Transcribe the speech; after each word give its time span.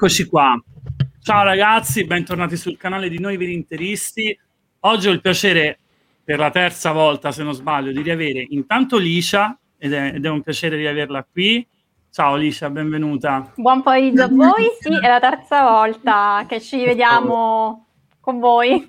Eccoci 0.00 0.26
qua. 0.26 0.56
Ciao 1.20 1.42
ragazzi, 1.42 2.04
bentornati 2.04 2.56
sul 2.56 2.76
canale 2.76 3.08
di 3.08 3.18
Noi 3.18 3.36
Veri 3.36 3.52
Interisti. 3.52 4.38
Oggi 4.82 5.08
ho 5.08 5.10
il 5.10 5.20
piacere, 5.20 5.76
per 6.22 6.38
la 6.38 6.52
terza 6.52 6.92
volta 6.92 7.32
se 7.32 7.42
non 7.42 7.52
sbaglio, 7.52 7.90
di 7.90 8.00
riavere 8.00 8.46
intanto 8.50 8.96
Licia, 8.96 9.58
ed 9.76 9.92
è, 9.92 10.12
ed 10.14 10.24
è 10.24 10.28
un 10.28 10.40
piacere 10.42 10.76
riaverla 10.76 11.26
qui. 11.28 11.66
Ciao 12.12 12.36
Licia, 12.36 12.70
benvenuta. 12.70 13.52
Buon 13.56 13.82
pomeriggio 13.82 14.22
a 14.22 14.28
voi, 14.28 14.66
sì, 14.78 14.96
è 15.02 15.08
la 15.08 15.18
terza 15.18 15.68
volta 15.68 16.46
che 16.48 16.60
ci 16.60 16.84
vediamo 16.84 17.88
con 18.20 18.38
voi. 18.38 18.86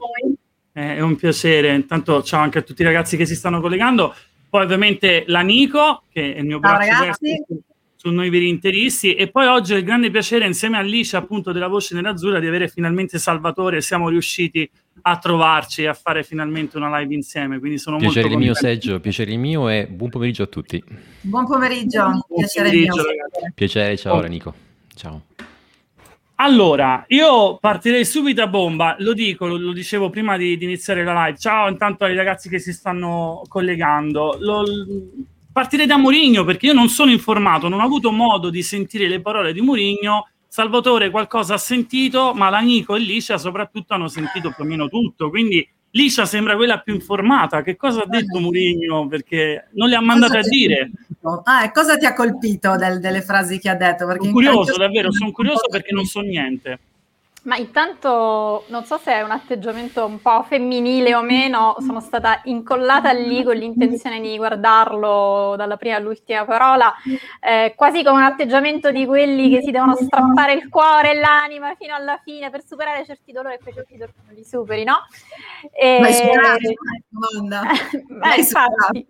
È 0.72 1.02
un 1.02 1.16
piacere, 1.16 1.74
intanto 1.74 2.22
ciao 2.22 2.42
anche 2.42 2.60
a 2.60 2.62
tutti 2.62 2.84
i 2.84 2.86
ragazzi 2.86 3.18
che 3.18 3.26
si 3.26 3.34
stanno 3.34 3.62
collegando. 3.62 4.14
Poi 4.48 4.64
ovviamente 4.64 5.24
la 5.26 5.42
Nico, 5.42 6.04
che 6.12 6.36
è 6.36 6.38
il 6.38 6.46
mio 6.46 6.60
braccio 6.60 7.04
destro 7.04 7.58
su 8.02 8.10
Noi 8.12 8.30
Veri 8.30 8.48
Interisti, 8.48 9.14
e 9.14 9.28
poi 9.28 9.48
oggi 9.48 9.74
ho 9.74 9.76
il 9.78 9.84
grande 9.84 10.10
piacere 10.10 10.46
insieme 10.46 10.78
a 10.78 10.82
Licia 10.82 11.18
appunto 11.18 11.52
della 11.52 11.68
Voce 11.68 11.94
Nerazzurra 11.96 12.40
di 12.40 12.48
avere 12.48 12.70
finalmente 12.70 13.20
Salvatore, 13.20 13.82
siamo 13.82 14.08
riusciti 14.08 14.70
a 15.02 15.18
trovarci 15.18 15.82
e 15.82 15.88
a 15.88 15.94
fare 15.94 16.24
finalmente 16.24 16.78
una 16.78 16.98
live 16.98 17.14
insieme, 17.14 17.60
quindi 17.60 17.78
sono 17.78 17.98
piacere 17.98 18.30
molto 18.30 18.38
mio 18.38 18.54
contento. 18.54 18.82
Seggio, 18.82 19.00
piacere 19.02 19.36
mio 19.36 19.68
e 19.68 19.86
buon 19.88 20.10
pomeriggio 20.10 20.44
a 20.44 20.46
tutti. 20.48 20.82
Buon 21.20 21.46
pomeriggio, 21.46 22.04
Buon 22.04 22.22
piacere 22.38 22.70
pomeriggio, 22.70 22.96
mio. 23.02 23.52
Piacere, 23.54 23.98
ciao 23.98 24.16
Oh. 24.16 24.22
Nico. 24.28 24.54
Ciao. 24.96 25.22
Allora, 26.36 27.04
io 27.10 27.58
partirei 27.58 28.06
subito 28.06 28.42
a 28.42 28.48
bomba, 28.48 28.96
lo 29.00 29.12
dico, 29.12 29.46
lo, 29.46 29.58
lo 29.58 29.74
dicevo 29.74 30.10
prima 30.10 30.38
di, 30.38 30.56
di 30.58 30.64
iniziare 30.64 31.04
la 31.04 31.26
live. 31.26 31.38
Ciao 31.38 31.68
intanto 31.68 32.06
ai 32.06 32.16
ragazzi 32.16 32.48
che 32.48 32.60
si 32.60 32.72
stanno 32.72 33.42
collegando. 33.50 34.38
Lo- 34.40 34.64
partirei 35.52 35.86
da 35.86 35.98
Mourinho 35.98 36.44
perché 36.44 36.68
io 36.68 36.74
non 36.74 36.90
sono 36.90 37.12
informato, 37.12 37.68
non 37.68 37.80
ho 37.82 37.86
avuto 37.86 38.12
modo 38.12 38.50
di 38.50 38.64
sentire 38.64 39.08
le 39.08 39.22
parole 39.22 39.54
di 39.54 39.62
Mourinho. 39.62 40.28
Salvatore 40.52 41.12
qualcosa 41.12 41.54
ha 41.54 41.58
sentito, 41.60 42.34
ma 42.34 42.50
la 42.50 42.60
Nico 42.60 42.96
e 42.96 43.00
Licia 43.00 43.38
soprattutto 43.38 43.94
hanno 43.94 44.08
sentito 44.08 44.52
più 44.52 44.64
o 44.64 44.68
meno 44.68 44.88
tutto. 44.88 45.30
Quindi 45.30 45.68
Licia 45.92 46.26
sembra 46.26 46.56
quella 46.56 46.80
più 46.80 46.94
informata. 46.96 47.62
Che 47.62 47.76
cosa 47.76 48.02
ha 48.02 48.08
detto 48.08 48.40
Mourinho? 48.40 49.08
Perché 49.08 49.70
non 49.74 49.90
le 49.90 49.96
ha 49.96 50.02
mandate 50.02 50.38
a 50.40 50.42
dire. 50.42 50.90
Ah, 51.44 51.66
e 51.66 51.72
cosa 51.72 51.98
ti 51.98 52.06
ha 52.06 52.14
colpito 52.14 52.76
del- 52.78 53.00
delle 53.00 53.22
frasi 53.22 53.60
che 53.60 53.70
ha 53.70 53.76
detto? 53.76 54.06
Perché 54.08 54.22
Sono 54.22 54.32
curioso, 54.34 54.76
davvero, 54.78 55.12
sono 55.12 55.32
curioso 55.32 55.68
perché 55.70 55.94
non 55.94 56.06
so 56.06 56.22
niente. 56.22 56.80
Ma 57.44 57.56
intanto 57.56 58.66
non 58.68 58.84
so 58.84 58.98
se 58.98 59.14
è 59.14 59.22
un 59.22 59.32
atteggiamento 59.32 60.06
un 60.06 60.22
po' 60.22 60.44
femminile 60.44 61.16
o 61.16 61.22
meno, 61.22 61.76
sono 61.80 62.02
stata 62.02 62.42
incollata 62.44 63.12
lì 63.12 63.44
con 63.44 63.56
l'intenzione 63.56 64.20
di 64.20 64.36
guardarlo 64.36 65.56
dalla 65.56 65.78
prima 65.78 65.96
all'ultima 65.96 66.44
parola, 66.46 66.94
eh, 67.40 67.74
quasi 67.76 68.04
come 68.04 68.18
un 68.18 68.24
atteggiamento 68.24 68.92
di 68.92 69.06
quelli 69.06 69.50
che 69.50 69.62
si 69.62 69.72
devono 69.72 69.96
strappare 69.96 70.54
il 70.54 70.68
cuore 70.70 71.12
e 71.12 71.20
l'anima 71.20 71.74
fino 71.76 71.96
alla 71.96 72.20
fine 72.22 72.50
per 72.50 72.64
superare 72.66 73.06
certi 73.06 73.32
dolori 73.32 73.56
e 73.56 73.60
poi 73.64 73.74
certi 73.74 73.98
dolori 73.98 74.14
li 74.36 74.44
superi, 74.44 74.84
no? 74.84 74.98
E... 75.72 76.00
Mai 76.00 76.14
superati, 76.14 76.76
domanda. 77.10 77.72
Eh, 77.72 78.06
Mai 78.10 78.38
infatti, 78.40 79.08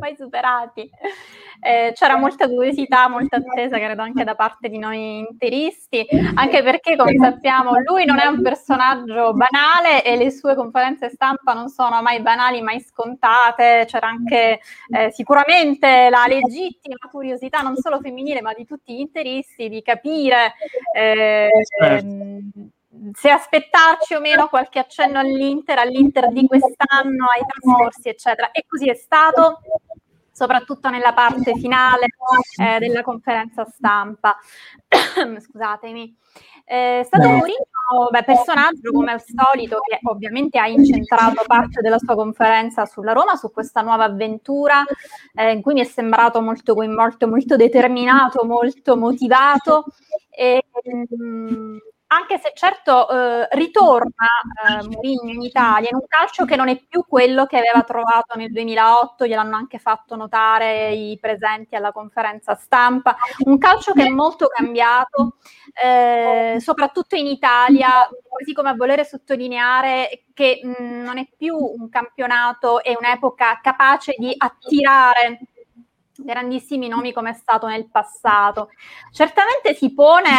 mai 0.00 0.16
superati. 0.16 0.90
Eh, 1.62 1.92
c'era 1.94 2.16
molta 2.16 2.48
curiosità, 2.48 3.06
molta 3.08 3.36
attesa, 3.36 3.76
credo 3.76 4.00
anche 4.00 4.24
da 4.24 4.34
parte 4.34 4.70
di 4.70 4.78
noi 4.78 5.18
interisti, 5.18 6.06
anche 6.34 6.62
perché, 6.62 6.96
come 6.96 7.14
sappiamo, 7.18 7.72
lui 7.84 8.06
non 8.06 8.18
è 8.18 8.26
un 8.26 8.40
personaggio 8.40 9.34
banale 9.34 10.02
e 10.02 10.16
le 10.16 10.30
sue 10.30 10.54
conferenze 10.54 11.10
stampa 11.10 11.52
non 11.52 11.68
sono 11.68 12.00
mai 12.00 12.20
banali, 12.22 12.62
mai 12.62 12.80
scontate. 12.80 13.84
C'era 13.86 14.06
anche 14.08 14.60
eh, 14.88 15.10
sicuramente 15.12 16.08
la 16.08 16.24
legittima 16.26 16.96
curiosità, 17.10 17.60
non 17.60 17.76
solo 17.76 18.00
femminile, 18.00 18.40
ma 18.40 18.54
di 18.54 18.64
tutti 18.64 18.94
gli 18.94 19.00
interisti, 19.00 19.68
di 19.68 19.82
capire. 19.82 20.54
eh, 20.96 21.48
Certo. 21.78 22.06
Se 23.12 23.30
aspettarci 23.30 24.14
o 24.14 24.20
meno 24.20 24.48
qualche 24.48 24.78
accenno 24.78 25.18
all'Inter, 25.18 25.78
all'Inter 25.78 26.30
di 26.32 26.46
quest'anno, 26.46 27.26
ai 27.34 27.44
trascorsi, 27.46 28.08
eccetera. 28.08 28.50
E 28.50 28.64
così 28.66 28.88
è 28.88 28.94
stato, 28.94 29.60
soprattutto 30.32 30.88
nella 30.90 31.12
parte 31.12 31.54
finale 31.56 32.06
eh, 32.60 32.78
della 32.78 33.02
conferenza 33.02 33.64
stampa. 33.64 34.36
Scusatemi. 35.40 36.16
Eh, 36.64 37.00
È 37.00 37.02
stato 37.02 37.28
Mourinho, 37.28 38.10
beh, 38.10 38.22
personaggio 38.22 38.92
come 38.92 39.10
al 39.10 39.22
solito 39.24 39.80
che 39.80 39.98
ovviamente 40.04 40.58
ha 40.58 40.68
incentrato 40.68 41.42
parte 41.44 41.80
della 41.80 41.98
sua 41.98 42.14
conferenza 42.14 42.86
sulla 42.86 43.12
Roma, 43.12 43.34
su 43.34 43.50
questa 43.50 43.80
nuova 43.80 44.04
avventura 44.04 44.84
eh, 45.34 45.50
in 45.50 45.62
cui 45.62 45.74
mi 45.74 45.80
è 45.80 45.84
sembrato 45.84 46.40
molto 46.40 46.74
coinvolto, 46.74 47.26
molto 47.26 47.56
determinato, 47.56 48.44
molto 48.44 48.96
motivato. 48.96 49.86
E, 50.30 50.64
mm, 51.20 51.78
anche 52.12 52.38
se 52.38 52.52
certo 52.54 53.08
eh, 53.08 53.48
ritorna 53.52 54.26
eh, 54.68 54.88
Mourinho 54.88 55.30
in 55.30 55.42
Italia 55.42 55.90
in 55.90 55.96
un 55.96 56.06
calcio 56.08 56.44
che 56.44 56.56
non 56.56 56.68
è 56.68 56.76
più 56.88 57.04
quello 57.06 57.46
che 57.46 57.56
aveva 57.58 57.82
trovato 57.82 58.36
nel 58.36 58.50
2008, 58.50 59.26
gliel'hanno 59.26 59.54
anche 59.54 59.78
fatto 59.78 60.16
notare 60.16 60.92
i 60.92 61.18
presenti 61.20 61.76
alla 61.76 61.92
conferenza 61.92 62.54
stampa, 62.56 63.16
un 63.44 63.58
calcio 63.58 63.92
che 63.92 64.06
è 64.06 64.08
molto 64.08 64.48
cambiato, 64.48 65.36
eh, 65.80 66.56
soprattutto 66.58 67.14
in 67.14 67.26
Italia, 67.26 68.08
così 68.28 68.52
come 68.52 68.70
a 68.70 68.74
volere 68.74 69.04
sottolineare 69.04 70.24
che 70.34 70.60
mh, 70.62 71.02
non 71.04 71.18
è 71.18 71.28
più 71.36 71.56
un 71.56 71.88
campionato 71.88 72.82
e 72.82 72.96
un'epoca 72.98 73.60
capace 73.62 74.14
di 74.18 74.34
attirare 74.36 75.38
grandissimi 76.24 76.88
nomi 76.88 77.12
come 77.12 77.30
è 77.30 77.34
stato 77.34 77.66
nel 77.66 77.88
passato. 77.90 78.70
Certamente 79.12 79.74
si 79.74 79.92
pone 79.92 80.30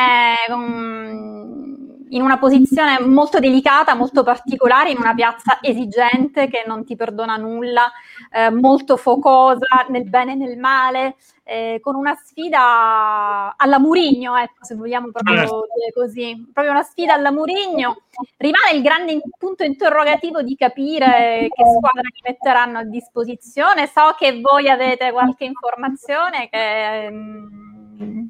um, 0.49 1.90
in 2.11 2.21
una 2.21 2.37
posizione 2.37 2.99
molto 2.99 3.39
delicata, 3.39 3.93
molto 3.95 4.23
particolare, 4.23 4.91
in 4.91 4.97
una 4.97 5.13
piazza 5.13 5.59
esigente 5.61 6.47
che 6.47 6.63
non 6.65 6.85
ti 6.85 6.95
perdona 6.95 7.37
nulla, 7.37 7.91
eh, 8.31 8.49
molto 8.49 8.97
focosa 8.97 9.85
nel 9.89 10.07
bene 10.09 10.33
e 10.33 10.35
nel 10.35 10.57
male, 10.57 11.15
eh, 11.43 11.79
con 11.81 11.95
una 11.95 12.15
sfida 12.15 13.55
alla 13.57 13.79
Murigno, 13.79 14.35
ecco, 14.37 14.63
se 14.63 14.75
vogliamo 14.75 15.09
proprio 15.11 15.37
Certo. 15.37 15.67
dire 15.75 15.91
così, 15.93 16.49
proprio 16.53 16.73
una 16.73 16.83
sfida 16.83 17.13
alla 17.13 17.31
Murigno. 17.31 18.01
Rimane 18.37 18.75
il 18.75 18.81
grande 18.81 19.19
punto 19.37 19.63
interrogativo 19.63 20.41
di 20.41 20.55
capire 20.55 21.47
che 21.49 21.63
squadra 21.65 22.01
gli 22.03 22.21
metteranno 22.23 22.79
a 22.79 22.83
disposizione. 22.83 23.87
So 23.87 24.15
che 24.17 24.39
voi 24.39 24.69
avete 24.69 25.11
qualche 25.11 25.45
informazione 25.45 26.50
che 26.50 27.09
mm, 27.09 28.25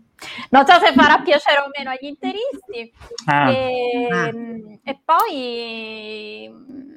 non 0.49 0.65
so 0.65 0.73
se 0.79 0.93
farà 0.93 1.19
piacere 1.19 1.59
o 1.59 1.69
meno 1.77 1.89
agli 1.91 2.07
interisti. 2.07 2.91
Ah. 3.25 3.51
E, 3.51 4.31
mm, 4.33 4.73
e 4.83 5.01
poi 5.03 6.49
mm, 6.51 6.89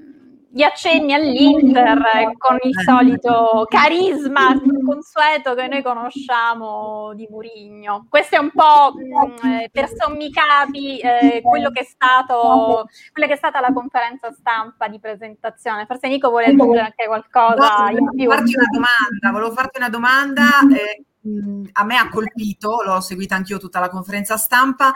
gli 0.54 0.62
accenni 0.62 1.12
all'Inter 1.12 1.98
con 2.38 2.56
il 2.62 2.74
solito 2.84 3.66
carisma 3.68 4.54
consueto 4.84 5.54
che 5.54 5.66
noi 5.66 5.82
conosciamo 5.82 7.12
di 7.14 7.26
Murigno. 7.28 8.06
Questo 8.08 8.36
è 8.36 8.38
un 8.38 8.52
po' 8.52 8.92
mh, 8.94 9.46
eh, 9.48 9.68
per 9.72 9.88
sommi 9.88 10.30
capi 10.30 10.98
eh, 11.00 11.42
quello 11.42 11.70
che 11.70 11.80
è 11.80 11.84
stato 11.84 12.86
quella 13.12 13.26
che 13.26 13.34
è 13.34 13.36
stata 13.36 13.58
la 13.60 13.72
conferenza 13.72 14.30
stampa 14.30 14.86
di 14.86 15.00
presentazione. 15.00 15.86
Forse 15.86 16.06
Nico 16.06 16.28
vuole 16.28 16.46
aggiungere 16.46 16.84
anche 16.84 17.06
qualcosa 17.06 17.90
in 17.90 18.04
Volevo 18.04 18.12
più. 18.14 18.30
farti 18.30 18.54
una 18.54 18.68
domanda, 18.70 19.30
volevo 19.32 19.52
farti 19.52 19.78
una 19.78 19.88
domanda. 19.88 20.42
eh, 20.72 21.04
mh, 21.24 21.64
a 21.72 21.84
me 21.84 21.96
ha 21.96 22.08
colpito, 22.08 22.82
l'ho 22.84 23.00
seguita 23.00 23.34
anch'io 23.36 23.58
tutta 23.58 23.80
la 23.80 23.88
conferenza 23.88 24.36
stampa, 24.36 24.92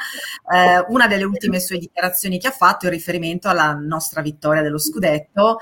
eh, 0.53 0.85
una 0.89 1.07
delle 1.07 1.25
ultime 1.25 1.61
sue 1.61 1.79
dichiarazioni 1.79 2.39
che 2.39 2.49
ha 2.49 2.53
fatto 2.53 2.87
in 2.87 2.93
riferimento 2.93 3.49
alla 3.49 3.73
nostra 3.75 4.23
vittoria 4.23 4.63
dello 4.63 4.79
scudetto 4.79 5.59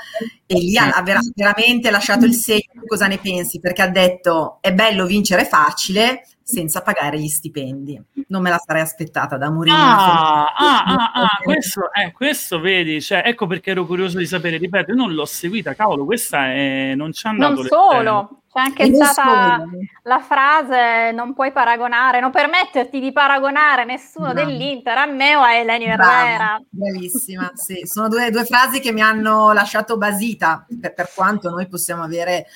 e 0.47 0.55
lì 0.59 0.77
ha, 0.77 0.91
ha 0.91 1.03
vera- 1.03 1.21
veramente 1.35 1.91
lasciato 1.91 2.25
il 2.25 2.35
segno. 2.35 2.83
Cosa 2.87 3.07
ne 3.07 3.19
pensi? 3.19 3.61
Perché 3.61 3.83
ha 3.83 3.89
detto 3.89 4.59
è 4.61 4.73
bello 4.73 5.07
vincere 5.07 5.45
facile 5.45 6.23
senza 6.49 6.81
pagare 6.81 7.19
gli 7.19 7.27
stipendi. 7.27 8.01
Non 8.29 8.41
me 8.41 8.51
la 8.51 8.63
sarei 8.65 8.83
aspettata 8.83 9.37
da 9.37 9.51
Mourinho. 9.51 9.77
Ah, 9.77 10.45
ah, 10.45 10.85
ah, 10.85 11.11
ah, 11.13 11.29
questo, 11.43 11.93
eh, 11.93 12.13
questo 12.13 12.61
vedi, 12.61 13.03
cioè, 13.03 13.23
ecco 13.27 13.49
perché 13.49 13.73
ero 13.73 13.85
curioso 13.85 14.17
di 14.19 14.27
sapere, 14.27 14.57
ripeto, 14.57 14.93
io 14.93 14.97
non 14.97 15.13
l'ho 15.13 15.25
seguita, 15.25 15.75
cavolo, 15.75 16.05
questa 16.05 16.47
è, 16.53 16.95
non 16.95 17.13
ci 17.13 17.27
è 17.27 17.31
andato 17.31 17.55
Non 17.55 17.67
solo, 17.67 18.43
c'è 18.53 18.61
anche 18.61 18.85
E 18.85 18.89
non 18.91 19.03
stata 19.07 19.57
solo. 19.59 19.71
la 20.05 20.21
frase 20.21 21.11
non 21.13 21.35
puoi 21.35 21.51
paragonare, 21.51 22.21
non 22.21 22.31
permetterti 22.31 23.01
di 23.01 23.11
paragonare 23.11 23.85
nessuno 23.85 24.33
Bravo. 24.33 24.49
dell'Inter 24.49 24.99
a 24.99 25.07
me 25.07 25.35
o 25.35 25.41
a 25.41 25.53
Eleni 25.53 25.87
Herrera. 25.87 26.63
bravissima, 26.71 27.51
sì, 27.55 27.81
sono 27.87 28.07
due, 28.07 28.31
due 28.31 28.45
frasi 28.45 28.79
che 28.79 28.93
mi 28.93 29.03
hanno 29.03 29.51
lasciato 29.53 29.97
basita, 29.97 30.65
per, 30.81 30.95
per 30.95 31.11
quanto 31.13 31.51
noi 31.51 31.67
possiamo 31.67 32.05
avere 32.05 32.47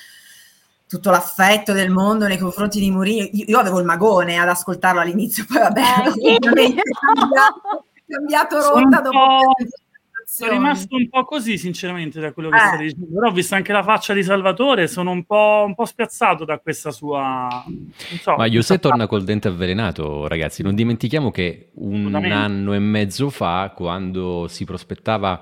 tutto 0.91 1.09
l'affetto 1.09 1.71
del 1.71 1.89
mondo 1.89 2.27
nei 2.27 2.37
confronti 2.37 2.77
di 2.81 2.91
Mourinho. 2.91 3.29
Io, 3.31 3.45
io 3.47 3.59
avevo 3.59 3.79
il 3.79 3.85
magone 3.85 4.37
ad 4.37 4.49
ascoltarlo 4.49 4.99
all'inizio, 4.99 5.45
poi 5.47 5.59
vabbè, 5.59 5.79
Eh, 5.79 6.11
sì. 6.11 6.37
cambiato, 6.39 7.85
cambiato 8.05 8.61
Sono 8.61 8.79
rotta 8.81 8.99
dopo. 8.99 9.39
Sono 10.25 10.51
rimasto 10.51 10.95
un 10.97 11.07
po' 11.09 11.23
così, 11.23 11.57
sinceramente, 11.57 12.19
da 12.19 12.33
quello 12.33 12.49
che 12.49 12.57
Eh. 12.57 12.59
stai 12.59 12.77
dicendo. 12.79 13.05
Però 13.13 13.27
ho 13.29 13.31
visto 13.31 13.55
anche 13.55 13.71
la 13.71 13.83
faccia 13.83 14.13
di 14.13 14.21
Salvatore, 14.21 14.87
sono 14.87 15.11
un 15.11 15.23
po', 15.23 15.63
un 15.65 15.75
po' 15.75 15.85
spiazzato 15.85 16.43
da 16.43 16.57
questa 16.59 16.91
sua... 16.91 17.63
Non 17.65 17.91
so, 18.21 18.35
Ma 18.35 18.49
questa 18.49 18.77
torna 18.77 19.07
col 19.07 19.23
dente 19.23 19.47
avvelenato, 19.47 20.27
ragazzi. 20.27 20.61
Non 20.61 20.75
dimentichiamo 20.75 21.31
che 21.31 21.69
un 21.75 22.13
anno 22.15 22.73
e 22.73 22.79
mezzo 22.79 23.29
fa, 23.29 23.71
quando 23.73 24.47
si 24.49 24.65
prospettava 24.65 25.41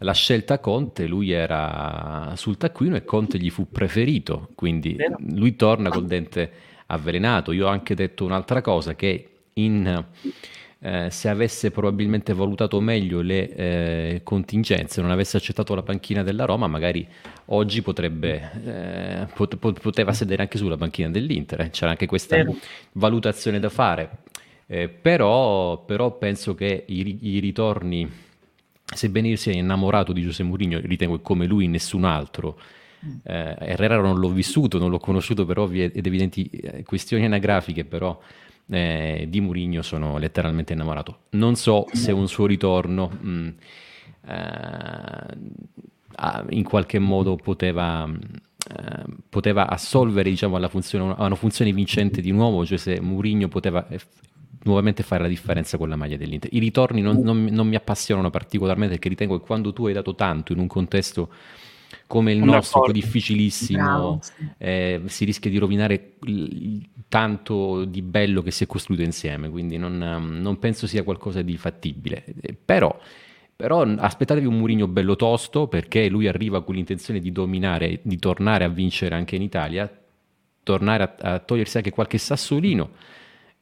la 0.00 0.12
scelta 0.12 0.58
Conte, 0.58 1.06
lui 1.06 1.30
era 1.30 2.32
sul 2.36 2.56
taccuino 2.56 2.96
e 2.96 3.04
Conte 3.04 3.38
gli 3.38 3.50
fu 3.50 3.70
preferito. 3.70 4.50
Quindi 4.54 4.96
lui 5.30 5.56
torna 5.56 5.88
col 5.88 6.06
dente 6.06 6.50
avvelenato. 6.86 7.52
Io 7.52 7.66
ho 7.66 7.70
anche 7.70 7.94
detto 7.94 8.24
un'altra 8.24 8.60
cosa, 8.60 8.94
che 8.94 9.28
in, 9.54 10.04
eh, 10.80 11.08
se 11.10 11.28
avesse 11.30 11.70
probabilmente 11.70 12.34
valutato 12.34 12.78
meglio 12.80 13.22
le 13.22 13.54
eh, 13.54 14.20
contingenze, 14.22 15.00
non 15.00 15.10
avesse 15.10 15.38
accettato 15.38 15.74
la 15.74 15.82
panchina 15.82 16.22
della 16.22 16.44
Roma, 16.44 16.66
magari 16.66 17.06
oggi 17.46 17.80
potrebbe, 17.80 18.50
eh, 18.64 19.26
pot- 19.34 19.56
pot- 19.56 19.80
poteva 19.80 20.12
sedere 20.12 20.42
anche 20.42 20.58
sulla 20.58 20.76
panchina 20.76 21.08
dell'Inter. 21.08 21.60
eh. 21.62 21.70
C'era 21.70 21.90
anche 21.90 22.06
questa 22.06 22.36
valutazione 22.92 23.58
da 23.58 23.70
fare. 23.70 24.10
Eh, 24.66 24.88
però, 24.88 25.84
però 25.84 26.18
penso 26.18 26.54
che 26.54 26.84
i, 26.86 27.18
i 27.22 27.38
ritorni, 27.38 28.24
sebbene 28.94 29.28
io 29.28 29.36
sia 29.36 29.52
innamorato 29.52 30.12
di 30.12 30.22
Giuseppe 30.22 30.48
Mourinho, 30.48 30.80
ritengo 30.80 31.16
che 31.16 31.22
come 31.22 31.46
lui 31.46 31.66
nessun 31.68 32.04
altro. 32.04 32.58
Eh, 33.22 33.56
Herrera 33.58 34.00
non 34.00 34.18
l'ho 34.18 34.30
vissuto, 34.30 34.78
non 34.78 34.90
l'ho 34.90 34.98
conosciuto 34.98 35.44
per 35.44 35.58
ovvie 35.58 35.92
ed 35.92 36.06
evidenti 36.06 36.48
eh, 36.50 36.82
questioni 36.82 37.24
anagrafiche, 37.24 37.84
però 37.84 38.18
eh, 38.68 39.26
di 39.28 39.40
Mourinho 39.40 39.82
sono 39.82 40.18
letteralmente 40.18 40.72
innamorato. 40.72 41.18
Non 41.30 41.54
so 41.54 41.86
se 41.92 42.10
un 42.10 42.26
suo 42.26 42.46
ritorno 42.46 43.08
mh, 43.08 43.48
eh, 44.26 45.36
a- 46.16 46.44
in 46.50 46.64
qualche 46.64 46.98
modo 46.98 47.36
poteva, 47.36 48.08
eh, 48.08 49.04
poteva 49.28 49.68
assolvere 49.68 50.30
diciamo, 50.30 50.56
alla 50.56 50.68
funzione, 50.68 51.14
a 51.16 51.26
una 51.26 51.34
funzione 51.36 51.72
vincente 51.72 52.20
di 52.20 52.32
nuovo, 52.32 52.64
cioè 52.64 52.78
se 52.78 53.00
Mourinho 53.00 53.48
poteva 53.48 53.86
eh, 53.88 54.00
nuovamente 54.66 55.02
fare 55.02 55.22
la 55.22 55.28
differenza 55.28 55.78
con 55.78 55.88
la 55.88 55.96
maglia 55.96 56.16
dell'Inter. 56.16 56.52
I 56.52 56.58
ritorni 56.58 57.00
non, 57.00 57.20
non 57.22 57.42
mi- 57.42 57.50
non 57.50 57.66
mi 57.68 57.76
appassionano 57.76 58.30
particolarmente 58.30 58.94
perché 58.94 59.08
ritengo 59.08 59.38
che 59.38 59.46
quando 59.46 59.72
tu 59.72 59.86
hai 59.86 59.94
dato 59.94 60.14
tanto 60.14 60.52
in 60.52 60.58
un 60.58 60.66
contesto 60.66 61.30
come 62.06 62.32
il 62.32 62.42
nostro, 62.42 62.80
d'accordo. 62.80 62.92
difficilissimo, 62.92 63.78
Bravo, 63.78 64.18
sì. 64.20 64.48
eh, 64.58 65.02
si 65.06 65.24
rischia 65.24 65.50
di 65.50 65.58
rovinare 65.58 66.14
tanto 67.08 67.84
di 67.84 68.02
bello 68.02 68.42
che 68.42 68.50
si 68.50 68.64
è 68.64 68.66
costruito 68.66 69.02
insieme, 69.02 69.48
quindi 69.48 69.76
non, 69.76 69.98
non 69.98 70.58
penso 70.58 70.86
sia 70.86 71.02
qualcosa 71.02 71.42
di 71.42 71.56
fattibile. 71.56 72.24
Eh, 72.40 72.54
Però, 72.54 72.96
però 73.54 73.82
aspettatevi 73.82 74.46
un 74.46 74.58
Murigno 74.58 74.86
bello 74.88 75.16
tosto 75.16 75.66
perché 75.68 76.08
lui 76.08 76.26
arriva 76.28 76.62
con 76.62 76.74
l'intenzione 76.74 77.20
di 77.20 77.32
dominare, 77.32 78.00
di 78.02 78.18
tornare 78.18 78.64
a 78.64 78.68
vincere 78.68 79.14
anche 79.14 79.36
in 79.36 79.42
Italia, 79.42 79.90
tornare 80.62 81.02
a, 81.02 81.34
a 81.34 81.38
togliersi 81.38 81.76
anche 81.78 81.90
qualche 81.90 82.18
sassolino. 82.18 82.90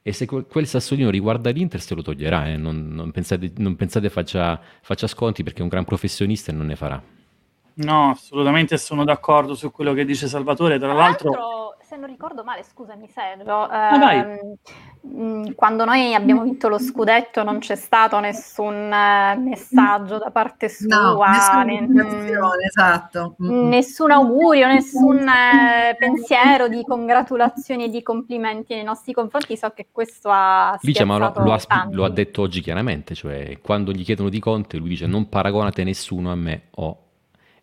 E 0.07 0.13
se 0.13 0.27
quel, 0.27 0.67
sassolino 0.67 1.09
riguarda 1.09 1.49
l'Inter, 1.49 1.81
se 1.81 1.95
lo 1.95 2.03
toglierà. 2.03 2.49
eh. 2.49 2.57
Non, 2.57 2.89
non 2.89 3.09
pensate, 3.09 3.51
non 3.57 3.75
pensate 3.75 4.09
faccia, 4.11 4.61
faccia 4.83 5.07
sconti 5.07 5.41
perché 5.41 5.63
un 5.63 5.67
gran 5.67 5.83
professionista 5.83 6.51
non 6.51 6.67
ne 6.67 6.75
farà. 6.75 7.03
No, 7.77 8.11
assolutamente 8.11 8.77
sono 8.77 9.03
d'accordo 9.03 9.53
su 9.53 9.71
quello 9.71 9.93
che 9.93 10.05
dice 10.05 10.27
Salvatore. 10.27 10.79
Tra 10.79 10.93
l'altro, 10.93 11.75
se 11.81 11.97
non 11.97 12.07
ricordo 12.07 12.43
male, 12.43 12.63
scusami 12.63 13.07
Sergio, 13.09 13.67
vai. 13.67 14.19
ehm, 15.03 15.53
quando 15.55 15.85
noi 15.85 16.13
abbiamo 16.15 16.41
vinto 16.43 16.67
lo 16.67 16.79
scudetto 16.79 17.43
non 17.43 17.59
c'è 17.59 17.75
stato 17.75 18.19
nessun 18.19 18.73
eh, 18.91 19.35
messaggio 19.37 20.17
da 20.17 20.31
parte 20.31 20.67
No, 20.87 21.13
sua, 21.13 21.29
nessuna 21.29 21.63
ne- 21.63 21.81
motivazione, 21.81 22.65
esatto. 22.65 23.35
Mm. 23.43 23.67
nessun 23.67 24.11
augurio, 24.11 24.67
nessun 24.67 25.19
eh, 25.27 25.95
pensiero 25.97 26.67
di 26.67 26.81
congratulazioni 26.83 27.83
e 27.85 27.89
di 27.89 28.01
complimenti 28.01 28.73
nei 28.73 28.83
nostri 28.83 29.13
confronti. 29.13 29.57
So 29.57 29.71
che 29.71 29.87
questo 29.91 30.29
ha 30.31 30.77
Licia, 30.81 31.05
ma 31.05 31.17
lo, 31.17 31.33
lo 31.35 31.53
ha, 31.53 31.59
sp- 31.59 31.87
lo 31.91 32.05
ha 32.05 32.09
detto 32.09 32.41
oggi 32.41 32.61
chiaramente, 32.61 33.15
cioè 33.15 33.59
quando 33.61 33.91
gli 33.91 34.03
chiedono 34.03 34.29
di 34.29 34.39
Conte, 34.39 34.77
lui 34.77 34.89
dice 34.89 35.05
non 35.07 35.29
paragonate 35.29 35.83
nessuno 35.83 36.31
a 36.31 36.35
me 36.35 36.63
o 36.75 36.99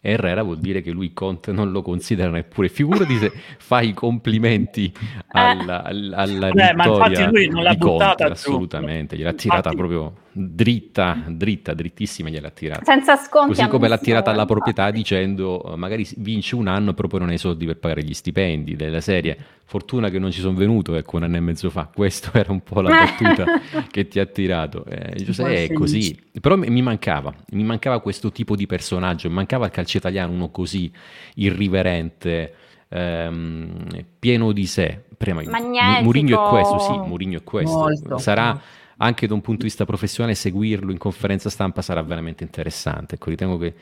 Herrera 0.05 0.43
vuol 0.43 0.59
dire 0.59 0.83
che 0.83 0.91
lui 0.91 1.13
Conte 1.13 1.53
non 1.53 1.71
lo 1.71 1.81
considera 1.81 2.29
neppure. 2.29 2.69
Figurati 2.69 3.17
se 3.19 3.31
fai 3.59 3.91
i 3.91 3.95
complimenti 3.95 4.93
alla, 5.29 5.85
alla, 5.85 6.17
alla 6.17 6.51
Beh, 6.51 6.75
ma 6.75 6.87
infatti 6.87 7.09
vittoria 7.11 7.31
lui 7.31 7.49
non 7.49 7.63
l'ha 7.63 7.71
di 7.71 7.79
Conte, 7.79 8.05
buttata 8.05 8.27
giù. 8.27 8.33
assolutamente, 8.33 9.17
gliel'ha 9.17 9.33
tirata 9.33 9.71
Infatti- 9.71 9.77
proprio 9.77 10.13
dritta, 10.33 11.23
dritta, 11.29 11.75
drittissima 11.75 12.31
gliel'ha 12.31 12.51
tirata. 12.51 12.85
Senza 12.85 13.17
sconti. 13.17 13.55
Così 13.55 13.69
come 13.69 13.89
l'ha 13.89 13.99
tirata 13.99 14.31
alla 14.31 14.47
proprietà 14.47 14.91
dicendo 14.91 15.73
eh, 15.73 15.77
magari 15.77 16.09
vince 16.17 16.55
un 16.55 16.69
anno 16.69 16.95
però 16.95 17.09
poi 17.09 17.21
non 17.21 17.29
hai 17.29 17.39
soldi 17.39 17.67
per 17.67 17.77
pagare 17.77 18.03
gli 18.03 18.15
stipendi 18.15 18.75
della 18.75 19.01
serie. 19.01 19.37
Fortuna 19.65 20.11
che 20.11 20.19
non 20.19 20.31
ci 20.31 20.41
sono 20.41 20.57
venuto 20.57 20.95
ecco 20.97 21.17
un 21.17 21.25
anno 21.25 21.37
e 21.37 21.41
mezzo 21.41 21.71
fa. 21.71 21.89
Questa 21.93 22.31
era 22.33 22.53
un 22.53 22.63
po' 22.63 22.81
la 22.81 22.91
battuta 23.17 23.45
che 23.91 24.09
ti 24.09 24.19
ha 24.19 24.27
tirato. 24.27 24.85
Eh, 24.87 25.23
Giuseppe 25.23 25.51
è 25.51 25.55
felice. 25.55 25.75
così. 25.75 26.23
Però 26.41 26.57
mi 26.57 26.83
mancava, 26.83 27.33
mi 27.51 27.63
mancava 27.65 28.01
questo 28.01 28.33
tipo 28.33 28.57
di 28.57 28.67
personaggio, 28.67 29.29
mi 29.29 29.35
mancava 29.35 29.67
il 29.67 29.73
calcio 29.73 29.99
italiano, 29.99 30.33
uno 30.33 30.51
così 30.51 30.91
irriverente, 31.35 32.55
ehm, 32.89 33.87
pieno 34.19 34.53
di 34.53 34.67
sé. 34.67 35.03
Prima, 35.17 35.43
Magnetico. 35.43 36.03
Murigno 36.03 36.47
è 36.47 36.49
questo, 36.49 36.79
sì, 36.81 36.93
Murigno 37.07 37.39
è 37.39 37.43
questo. 37.45 37.79
Molto. 37.79 38.19
Sarà 38.19 38.61
anche 39.03 39.27
da 39.27 39.35
un 39.35 39.41
punto 39.41 39.63
di 39.63 39.67
vista 39.67 39.85
professionale 39.85 40.35
seguirlo 40.35 40.93
in 40.93 40.99
conferenza 40.99 41.51
stampa 41.51 41.83
sarà 41.83 42.03
veramente 42.03 42.45
interessante. 42.45 43.17
Ecco, 43.17 43.31
ritengo 43.31 43.59
che 43.59 43.75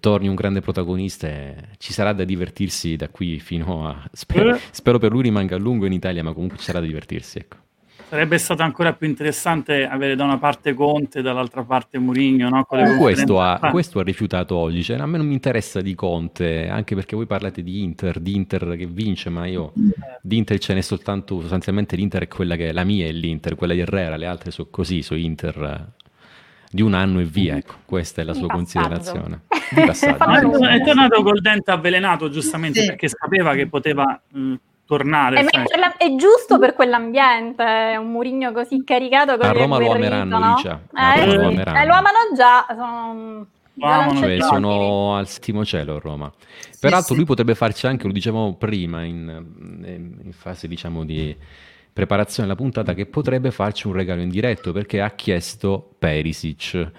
torni 0.00 0.26
un 0.26 0.34
grande 0.34 0.60
protagonista 0.60 1.28
e 1.28 1.54
ci 1.78 1.92
sarà 1.92 2.12
da 2.12 2.24
divertirsi 2.24 2.96
da 2.96 3.08
qui 3.08 3.38
fino 3.40 3.86
a... 3.86 4.08
Spero, 4.12 4.54
Eh. 4.54 4.60
spero 4.70 4.98
per 4.98 5.12
lui 5.12 5.22
rimanga 5.22 5.56
a 5.56 5.58
lungo 5.58 5.86
in 5.86 5.92
Italia, 5.92 6.22
ma 6.24 6.32
comunque 6.32 6.58
ci 6.58 6.64
sarà 6.64 6.80
da 6.80 6.86
divertirsi. 6.86 7.38
Ecco. 7.38 7.56
Sarebbe 8.08 8.38
stato 8.38 8.62
ancora 8.62 8.92
più 8.92 9.06
interessante 9.08 9.86
avere 9.86 10.14
da 10.16 10.24
una 10.24 10.38
parte 10.38 10.74
Conte 10.74 11.18
e 11.18 11.22
dall'altra 11.22 11.62
parte 11.64 11.98
Mourinho, 11.98 12.48
no? 12.48 12.64
Con 12.64 12.78
le 12.78 12.94
Eh, 12.94 12.96
Questo 12.96 13.40
ha, 13.40 13.58
questo 13.70 13.98
ha 13.98 14.02
rifiutato 14.02 14.56
oggi, 14.56 14.82
cioè, 14.82 14.98
a 14.98 15.06
me 15.06 15.16
non 15.18 15.26
mi 15.26 15.32
interessa 15.34 15.80
di 15.80 15.94
Conte, 15.94 16.68
anche 16.68 16.94
perché 16.94 17.16
voi 17.16 17.26
parlate 17.26 17.62
di 17.62 17.82
Inter, 17.82 18.20
di 18.20 18.34
Inter 18.34 18.76
che 18.76 18.86
vince, 18.86 19.30
ma 19.30 19.46
io 19.46 19.72
di 20.22 20.36
Inter 20.36 20.58
ce 20.58 20.74
n'è 20.74 20.80
soltanto, 20.80 21.40
sostanzialmente 21.40 21.96
l'Inter 21.96 22.22
è 22.22 22.28
quella 22.28 22.56
che 22.56 22.68
è 22.68 22.72
la 22.72 22.84
mia, 22.84 23.06
è 23.06 23.12
l'Inter, 23.12 23.54
quella 23.56 23.74
di 23.74 23.80
Herrera, 23.80 24.16
le 24.16 24.26
altre 24.26 24.50
sono 24.50 24.68
così, 24.70 25.02
sono 25.02 25.18
Inter 25.20 25.62
eh, 25.62 26.02
di 26.70 26.82
un 26.82 26.94
anno 26.94 27.20
e 27.20 27.24
via, 27.24 27.56
ecco, 27.56 27.74
questa 27.84 28.22
è 28.22 28.24
la 28.24 28.32
Di 28.32 28.38
sua 28.38 28.48
passaggio. 28.48 28.80
considerazione. 28.88 29.40
Di 29.74 29.80
passaggio. 29.84 30.14
È, 30.16 30.18
tornato- 30.40 30.64
è 30.66 30.82
tornato 30.84 31.22
col 31.22 31.40
dente 31.40 31.70
avvelenato 31.70 32.28
giustamente 32.30 32.80
Sì. 32.80 32.86
perché 32.86 33.08
sapeva 33.08 33.54
che 33.54 33.66
poteva 33.68 34.20
mh, 34.28 34.54
tornare. 34.86 35.40
E 35.40 35.44
sai. 35.44 35.50
mentre 35.58 35.78
la- 35.78 35.96
è 35.96 36.14
giusto 36.14 36.58
per 36.58 36.74
quell'ambiente, 36.74 37.96
un 37.98 38.10
Murigno 38.10 38.52
così 38.52 38.82
caricato 38.84 39.36
così 39.36 39.48
A 39.48 39.52
Roma 39.52 39.78
lo 39.78 39.92
ameranno, 39.92 40.38
no? 40.38 40.54
Licia. 40.54 40.80
Eh, 40.92 41.30
sì. 41.30 41.36
lo 41.36 41.46
ameranno. 41.48 41.78
Eh, 41.78 41.86
lo 41.86 41.94
amano 41.94 42.18
già, 42.36 42.66
sono... 42.68 43.46
Lo 43.76 43.86
amano 43.86 44.20
già 44.20 44.26
Cioè, 44.26 44.40
sono 44.40 45.16
al 45.16 45.26
settimo 45.26 45.64
cielo 45.64 45.96
a 45.96 45.98
Roma. 45.98 46.32
Peraltro 46.78 47.08
sì. 47.08 47.16
lui 47.16 47.24
potrebbe 47.24 47.54
farci 47.54 47.86
anche, 47.86 48.06
lo 48.06 48.12
dicevamo 48.12 48.54
prima, 48.54 49.02
in, 49.02 49.44
in 49.84 50.32
fase 50.32 50.68
diciamo 50.68 51.04
di 51.04 51.36
preparazione 51.92 52.48
della 52.48 52.60
puntata, 52.60 52.94
che 52.94 53.06
potrebbe 53.06 53.50
farci 53.50 53.86
un 53.86 53.94
regalo 53.94 54.20
in 54.20 54.28
diretto 54.28 54.72
perché 54.72 55.00
ha 55.00 55.10
chiesto 55.10 55.94
Perisic. 55.98 56.90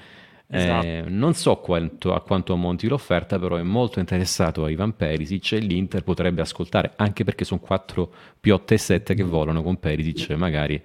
Eh, 0.47 0.57
Esatto. 0.57 1.09
non 1.09 1.33
so 1.33 1.55
quanto, 1.57 2.13
a 2.13 2.21
quanto 2.21 2.53
ammonti 2.53 2.87
l'offerta, 2.87 3.39
però 3.39 3.55
è 3.55 3.63
molto 3.63 3.99
interessato 3.99 4.63
a 4.63 4.69
Ivan 4.69 4.95
Perisic 4.95 5.53
e 5.53 5.59
l'Inter 5.59 6.03
potrebbe 6.03 6.41
ascoltare, 6.41 6.93
anche 6.97 7.23
perché 7.23 7.45
sono 7.45 7.59
quattro 7.59 8.13
piotte 8.39 8.75
e 8.75 8.77
sette 8.77 9.15
che 9.15 9.23
volano 9.23 9.63
con 9.63 9.77
Perisic, 9.79 10.29
magari 10.31 10.81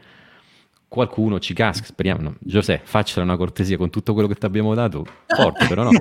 qualcuno 0.88 1.38
ci 1.38 1.54
casca, 1.54 1.84
speriamo. 1.84 2.22
No. 2.22 2.34
Giuseppe, 2.40 2.84
faccela 2.84 3.22
una 3.24 3.36
cortesia 3.36 3.76
con 3.76 3.90
tutto 3.90 4.12
quello 4.12 4.26
che 4.26 4.34
ti 4.34 4.46
abbiamo 4.46 4.74
dato, 4.74 5.04
forte 5.26 5.66
però 5.66 5.84
no. 5.84 5.90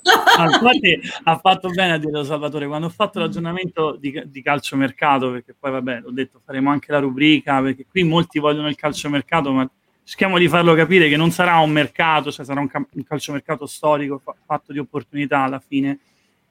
Infatti 0.40 1.00
ha 1.24 1.36
fatto 1.38 1.68
bene 1.68 1.92
a 1.92 1.98
dirlo 1.98 2.24
Salvatore 2.24 2.66
quando 2.66 2.86
ho 2.86 2.90
fatto 2.90 3.18
l'aggiornamento 3.18 3.96
di, 4.00 4.22
di 4.26 4.42
calciomercato 4.42 5.30
perché 5.32 5.54
poi 5.58 5.70
vabbè 5.72 6.00
l'ho 6.00 6.10
detto 6.10 6.40
faremo 6.42 6.70
anche 6.70 6.92
la 6.92 7.00
rubrica 7.00 7.60
perché 7.60 7.84
qui 7.86 8.04
molti 8.04 8.38
vogliono 8.38 8.68
il 8.68 8.76
calciomercato 8.76 9.52
ma 9.52 9.68
cerchiamo 10.10 10.38
di 10.38 10.48
farlo 10.48 10.74
capire 10.74 11.08
che 11.08 11.16
non 11.16 11.30
sarà 11.30 11.58
un 11.58 11.70
mercato 11.70 12.32
cioè 12.32 12.44
sarà 12.44 12.58
un, 12.58 12.66
cam- 12.66 12.88
un 12.94 13.04
calciomercato 13.04 13.64
storico 13.64 14.18
fa- 14.18 14.34
fatto 14.44 14.72
di 14.72 14.80
opportunità 14.80 15.42
alla 15.44 15.62
fine 15.64 16.00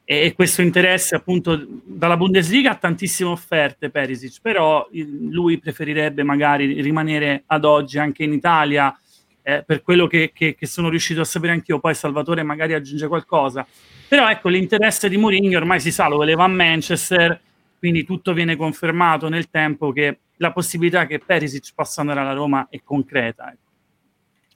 e, 0.05 0.21
e 0.27 0.33
questo 0.33 0.61
interesse 0.61 1.15
appunto 1.15 1.61
dalla 1.83 2.15
Bundesliga 2.15 2.71
ha 2.71 2.75
tantissime 2.75 3.31
offerte 3.31 3.89
Perisic 3.89 4.37
però 4.41 4.87
lui 4.93 5.59
preferirebbe 5.59 6.23
magari 6.23 6.79
rimanere 6.81 7.43
ad 7.47 7.65
oggi 7.65 7.99
anche 7.99 8.23
in 8.23 8.31
Italia 8.31 8.97
eh, 9.41 9.61
per 9.65 9.81
quello 9.81 10.07
che, 10.07 10.31
che- 10.33 10.55
che 10.55 10.65
sono 10.65 10.87
riuscito 10.87 11.19
a 11.21 11.25
sapere 11.25 11.51
anch'io, 11.53 11.79
poi 11.79 11.95
Salvatore 11.95 12.43
magari 12.43 12.73
aggiunge 12.73 13.07
qualcosa. 13.07 13.65
Però 14.07 14.29
ecco, 14.29 14.47
l'interesse 14.49 15.09
di 15.09 15.17
Mourinho 15.17 15.57
ormai 15.57 15.79
si 15.79 15.91
sa, 15.91 16.07
lo 16.07 16.17
voleva 16.17 16.43
a 16.43 16.47
Manchester, 16.47 17.39
quindi 17.79 18.03
tutto 18.03 18.33
viene 18.33 18.55
confermato 18.55 19.29
nel 19.29 19.49
tempo 19.49 19.91
che 19.91 20.19
la 20.37 20.51
possibilità 20.51 21.07
che 21.07 21.19
Perisic 21.19 21.71
possa 21.73 22.01
andare 22.01 22.19
alla 22.19 22.33
Roma 22.33 22.67
è 22.69 22.81
concreta. 22.83 23.51
ecco. 23.51 23.67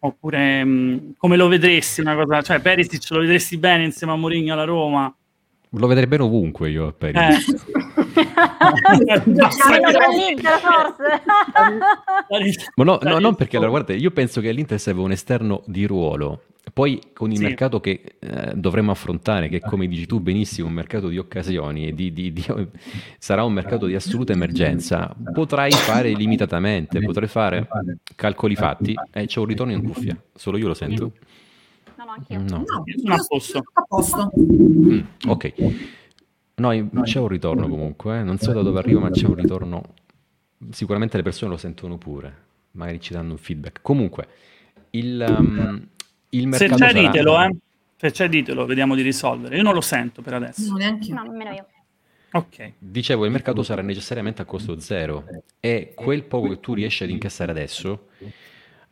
Oppure 0.02 0.64
mh, 0.64 1.14
come 1.18 1.38
lo 1.38 1.48
vedresti 1.48 2.02
una 2.02 2.16
cosa, 2.16 2.42
cioè 2.42 2.60
Perisic 2.60 3.10
lo 3.10 3.20
vedresti 3.20 3.58
bene 3.58 3.86
insieme 3.86 4.14
a 4.14 4.18
Mourinho 4.18 4.54
alla 4.54 4.66
Roma? 4.66 5.14
Lo 5.76 5.88
vedrei 5.88 6.06
bene 6.08 6.24
ovunque 6.24 6.70
io 6.70 6.88
a 6.88 6.92
Perisic. 6.94 7.62
Eh. 8.16 9.22
l'Inter 9.26 10.60
forse. 10.60 11.22
Ma 12.76 12.84
no, 12.84 13.00
no, 13.02 13.20
non 13.20 13.36
perché 13.36 13.56
allora 13.58 13.72
guarda, 13.72 13.94
io 13.94 14.12
penso 14.12 14.40
che 14.42 14.50
all'Inter 14.50 14.80
serve 14.80 15.02
un 15.02 15.12
esterno 15.12 15.64
di 15.66 15.86
ruolo. 15.86 16.44
Poi 16.72 17.00
con 17.14 17.30
il 17.32 17.38
Sì. 17.38 17.44
mercato 17.44 17.80
che 17.82 18.02
eh, 18.20 18.52
dovremo 18.56 18.92
affrontare, 18.92 19.50
che 19.50 19.60
come 19.60 19.86
dici 19.88 20.06
tu 20.06 20.20
benissimo, 20.22 20.68
un 20.68 20.74
mercato 20.74 21.10
di 21.10 21.18
occasioni, 21.18 21.88
e 21.88 21.94
di, 21.94 22.14
di- 22.14 22.32
di- 22.32 22.46
sarà 23.20 23.44
un 23.44 23.52
mercato 23.52 23.86
di 23.86 23.96
assoluta 23.96 24.32
emergenza, 24.32 25.14
potrai 25.34 25.72
fare 25.72 26.14
limitatamente, 26.14 27.02
potrai 27.02 27.28
fare 27.28 27.68
calcoli 28.16 28.56
fatti 28.56 28.96
e 29.12 29.26
c'è 29.26 29.40
un 29.40 29.46
ritorno 29.46 29.74
in 29.74 29.84
cuffia, 29.84 30.16
solo 30.34 30.58
io 30.58 30.68
lo 30.68 30.74
sento. 30.74 31.12
No, 32.18 32.36
no, 32.38 32.38
anch'io. 32.38 32.58
No. 32.58 32.64
No, 32.66 32.84
Io 32.86 33.00
sono 33.00 33.14
a 33.16 33.26
posto. 33.28 33.64
a 33.74 33.82
posto. 33.88 34.32
Mm, 34.40 35.00
ok. 35.28 35.54
No, 36.56 36.70
c'è 37.04 37.20
un 37.20 37.28
ritorno 37.28 37.68
comunque, 37.68 38.20
eh. 38.20 38.24
non 38.24 38.38
so 38.38 38.52
da 38.54 38.62
dove 38.62 38.80
arriva, 38.80 39.00
ma 39.00 39.10
c'è 39.10 39.26
un 39.26 39.36
ritorno. 39.36 39.84
Sicuramente 40.70 41.18
le 41.18 41.24
persone 41.24 41.52
lo 41.52 41.58
sentono 41.58 41.98
pure, 41.98 42.36
magari 42.72 43.02
ci 43.02 43.14
danno 43.14 43.32
un 43.32 43.38
feedback. 43.38 43.80
Comunque, 43.82 44.28
il, 44.92 45.26
um, 45.28 45.88
il 46.30 46.42
Se 46.42 46.48
mercato 46.48 46.76
c'è 46.76 46.92
sarà- 46.92 47.00
ditelo, 47.08 47.42
eh. 47.42 47.56
Se 47.98 48.12
c'è 48.12 48.30
ditelo, 48.30 48.66
vediamo 48.66 48.96
di 48.96 49.02
risolvere. 49.02 49.56
Io 49.58 49.64
non 49.64 49.74
lo 49.74 49.82
sento 49.82 50.22
per 50.22 50.34
adesso. 50.36 50.70
No, 50.72 50.78
neanche 50.78 51.08
io. 51.10 51.16
No, 51.16 51.24
nemmeno 51.24 51.52
io. 51.52 51.66
Ok. 52.34 52.74
Dicevo, 52.78 53.26
il 53.26 53.32
mercato 53.32 53.64
sarà 53.64 53.82
necessariamente 53.82 54.42
a 54.42 54.46
costo 54.46 54.80
zero 54.80 55.26
e 55.60 55.94
quel 55.96 56.24
poco 56.24 56.50
che 56.50 56.60
tu 56.60 56.74
riesci 56.74 57.04
ad 57.04 57.10
incassare 57.10 57.52
adesso, 57.52 58.08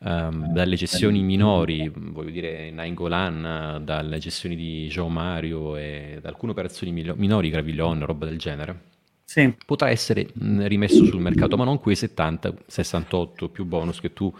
ehm, 0.03 0.47
dalle 0.47 0.75
gestioni 0.75 1.21
minori, 1.23 1.91
voglio 1.93 2.29
dire 2.31 2.71
Nainggolan, 2.71 3.81
dalle 3.83 4.17
gestioni 4.19 4.55
di 4.55 4.87
Joe 4.87 5.09
Mario 5.09 5.75
e 5.77 6.19
da 6.21 6.29
alcune 6.29 6.51
operazioni 6.51 6.91
minori, 7.15 7.49
Gravillon, 7.49 8.05
roba 8.05 8.25
del 8.25 8.37
genere, 8.37 8.89
Sì. 9.25 9.55
potrà 9.65 9.89
essere 9.89 10.27
mh, 10.33 10.65
rimesso 10.67 11.05
sul 11.05 11.21
mercato, 11.21 11.55
ma 11.57 11.63
non 11.63 11.79
quei 11.79 11.95
70, 11.95 12.53
68 12.67 13.49
più 13.49 13.65
bonus 13.65 13.99
che 13.99 14.13
tu 14.13 14.33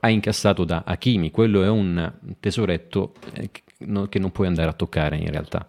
hai 0.00 0.14
incassato 0.14 0.64
da 0.64 0.82
Hakimi. 0.86 1.30
Quello 1.30 1.62
è 1.62 1.68
un 1.68 2.12
tesoretto 2.40 3.14
eh, 3.34 3.50
che 4.08 4.18
non 4.18 4.32
puoi 4.32 4.46
andare 4.46 4.70
a 4.70 4.72
toccare 4.72 5.16
in 5.16 5.30
realtà. 5.30 5.66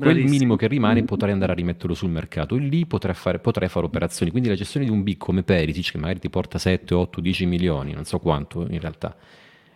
Quel 0.00 0.24
minimo 0.24 0.56
che 0.56 0.66
rimane 0.66 1.04
potrai 1.04 1.32
andare 1.32 1.52
a 1.52 1.54
rimetterlo 1.54 1.94
sul 1.94 2.10
mercato 2.10 2.56
e 2.56 2.58
lì 2.58 2.86
potrai 2.86 3.14
fare, 3.14 3.38
potrai 3.38 3.68
fare 3.68 3.86
operazioni. 3.86 4.30
Quindi 4.30 4.48
la 4.48 4.54
gestione 4.54 4.86
di 4.86 4.92
un 4.92 5.02
big 5.02 5.18
come 5.18 5.42
Perisic, 5.42 5.92
che 5.92 5.98
magari 5.98 6.20
ti 6.20 6.30
porta 6.30 6.58
7, 6.58 6.94
8, 6.94 7.20
10 7.20 7.46
milioni, 7.46 7.92
non 7.92 8.04
so 8.04 8.18
quanto 8.18 8.66
in 8.70 8.80
realtà, 8.80 9.14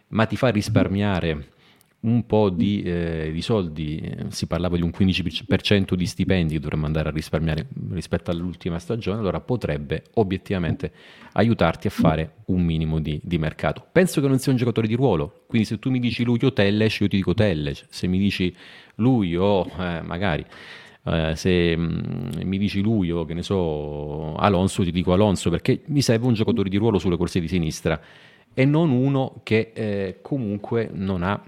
ma 0.09 0.26
ti 0.26 0.37
fa 0.37 0.49
risparmiare 0.49 1.52
un 2.04 2.26
po' 2.26 2.50
di, 2.50 2.83
eh, 2.83 3.31
di 3.33 3.40
soldi, 3.40 3.97
eh, 3.97 4.26
si 4.28 4.47
parlava 4.47 4.76
di 4.76 4.83
un 4.83 4.90
15% 4.90 5.95
di 5.95 6.07
stipendi 6.07 6.54
che 6.54 6.61
dovremmo 6.61 6.87
andare 6.87 7.09
a 7.09 7.12
risparmiare 7.12 7.66
rispetto 7.93 8.31
all'ultima 8.31 8.78
stagione, 8.78 9.21
allora 9.21 9.40
potrebbe 9.40 10.04
obiettivamente 10.14 10.93
aiutarti 11.33 11.87
a 11.87 11.90
fare 11.90 12.35
un 12.47 12.62
minimo 12.62 13.00
di, 13.00 13.19
di 13.23 13.38
mercato. 13.38 13.87
Penso 13.90 14.21
che 14.21 14.28
non 14.28 14.38
sia 14.38 14.52
un 14.52 14.59
giocatore 14.59 14.87
di 14.87 14.95
ruolo, 14.95 15.45
quindi 15.47 15.66
se 15.66 15.78
tu 15.78 15.90
mi 15.90 15.99
dici 15.99 16.25
lui 16.25 16.38
o 16.43 16.52
Telles, 16.52 16.99
io 16.99 17.09
ti 17.09 17.16
dico 17.16 17.33
Telles, 17.33 17.87
se 17.88 18.07
mi 18.07 18.19
dici 18.19 18.54
lui 18.96 19.36
o 19.36 19.66
eh, 19.78 20.00
magari 20.02 20.44
eh, 21.04 21.34
se 21.36 21.76
mm, 21.76 22.42
mi 22.44 22.58
dici 22.58 22.80
lui 22.80 23.10
o 23.10 23.24
che 23.24 23.34
ne 23.34 23.42
so 23.42 24.34
Alonso, 24.36 24.82
ti 24.82 24.90
dico 24.90 25.12
Alonso 25.12 25.50
perché 25.50 25.82
mi 25.86 26.02
serve 26.02 26.26
un 26.26 26.34
giocatore 26.34 26.68
di 26.68 26.76
ruolo 26.76 26.98
sulle 26.98 27.16
corsie 27.16 27.40
di 27.40 27.48
sinistra 27.48 28.00
e 28.54 28.64
non 28.64 28.90
uno 28.90 29.40
che 29.42 29.72
eh, 29.74 30.18
comunque 30.22 30.88
non 30.92 31.22
ha 31.22 31.42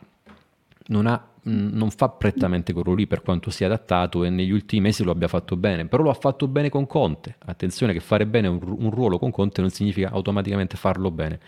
non, 0.88 1.06
ha, 1.06 1.26
mh, 1.42 1.50
non 1.72 1.90
fa 1.90 2.08
prettamente 2.08 2.72
quello 2.72 2.94
lì 2.94 3.06
per 3.06 3.22
quanto 3.22 3.50
sia 3.50 3.66
adattato 3.66 4.24
e 4.24 4.30
negli 4.30 4.50
ultimi 4.50 4.82
mesi 4.82 5.02
lo 5.02 5.10
abbia 5.10 5.28
fatto 5.28 5.56
bene, 5.56 5.86
però 5.86 6.02
lo 6.02 6.10
ha 6.10 6.14
fatto 6.14 6.46
bene 6.46 6.68
con 6.68 6.86
Conte. 6.86 7.36
Attenzione 7.44 7.92
che 7.92 8.00
fare 8.00 8.26
bene 8.26 8.48
un, 8.48 8.60
un 8.62 8.90
ruolo 8.90 9.18
con 9.18 9.30
Conte 9.30 9.60
non 9.60 9.70
significa 9.70 10.10
automaticamente 10.10 10.76
farlo 10.76 11.10
bene 11.10 11.40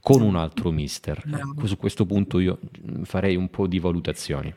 con 0.00 0.20
un 0.20 0.36
altro 0.36 0.70
mister. 0.70 1.22
Su 1.64 1.76
questo 1.76 2.04
punto 2.04 2.38
io 2.38 2.58
mh, 2.60 3.02
farei 3.02 3.36
un 3.36 3.48
po' 3.48 3.66
di 3.66 3.78
valutazioni. 3.78 4.54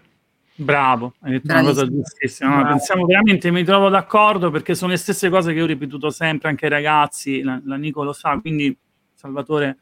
Bravo, 0.60 1.14
hai 1.22 1.34
detto 1.34 1.52
una 1.52 1.62
cosa 1.62 1.74
Bravissimo. 1.86 2.02
giustissima. 2.04 2.62
No, 2.64 2.68
pensiamo 2.70 3.06
veramente, 3.06 3.52
mi 3.52 3.64
trovo 3.64 3.90
d'accordo 3.90 4.50
perché 4.50 4.74
sono 4.74 4.92
le 4.92 4.98
stesse 4.98 5.30
cose 5.30 5.54
che 5.54 5.62
ho 5.62 5.66
ripetuto 5.68 6.10
sempre 6.10 6.50
anche 6.50 6.66
ai 6.66 6.72
ragazzi, 6.72 7.42
la, 7.44 7.62
la 7.64 7.76
Nico 7.76 8.04
lo 8.04 8.12
sa, 8.12 8.40
quindi 8.40 8.76
Salvatore. 9.14 9.78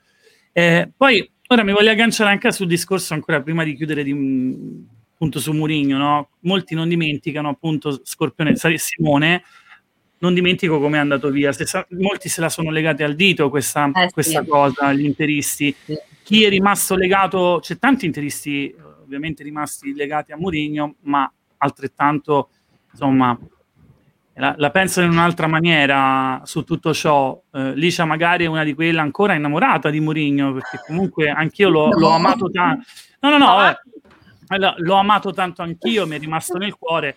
Eh, 0.52 0.92
poi 0.96 1.30
ora 1.48 1.64
mi 1.64 1.72
voglio 1.72 1.92
agganciare 1.92 2.30
anche 2.30 2.52
sul 2.52 2.68
discorso 2.68 3.14
ancora 3.14 3.42
prima 3.42 3.64
di 3.64 3.74
chiudere 3.74 4.04
di, 4.04 4.12
un- 4.12 4.84
appunto 5.14 5.40
su 5.40 5.54
Murigno, 5.54 5.98
no? 5.98 6.30
Molti 6.42 6.76
non 6.76 6.90
dimenticano 6.90 7.48
appunto 7.48 8.02
Scorpione, 8.04 8.56
Simone, 8.76 9.44
non 10.18 10.34
dimentico 10.34 10.80
come 10.82 10.98
è 10.98 11.00
andato 11.00 11.30
via, 11.30 11.54
Se 11.54 11.66
sa- 11.66 11.86
molti 11.92 12.28
se 12.28 12.42
la 12.42 12.50
sono 12.50 12.70
legati 12.70 13.02
al 13.04 13.16
dito 13.16 13.50
questa, 13.50 13.90
Eh, 13.94 14.08
sì. 14.08 14.14
questa 14.14 14.44
cosa, 14.44 14.92
gli 14.92 15.06
interisti 15.06 15.74
Sì. 15.86 15.96
chi 16.24 16.44
è 16.44 16.50
rimasto 16.50 16.96
legato, 16.96 17.60
c'è 17.62 17.78
tanti 17.78 18.06
interisti 18.06 18.76
ovviamente 19.06 19.44
rimasti 19.44 19.94
legati 19.94 20.32
a 20.32 20.38
Mourinho, 20.38 20.96
ma 21.02 21.32
altrettanto, 21.58 22.50
insomma, 22.92 23.38
la, 24.38 24.54
la 24.58 24.70
pensano 24.70 25.08
in 25.08 25.14
un'altra 25.14 25.48
maniera 25.48 26.42
su 26.44 26.64
tutto 26.64 26.94
ciò. 26.94 27.40
Eh, 27.52 27.74
Licia 27.76 28.06
magari 28.06 28.46
è 28.46 28.48
una 28.48 28.64
di 28.64 28.74
quelle 28.74 29.00
ancora 29.00 29.34
innamorata 29.34 29.90
di 29.90 30.00
Mourinho, 30.00 30.54
perché 30.54 30.80
comunque 30.86 31.30
anch'io 31.30 31.70
l'ho, 31.70 31.90
l'ho 31.98 32.10
amato 32.10 32.50
tanto. 32.50 32.86
No, 33.22 33.30
no, 33.30 33.38
no. 33.38 33.76
Allora, 34.48 34.76
l'ho 34.78 34.96
amato 34.96 35.32
tanto 35.32 35.62
anch'io, 35.62 36.06
mi 36.06 36.16
è 36.16 36.20
rimasto 36.20 36.58
nel 36.58 36.76
cuore. 36.76 37.16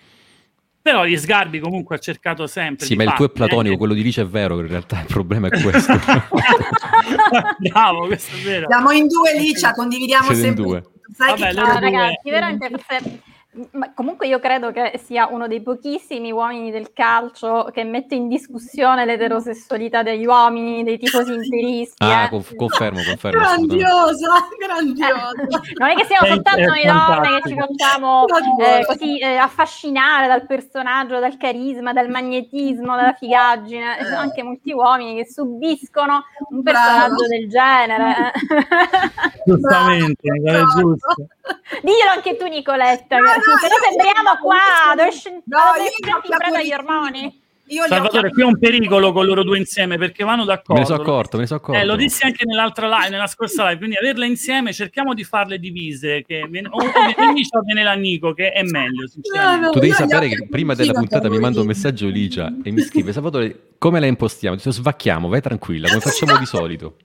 Però 0.80 1.04
gli 1.04 1.16
sgarbi 1.18 1.58
comunque 1.58 1.96
ha 1.96 1.98
cercato 1.98 2.46
sempre. 2.46 2.86
Sì, 2.86 2.94
ma 2.94 3.02
il 3.02 3.12
tuo 3.12 3.26
è 3.26 3.28
eh. 3.28 3.32
platonico, 3.32 3.76
quello 3.76 3.94
di 3.94 4.02
Lice 4.02 4.22
è 4.22 4.26
vero, 4.26 4.60
in 4.60 4.68
realtà 4.68 5.00
il 5.00 5.06
problema 5.06 5.48
è 5.48 5.60
questo. 5.60 5.92
Bravo, 7.58 8.06
questo 8.06 8.36
è 8.36 8.40
vero. 8.40 8.66
Siamo 8.68 8.92
in 8.92 9.06
due, 9.06 9.36
Licia, 9.38 9.72
condividiamo 9.72 10.32
Siete 10.32 10.38
in 10.38 10.46
sempre. 10.46 10.62
due. 10.64 10.84
Sai 11.14 11.30
Vabbè, 11.30 11.48
che 11.48 11.54
due- 11.54 11.80
ragazzi, 11.80 12.30
veramente 12.30 12.70
ma 13.72 13.92
comunque 13.94 14.26
io 14.26 14.38
credo 14.38 14.70
che 14.70 15.00
sia 15.04 15.26
uno 15.26 15.46
dei 15.46 15.62
pochissimi 15.62 16.30
uomini 16.30 16.70
del 16.70 16.92
calcio 16.92 17.70
che 17.72 17.84
mette 17.84 18.14
in 18.14 18.28
discussione 18.28 19.04
l'eterosessualità 19.04 20.02
degli 20.02 20.26
uomini, 20.26 20.84
dei 20.84 20.98
tifosi 20.98 21.32
interisti. 21.34 22.04
ah, 22.04 22.24
eh. 22.24 22.28
conf- 22.28 22.54
confermo, 22.54 23.02
confermo. 23.02 23.40
grandiosa, 23.40 24.48
grandiosa. 24.58 25.32
Non 25.78 25.90
è 25.90 25.94
che 25.94 26.04
siamo 26.04 26.26
È- 26.26 26.32
soltanto 26.32 26.60
è 26.60 26.66
noi 26.66 26.84
donne 26.84 27.40
che 27.40 27.48
ci 27.48 27.56
facciamo 27.56 28.26
eh, 28.58 28.84
così 28.86 29.18
eh, 29.18 29.36
affascinare 29.36 30.26
dal 30.26 30.46
personaggio, 30.46 31.18
dal 31.18 31.36
carisma, 31.36 31.92
dal 31.92 32.08
magnetismo, 32.08 32.96
dalla 32.96 33.12
figaggine. 33.12 33.96
Ci 33.98 34.04
sono 34.04 34.18
anche 34.18 34.42
molti 34.42 34.72
uomini 34.72 35.16
che 35.16 35.30
subiscono 35.30 36.24
un 36.50 36.62
personaggio 36.62 37.26
del 37.26 37.48
genere. 37.48 38.32
Giustamente, 39.44 40.30
mi 40.30 40.42
pare 40.42 40.62
Bravo. 40.62 40.80
giusto. 40.80 41.14
Diglielo 41.82 42.10
anche 42.14 42.36
tu, 42.36 42.46
Nicoletta. 42.46 43.18
No, 43.18 43.24
no, 43.24 43.47
io- 43.52 43.82
sembriamo 43.88 44.36
qua, 44.42 44.94
dove 44.96 45.10
scend- 45.12 45.42
No, 45.46 45.58
dove 45.74 45.84
io 45.84 45.90
scende 45.90 46.06
li 46.06 46.12
ho 46.12 46.16
in 46.16 46.38
preda 46.38 46.58
agli 46.58 46.66
chiamati- 46.66 46.88
ormoni. 46.88 47.40
Io 47.70 47.84
Salvatore, 47.86 48.30
qui 48.30 48.40
è 48.40 48.44
un 48.46 48.58
pericolo 48.58 49.12
con 49.12 49.26
loro 49.26 49.42
due 49.44 49.58
insieme 49.58 49.98
perché 49.98 50.24
vanno 50.24 50.44
d'accordo. 50.46 50.72
Me 50.72 50.78
ne 50.80 50.86
sono 50.86 51.02
accorto, 51.02 51.36
me 51.36 51.42
ne 51.42 51.48
sono 51.48 51.60
accorto. 51.60 51.78
Eh, 51.78 51.84
lo 51.84 51.96
dissi 51.96 52.24
anche 52.24 52.46
nell'altra 52.46 52.88
live, 52.88 53.10
nella 53.10 53.26
scorsa 53.26 53.64
live, 53.66 53.76
quindi 53.76 53.96
averle 53.96 54.24
insieme 54.26 54.72
cerchiamo 54.72 55.12
di 55.12 55.22
farle 55.22 55.58
divise, 55.58 56.24
che 56.26 56.46
viene, 56.48 56.68
o 56.70 56.78
viene 56.78 57.42
o 57.50 57.60
viene 57.66 57.82
la 57.82 57.92
Nico, 57.92 58.32
che 58.32 58.52
è 58.52 58.62
meglio. 58.62 59.04
No, 59.34 59.56
no. 59.56 59.70
Tu 59.70 59.80
devi 59.80 59.92
gli 59.92 59.94
sapere 59.94 60.28
che 60.28 60.46
prima 60.48 60.72
della 60.74 60.94
puntata 60.94 61.28
mi 61.28 61.38
manda 61.38 61.60
un 61.60 61.66
messaggio 61.66 62.06
Licia 62.08 62.50
e 62.64 62.70
mi 62.70 62.80
scrive 62.80 63.12
Salvatore 63.12 63.72
come 63.76 64.00
la 64.00 64.06
impostiamo? 64.06 64.56
Ti 64.56 64.72
svacchiamo, 64.72 65.28
vai 65.28 65.42
tranquilla, 65.42 65.88
come 65.88 66.00
facciamo 66.00 66.38
di 66.38 66.46
solito. 66.46 66.96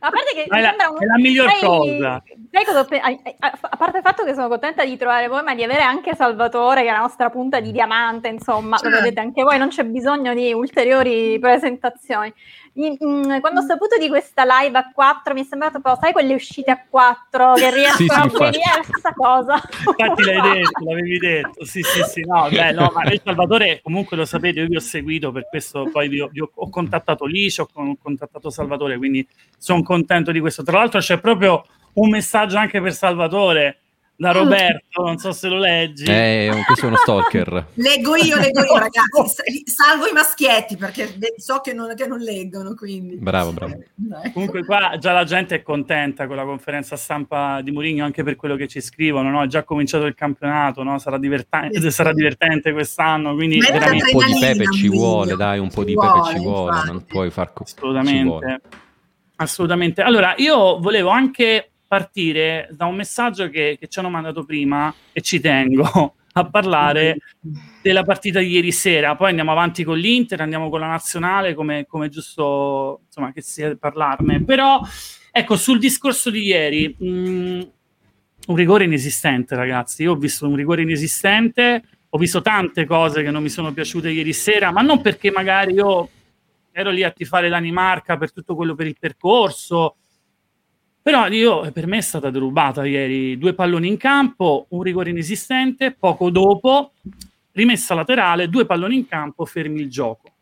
A 0.00 0.10
parte 0.10 0.32
che 0.32 0.44
è 0.44 0.60
la- 0.60 0.74
un- 0.90 1.02
è 1.02 1.04
la 1.06 1.16
miglior 1.16 1.50
sai- 1.50 1.60
cosa. 1.60 2.22
sai 2.52 2.64
cosa 2.64 2.80
a, 2.80 3.76
parte 3.76 3.96
il 3.96 4.02
fatto 4.04 4.24
che 4.24 4.32
sono 4.34 4.46
contenta 4.48 4.84
di 4.84 4.96
trovare 4.96 5.26
voi, 5.26 5.42
ma 5.42 5.54
di 5.56 5.64
avere 5.64 5.82
anche 5.82 6.14
Salvatore, 6.14 6.82
che 6.82 6.88
è 6.88 6.92
la 6.92 7.00
nostra 7.00 7.30
punta 7.30 7.58
di 7.58 7.72
diamante, 7.72 8.28
insomma, 8.28 8.76
lo 8.80 8.88
Certo. 8.90 8.96
vedete 9.02 9.20
anche 9.20 9.42
voi, 9.42 9.58
non 9.58 9.68
c'è 9.68 9.84
bisogno 9.84 10.34
di 10.34 10.52
ulteriori 10.52 11.38
presentazioni. 11.40 12.32
Mm, 12.78 13.38
quando 13.40 13.60
ho 13.60 13.64
saputo 13.64 13.96
di 13.98 14.08
questa 14.08 14.44
live 14.44 14.76
a 14.78 14.90
4 14.92 15.34
mi 15.34 15.40
è 15.42 15.44
sembrato 15.44 15.80
proprio, 15.80 16.02
sai, 16.02 16.12
quelle 16.12 16.34
uscite 16.34 16.70
a 16.70 16.84
4 16.88 17.54
che 17.54 17.70
riescono 17.72 17.96
Sì, 17.96 18.06
sì, 18.08 18.42
a 18.42 18.50
venire 18.50 18.62
la 18.76 18.82
stessa 18.82 19.12
cosa. 19.14 19.54
Infatti 19.96 20.22
l'hai 20.24 20.40
detto, 20.40 20.84
l'avevi 20.84 21.18
detto, 21.18 21.64
sì 21.64 21.82
sì 21.82 22.02
sì, 22.04 22.20
no, 22.26 22.48
beh, 22.50 22.72
no, 22.72 22.90
ma 22.94 23.02
il 23.10 23.20
Salvatore 23.24 23.80
comunque 23.82 24.16
lo 24.16 24.24
sapete, 24.24 24.60
io 24.60 24.66
vi 24.66 24.76
ho 24.76 24.80
seguito, 24.80 25.32
per 25.32 25.48
questo 25.48 25.88
poi 25.90 26.08
vi 26.08 26.20
ho, 26.20 26.28
vi 26.28 26.40
ho- 26.40 26.50
ho 26.54 26.68
contattato 26.70 27.24
Licia, 27.24 27.62
ho 27.62 27.68
con- 27.72 27.96
contattato 27.98 28.50
Salvatore, 28.50 28.96
quindi 28.98 29.26
sono 29.56 29.82
contento 29.82 30.30
di 30.32 30.40
questo. 30.40 30.62
Tra 30.62 30.78
l'altro 30.78 31.00
c'è 31.00 31.18
proprio 31.18 31.64
un 31.94 32.10
messaggio 32.10 32.58
anche 32.58 32.80
per 32.80 32.92
Salvatore, 32.92 33.80
da 34.20 34.32
Roberto, 34.32 35.00
non 35.00 35.16
so 35.18 35.30
se 35.30 35.46
lo 35.46 35.58
leggi. 35.58 36.02
Eh, 36.02 36.50
questo 36.66 36.86
è 36.86 36.88
uno 36.88 36.96
stalker. 36.96 37.68
leggo 37.74 38.16
io, 38.16 38.36
leggo 38.36 38.64
io 38.64 38.76
ragazzi, 38.76 39.62
salvo 39.64 40.08
i 40.08 40.12
maschietti 40.12 40.76
perché 40.76 41.16
so 41.36 41.60
che 41.60 41.72
non, 41.72 41.94
che 41.94 42.08
non 42.08 42.18
leggono, 42.18 42.74
quindi. 42.74 43.14
Bravo, 43.16 43.52
bravo. 43.52 43.80
Comunque 44.32 44.64
qua 44.64 44.96
già 44.98 45.12
la 45.12 45.22
gente 45.22 45.54
è 45.54 45.62
contenta 45.62 46.26
con 46.26 46.34
la 46.34 46.42
conferenza 46.42 46.96
stampa 46.96 47.60
di 47.62 47.70
Mourinho 47.70 48.04
anche 48.04 48.24
per 48.24 48.34
quello 48.34 48.56
che 48.56 48.66
ci 48.66 48.80
scrivono, 48.80 49.30
no? 49.30 49.44
È 49.44 49.46
già 49.46 49.62
cominciato 49.62 50.06
il 50.06 50.16
campionato, 50.16 50.82
no? 50.82 50.98
sarà, 50.98 51.16
divertente, 51.16 51.80
sì. 51.80 51.90
sarà 51.92 52.12
divertente 52.12 52.72
quest'anno, 52.72 53.34
quindi 53.34 53.58
veramente... 53.58 54.10
un 54.12 54.20
po' 54.20 54.24
di 54.24 54.38
pepe 54.40 54.72
ci 54.72 54.88
vuole, 54.88 55.36
dai, 55.36 55.60
un 55.60 55.70
po' 55.70 55.84
di 55.84 55.94
pepe 55.94 56.34
ci 56.34 56.38
vuole, 56.42 56.72
infatti. 56.72 56.90
non 56.90 57.04
puoi 57.04 57.30
far 57.30 57.52
così. 57.52 57.74
Assolutamente. 57.76 58.60
Assolutamente. 59.36 60.02
Allora, 60.02 60.34
io 60.38 60.80
volevo 60.80 61.10
anche 61.10 61.70
partire 61.88 62.68
da 62.70 62.84
un 62.84 62.94
messaggio 62.94 63.48
che, 63.48 63.76
che 63.80 63.88
ci 63.88 63.98
hanno 63.98 64.10
mandato 64.10 64.44
prima 64.44 64.94
e 65.10 65.22
ci 65.22 65.40
tengo 65.40 66.14
a 66.32 66.48
parlare 66.48 67.16
della 67.82 68.04
partita 68.04 68.38
di 68.40 68.48
ieri 68.48 68.70
sera. 68.70 69.16
Poi 69.16 69.30
andiamo 69.30 69.50
avanti 69.50 69.82
con 69.82 69.98
l'Inter, 69.98 70.42
andiamo 70.42 70.68
con 70.68 70.80
la 70.80 70.86
nazionale, 70.86 71.54
come, 71.54 71.86
come 71.86 72.10
giusto 72.10 73.00
insomma, 73.06 73.32
che 73.32 73.40
sia 73.40 73.74
parlarne. 73.76 74.44
Però, 74.44 74.80
ecco, 75.32 75.56
sul 75.56 75.78
discorso 75.78 76.30
di 76.30 76.42
ieri, 76.42 76.94
mh, 76.96 77.08
mm, 77.08 77.60
un 78.48 78.56
rigore 78.56 78.84
inesistente, 78.84 79.56
ragazzi. 79.56 80.02
Io 80.02 80.12
ho 80.12 80.16
visto 80.16 80.46
un 80.46 80.54
rigore 80.54 80.82
inesistente, 80.82 81.82
ho 82.10 82.18
visto 82.18 82.42
tante 82.42 82.84
cose 82.84 83.22
che 83.22 83.30
non 83.30 83.42
mi 83.42 83.48
sono 83.50 83.72
piaciute 83.72 84.10
ieri 84.10 84.32
sera, 84.34 84.70
ma 84.70 84.82
non 84.82 85.00
perché 85.00 85.30
magari 85.30 85.72
io 85.72 86.10
ero 86.70 86.90
lì 86.90 87.02
a 87.02 87.10
tifare 87.10 87.48
l'Animarca 87.48 88.16
per 88.16 88.32
tutto 88.32 88.54
quello 88.54 88.74
per 88.74 88.86
il 88.86 88.96
percorso 88.98 89.96
però 91.02 91.28
io, 91.28 91.70
per 91.72 91.86
me 91.86 91.98
è 91.98 92.02
stata 92.02 92.30
derubata 92.30 92.84
ieri 92.84 93.38
due 93.38 93.54
palloni 93.54 93.88
in 93.88 93.96
campo, 93.96 94.66
un 94.70 94.82
rigore 94.82 95.10
inesistente, 95.10 95.92
poco 95.92 96.30
dopo, 96.30 96.92
rimessa 97.52 97.94
laterale, 97.94 98.48
due 98.48 98.66
palloni 98.66 98.96
in 98.96 99.08
campo, 99.08 99.44
fermi 99.44 99.80
il 99.80 99.90
gioco. 99.90 100.32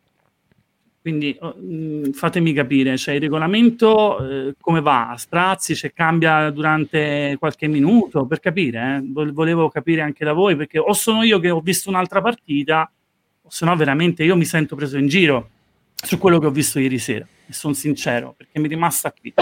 Quindi 1.00 1.38
uh, 1.40 2.10
fatemi 2.12 2.52
capire, 2.52 2.96
cioè 2.96 3.14
il 3.14 3.20
regolamento 3.20 4.16
uh, 4.20 4.54
come 4.60 4.80
va? 4.80 5.10
A 5.10 5.16
sprazzi, 5.16 5.76
cioè, 5.76 5.92
cambia 5.92 6.50
durante 6.50 7.36
qualche 7.38 7.68
minuto, 7.68 8.26
per 8.26 8.40
capire, 8.40 8.96
eh? 8.96 9.30
volevo 9.32 9.68
capire 9.68 10.00
anche 10.00 10.24
da 10.24 10.32
voi, 10.32 10.56
perché 10.56 10.80
o 10.80 10.92
sono 10.94 11.22
io 11.22 11.38
che 11.38 11.50
ho 11.50 11.60
visto 11.60 11.88
un'altra 11.90 12.20
partita, 12.20 12.90
o 13.40 13.48
se 13.48 13.64
no 13.64 13.76
veramente 13.76 14.24
io 14.24 14.34
mi 14.34 14.44
sento 14.44 14.74
preso 14.74 14.98
in 14.98 15.06
giro 15.06 15.50
su 15.94 16.18
quello 16.18 16.40
che 16.40 16.46
ho 16.46 16.50
visto 16.50 16.80
ieri 16.80 16.98
sera, 16.98 17.24
e 17.46 17.52
sono 17.52 17.72
sincero, 17.72 18.34
perché 18.36 18.58
mi 18.58 18.66
è 18.66 18.68
rimasta 18.68 19.12
qui. 19.12 19.32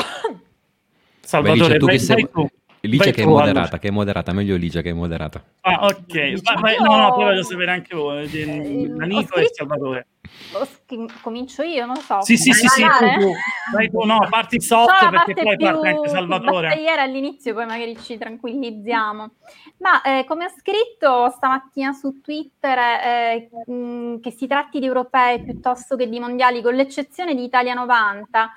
Salvatore, 1.24 1.78
Beh, 1.78 1.92
Licia, 1.92 2.14
vai, 2.14 2.28
vai 2.30 2.50
Licia 2.88 3.10
che 3.12 3.22
è 3.22 3.26
moderata, 3.26 3.78
che 3.78 3.88
è 3.88 3.90
moderata, 3.90 4.32
meglio 4.32 4.56
Licia 4.56 4.82
che 4.82 4.90
è 4.90 4.92
moderata. 4.92 5.42
Ah, 5.62 5.86
ok. 5.86 6.42
Vai, 6.42 6.60
vai, 6.60 6.76
no, 6.78 6.96
no, 6.96 7.14
poi 7.14 7.24
voglio 7.24 7.42
sapere 7.42 7.70
anche 7.70 7.96
voi, 7.96 8.30
eh, 8.30 8.46
Nico 9.06 9.36
e 9.36 9.48
Salvatore. 9.50 10.06
Comincio 11.22 11.62
io, 11.62 11.86
non 11.86 11.96
so. 11.96 12.20
Sì, 12.20 12.36
sì, 12.36 12.52
sì, 12.52 12.68
sì, 12.68 12.82
tu, 12.82 13.20
tu. 13.20 13.32
Vai 13.72 13.90
tu, 13.90 14.04
no, 14.04 14.26
parti 14.28 14.60
soft 14.60 15.02
no, 15.02 15.10
perché 15.10 15.32
poi 15.32 15.56
parte 15.56 15.88
anche 15.88 16.08
Salvatore. 16.08 16.74
Ieri 16.74 17.00
all'inizio, 17.00 17.54
poi 17.54 17.64
magari 17.64 17.96
ci 17.98 18.18
tranquillizziamo. 18.18 19.30
Ma 19.78 20.02
eh, 20.02 20.24
come 20.26 20.44
ho 20.44 20.52
scritto 20.58 21.30
stamattina 21.30 21.92
su 21.92 22.20
Twitter, 22.20 22.78
eh, 22.78 23.50
mh, 23.66 24.20
che 24.20 24.30
si 24.30 24.46
tratti 24.46 24.78
di 24.78 24.86
europei 24.86 25.42
piuttosto 25.42 25.96
che 25.96 26.06
di 26.06 26.20
mondiali, 26.20 26.60
con 26.60 26.74
l'eccezione 26.74 27.34
di 27.34 27.44
Italia 27.44 27.72
90, 27.72 28.52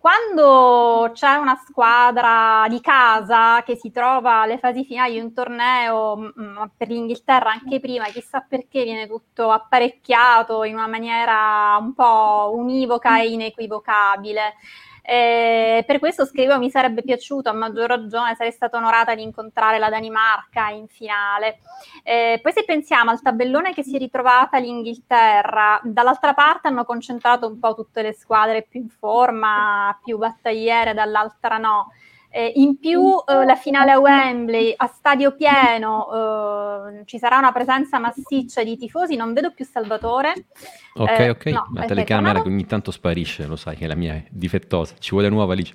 quando 0.00 1.10
c'è 1.12 1.34
una 1.34 1.60
squadra 1.62 2.64
di 2.70 2.80
casa 2.80 3.62
che 3.62 3.76
si 3.76 3.90
trova 3.90 4.40
alle 4.40 4.58
fasi 4.58 4.82
finali 4.86 5.12
di 5.12 5.20
un 5.20 5.34
torneo, 5.34 6.16
mm, 6.16 6.62
per 6.74 6.88
l'Inghilterra 6.88 7.50
anche 7.50 7.80
prima, 7.80 8.06
chissà 8.06 8.40
perché 8.40 8.82
viene 8.82 9.06
tutto 9.06 9.50
apparecchiato 9.50 10.64
in 10.64 10.74
una 10.74 10.86
maniera 10.86 11.76
un 11.78 11.92
po' 11.92 12.50
univoca 12.54 13.20
e 13.20 13.28
inequivocabile. 13.28 14.54
Eh, 15.02 15.84
per 15.86 15.98
questo 15.98 16.24
scrivo 16.26 16.58
mi 16.58 16.70
sarebbe 16.70 17.02
piaciuto 17.02 17.48
a 17.48 17.52
maggior 17.52 17.88
ragione 17.88 18.34
sarei 18.34 18.52
stata 18.52 18.76
onorata 18.76 19.14
di 19.14 19.22
incontrare 19.22 19.78
la 19.78 19.88
Danimarca 19.88 20.68
in 20.70 20.86
finale. 20.88 21.58
Eh, 22.02 22.38
poi 22.42 22.52
se 22.52 22.64
pensiamo 22.64 23.10
al 23.10 23.22
tabellone 23.22 23.72
che 23.72 23.82
si 23.82 23.96
è 23.96 23.98
ritrovata 23.98 24.58
l'Inghilterra, 24.58 25.80
dall'altra 25.82 26.34
parte 26.34 26.68
hanno 26.68 26.84
concentrato 26.84 27.46
un 27.46 27.58
po' 27.58 27.74
tutte 27.74 28.02
le 28.02 28.12
squadre 28.12 28.62
più 28.62 28.80
in 28.80 28.88
forma, 28.88 29.98
più 30.04 30.18
battagliere, 30.18 30.94
dall'altra 30.94 31.58
no. 31.58 31.92
Eh, 32.32 32.52
in 32.56 32.78
più 32.78 33.16
eh, 33.26 33.44
la 33.44 33.56
finale 33.56 33.90
a 33.90 33.98
Wembley 33.98 34.72
a 34.76 34.86
stadio 34.86 35.34
pieno 35.34 36.88
eh, 36.88 37.02
ci 37.04 37.18
sarà 37.18 37.38
una 37.38 37.50
presenza 37.50 37.98
massiccia 37.98 38.62
di 38.62 38.76
tifosi, 38.76 39.16
non 39.16 39.32
vedo 39.32 39.52
più 39.52 39.64
Salvatore. 39.64 40.46
Ok, 40.94 41.18
eh, 41.18 41.30
ok, 41.30 41.46
no, 41.46 41.68
la 41.74 41.86
telecamera 41.86 42.40
che 42.40 42.48
ogni 42.48 42.66
tanto 42.66 42.92
sparisce, 42.92 43.46
lo 43.46 43.56
sai 43.56 43.76
che 43.76 43.88
la 43.88 43.96
mia 43.96 44.14
è 44.14 44.24
difettosa, 44.30 44.94
ci 45.00 45.10
vuole 45.10 45.28
nuova 45.28 45.54
Alice. 45.54 45.74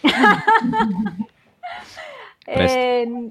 eh, 2.44 3.30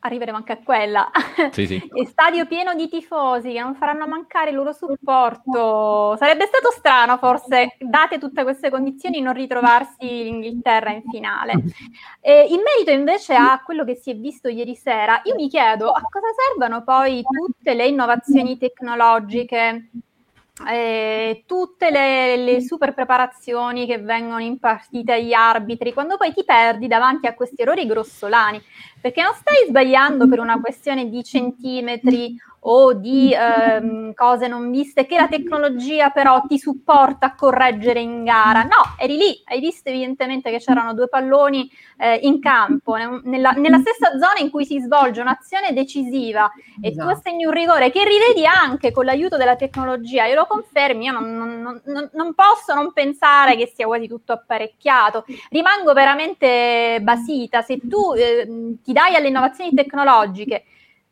arriveremo 0.00 0.36
anche 0.36 0.52
a 0.52 0.58
quella. 0.62 1.10
Sì, 1.50 1.66
sì. 1.66 1.82
stadio 2.06 2.46
pieno 2.46 2.74
di 2.74 2.88
tifosi 2.88 3.52
che 3.52 3.60
non 3.60 3.74
faranno 3.74 4.06
mancare 4.06 4.50
il 4.50 4.56
loro 4.56 4.72
supporto. 4.72 6.16
Sarebbe 6.16 6.46
stato 6.46 6.70
strano, 6.70 7.18
forse, 7.18 7.76
date 7.78 8.18
tutte 8.18 8.42
queste 8.42 8.70
condizioni, 8.70 9.20
non 9.20 9.34
ritrovarsi 9.34 10.06
l'Inghilterra 10.06 10.90
in 10.90 11.02
finale. 11.10 11.52
E 12.20 12.46
in 12.48 12.60
merito 12.62 12.90
invece 12.90 13.34
a 13.34 13.60
quello 13.64 13.84
che 13.84 13.96
si 13.96 14.10
è 14.10 14.16
visto 14.16 14.48
ieri 14.48 14.74
sera, 14.74 15.20
io 15.24 15.34
mi 15.34 15.48
chiedo 15.48 15.90
a 15.90 16.00
cosa 16.00 16.26
servano 16.48 16.82
poi 16.84 17.22
tutte 17.22 17.74
le 17.74 17.86
innovazioni 17.86 18.58
tecnologiche 18.58 19.90
eh, 20.66 21.44
tutte 21.46 21.90
le, 21.90 22.36
le, 22.36 22.60
super 22.60 22.94
preparazioni 22.94 23.86
che 23.86 23.98
vengono 23.98 24.40
impartite 24.40 25.12
agli 25.12 25.32
arbitri, 25.32 25.92
quando 25.92 26.16
poi 26.16 26.32
ti 26.32 26.44
perdi 26.44 26.86
davanti 26.86 27.26
a 27.26 27.34
questi 27.34 27.62
errori 27.62 27.86
grossolani, 27.86 28.60
perché 29.00 29.22
non 29.22 29.34
stai 29.34 29.66
sbagliando 29.68 30.28
per 30.28 30.40
una 30.40 30.60
questione 30.60 31.08
di 31.08 31.22
centimetri 31.22 32.36
o 32.60 32.92
di 32.92 33.32
ehm, 33.32 34.14
cose 34.14 34.48
non 34.48 34.70
viste 34.70 35.06
che 35.06 35.16
la 35.16 35.28
tecnologia 35.28 36.10
però 36.10 36.42
ti 36.46 36.58
supporta 36.58 37.26
a 37.26 37.34
correggere 37.34 38.00
in 38.00 38.24
gara. 38.24 38.62
No, 38.62 38.94
eri 38.98 39.16
lì, 39.16 39.42
hai 39.44 39.60
visto 39.60 39.88
evidentemente 39.88 40.50
che 40.50 40.58
c'erano 40.58 40.94
due 40.94 41.08
palloni 41.08 41.70
eh, 41.98 42.16
in 42.22 42.40
campo, 42.40 42.96
nella, 42.96 43.52
nella, 43.52 43.78
stessa 43.78 44.10
zona 44.12 44.38
in 44.40 44.50
cui 44.50 44.64
si 44.64 44.80
svolge 44.80 45.20
un'azione 45.20 45.72
decisiva 45.72 46.50
e 46.80 46.88
esatto. 46.88 47.08
tu 47.08 47.14
assegni 47.14 47.44
un 47.44 47.52
rigore 47.52 47.90
che 47.90 48.04
rivedi 48.04 48.44
anche 48.44 48.90
con 48.90 49.04
l'aiuto 49.04 49.36
della 49.36 49.56
tecnologia, 49.56 50.26
e 50.26 50.34
lo 50.34 50.46
confermi, 50.46 51.04
io 51.04 51.12
non, 51.12 51.36
non, 51.36 51.80
non, 51.84 52.10
non 52.12 52.34
posso 52.34 52.74
non 52.74 52.92
pensare 52.92 53.56
che 53.56 53.70
sia 53.74 53.86
quasi 53.86 54.08
tutto 54.08 54.32
apparecchiato. 54.32 55.24
Rimango 55.50 55.92
veramente 55.92 56.98
basita, 57.02 57.62
se 57.62 57.78
tu 57.82 58.14
eh, 58.14 58.76
ti 58.82 58.92
dai 58.92 59.14
alle 59.14 59.28
innovazioni 59.28 59.72
tecnologiche 59.72 60.64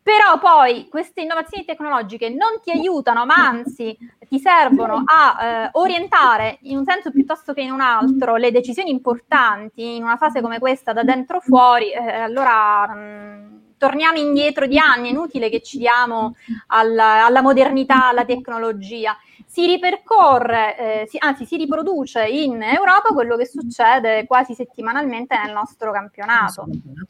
però 0.07 0.39
poi 0.39 0.87
queste 0.89 1.23
innovazioni 1.23 1.65
tecnologiche 1.65 2.29
non 2.29 2.61
ti 2.63 2.71
aiutano, 2.71 3.27
ma 3.27 3.35
anzi 3.35 3.99
ti 4.29 4.39
servono 4.39 5.03
a 5.05 5.45
eh, 5.45 5.71
orientare 5.73 6.59
in 6.63 6.77
un 6.77 6.85
senso 6.85 7.11
piuttosto 7.11 7.53
che 7.53 7.63
in 7.63 7.73
un 7.73 7.81
altro 7.81 8.37
le 8.37 8.53
decisioni 8.53 8.91
importanti 8.91 9.97
in 9.97 10.05
una 10.05 10.17
fase 10.17 10.41
come 10.41 10.61
questa 10.61 10.93
da 10.93 11.03
dentro 11.03 11.41
fuori, 11.41 11.91
eh, 11.91 12.21
allora 12.21 12.87
mh, 12.87 12.99
mm, 12.99 13.57
torniamo 13.79 14.17
indietro 14.19 14.67
di 14.67 14.79
anni, 14.79 15.09
è 15.09 15.11
inutile 15.11 15.49
che 15.49 15.61
ci 15.61 15.77
diamo 15.77 16.37
alla, 16.69 17.27
alla 17.27 17.43
modernità, 17.43 18.07
alla 18.07 18.25
tecnologia 18.25 19.17
si 19.57 19.65
ripercorre, 19.65 20.77
eh, 20.77 21.07
si, 21.09 21.17
anzi 21.19 21.47
si 21.47 21.57
riproduce 21.57 22.27
in 22.27 22.61
Europa 22.61 23.15
quello 23.15 23.39
che 23.39 23.47
succede 23.47 24.27
quasi 24.27 24.53
settimanalmente 24.53 25.35
nel 25.43 25.55
nostro 25.55 25.93
campionato. 25.93 26.67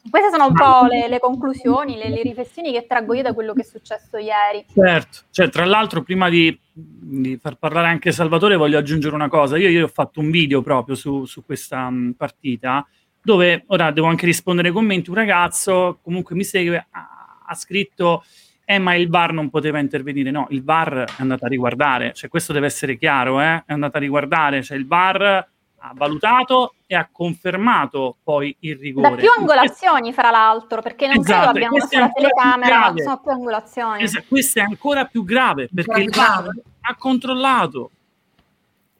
Queste 0.09 0.29
sono 0.31 0.47
un 0.47 0.53
po' 0.53 0.85
le, 0.87 1.09
le 1.09 1.19
conclusioni, 1.19 1.97
le, 1.97 2.07
le, 2.07 2.21
riflessioni 2.21 2.71
che 2.71 2.87
traggo 2.87 3.15
io 3.15 3.21
da 3.21 3.33
quello 3.33 3.51
che 3.51 3.63
è 3.63 3.65
successo 3.65 4.15
ieri. 4.15 4.65
Certo, 4.73 5.23
cioè, 5.29 5.49
tra 5.49 5.65
l'altro 5.65 6.03
prima 6.03 6.29
di, 6.29 6.57
di, 6.71 7.35
far 7.35 7.57
parlare 7.57 7.89
anche 7.89 8.13
Salvatore 8.13 8.55
voglio 8.55 8.77
aggiungere 8.77 9.13
una 9.13 9.27
cosa, 9.27 9.57
io, 9.57 9.67
io 9.67 9.83
ho 9.83 9.89
fatto 9.89 10.21
un 10.21 10.31
video 10.31 10.61
proprio 10.61 10.95
su, 10.95 11.25
su 11.25 11.43
questa 11.43 11.87
um, 11.87 12.13
partita 12.15 12.87
dove 13.21 13.65
ora 13.67 13.91
devo 13.91 14.07
anche 14.07 14.25
rispondere 14.25 14.69
ai 14.69 14.73
commenti, 14.73 15.09
un 15.09 15.17
ragazzo 15.17 15.99
comunque 16.01 16.33
mi 16.33 16.45
segue, 16.45 16.87
ha, 16.91 17.43
ha 17.45 17.55
scritto 17.55 18.23
eh 18.69 18.79
ma 18.79 18.95
il 18.95 19.07
VAR 19.07 19.31
non 19.31 19.49
poteva 19.49 19.79
intervenire, 19.79 20.29
no, 20.29 20.47
il 20.49 20.61
VAR 20.61 21.05
è 21.05 21.21
andato 21.21 21.45
a 21.45 21.47
riguardare, 21.47 22.11
cioè 22.13 22.29
questo 22.29 22.51
deve 22.51 22.65
essere 22.65 22.97
chiaro, 22.97 23.39
eh? 23.39 23.63
è 23.65 23.71
andato 23.71 23.95
a 23.95 24.01
riguardare, 24.01 24.61
cioè 24.61 24.75
il 24.75 24.85
VAR 24.85 25.21
ha 25.21 25.91
valutato 25.95 26.73
e 26.85 26.93
ha 26.93 27.07
confermato 27.09 28.17
poi 28.21 28.53
il 28.59 28.75
rigore. 28.75 29.11
Da 29.11 29.15
più 29.15 29.29
angolazioni, 29.37 30.11
fra 30.11 30.31
l'altro, 30.31 30.81
perché 30.81 31.07
non 31.07 31.19
esatto, 31.19 31.33
credo 31.33 31.49
abbiamo 31.49 31.77
messo 31.77 31.97
la 31.97 32.09
telecamera, 32.09 32.79
ma 32.79 32.93
sono 32.97 33.19
più 33.21 33.31
angolazioni. 33.31 34.03
Esatto, 34.03 34.25
questo 34.27 34.59
è 34.59 34.63
ancora 34.63 35.05
più 35.05 35.23
grave, 35.23 35.69
perché 35.73 36.01
il 36.01 36.09
VAR 36.09 36.49
ha 36.81 36.95
controllato. 36.97 37.91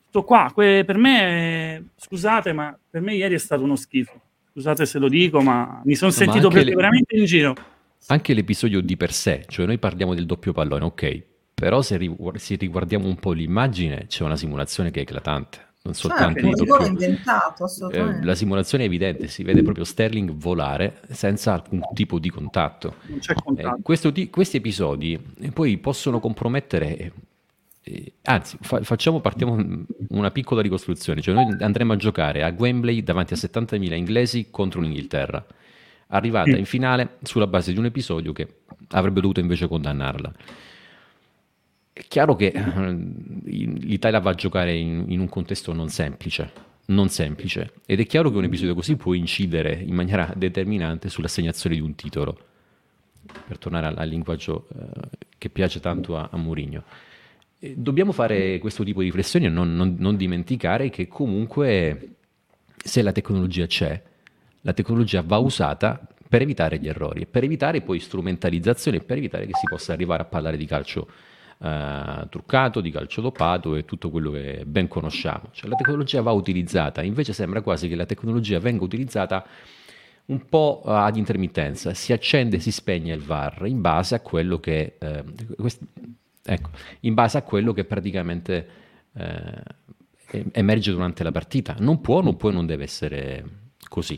Tutto 0.06 0.24
qua, 0.24 0.50
que- 0.54 0.84
per 0.86 0.98
me, 0.98 1.90
scusate, 1.98 2.54
ma 2.54 2.74
per 2.90 3.02
me 3.02 3.16
ieri 3.16 3.36
è 3.36 3.40
stato 3.40 3.64
uno 3.64 3.76
schifo 3.76 4.22
scusate 4.58 4.88
se 4.88 4.98
lo 4.98 5.08
dico, 5.08 5.40
ma 5.42 5.82
mi 5.84 5.94
sono 5.94 6.10
no, 6.10 6.18
sentito 6.18 6.50
le... 6.50 6.64
veramente 6.64 7.16
in 7.16 7.26
giro. 7.26 7.54
Anche 8.08 8.34
l'episodio 8.34 8.82
di 8.82 8.96
per 8.96 9.12
sé, 9.12 9.46
cioè 9.48 9.66
noi 9.66 9.78
parliamo 9.78 10.14
del 10.14 10.26
doppio 10.26 10.54
pallone, 10.54 10.86
ok, 10.86 11.24
però 11.54 11.82
se, 11.82 11.98
rigu- 11.98 12.38
se 12.38 12.56
riguardiamo 12.56 13.06
un 13.08 13.18
po' 13.18 13.34
l'immagine 13.34 14.06
c'è 14.08 14.24
una 14.24 14.38
simulazione 14.38 14.92
che 14.92 15.00
è 15.00 15.04
eclatante 15.04 15.66
non 15.88 15.94
soltanto 15.94 16.42
certo, 16.42 16.66
doppio... 16.66 16.86
inventato, 16.86 17.66
eh, 17.92 18.24
la 18.24 18.36
simulazione 18.36 18.84
è 18.84 18.88
evidente, 18.88 19.28
si 19.28 19.44
vede 19.44 19.64
proprio 19.64 19.86
Sterling 19.86 20.32
volare 20.34 21.00
senza 21.12 21.54
alcun 21.54 21.80
tipo 21.94 22.20
di 22.20 22.30
contatto. 22.30 22.96
Non 23.06 23.20
c'è 23.20 23.34
contatto. 23.34 23.78
Eh, 23.78 23.82
questo, 23.82 24.12
questi 24.30 24.58
episodi 24.58 25.18
poi 25.54 25.78
possono 25.78 26.20
compromettere 26.20 27.14
eh, 27.84 28.14
anzi, 28.24 28.58
fa, 28.60 28.82
facciamo, 28.84 29.22
partiamo 29.22 29.86
una 30.10 30.32
piccola 30.32 30.62
ricostruzione, 30.62 31.22
cioè 31.22 31.34
noi 31.34 31.56
andremo 31.58 31.94
a 31.94 31.96
giocare 31.96 32.44
a 32.44 32.54
Wembley 32.56 33.02
davanti 33.02 33.34
a 33.34 33.38
70.000 33.38 33.94
inglesi 33.94 34.48
contro 34.52 34.82
l'Inghilterra, 34.82 35.46
arrivata 36.08 36.56
in 36.56 36.66
finale 36.66 37.18
sulla 37.24 37.48
base 37.48 37.74
di 37.74 37.80
un 37.80 37.86
episodio 37.86 38.32
che 38.34 38.48
avrebbe 38.90 39.22
dovuto 39.22 39.40
invece 39.40 39.68
condannarla. 39.68 40.32
È 41.94 42.02
chiaro 42.08 42.36
che 42.36 42.48
eh, 42.54 42.96
l'Italia 43.46 44.20
va 44.20 44.32
a 44.32 44.36
giocare 44.36 44.76
in, 44.76 45.06
in 45.08 45.20
un 45.20 45.28
contesto 45.30 45.74
non 45.74 45.90
semplice, 45.90 46.52
non 46.86 47.10
semplice, 47.10 47.74
ed 47.86 48.00
è 48.00 48.06
chiaro 48.06 48.30
che 48.30 48.38
un 48.38 48.44
episodio 48.44 48.76
così 48.76 48.96
può 48.96 49.14
incidere 49.14 49.74
in 49.74 49.96
maniera 49.96 50.32
determinante 50.36 51.10
sull'assegnazione 51.10 51.76
di 51.76 51.82
un 51.82 51.96
titolo, 51.96 52.38
per 53.48 53.58
tornare 53.58 53.88
al, 53.88 53.98
al 53.98 54.08
linguaggio 54.08 54.68
eh, 54.74 55.10
che 55.38 55.50
piace 55.50 55.80
tanto 55.80 56.18
a, 56.18 56.30
a 56.32 56.38
Mourinho. 56.38 56.84
Dobbiamo 57.60 58.12
fare 58.12 58.60
questo 58.60 58.84
tipo 58.84 59.00
di 59.00 59.06
riflessioni 59.06 59.48
e 59.48 59.50
non, 59.50 59.76
non, 59.76 59.96
non, 59.98 60.16
dimenticare 60.16 60.90
che 60.90 61.08
comunque 61.08 62.10
se 62.78 63.02
la 63.02 63.12
tecnologia 63.12 63.66
c'è, 63.66 64.00
la 64.62 64.74
tecnologia 64.74 65.22
va 65.22 65.38
usata 65.38 66.00
per 66.28 66.42
evitare 66.42 66.78
gli 66.80 66.88
errori, 66.88 67.26
per 67.26 67.44
evitare 67.44 67.82
poi 67.82 68.00
strumentalizzazioni 68.00 69.02
per 69.02 69.18
evitare 69.18 69.46
che 69.46 69.54
si 69.56 69.66
possa 69.66 69.94
arrivare 69.94 70.24
a 70.24 70.26
parlare 70.26 70.58
di 70.58 70.66
calcio 70.66 71.08
eh, 71.60 72.28
truccato, 72.30 72.82
di 72.82 72.92
calcio 72.92 73.22
dopato 73.22 73.76
e 73.76 73.86
tutto 73.86 74.10
quello 74.10 74.32
che 74.32 74.64
ben 74.66 74.88
conosciamo. 74.88 75.50
Cioè, 75.52 75.70
la 75.70 75.76
tecnologia 75.76 76.22
va 76.22 76.32
utilizzata, 76.32 77.02
invece 77.02 77.34
sembra 77.34 77.62
quasi 77.62 77.88
che 77.88 77.96
la 77.96 78.06
tecnologia 78.06 78.60
venga 78.60 78.84
utilizzata 78.84 79.46
un 80.26 80.46
po' 80.50 80.82
ad 80.86 81.16
intermittenza, 81.16 81.94
si 81.94 82.12
accende 82.12 82.58
e 82.58 82.60
si 82.60 82.72
spegne 82.72 83.14
il 83.14 83.22
VAR 83.22 83.66
in 83.66 83.80
base 83.82 84.16
a 84.16 84.20
quello 84.20 84.60
che... 84.60 84.96
Eh, 85.00 85.24
quest- 85.56 85.82
Ecco, 86.50 86.70
in 87.02 87.14
base 87.14 87.38
a 87.38 87.42
quello 87.42 87.74
che 87.74 87.84
praticamente 87.84 88.68
eh, 89.14 90.50
emerge 90.54 90.92
durante 90.92 91.22
la 91.24 91.32
partita. 91.34 91.76
Non 91.80 92.00
può, 92.00 92.22
non 92.22 92.38
può 92.38 92.50
e 92.50 92.54
non 92.54 92.66
deve 92.66 92.86
essere 92.86 93.44
così. 93.90 94.18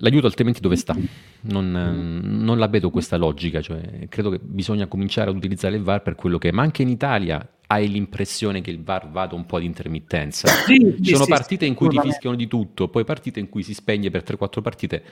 L'aiuto 0.00 0.26
altrimenti 0.26 0.60
dove 0.60 0.76
sta? 0.76 0.96
Non, 1.42 1.70
non, 1.70 2.58
la 2.58 2.68
vedo 2.68 2.90
questa 2.90 3.16
logica, 3.16 3.60
cioè, 3.60 4.06
credo 4.08 4.30
che 4.30 4.38
bisogna 4.40 4.86
cominciare 4.86 5.30
ad 5.30 5.36
utilizzare 5.36 5.76
il 5.76 5.82
VAR 5.82 6.02
per 6.02 6.14
quello 6.14 6.38
che 6.38 6.48
è, 6.48 6.52
ma 6.52 6.62
anche 6.62 6.82
in 6.82 6.88
Italia 6.88 7.46
hai 7.66 7.88
l'impressione 7.88 8.60
che 8.60 8.70
il 8.70 8.82
VAR 8.82 9.10
vada 9.10 9.34
un 9.34 9.44
po' 9.44 9.56
ad 9.56 9.64
intermittenza. 9.64 10.48
Sì, 10.48 10.96
Ci 11.02 11.12
sono 11.12 11.24
sì, 11.24 11.30
partite 11.30 11.66
in 11.66 11.74
cui 11.74 11.88
ti 11.88 12.00
fischiano 12.00 12.36
di 12.36 12.46
tutto, 12.46 12.88
poi 12.88 13.04
partite 13.04 13.40
in 13.40 13.48
cui 13.48 13.62
si 13.62 13.74
spegne 13.74 14.10
per 14.10 14.22
3-4 14.22 14.62
partite 14.62 15.02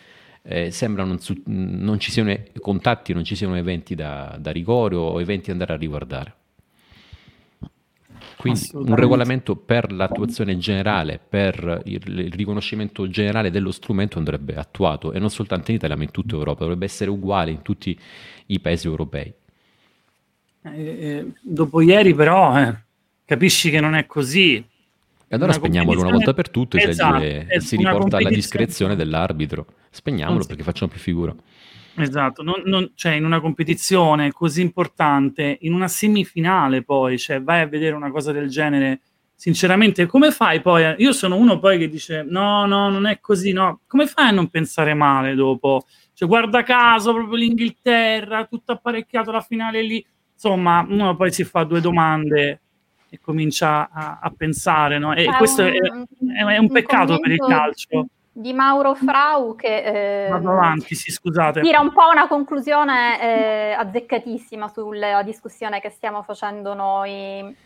eh, 0.42 0.70
sembra 0.70 1.04
non, 1.04 1.18
su, 1.18 1.34
non, 1.46 1.98
ci 1.98 2.10
siano 2.10 2.34
contatti, 2.60 3.12
non 3.12 3.24
ci 3.24 3.34
siano 3.34 3.56
eventi 3.56 3.94
da, 3.94 4.36
da 4.40 4.52
rigore 4.52 4.94
o 4.94 5.20
eventi 5.20 5.46
da 5.46 5.52
andare 5.52 5.72
a 5.72 5.76
riguardare. 5.76 6.34
Quindi 8.36 8.68
un 8.74 8.94
regolamento 8.94 9.56
per 9.56 9.90
l'attuazione 9.92 10.58
generale, 10.58 11.18
per 11.26 11.82
il, 11.84 12.30
riconoscimento 12.32 13.08
generale 13.08 13.50
dello 13.50 13.70
strumento 13.70 14.18
andrebbe 14.18 14.54
attuato 14.56 15.12
e 15.12 15.18
non 15.18 15.30
soltanto 15.30 15.70
in 15.70 15.78
Italia 15.78 15.96
ma 15.96 16.02
in 16.02 16.10
tutta 16.10 16.34
Europa, 16.34 16.60
dovrebbe 16.60 16.84
essere 16.84 17.10
uguale 17.10 17.50
in 17.50 17.62
tutti 17.62 17.98
i 18.46 18.60
paesi 18.60 18.86
europei. 18.86 19.32
Eh, 20.62 20.80
eh 20.80 21.26
dopo 21.40 21.80
ieri 21.80 22.14
però 22.14 22.58
eh, 22.60 22.76
capisci 23.24 23.70
che 23.70 23.80
non 23.80 23.94
è 23.94 24.06
così. 24.06 24.56
E 25.28 25.34
allora 25.34 25.52
spegniamolo 25.52 26.02
una 26.02 26.10
volta 26.10 26.34
per 26.34 26.50
tutte, 26.50 26.80
esatto, 26.80 27.20
cioè, 27.20 27.46
si 27.58 27.76
riporta 27.76 28.18
alla 28.18 28.28
discrezione 28.28 28.94
dell'arbitro. 28.94 29.66
Spegniamolo 29.90 30.44
perché 30.44 30.62
facciamo 30.62 30.90
più 30.90 31.00
figura. 31.00 31.34
Esatto, 31.98 32.42
non, 32.42 32.60
non, 32.64 32.92
cioè 32.94 33.12
in 33.12 33.24
una 33.24 33.40
competizione 33.40 34.30
così 34.30 34.60
importante, 34.60 35.58
in 35.62 35.72
una 35.72 35.88
semifinale 35.88 36.82
poi, 36.82 37.18
cioè 37.18 37.42
vai 37.42 37.62
a 37.62 37.66
vedere 37.66 37.94
una 37.94 38.10
cosa 38.10 38.32
del 38.32 38.48
genere, 38.48 39.00
sinceramente 39.34 40.04
come 40.04 40.30
fai 40.30 40.60
poi? 40.60 40.94
Io 40.98 41.12
sono 41.12 41.36
uno 41.36 41.58
poi 41.58 41.78
che 41.78 41.88
dice 41.88 42.22
no, 42.22 42.66
no, 42.66 42.90
non 42.90 43.06
è 43.06 43.18
così, 43.20 43.52
no, 43.52 43.80
come 43.86 44.06
fai 44.06 44.28
a 44.28 44.32
non 44.32 44.48
pensare 44.48 44.92
male 44.92 45.34
dopo? 45.34 45.84
Cioè 46.12 46.28
guarda 46.28 46.62
caso, 46.62 47.14
proprio 47.14 47.36
l'Inghilterra, 47.36 48.44
tutto 48.44 48.72
apparecchiato 48.72 49.30
la 49.30 49.40
finale 49.40 49.82
lì, 49.82 50.04
insomma, 50.34 50.84
uno 50.86 51.16
poi 51.16 51.32
si 51.32 51.44
fa 51.44 51.64
due 51.64 51.80
domande 51.80 52.60
e 53.08 53.18
comincia 53.20 53.88
a, 53.90 54.18
a 54.20 54.30
pensare, 54.36 54.98
no? 54.98 55.14
E 55.14 55.24
è 55.24 55.36
questo 55.36 55.62
un, 55.62 55.70
è, 56.36 56.44
è, 56.44 56.58
un 56.58 56.70
peccato 56.70 57.12
un 57.12 57.20
per 57.20 57.30
il 57.30 57.38
calcio 57.38 58.06
di 58.38 58.52
Mauro 58.52 58.94
Frau 58.94 59.56
che 59.56 60.26
eh, 60.26 60.30
avanti, 60.30 60.94
sì, 60.94 61.10
scusate. 61.10 61.62
tira 61.62 61.80
un 61.80 61.90
po' 61.90 62.10
una 62.12 62.28
conclusione 62.28 63.18
eh, 63.18 63.72
azzeccatissima 63.72 64.68
sulla 64.68 65.22
discussione 65.22 65.80
che 65.80 65.88
stiamo 65.88 66.22
facendo 66.22 66.74
noi. 66.74 67.56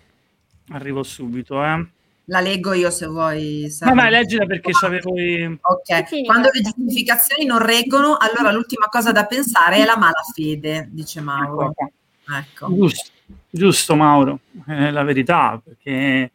Arrivo 0.68 1.02
subito, 1.02 1.61
eh. 1.64 1.88
La 2.26 2.38
leggo 2.38 2.72
io 2.72 2.90
se 2.90 3.06
vuoi. 3.06 3.66
Ma 3.80 3.94
vai, 3.94 4.11
leggila 4.11 4.46
perché 4.46 4.70
c'avevo 4.70 5.18
i... 5.18 5.59
Ok, 5.61 6.06
sì, 6.06 6.22
quando 6.22 6.48
le 6.52 6.61
giustificazioni 6.61 7.44
non 7.44 7.59
reggono, 7.59 8.16
allora 8.16 8.52
l'ultima 8.52 8.87
cosa 8.88 9.11
da 9.11 9.26
pensare 9.26 9.78
è 9.78 9.85
la 9.85 9.98
malafede, 9.98 10.87
dice 10.92 11.20
Mauro. 11.20 11.70
Ecco. 11.70 11.90
ecco. 12.33 12.72
Giusto, 12.72 13.11
giusto 13.50 13.96
Mauro, 13.96 14.38
è 14.64 14.90
la 14.90 15.02
verità, 15.02 15.61
perché 15.62 16.30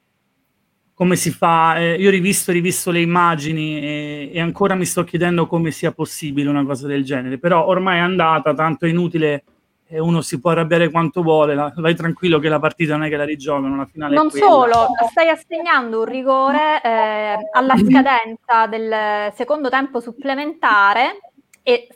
come 0.95 1.17
si 1.17 1.29
fa? 1.29 1.77
Eh, 1.77 1.95
io 1.95 2.07
ho 2.07 2.11
rivisto, 2.11 2.53
rivisto 2.53 2.89
le 2.89 3.01
immagini 3.01 3.81
e, 3.81 4.31
e, 4.33 4.39
ancora 4.39 4.75
mi 4.75 4.85
sto 4.85 5.03
chiedendo 5.03 5.45
come 5.45 5.69
sia 5.71 5.91
possibile 5.91 6.49
una 6.49 6.65
cosa 6.65 6.87
del 6.87 7.03
genere, 7.03 7.37
però 7.37 7.67
ormai 7.67 7.97
è 7.97 8.01
andata, 8.01 8.53
tanto 8.53 8.85
è 8.85 8.89
inutile 8.89 9.43
e 9.87 9.99
uno 9.99 10.21
si 10.21 10.39
può 10.39 10.51
arrabbiare 10.51 10.89
quanto 10.89 11.21
vuole, 11.21 11.53
la, 11.53 11.71
vai 11.75 11.95
tranquillo 11.95 12.39
che 12.39 12.47
la 12.47 12.59
partita 12.59 12.95
non 12.95 13.05
è 13.05 13.09
che 13.09 13.17
la 13.17 13.25
rigiocano, 13.25 13.75
la 13.75 13.85
finale 13.85 14.15
Non 14.15 14.31
solo, 14.31 14.87
stai 15.09 15.27
assegnando 15.27 15.99
un 15.99 16.05
rigore 16.05 16.81
eh, 16.81 17.37
alla 17.51 17.75
scadenza 17.77 18.65
del 18.67 19.33
secondo 19.35 19.69
tempo 19.69 19.99
supplementare 19.99 21.19
e 21.61 21.89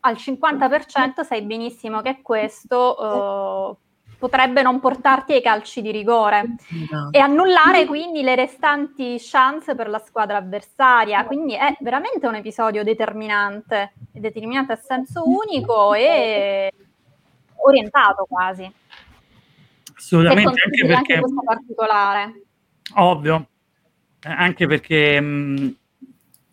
al 0.00 0.14
50% 0.14 1.24
sai 1.24 1.42
benissimo 1.42 2.00
che 2.00 2.20
questo... 2.22 3.78
Potrebbe 4.18 4.62
non 4.62 4.80
portarti 4.80 5.32
ai 5.32 5.42
calci 5.42 5.80
di 5.80 5.92
rigore 5.92 6.56
no. 6.90 7.08
e 7.12 7.18
annullare 7.20 7.86
quindi 7.86 8.22
le 8.22 8.34
restanti 8.34 9.16
chance 9.20 9.76
per 9.76 9.88
la 9.88 10.00
squadra 10.00 10.38
avversaria. 10.38 11.24
Quindi 11.24 11.54
è 11.54 11.76
veramente 11.80 12.26
un 12.26 12.34
episodio 12.34 12.82
determinante, 12.82 13.92
determinante 14.10 14.72
a 14.72 14.76
senso 14.76 15.22
unico 15.24 15.94
e 15.94 16.72
orientato 17.56 18.26
quasi. 18.28 18.70
Assolutamente, 19.96 20.62
anche 20.64 20.80
perché 20.80 20.94
anche 20.94 21.20
questo 21.20 21.42
particolare. 21.44 22.42
Ovvio, 22.94 23.46
eh, 24.20 24.30
anche 24.30 24.66
perché 24.66 25.20
mh, 25.20 25.76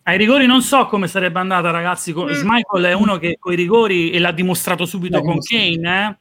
ai 0.08 0.18
rigori 0.18 0.46
non 0.46 0.62
so 0.62 0.86
come 0.86 1.08
sarebbe 1.08 1.40
andata, 1.40 1.70
ragazzi. 1.70 2.14
Mm. 2.14 2.28
Schmeichel 2.28 2.84
è 2.84 2.92
uno 2.92 3.18
che 3.18 3.36
con 3.40 3.52
i 3.52 3.56
rigori 3.56 4.10
e 4.10 4.20
l'ha 4.20 4.30
dimostrato 4.30 4.84
subito 4.84 5.20
Beh, 5.20 5.26
con 5.26 5.38
Kane, 5.40 6.08
eh? 6.08 6.16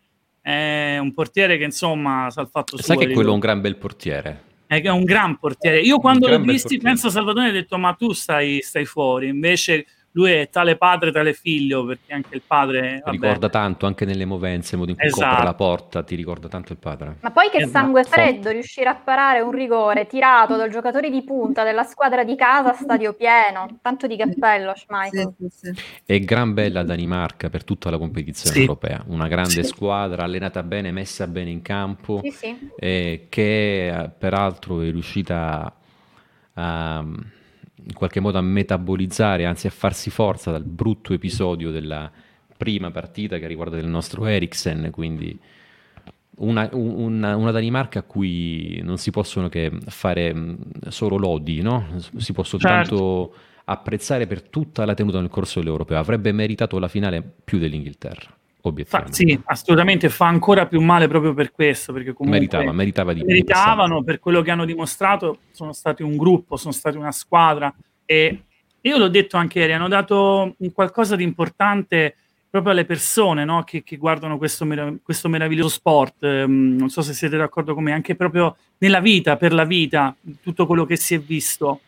È 0.45 0.99
un 0.99 1.11
portiere 1.11 1.57
che 1.57 1.63
insomma 1.63 2.29
sa 2.29 2.41
il 2.41 2.49
fatto 2.49 2.77
suo. 2.77 2.85
Sai 2.85 2.97
che 2.97 3.11
quello 3.11 3.31
è 3.31 3.33
un 3.33 3.39
gran 3.39 3.61
bel 3.61 3.77
portiere. 3.77 4.43
È 4.67 4.87
un 4.89 5.03
gran 5.03 5.39
portiere. 5.39 5.79
Io 5.81 5.97
quando 5.97 6.27
l'ho 6.27 6.39
visto 6.39 6.75
penso 6.79 7.07
a 7.07 7.09
Salvatore 7.09 7.49
ho 7.49 7.51
detto 7.51 7.79
ma 7.79 7.93
tu 7.93 8.11
stai, 8.11 8.59
stai 8.61 8.85
fuori, 8.85 9.27
invece 9.27 9.87
lui 10.15 10.31
è 10.31 10.49
tale 10.49 10.77
padre, 10.77 11.11
tale 11.11 11.33
figlio, 11.33 11.85
perché 11.85 12.13
anche 12.13 12.35
il 12.35 12.41
padre... 12.45 13.01
Vabbè. 13.03 13.11
Ricorda 13.11 13.49
tanto, 13.49 13.85
anche 13.85 14.05
nelle 14.05 14.23
movenze, 14.23 14.77
modo 14.77 14.91
in 14.91 14.97
cui 14.97 15.07
esatto. 15.07 15.29
copre 15.29 15.43
la 15.43 15.53
porta, 15.53 16.03
ti 16.03 16.15
ricorda 16.15 16.47
tanto 16.47 16.71
il 16.71 16.77
padre. 16.77 17.17
Ma 17.19 17.31
poi 17.31 17.49
che 17.49 17.57
esatto. 17.57 17.71
sangue 17.71 18.03
freddo 18.05 18.49
riuscire 18.49 18.87
a 18.87 18.95
parare 18.95 19.41
un 19.41 19.51
rigore 19.51 20.07
tirato 20.07 20.55
dal 20.55 20.69
giocatore 20.69 21.09
di 21.09 21.21
punta 21.23 21.65
della 21.65 21.83
squadra 21.83 22.23
di 22.23 22.37
casa 22.37 22.71
a 22.71 22.73
stadio 22.75 23.13
pieno. 23.13 23.77
Tanto 23.81 24.07
di 24.07 24.15
cappello, 24.15 24.73
Schmeichel. 24.73 25.33
Sì, 25.37 25.47
sì, 25.49 25.73
sì. 25.73 25.83
È 26.05 26.19
gran 26.21 26.53
bella 26.53 26.83
Danimarca 26.83 27.49
per 27.49 27.65
tutta 27.65 27.89
la 27.89 27.97
competizione 27.97 28.57
europea. 28.57 29.03
Una 29.07 29.27
grande 29.27 29.63
squadra, 29.63 30.23
allenata 30.23 30.63
bene, 30.63 30.91
messa 30.93 31.27
bene 31.27 31.49
in 31.49 31.61
campo, 31.61 32.21
eh, 32.79 33.25
che 33.27 33.87
eh, 33.87 34.09
peraltro 34.17 34.79
è 34.79 34.91
riuscita 34.91 35.75
a 36.53 37.05
in 37.87 37.93
qualche 37.93 38.19
modo 38.19 38.37
a 38.37 38.41
metabolizzare, 38.41 39.45
anzi 39.45 39.67
a 39.67 39.71
farsi 39.71 40.09
forza 40.09 40.51
dal 40.51 40.63
brutto 40.63 41.13
episodio 41.13 41.71
della 41.71 42.11
prima 42.57 42.89
partita 42.91 43.37
che 43.37 43.47
riguarda 43.47 43.77
il 43.77 43.87
nostro 43.87 44.25
Eriksen, 44.25 44.89
quindi 44.91 45.37
una, 46.37 46.67
una, 46.73 47.35
una, 47.35 47.51
Danimarca 47.51 47.99
a 47.99 48.03
cui 48.03 48.81
non 48.83 48.97
si 48.97 49.11
possono 49.11 49.49
che 49.49 49.71
fare 49.85 50.33
mm, 50.33 50.55
solo 50.89 51.17
lodi, 51.17 51.61
no? 51.61 51.99
si 52.17 52.33
può 52.33 52.43
soltanto 52.43 52.95
certo. 52.95 53.35
apprezzare 53.65 54.27
per 54.27 54.41
tutta 54.41 54.83
la 54.85 54.93
tenuta 54.93 55.19
nel 55.19 55.29
corso 55.29 55.59
dell'Europeo. 55.59 55.97
Avrebbe 55.97 56.31
meritato 56.31 56.79
la 56.79 56.87
finale 56.87 57.23
più 57.43 57.57
dell'Inghilterra. 57.57 58.35
Fa, 58.85 59.05
sì, 59.11 59.39
assolutamente 59.45 60.09
fa 60.09 60.27
ancora 60.27 60.65
più 60.65 60.81
male 60.81 61.07
proprio 61.07 61.33
per 61.33 61.51
questo, 61.51 61.93
perché 61.93 62.13
comunque 62.13 62.39
meritava, 62.39 62.71
meritava 62.71 63.13
di 63.13 63.23
meritavano 63.23 64.03
per 64.03 64.19
quello 64.19 64.41
che 64.41 64.51
hanno 64.51 64.65
dimostrato, 64.65 65.39
sono 65.51 65.73
stati 65.73 66.03
un 66.03 66.17
gruppo, 66.17 66.57
sono 66.57 66.73
stati 66.73 66.97
una 66.97 67.11
squadra 67.11 67.73
e 68.05 68.43
io 68.81 68.97
l'ho 68.97 69.07
detto 69.07 69.37
anche 69.37 69.59
ieri, 69.59 69.73
hanno 69.73 69.87
dato 69.87 70.55
un 70.57 70.71
qualcosa 70.71 71.15
di 71.15 71.23
importante 71.23 72.15
proprio 72.55 72.71
alle 72.71 72.85
persone 72.85 73.43
no? 73.43 73.63
che, 73.63 73.83
che, 73.83 73.97
guardano 73.97 74.37
questo, 74.37 74.63
merav- 74.63 74.99
questo, 75.03 75.27
meraviglioso 75.27 75.67
sport. 75.69 76.21
Um, 76.21 76.75
non 76.77 76.89
so 76.89 77.01
se 77.01 77.13
siete 77.13 77.35
d'accordo 77.35 77.73
con 77.73 77.83
me, 77.83 77.91
anche 77.91 78.15
proprio 78.15 78.55
nella 78.77 79.01
vita, 79.01 79.35
per 79.35 79.51
la 79.51 79.65
vita, 79.65 80.15
tutto 80.41 80.65
quello 80.65 80.85
che 80.85 80.95
si 80.95 81.15
è 81.15 81.19
visto. 81.19 81.81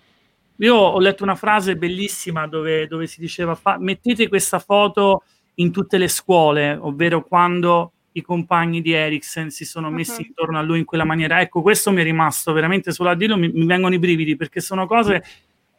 Io 0.57 0.75
ho 0.75 0.99
letto 0.99 1.23
una 1.23 1.35
frase 1.35 1.77
bellissima 1.77 2.47
dove, 2.47 2.87
dove 2.87 3.07
si 3.07 3.21
diceva: 3.21 3.55
fa- 3.55 3.77
mettete 3.79 4.27
questa 4.27 4.59
foto 4.59 5.23
in 5.59 5.71
tutte 5.71 5.97
le 5.97 6.07
scuole, 6.07 6.77
ovvero 6.79 7.23
quando 7.23 7.91
i 8.13 8.21
compagni 8.21 8.81
di 8.81 8.91
Eriksen 8.91 9.49
si 9.51 9.63
sono 9.63 9.89
messi 9.89 10.21
uh-huh. 10.21 10.27
intorno 10.27 10.57
a 10.57 10.61
lui 10.61 10.79
in 10.79 10.85
quella 10.85 11.03
maniera. 11.03 11.39
Ecco, 11.39 11.61
questo 11.61 11.91
mi 11.91 12.01
è 12.01 12.03
rimasto 12.03 12.51
veramente 12.51 12.91
solo 12.91 13.09
a 13.09 13.15
dirlo, 13.15 13.37
mi, 13.37 13.49
mi 13.49 13.65
vengono 13.65 13.93
i 13.93 13.99
brividi 13.99 14.35
perché 14.35 14.59
sono 14.59 14.87
cose 14.87 15.23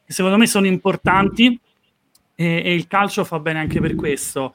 che 0.05 0.13
secondo 0.13 0.39
me 0.39 0.47
sono 0.47 0.67
importanti 0.67 1.59
e, 2.35 2.63
e 2.65 2.75
il 2.75 2.87
calcio 2.87 3.25
fa 3.25 3.39
bene 3.41 3.59
anche 3.59 3.81
per 3.81 3.95
questo. 3.95 4.55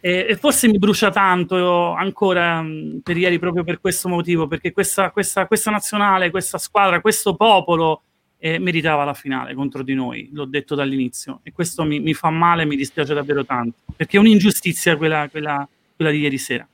E, 0.00 0.26
e 0.28 0.36
forse 0.36 0.68
mi 0.68 0.78
brucia 0.78 1.10
tanto 1.10 1.92
ancora 1.92 2.62
mh, 2.62 2.68
mm, 2.68 2.98
per 2.98 3.16
ieri 3.16 3.38
proprio 3.38 3.64
per 3.64 3.80
questo 3.80 4.08
motivo, 4.08 4.46
perché 4.46 4.72
questa, 4.72 5.10
questa, 5.10 5.46
questa 5.46 5.70
nazionale, 5.70 6.30
questa 6.30 6.58
squadra, 6.58 7.00
questo 7.00 7.34
popolo 7.34 8.02
eh, 8.44 8.58
meritava 8.58 9.04
la 9.04 9.14
finale 9.14 9.54
contro 9.54 9.82
di 9.82 9.94
noi, 9.94 10.28
l'ho 10.30 10.44
detto 10.44 10.74
dall'inizio, 10.74 11.40
e 11.44 11.50
questo 11.50 11.82
mi, 11.82 11.98
mi 11.98 12.12
fa 12.12 12.28
male, 12.28 12.66
mi 12.66 12.76
dispiace 12.76 13.14
davvero 13.14 13.42
tanto, 13.42 13.78
perché 13.96 14.18
è 14.18 14.20
un'ingiustizia 14.20 14.98
quella, 14.98 15.30
quella, 15.30 15.66
quella 15.96 16.10
di 16.10 16.18
ieri 16.18 16.36
sera. 16.36 16.68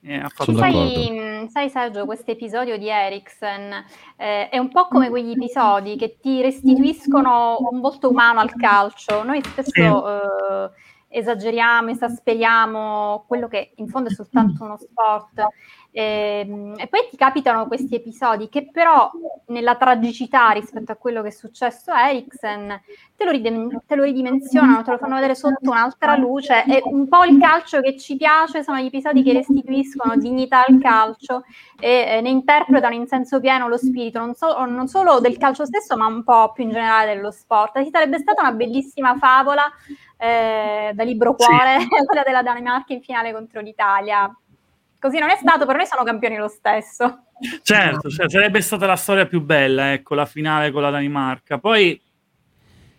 Eh, 0.00 0.22
sai, 0.34 1.48
sai, 1.50 1.68
Sergio, 1.68 2.06
questo 2.06 2.30
episodio 2.30 2.78
di 2.78 2.88
Eriksen 2.88 3.84
eh, 4.16 4.48
è 4.48 4.56
un 4.56 4.70
po' 4.70 4.88
come 4.88 5.10
quegli 5.10 5.32
episodi 5.32 5.96
che 5.96 6.16
ti 6.18 6.40
restituiscono 6.40 7.58
un 7.70 7.80
volto 7.80 8.08
umano 8.08 8.40
al 8.40 8.54
calcio. 8.54 9.22
Noi 9.22 9.42
spesso 9.44 10.08
eh, 10.08 10.70
esageriamo, 11.08 11.90
esasperiamo 11.90 13.24
quello 13.28 13.48
che 13.48 13.72
in 13.76 13.88
fondo 13.88 14.08
è 14.08 14.12
soltanto 14.12 14.64
uno 14.64 14.78
sport. 14.78 15.44
E, 15.96 16.44
ehm, 16.46 16.74
e, 16.76 16.88
poi 16.88 17.08
ti 17.10 17.16
capitano 17.16 17.66
questi 17.66 17.94
episodi 17.94 18.50
che 18.50 18.68
però 18.70 19.10
nella 19.46 19.76
tragicità 19.76 20.50
rispetto 20.50 20.92
a 20.92 20.96
quello 20.96 21.22
che 21.22 21.28
è 21.28 21.30
successo 21.30 21.90
a 21.90 22.10
Eriksen 22.10 22.82
te 23.16 23.24
lo, 23.24 23.30
te 23.86 23.94
lo 23.94 24.02
ridimensionano, 24.02 24.82
te 24.82 24.90
lo 24.90 24.98
fanno 24.98 25.14
vedere 25.14 25.34
sotto 25.34 25.70
un'altra 25.70 26.14
luce 26.16 26.64
e 26.66 26.82
un 26.84 27.08
po' 27.08 27.24
il 27.24 27.38
calcio 27.38 27.80
che 27.80 27.96
ci 27.96 28.18
piace 28.18 28.62
sono 28.62 28.78
gli 28.78 28.86
episodi 28.86 29.22
che 29.22 29.32
restituiscono 29.32 30.16
dignità 30.16 30.66
al 30.66 30.78
calcio 30.78 31.44
e 31.80 32.04
eh, 32.06 32.20
ne 32.20 32.28
interpretano 32.28 32.94
in 32.94 33.06
senso 33.06 33.40
pieno 33.40 33.66
lo 33.66 33.78
spirito 33.78 34.18
non, 34.18 34.34
so- 34.34 34.66
non, 34.66 34.88
solo 34.88 35.18
del 35.18 35.38
calcio 35.38 35.64
stesso 35.64 35.96
ma 35.96 36.04
un 36.04 36.22
po' 36.24 36.52
più 36.52 36.64
in 36.64 36.72
generale 36.72 37.14
dello 37.14 37.30
sport. 37.30 37.82
Ci 37.82 37.88
sarebbe 37.90 38.18
stata 38.18 38.42
una 38.42 38.52
bellissima 38.52 39.16
favola 39.16 39.64
eh, 40.18 40.90
da 40.92 41.04
libro 41.04 41.34
cuore, 41.34 41.80
sì. 41.80 41.88
quella 42.04 42.22
della 42.22 42.42
Danimarca 42.42 42.92
in 42.92 43.00
finale 43.00 43.32
contro 43.32 43.62
l'Italia 43.62 44.30
Così 45.06 45.20
non 45.20 45.30
è 45.30 45.36
stato, 45.36 45.66
però 45.66 45.78
noi 45.78 45.86
siamo 45.86 46.02
campioni 46.02 46.36
lo 46.36 46.48
stesso. 46.48 47.26
Certo, 47.62 48.10
cioè, 48.10 48.28
sarebbe 48.28 48.60
stata 48.60 48.86
la 48.86 48.96
storia 48.96 49.24
più 49.24 49.40
bella, 49.40 49.92
ecco, 49.92 50.16
la 50.16 50.26
finale 50.26 50.72
con 50.72 50.82
la 50.82 50.90
Danimarca. 50.90 51.58
Poi, 51.58 52.02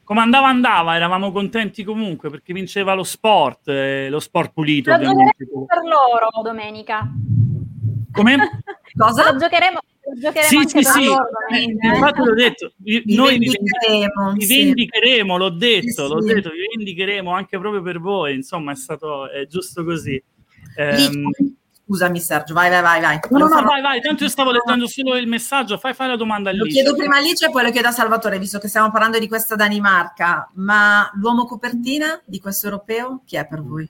come 0.05 0.21
andava 0.21 0.47
andava, 0.47 0.95
eravamo 0.95 1.33
contenti 1.33 1.83
comunque, 1.83 2.29
perché 2.29 2.53
vinceva 2.53 2.93
lo 2.93 3.03
sport, 3.03 3.67
eh, 3.67 4.07
lo 4.09 4.21
sport 4.21 4.53
pulito. 4.53 4.89
Lo 4.91 4.99
giocheremo 4.99 5.65
per 5.65 5.79
loro 5.83 6.29
domenica. 6.41 7.11
Come? 8.13 8.63
Cosa? 8.95 9.33
Lo 9.33 9.37
giocheremo, 9.37 9.79
sì, 10.47 10.61
sì, 10.65 10.83
sì. 10.83 11.05
Loro, 11.07 11.25
eh, 11.53 11.63
infatti 11.93 12.23
l'ho 12.23 12.33
detto, 12.33 12.71
vi, 12.77 13.03
noi 13.07 13.37
vi 13.37 13.47
vendicheremo, 13.47 14.31
vi 14.31 14.45
vendicheremo, 14.45 15.37
l'ho 15.37 15.49
detto, 15.49 16.07
sì, 16.07 16.13
l'ho 16.13 16.21
sì. 16.21 16.33
detto, 16.33 16.51
vi 16.51 16.67
vendicheremo 16.73 17.31
anche 17.31 17.59
proprio 17.59 17.81
per 17.81 17.99
voi, 17.99 18.33
insomma 18.33 18.71
è 18.71 18.75
stato 18.75 19.29
è 19.29 19.45
giusto 19.45 19.83
così. 19.83 20.23
Ehm, 20.77 21.31
Scusami 21.87 22.19
Sergio, 22.19 22.53
vai, 22.53 22.69
vai, 22.69 22.81
vai. 22.81 22.99
vai. 22.99 23.19
No, 23.29 23.37
no, 23.39 23.47
no, 23.47 23.61
vai, 23.61 23.81
vai, 23.81 24.01
tanto 24.01 24.23
io 24.23 24.29
stavo 24.29 24.51
leggendo 24.51 24.87
solo 24.87 25.15
il 25.15 25.25
messaggio, 25.25 25.77
fai, 25.77 25.93
fai 25.93 26.09
la 26.09 26.17
domanda 26.17 26.49
a 26.49 26.53
Lo 26.53 26.65
chiedo 26.65 26.93
prima 26.93 27.15
a 27.15 27.19
Lice 27.21 27.45
e 27.45 27.49
poi 27.49 27.63
lo 27.63 27.71
chiedo 27.71 27.87
a 27.87 27.91
Salvatore, 27.91 28.37
visto 28.39 28.59
che 28.59 28.67
stiamo 28.67 28.91
parlando 28.91 29.17
di 29.19 29.27
questa 29.29 29.55
Danimarca, 29.55 30.49
ma 30.55 31.09
l'uomo 31.13 31.45
copertina 31.45 32.21
di 32.25 32.41
questo 32.41 32.65
europeo 32.65 33.21
chi 33.25 33.37
è 33.37 33.47
per 33.47 33.63
voi? 33.63 33.89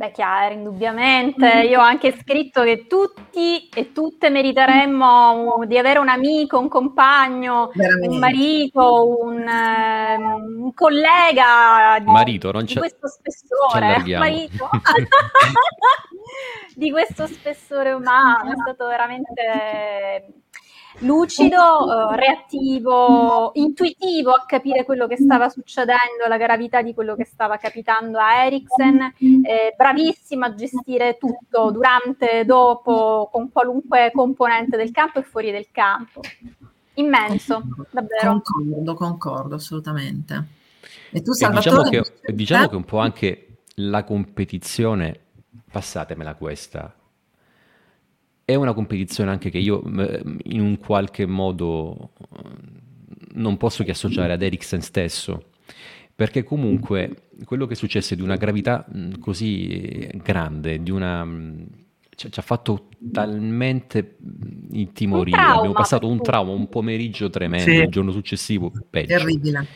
Beh, 0.00 0.12
chiaro, 0.12 0.54
indubbiamente. 0.54 1.46
Io 1.68 1.78
ho 1.78 1.82
anche 1.82 2.16
scritto 2.16 2.62
che 2.62 2.86
tutti 2.86 3.68
e 3.68 3.92
tutte 3.92 4.30
meriteremmo 4.30 5.64
di 5.66 5.76
avere 5.76 5.98
un 5.98 6.08
amico, 6.08 6.58
un 6.58 6.68
compagno, 6.68 7.70
Veramente. 7.74 8.08
un 8.08 8.18
marito, 8.18 9.20
un, 9.20 9.46
uh, 9.46 10.64
un 10.64 10.72
collega 10.72 11.98
di, 11.98 12.10
marito, 12.10 12.50
non 12.50 12.64
di 12.64 12.76
questo 12.76 13.08
spessore. 13.08 14.02
Marito. 14.16 14.70
di 16.76 16.90
questo 16.90 17.26
spessore 17.26 17.92
umano. 17.92 18.52
È 18.52 18.56
stato 18.56 18.86
veramente 18.86 20.32
lucido, 20.98 22.12
eh, 22.12 22.16
reattivo, 22.16 23.50
intuitivo 23.54 24.32
a 24.32 24.44
capire 24.46 24.84
quello 24.84 25.06
che 25.06 25.16
stava 25.16 25.48
succedendo, 25.48 26.26
la 26.28 26.36
gravità 26.36 26.82
di 26.82 26.94
quello 26.94 27.14
che 27.14 27.24
stava 27.24 27.56
capitando 27.56 28.18
a 28.18 28.44
Eriksen, 28.44 29.14
eh, 29.18 29.74
bravissimo 29.76 30.44
a 30.44 30.54
gestire 30.54 31.16
tutto 31.18 31.70
durante, 31.70 32.44
dopo, 32.44 33.28
con 33.32 33.50
qualunque 33.50 34.10
componente 34.12 34.76
del 34.76 34.90
campo 34.90 35.20
e 35.20 35.22
fuori 35.22 35.50
del 35.50 35.68
campo. 35.70 36.20
Immenso, 36.94 37.62
davvero. 37.90 38.42
Concordo, 38.42 38.94
concordo, 38.94 39.54
assolutamente. 39.54 40.44
E 41.10 41.22
tu, 41.22 41.32
Salvatore? 41.32 41.68
E 41.68 41.88
diciamo, 41.88 42.04
che, 42.20 42.32
diciamo 42.34 42.68
che 42.68 42.76
un 42.76 42.84
po' 42.84 42.98
anche 42.98 43.46
la 43.76 44.04
competizione, 44.04 45.18
passatemela 45.70 46.34
questa, 46.34 46.94
è 48.50 48.54
una 48.54 48.72
competizione 48.72 49.30
anche 49.30 49.50
che 49.50 49.58
io 49.58 49.82
in 50.44 50.60
un 50.60 50.78
qualche 50.78 51.26
modo 51.26 52.12
non 53.34 53.56
posso 53.56 53.84
che 53.84 53.92
associare 53.92 54.32
ad 54.32 54.42
Eriksen 54.42 54.82
stesso, 54.82 55.50
perché 56.14 56.42
comunque 56.42 57.28
quello 57.44 57.66
che 57.66 57.74
successe 57.74 58.16
di 58.16 58.22
una 58.22 58.36
gravità 58.36 58.86
così 59.20 60.08
grande, 60.22 60.82
di 60.82 60.90
una 60.90 61.26
ci, 62.28 62.28
ha 62.34 62.42
fatto 62.42 62.88
talmente 63.12 64.16
intimorire. 64.72 65.38
Abbiamo 65.38 65.72
passato 65.72 66.06
un 66.06 66.20
trauma, 66.20 66.52
un 66.52 66.68
pomeriggio 66.68 67.30
tremendo, 67.30 67.70
sì. 67.70 67.76
il 67.78 67.88
giorno 67.88 68.10
successivo 68.10 68.70
peggio. 68.90 69.16
Terribile. 69.16 69.66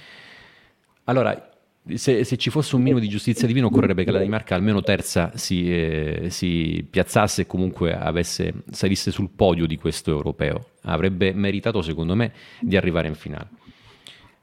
Allora, 1.05 1.54
se, 1.95 2.25
se, 2.25 2.37
ci 2.39 2.49
fosse 2.49 2.77
un 2.77 2.83
minimo 2.83 3.01
di 3.01 3.09
giustizia 3.09 3.47
divina 3.47 3.67
occorrerebbe 3.67 4.05
che 4.05 4.11
la 4.11 4.19
Danimarca 4.19 4.55
almeno 4.55 4.81
terza 4.81 5.33
si, 5.35 5.71
eh, 5.71 6.27
si, 6.31 6.87
piazzasse 6.89 7.43
e 7.43 7.47
comunque 7.47 7.95
avesse, 7.95 8.55
salisse 8.71 9.11
sul 9.11 9.29
podio 9.29 9.67
di 9.67 9.77
questo 9.77 10.11
europeo. 10.11 10.71
Avrebbe 10.83 11.35
meritato, 11.35 11.83
secondo 11.83 12.15
me, 12.15 12.33
di 12.61 12.77
arrivare 12.77 13.09
in 13.09 13.15
finale. 13.15 13.49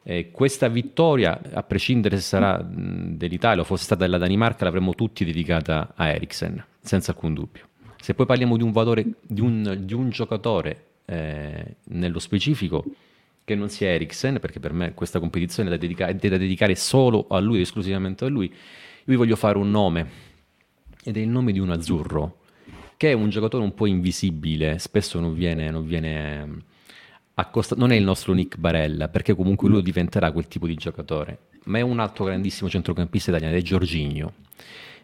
Eh, 0.03 0.29
questa 0.31 0.67
vittoria, 0.67 1.39
a 1.53 1.63
prescindere 1.63 2.17
se 2.17 2.23
sarà 2.23 2.63
dell'Italia 2.63 3.61
o 3.61 3.65
fosse 3.65 3.85
stata 3.85 4.01
della 4.03 4.17
Danimarca, 4.17 4.63
l'avremmo 4.63 4.93
tutti 4.93 5.25
dedicata 5.25 5.93
a 5.95 6.09
Eriksen, 6.09 6.63
senza 6.79 7.11
alcun 7.11 7.33
dubbio. 7.33 7.69
Se 7.99 8.13
poi 8.13 8.25
parliamo 8.27 8.57
di 8.57 8.63
un 8.63 8.71
valore, 8.71 9.05
di 9.21 9.41
un, 9.41 9.79
di 9.81 9.93
un 9.93 10.09
giocatore 10.09 10.85
eh, 11.05 11.75
nello 11.85 12.19
specifico, 12.19 12.83
che 13.51 13.55
non 13.55 13.69
sia 13.69 13.89
Eriksen, 13.89 14.39
perché 14.39 14.59
per 14.59 14.71
me 14.71 14.93
questa 14.93 15.19
competizione 15.19 15.67
è 15.67 15.71
da, 15.71 15.77
dedica- 15.77 16.07
è 16.07 16.13
da 16.13 16.37
dedicare 16.37 16.75
solo 16.75 17.27
a 17.29 17.39
lui, 17.39 17.61
esclusivamente 17.61 18.23
a 18.25 18.29
lui, 18.29 18.47
io 18.47 18.55
vi 19.03 19.15
voglio 19.15 19.35
fare 19.35 19.57
un 19.57 19.69
nome, 19.69 20.09
ed 21.03 21.17
è 21.17 21.19
il 21.19 21.27
nome 21.27 21.51
di 21.51 21.59
un 21.59 21.69
azzurro, 21.69 22.39
che 22.95 23.11
è 23.11 23.13
un 23.13 23.29
giocatore 23.29 23.63
un 23.63 23.73
po' 23.73 23.87
invisibile, 23.87 24.79
spesso 24.79 25.19
non 25.19 25.33
viene, 25.33 25.69
non 25.69 25.85
viene 25.85 26.41
ehm, 26.41 26.63
accostato, 27.35 27.79
non 27.79 27.91
è 27.91 27.95
il 27.95 28.03
nostro 28.03 28.33
Nick 28.33 28.57
Barella, 28.57 29.09
perché 29.09 29.35
comunque 29.35 29.67
lui 29.67 29.81
diventerà 29.81 30.31
quel 30.31 30.47
tipo 30.47 30.65
di 30.65 30.75
giocatore, 30.75 31.49
ma 31.65 31.79
è 31.79 31.81
un 31.81 31.99
altro 31.99 32.25
grandissimo 32.25 32.69
centrocampista 32.69 33.31
italiano, 33.31 33.55
è 33.55 33.61
Giorginio. 33.61 34.33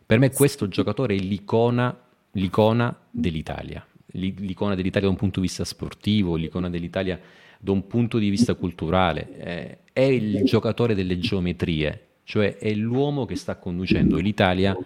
Per 0.06 0.20
me 0.20 0.32
questo 0.32 0.70
giocatore 0.70 1.16
è 1.16 1.20
l'icona, 1.20 1.96
l'icona 2.32 2.98
dell'Italia, 3.10 3.86
l'icona 4.12 4.74
dell'Italia 4.74 5.08
da 5.08 5.14
un 5.14 5.20
punto 5.20 5.42
di 5.42 5.48
vista 5.48 5.66
sportivo, 5.66 6.36
l'icona 6.36 6.70
dell'Italia 6.70 7.20
da 7.60 7.72
un 7.72 7.88
punto 7.88 8.18
di 8.18 8.30
vista 8.30 8.54
culturale, 8.56 9.38
eh, 9.38 9.78
è 9.94 10.02
il 10.02 10.44
giocatore 10.44 10.96
delle 10.96 11.18
geometrie, 11.18 12.08
cioè 12.24 12.58
è 12.58 12.74
l'uomo 12.74 13.26
che 13.26 13.36
sta 13.36 13.58
conducendo 13.58 14.18
l'Italia 14.18 14.78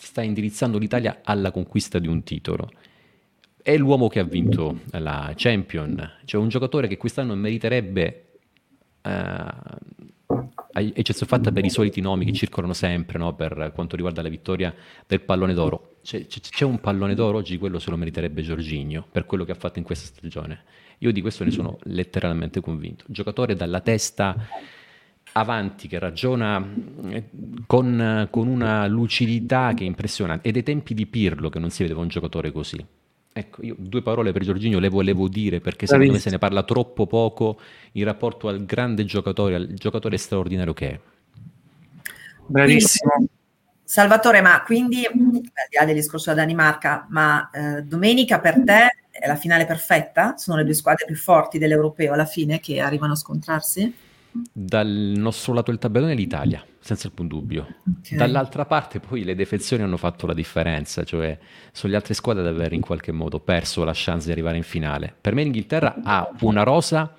sta 0.00 0.22
indirizzando 0.22 0.78
l'Italia 0.78 1.20
alla 1.22 1.50
conquista 1.50 1.98
di 1.98 2.08
un 2.08 2.22
titolo. 2.22 2.70
È 3.62 3.76
l'uomo 3.76 4.08
che 4.08 4.18
ha 4.18 4.24
vinto 4.24 4.80
la 4.92 5.32
Champion, 5.36 6.12
cioè 6.24 6.40
un 6.40 6.48
giocatore 6.48 6.88
che 6.88 6.96
quest'anno 6.96 7.34
meriterebbe, 7.34 8.24
uh, 9.02 9.10
eccezione 10.72 11.26
fatta 11.26 11.52
per 11.52 11.64
i 11.64 11.70
soliti 11.70 12.00
nomi 12.00 12.24
che 12.24 12.32
circolano 12.32 12.72
sempre 12.72 13.18
no? 13.18 13.34
per 13.34 13.72
quanto 13.74 13.96
riguarda 13.96 14.22
la 14.22 14.30
vittoria 14.30 14.74
del 15.06 15.20
pallone 15.20 15.52
d'oro. 15.52 15.96
C'è, 16.02 16.26
c'è, 16.26 16.64
un 16.64 16.80
pallone 16.80 17.14
d'oro 17.14 17.36
oggi, 17.36 17.58
quello 17.58 17.78
se 17.78 17.90
lo 17.90 17.96
meriterebbe 17.96 18.40
Giorginio 18.40 19.06
per 19.10 19.26
quello 19.26 19.44
che 19.44 19.52
ha 19.52 19.56
fatto 19.56 19.78
in 19.78 19.84
questa 19.84 20.06
stagione. 20.06 20.64
Io 21.02 21.12
di 21.12 21.22
questo 21.22 21.44
ne 21.44 21.50
sono 21.50 21.78
letteralmente 21.84 22.60
convinto. 22.60 23.04
Giocatore 23.08 23.56
dalla 23.56 23.80
testa 23.80 24.36
avanti 25.32 25.88
che 25.88 25.98
ragiona 25.98 26.62
eh, 27.08 27.24
con, 27.66 28.28
con, 28.30 28.48
una 28.48 28.86
lucidità 28.86 29.72
che 29.74 29.84
è 29.84 29.86
impressionante 29.86 30.48
e 30.48 30.52
dei 30.52 30.62
tempi 30.62 30.92
di 30.92 31.06
Pirlo 31.06 31.48
che 31.48 31.58
non 31.58 31.70
si 31.70 31.82
vedeva 31.82 32.02
un 32.02 32.08
giocatore 32.08 32.52
così. 32.52 32.84
Ecco, 33.32 33.62
io 33.62 33.76
due 33.78 34.02
parole 34.02 34.32
per 34.32 34.42
Giorginio 34.42 34.78
le 34.78 34.88
volevo 34.90 35.26
dire 35.28 35.60
perché 35.60 35.86
secondo 35.86 36.12
me 36.12 36.18
se 36.18 36.30
ne 36.30 36.38
parla 36.38 36.64
troppo 36.64 37.06
poco 37.06 37.58
in 37.92 38.04
rapporto 38.04 38.48
al 38.48 38.66
grande 38.66 39.06
giocatore, 39.06 39.54
al 39.54 39.72
giocatore 39.72 40.18
straordinario 40.18 40.74
che 40.74 40.90
è. 40.90 41.00
Bravissimo. 42.44 43.26
Salvatore, 43.82 44.42
ma 44.42 44.62
quindi, 44.64 45.06
al 45.06 45.14
di 45.14 45.76
là 45.78 45.84
del 45.84 45.94
discorso 45.94 46.30
da 46.30 46.36
Danimarca, 46.36 47.06
ma 47.08 47.48
eh, 47.50 47.82
domenica 47.82 48.38
per 48.38 48.62
te 48.62 48.99
è 49.20 49.26
la 49.26 49.36
finale 49.36 49.66
perfetta? 49.66 50.36
Sono 50.36 50.56
le 50.56 50.64
due 50.64 50.74
squadre 50.74 51.04
più 51.04 51.14
forti 51.14 51.58
dell'europeo 51.58 52.14
alla 52.14 52.24
fine 52.24 52.58
che 52.58 52.80
arrivano 52.80 53.12
a 53.12 53.16
scontrarsi? 53.16 53.94
Dal 54.52 54.88
nostro 54.88 55.52
lato 55.52 55.70
del 55.70 55.80
tabellone 55.80 56.14
l'Italia, 56.14 56.64
senza 56.78 57.08
alcun 57.08 57.26
dubbio. 57.26 57.66
Okay. 58.00 58.16
Dall'altra 58.16 58.64
parte 58.64 59.00
poi 59.00 59.24
le 59.24 59.34
defezioni 59.34 59.82
hanno 59.82 59.96
fatto 59.96 60.26
la 60.26 60.34
differenza, 60.34 61.04
cioè 61.04 61.38
sono 61.72 61.92
le 61.92 61.98
altre 61.98 62.14
squadre 62.14 62.42
ad 62.42 62.48
aver 62.48 62.72
in 62.72 62.80
qualche 62.80 63.12
modo 63.12 63.40
perso 63.40 63.84
la 63.84 63.92
chance 63.94 64.26
di 64.26 64.32
arrivare 64.32 64.56
in 64.56 64.62
finale. 64.62 65.14
Per 65.20 65.34
me 65.34 65.42
l'Inghilterra 65.42 65.96
ha 66.02 66.30
una 66.40 66.62
rosa 66.62 67.14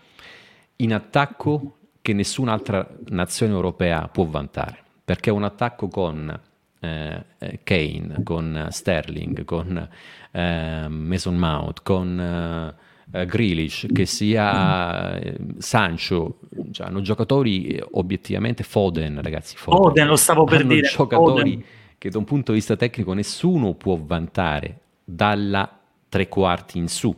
in 0.77 0.93
attacco 0.93 1.77
che 2.01 2.13
nessun'altra 2.13 2.87
nazione 3.09 3.53
europea 3.53 4.07
può 4.07 4.25
vantare, 4.25 4.79
perché 5.05 5.29
è 5.29 5.33
un 5.33 5.43
attacco 5.43 5.87
con 5.87 6.39
eh, 6.81 7.23
eh 7.37 7.59
Kane, 7.63 8.23
con 8.23 8.67
Sterling, 8.69 9.45
con 9.45 9.89
eh, 10.31 10.87
Mason 10.89 11.37
Mount, 11.37 11.81
con... 11.83 12.19
Eh, 12.19 12.89
uh, 13.11 13.25
Grealish, 13.25 13.87
che 13.91 14.05
sia 14.05 15.19
uh, 15.19 15.55
Sancho, 15.57 16.39
cioè, 16.71 16.87
hanno 16.87 17.01
giocatori 17.01 17.67
eh, 17.67 17.85
obiettivamente 17.91 18.63
Foden, 18.63 19.21
ragazzi. 19.21 19.55
Foden, 19.57 19.81
Foden 19.81 20.07
lo 20.07 20.15
stavo 20.15 20.43
per 20.45 20.61
hanno 20.61 20.73
dire. 20.73 20.87
giocatori 20.87 21.51
Foden. 21.51 21.65
che 21.97 22.09
da 22.09 22.17
un 22.17 22.23
punto 22.23 22.51
di 22.51 22.57
vista 22.57 22.75
tecnico 22.75 23.13
nessuno 23.13 23.73
può 23.73 23.97
vantare 24.01 24.79
dalla 25.03 25.79
tre 26.09 26.27
quarti 26.27 26.77
in 26.77 26.87
su. 26.87 27.15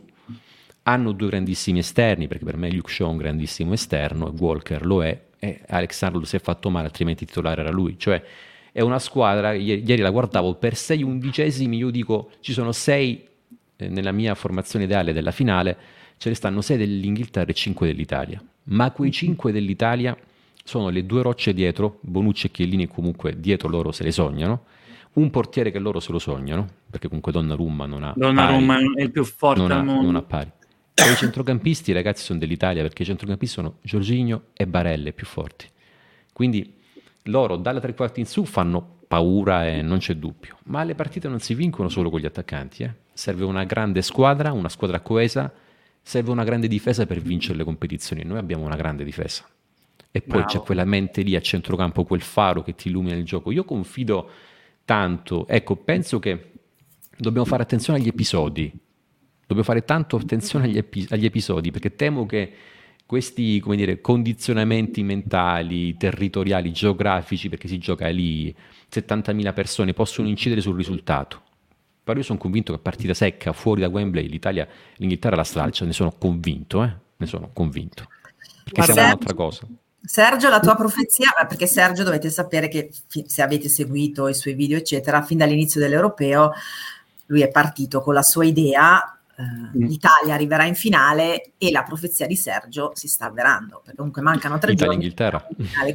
Hanno 0.86 1.12
due 1.12 1.28
grandissimi 1.28 1.78
esterni, 1.78 2.28
perché 2.28 2.44
per 2.44 2.58
me 2.58 2.70
Luke 2.70 2.90
Shaw 2.90 3.06
è 3.08 3.10
un 3.10 3.16
grandissimo 3.16 3.72
esterno, 3.72 4.34
Walker 4.38 4.84
lo 4.84 5.02
è, 5.02 5.18
e 5.38 5.62
Alexander 5.68 6.26
si 6.26 6.36
è 6.36 6.40
fatto 6.40 6.68
male, 6.68 6.86
altrimenti 6.86 7.24
titolare 7.24 7.62
era 7.62 7.70
lui. 7.70 7.98
Cioè, 7.98 8.22
è 8.76 8.80
una 8.80 8.98
squadra, 8.98 9.52
ieri, 9.52 9.98
la 9.98 10.10
guardavo, 10.10 10.54
per 10.54 10.74
sei 10.74 11.04
undicesimi 11.04 11.76
io 11.76 11.90
dico 11.90 12.30
ci 12.40 12.52
sono 12.52 12.72
sei 12.72 13.24
eh, 13.76 13.88
nella 13.88 14.10
mia 14.10 14.34
formazione 14.34 14.86
ideale 14.86 15.12
della 15.12 15.30
finale 15.30 15.76
ce 16.16 16.28
ne 16.28 16.34
stanno 16.34 16.60
6 16.60 16.76
dell'Inghilterra 16.76 17.52
e 17.52 17.54
5 17.54 17.86
dell'Italia, 17.86 18.42
ma 18.64 18.90
quei 18.90 19.12
5 19.12 19.52
dell'Italia 19.52 20.16
sono 20.64 20.88
le 20.88 21.06
due 21.06 21.22
rocce 21.22 21.54
dietro, 21.54 21.98
Bonucci 22.00 22.48
e 22.48 22.50
Chiellini 22.50 22.88
comunque 22.88 23.38
dietro 23.38 23.68
loro 23.68 23.92
se 23.92 24.02
le 24.02 24.10
sognano, 24.10 24.64
un 25.12 25.30
portiere 25.30 25.70
che 25.70 25.78
loro 25.78 26.00
se 26.00 26.10
lo 26.10 26.18
sognano, 26.18 26.66
perché 26.90 27.06
comunque 27.06 27.30
Donnarumma 27.30 27.86
non 27.86 28.02
ha 28.02 28.12
Donnarumma 28.16 28.74
pari, 28.74 28.94
è 28.96 29.02
il 29.02 29.12
più 29.12 29.22
forte 29.22 29.60
non 29.60 29.70
al 29.70 29.78
ha, 29.78 29.82
mondo. 29.84 30.02
Non 30.02 30.16
ha 30.16 30.22
pari. 30.22 30.50
E 30.94 31.12
i 31.12 31.14
centrocampisti 31.14 31.92
ragazzi 31.92 32.24
sono 32.24 32.40
dell'Italia 32.40 32.82
perché 32.82 33.02
i 33.02 33.06
centrocampisti 33.06 33.54
sono 33.54 33.76
Giorginio 33.82 34.46
e 34.52 34.66
Barelle 34.66 35.12
più 35.12 35.26
forti. 35.26 35.68
Quindi 36.32 36.82
loro 37.24 37.56
dalla 37.56 37.80
tre 37.80 37.94
quarti 37.94 38.20
in 38.20 38.26
su 38.26 38.44
fanno 38.44 39.00
paura 39.06 39.66
e 39.66 39.82
non 39.82 39.98
c'è 39.98 40.14
dubbio, 40.14 40.58
ma 40.64 40.82
le 40.82 40.94
partite 40.94 41.28
non 41.28 41.40
si 41.40 41.54
vincono 41.54 41.88
solo 41.88 42.10
con 42.10 42.20
gli 42.20 42.26
attaccanti, 42.26 42.82
eh? 42.82 42.94
serve 43.12 43.44
una 43.44 43.64
grande 43.64 44.02
squadra, 44.02 44.52
una 44.52 44.68
squadra 44.68 45.00
coesa, 45.00 45.52
serve 46.02 46.30
una 46.30 46.44
grande 46.44 46.68
difesa 46.68 47.06
per 47.06 47.20
vincere 47.20 47.56
le 47.56 47.64
competizioni. 47.64 48.24
Noi 48.24 48.38
abbiamo 48.38 48.64
una 48.64 48.76
grande 48.76 49.04
difesa. 49.04 49.48
E 50.10 50.20
poi 50.20 50.42
Bravo. 50.42 50.46
c'è 50.46 50.60
quella 50.60 50.84
mente 50.84 51.22
lì 51.22 51.34
a 51.34 51.40
centrocampo, 51.40 52.04
quel 52.04 52.20
faro 52.20 52.62
che 52.62 52.74
ti 52.74 52.88
illumina 52.88 53.16
il 53.16 53.24
gioco. 53.24 53.50
Io 53.50 53.64
confido 53.64 54.30
tanto, 54.84 55.46
ecco, 55.48 55.76
penso 55.76 56.18
che 56.18 56.52
dobbiamo 57.16 57.46
fare 57.46 57.62
attenzione 57.62 57.98
agli 57.98 58.08
episodi. 58.08 58.72
Dobbiamo 59.40 59.64
fare 59.64 59.84
tanto 59.84 60.16
attenzione 60.16 60.66
agli, 60.66 60.76
epi- 60.76 61.06
agli 61.10 61.24
episodi 61.24 61.70
perché 61.70 61.96
temo 61.96 62.26
che 62.26 62.52
questi 63.06 63.60
come 63.60 63.76
dire, 63.76 64.00
condizionamenti 64.00 65.02
mentali, 65.02 65.96
territoriali, 65.96 66.72
geografici, 66.72 67.48
perché 67.48 67.68
si 67.68 67.78
gioca 67.78 68.08
lì, 68.08 68.54
70.000 68.90 69.52
persone, 69.52 69.92
possono 69.92 70.28
incidere 70.28 70.60
sul 70.60 70.76
risultato. 70.76 71.42
Però 72.02 72.18
io 72.18 72.24
sono 72.24 72.38
convinto 72.38 72.72
che 72.72 72.78
a 72.78 72.82
partita 72.82 73.14
secca, 73.14 73.52
fuori 73.52 73.80
da 73.80 73.88
Wembley, 73.88 74.28
l'Italia, 74.28 74.68
l'Inghilterra 74.96 75.36
la 75.36 75.44
stralcia, 75.44 75.84
ne 75.84 75.92
sono 75.92 76.12
convinto, 76.18 76.82
eh? 76.82 76.92
ne 77.16 77.26
sono 77.26 77.50
convinto. 77.52 78.06
Perché 78.64 78.80
Ma 78.80 78.84
siamo 78.84 79.00
un'altra 79.00 79.34
cosa. 79.34 79.66
Sergio, 80.02 80.50
la 80.50 80.60
tua 80.60 80.74
profezia, 80.74 81.30
perché 81.48 81.66
Sergio 81.66 82.02
dovete 82.02 82.28
sapere 82.28 82.68
che 82.68 82.90
se 83.26 83.40
avete 83.40 83.70
seguito 83.70 84.28
i 84.28 84.34
suoi 84.34 84.52
video, 84.52 84.76
eccetera, 84.76 85.22
fin 85.22 85.38
dall'inizio 85.38 85.80
dell'Europeo, 85.80 86.52
lui 87.26 87.40
è 87.40 87.48
partito 87.48 88.02
con 88.02 88.12
la 88.12 88.22
sua 88.22 88.44
idea 88.44 89.13
Uh, 89.36 89.76
l'Italia 89.78 90.34
arriverà 90.34 90.64
in 90.64 90.76
finale 90.76 91.52
e 91.58 91.72
la 91.72 91.82
profezia 91.82 92.24
di 92.26 92.36
Sergio 92.36 92.92
si 92.94 93.08
sta 93.08 93.26
avverando 93.26 93.80
perché 93.82 93.96
comunque 93.96 94.22
mancano 94.22 94.58
tre 94.58 94.72
Italia, 94.72 94.92
giorni 94.92 95.02
Inghilterra. 95.02 95.46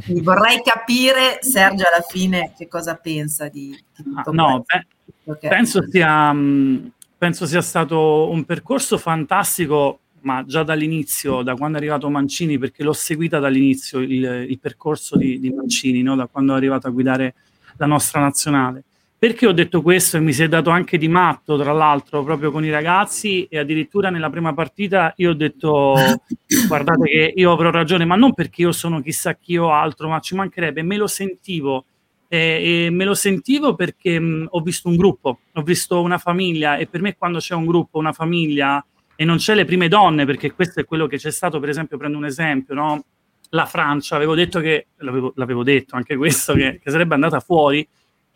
quindi 0.03 0.21
vorrei 0.21 0.61
capire 0.61 1.37
Sergio 1.39 1.85
alla 1.87 2.03
fine 2.05 2.51
che 2.57 2.67
cosa 2.67 2.95
pensa 2.95 3.47
di, 3.47 3.69
di 3.95 4.03
tutto 4.03 4.29
ah, 4.31 4.33
no, 4.33 4.65
beh, 4.65 4.85
Okay. 5.29 5.49
Penso, 5.49 5.87
sia, 5.87 6.33
mm, 6.33 6.87
penso 7.17 7.45
sia 7.45 7.61
stato 7.61 8.29
un 8.29 8.45
percorso 8.45 8.97
fantastico, 8.97 9.99
ma 10.21 10.43
già 10.45 10.63
dall'inizio, 10.63 11.43
da 11.43 11.55
quando 11.55 11.77
è 11.77 11.79
arrivato 11.79 12.09
Mancini, 12.09 12.57
perché 12.57 12.83
l'ho 12.83 12.93
seguita 12.93 13.39
dall'inizio 13.39 13.99
il, 13.99 14.47
il 14.49 14.59
percorso 14.59 15.17
di, 15.17 15.39
di 15.39 15.51
Mancini, 15.51 16.01
no? 16.01 16.15
da 16.15 16.25
quando 16.25 16.53
è 16.53 16.57
arrivato 16.57 16.87
a 16.87 16.91
guidare 16.91 17.35
la 17.77 17.85
nostra 17.85 18.19
nazionale. 18.19 18.83
Perché 19.19 19.47
ho 19.47 19.51
detto 19.51 19.81
questo 19.81 20.15
e 20.15 20.21
mi 20.21 20.31
si 20.31 20.43
è 20.43 20.47
dato 20.47 20.69
anche 20.69 20.97
di 20.97 21.09
matto, 21.09 21.57
tra 21.57 21.73
l'altro, 21.73 22.23
proprio 22.23 22.51
con 22.51 22.63
i 22.63 22.69
ragazzi? 22.69 23.43
E 23.49 23.57
addirittura 23.57 24.09
nella 24.09 24.29
prima 24.29 24.53
partita 24.53 25.11
io 25.17 25.31
ho 25.31 25.33
detto 25.33 25.93
guardate 26.69 27.03
che 27.03 27.33
io 27.35 27.51
avrò 27.51 27.69
ragione, 27.69 28.05
ma 28.05 28.15
non 28.15 28.33
perché 28.33 28.61
io 28.61 28.71
sono 28.71 29.01
chissà 29.01 29.35
chi 29.35 29.57
o 29.57 29.73
altro, 29.73 30.07
ma 30.07 30.21
ci 30.21 30.35
mancherebbe, 30.35 30.83
me 30.83 30.95
lo 30.95 31.07
sentivo. 31.07 31.83
E, 32.29 32.85
e 32.85 32.89
me 32.91 33.03
lo 33.03 33.13
sentivo 33.13 33.75
perché 33.75 34.17
mh, 34.17 34.47
ho 34.51 34.61
visto 34.61 34.87
un 34.87 34.95
gruppo, 34.95 35.39
ho 35.51 35.61
visto 35.63 35.99
una 36.01 36.17
famiglia 36.17 36.77
e 36.77 36.87
per 36.87 37.01
me 37.01 37.17
quando 37.17 37.39
c'è 37.39 37.55
un 37.55 37.65
gruppo, 37.65 37.97
una 37.97 38.13
famiglia 38.13 38.81
e 39.17 39.25
non 39.25 39.35
c'è 39.35 39.53
le 39.53 39.65
prime 39.65 39.89
donne, 39.89 40.25
perché 40.25 40.53
questo 40.53 40.79
è 40.79 40.85
quello 40.85 41.07
che 41.07 41.17
c'è 41.17 41.31
stato, 41.31 41.59
per 41.59 41.67
esempio, 41.67 41.97
prendo 41.97 42.17
un 42.17 42.25
esempio, 42.25 42.73
no? 42.73 43.03
la 43.49 43.65
Francia, 43.65 44.15
avevo 44.15 44.35
detto 44.35 44.59
che, 44.59 44.87
l'avevo, 44.97 45.33
l'avevo 45.35 45.63
detto 45.63 45.95
anche 45.95 46.15
questo, 46.15 46.53
che, 46.53 46.79
che 46.81 46.91
sarebbe 46.91 47.15
andata 47.15 47.39
fuori, 47.39 47.87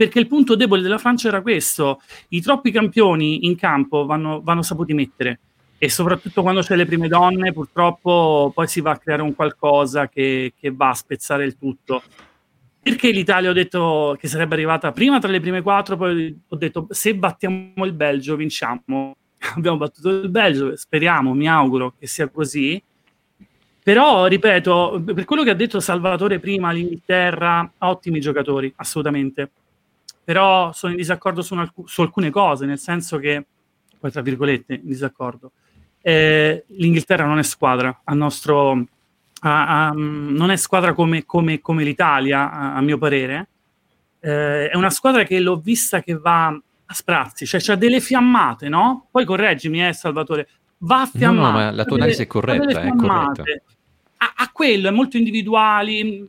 perché 0.04 0.20
il 0.20 0.28
punto 0.28 0.56
debole 0.56 0.82
della 0.82 0.98
Francia 0.98 1.30
era 1.30 1.42
questo, 1.42 2.02
i 2.30 2.42
troppi 2.42 2.72
campioni 2.72 3.46
in 3.46 3.56
campo 3.56 4.06
vanno, 4.06 4.42
vanno 4.42 4.62
saputi 4.62 4.94
mettere 4.94 5.40
e 5.78 5.90
soprattutto 5.90 6.42
quando 6.42 6.62
c'è 6.62 6.76
le 6.76 6.86
prime 6.86 7.08
donne 7.08 7.54
purtroppo 7.54 8.52
poi 8.54 8.68
si 8.68 8.82
va 8.82 8.92
a 8.92 8.98
creare 8.98 9.22
un 9.22 9.34
qualcosa 9.34 10.10
che, 10.10 10.54
che 10.60 10.72
va 10.72 10.90
a 10.90 10.94
spezzare 10.94 11.46
il 11.46 11.58
tutto. 11.58 12.04
Perché 12.82 13.12
l'Italia 13.12 13.50
ho 13.50 13.54
detto 13.54 14.18
che 14.20 14.28
sarebbe 14.28 14.56
arrivata 14.56 14.92
prima 14.92 15.20
tra 15.20 15.32
le 15.32 15.40
prime 15.40 15.62
quattro, 15.62 15.96
poi 15.96 16.38
ho 16.50 16.56
detto 16.58 16.88
se 16.90 17.16
battiamo 17.16 17.86
il 17.86 17.94
Belgio 17.94 18.36
vinciamo. 18.36 19.16
Abbiamo 19.56 19.78
battuto 19.78 20.10
il 20.10 20.30
Belgio, 20.30 20.76
speriamo, 20.76 21.34
mi 21.34 21.48
auguro 21.48 21.94
che 21.98 22.08
sia 22.08 22.28
così. 22.28 22.82
Però, 23.82 24.26
ripeto, 24.26 25.02
per 25.14 25.24
quello 25.24 25.44
che 25.44 25.50
ha 25.50 25.56
detto 25.56 25.80
Salvatore 25.80 26.40
prima, 26.40 26.72
l'Inghilterra 26.72 27.72
ha 27.78 27.90
ottimi 27.90 28.20
giocatori, 28.20 28.72
assolutamente. 28.76 29.50
Però 30.24 30.72
sono 30.72 30.94
in 30.94 30.98
disaccordo 30.98 31.42
su, 31.42 31.54
alc- 31.56 31.84
su 31.86 32.02
alcune 32.02 32.30
cose, 32.30 32.66
nel 32.66 32.80
senso 32.80 33.18
che, 33.18 33.46
poi 34.00 34.12
tra 34.12 34.22
virgolette, 34.22 34.76
in 34.76 34.88
disaccordo. 34.88 35.52
Eh, 36.02 36.66
L'Inghilterra 36.68 37.26
non 37.26 37.40
è 37.40 37.44
squadra, 37.44 38.02
a 38.04 38.14
nostro, 38.14 38.86
a, 39.42 39.88
a, 39.88 39.92
non 39.96 40.50
è 40.50 40.56
squadra 40.56 40.94
come, 40.94 41.26
come, 41.26 41.60
come 41.60 41.84
l'Italia, 41.84 42.52
a, 42.52 42.76
a, 42.76 42.82
mio 42.82 42.98
parere. 42.98 43.48
Eh, 44.20 44.70
è 44.70 44.76
una 44.76 44.90
squadra 44.90 45.24
che 45.24 45.40
l'ho 45.40 45.58
vista 45.58 46.02
che 46.02 46.18
va 46.18 46.48
a 46.48 46.94
sprazzi, 46.94 47.46
cioè 47.46 47.62
c'ha 47.62 47.76
delle 47.76 48.00
fiammate, 48.00 48.70
no? 48.70 49.08
Poi 49.12 49.26
correggimi, 49.26 49.86
eh, 49.86 49.94
Salvatore, 49.94 50.48
va 50.80 51.02
a 51.02 51.06
fiammate. 51.06 51.42
No, 51.42 51.52
no, 51.52 51.52
ma 51.52 51.72
la 51.72 51.86
tua 51.86 51.98
analisi 51.98 52.24
è 52.24 52.28
corretta, 52.28 52.82
è 52.82 52.96
corretta. 52.96 53.44
A 54.36 54.50
quello, 54.54 54.88
è 54.88 54.92
molto 54.92 55.18
individuali, 55.18 56.26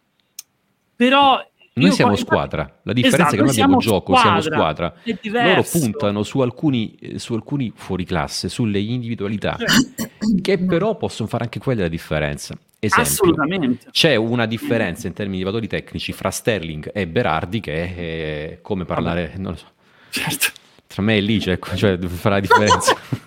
però 0.97 1.41
Noi 1.77 1.91
siamo 1.91 2.13
poi, 2.13 2.21
squadra, 2.21 2.81
la 2.83 2.93
differenza 2.93 3.27
esatto, 3.27 3.35
è 3.35 3.39
che 3.39 3.43
noi 3.43 3.51
abbiamo 3.51 3.79
gioco, 3.79 4.17
squadra, 4.17 4.41
siamo 4.41 4.57
squadra. 4.57 4.95
Loro 5.23 5.63
puntano 5.65 6.23
su 6.23 6.39
alcuni, 6.39 6.97
su 7.17 7.35
alcuni 7.35 7.73
fuori 7.75 8.05
classe, 8.05 8.49
sulle 8.49 8.79
individualità, 8.79 9.57
certo. 9.59 10.09
che 10.41 10.59
però 10.59 10.97
possono 10.97 11.29
fare 11.29 11.45
anche 11.45 11.59
quella 11.59 11.83
la 11.83 11.89
differenza. 11.89 12.57
Esempio, 12.79 13.11
Assolutamente. 13.11 13.87
C'è 13.91 14.15
una 14.15 14.47
differenza 14.47 15.09
in 15.09 15.15
termini 15.15 15.39
di 15.39 15.45
valori 15.45 15.67
tecnici 15.67 16.13
fra 16.13 16.31
Sterling 16.31 16.91
e 16.95 17.09
Berardi 17.09 17.59
che 17.59 17.97
è 17.97 18.59
come 18.63 18.85
parlare, 18.85 19.33
non 19.37 19.53
lo 19.53 19.59
so. 19.59 19.67
Certo. 20.11 20.53
Tra 20.87 21.03
me 21.03 21.17
e 21.17 21.21
Lice, 21.21 21.53
ecco, 21.53 21.75
cioè 21.75 21.99
fa 21.99 22.29
la 22.29 22.41
differenza. 22.41 22.95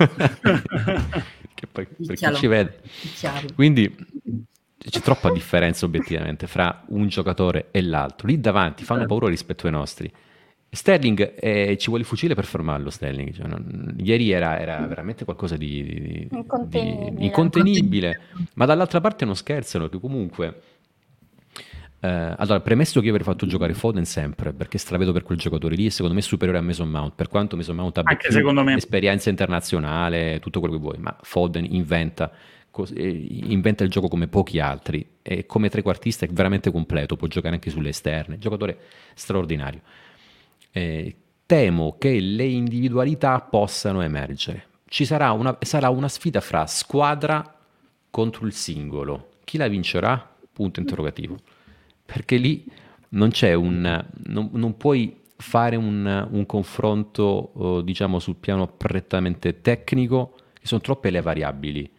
che 1.53 1.67
poi, 1.69 1.85
per 2.05 2.15
chi 2.15 2.35
ci 2.35 2.47
vede. 2.47 2.79
Quindi 3.55 3.93
c'è 4.89 5.01
troppa 5.01 5.31
differenza 5.31 5.85
obiettivamente 5.85 6.47
fra 6.47 6.83
un 6.87 7.07
giocatore 7.07 7.67
e 7.71 7.81
l'altro. 7.81 8.27
Lì 8.27 8.39
davanti 8.39 8.83
fanno 8.83 9.01
certo. 9.01 9.15
paura 9.15 9.29
rispetto 9.29 9.65
ai 9.65 9.71
nostri. 9.71 10.11
Sterling 10.69 11.35
eh, 11.39 11.77
ci 11.77 11.87
vuole 11.87 12.01
il 12.01 12.07
fucile 12.07 12.35
per 12.35 12.45
fermarlo. 12.45 12.89
Sterling. 12.89 13.33
Cioè, 13.33 13.47
non, 13.47 13.95
ieri 13.99 14.31
era, 14.31 14.59
era, 14.59 14.85
veramente 14.85 15.25
qualcosa 15.25 15.55
di, 15.57 15.83
di, 15.83 16.27
incontenibile. 16.31 17.11
di, 17.15 17.25
incontenibile. 17.25 18.21
ma 18.55 18.65
dall'altra 18.65 19.01
parte 19.01 19.25
non 19.25 19.35
scherzano, 19.35 19.89
che 19.89 19.99
comunque. 19.99 20.61
Eh, 21.99 22.07
allora, 22.07 22.59
premesso 22.59 22.99
che 22.99 23.07
io 23.07 23.11
avrei 23.11 23.25
fatto 23.25 23.47
giocare 23.47 23.73
Foden 23.73 24.05
sempre, 24.05 24.53
perché 24.53 24.77
stravedo 24.77 25.11
per 25.11 25.23
quel 25.23 25.37
giocatore 25.37 25.75
lì, 25.75 25.89
secondo 25.89 26.13
me 26.13 26.19
è 26.19 26.23
superiore 26.23 26.59
a 26.59 26.61
Mason 26.61 26.89
Mount, 26.89 27.13
per 27.15 27.27
quanto 27.27 27.55
Mason 27.55 27.75
Mount 27.75 27.97
abbia 27.97 28.11
Anche 28.11 28.27
più 28.29 28.75
esperienza 28.75 29.29
internazionale, 29.29 30.39
tutto 30.39 30.59
quello 30.59 30.75
che 30.75 30.81
vuoi, 30.81 30.97
ma 30.99 31.15
Foden 31.21 31.65
inventa 31.65 32.31
inventa 32.85 33.83
il 33.83 33.89
gioco 33.89 34.07
come 34.07 34.27
pochi 34.27 34.59
altri 34.59 35.05
e 35.21 35.45
come 35.45 35.69
trequartista 35.69 36.25
è 36.25 36.29
veramente 36.29 36.71
completo, 36.71 37.15
può 37.15 37.27
giocare 37.27 37.55
anche 37.55 37.69
sulle 37.69 37.89
esterne, 37.89 38.37
giocatore 38.37 38.79
straordinario. 39.13 39.81
Eh, 40.71 41.15
temo 41.45 41.95
che 41.97 42.19
le 42.19 42.45
individualità 42.45 43.39
possano 43.41 44.01
emergere. 44.01 44.65
Ci 44.87 45.05
sarà 45.05 45.31
una, 45.31 45.57
sarà 45.61 45.89
una 45.89 46.07
sfida 46.07 46.41
fra 46.41 46.65
squadra 46.65 47.59
contro 48.09 48.45
il 48.45 48.53
singolo. 48.53 49.31
Chi 49.43 49.57
la 49.57 49.67
vincerà? 49.67 50.35
Punto 50.51 50.79
interrogativo. 50.79 51.37
Perché 52.05 52.37
lì 52.37 52.65
non 53.09 53.29
c'è 53.29 53.53
un... 53.53 54.05
non, 54.25 54.49
non 54.53 54.77
puoi 54.77 55.21
fare 55.35 55.75
un, 55.75 56.27
un 56.31 56.45
confronto, 56.45 57.51
oh, 57.53 57.81
diciamo, 57.81 58.19
sul 58.19 58.35
piano 58.35 58.67
prettamente 58.67 59.61
tecnico, 59.61 60.35
sono 60.67 60.81
troppe 60.81 61.09
le 61.09 61.21
variabili 61.21 61.89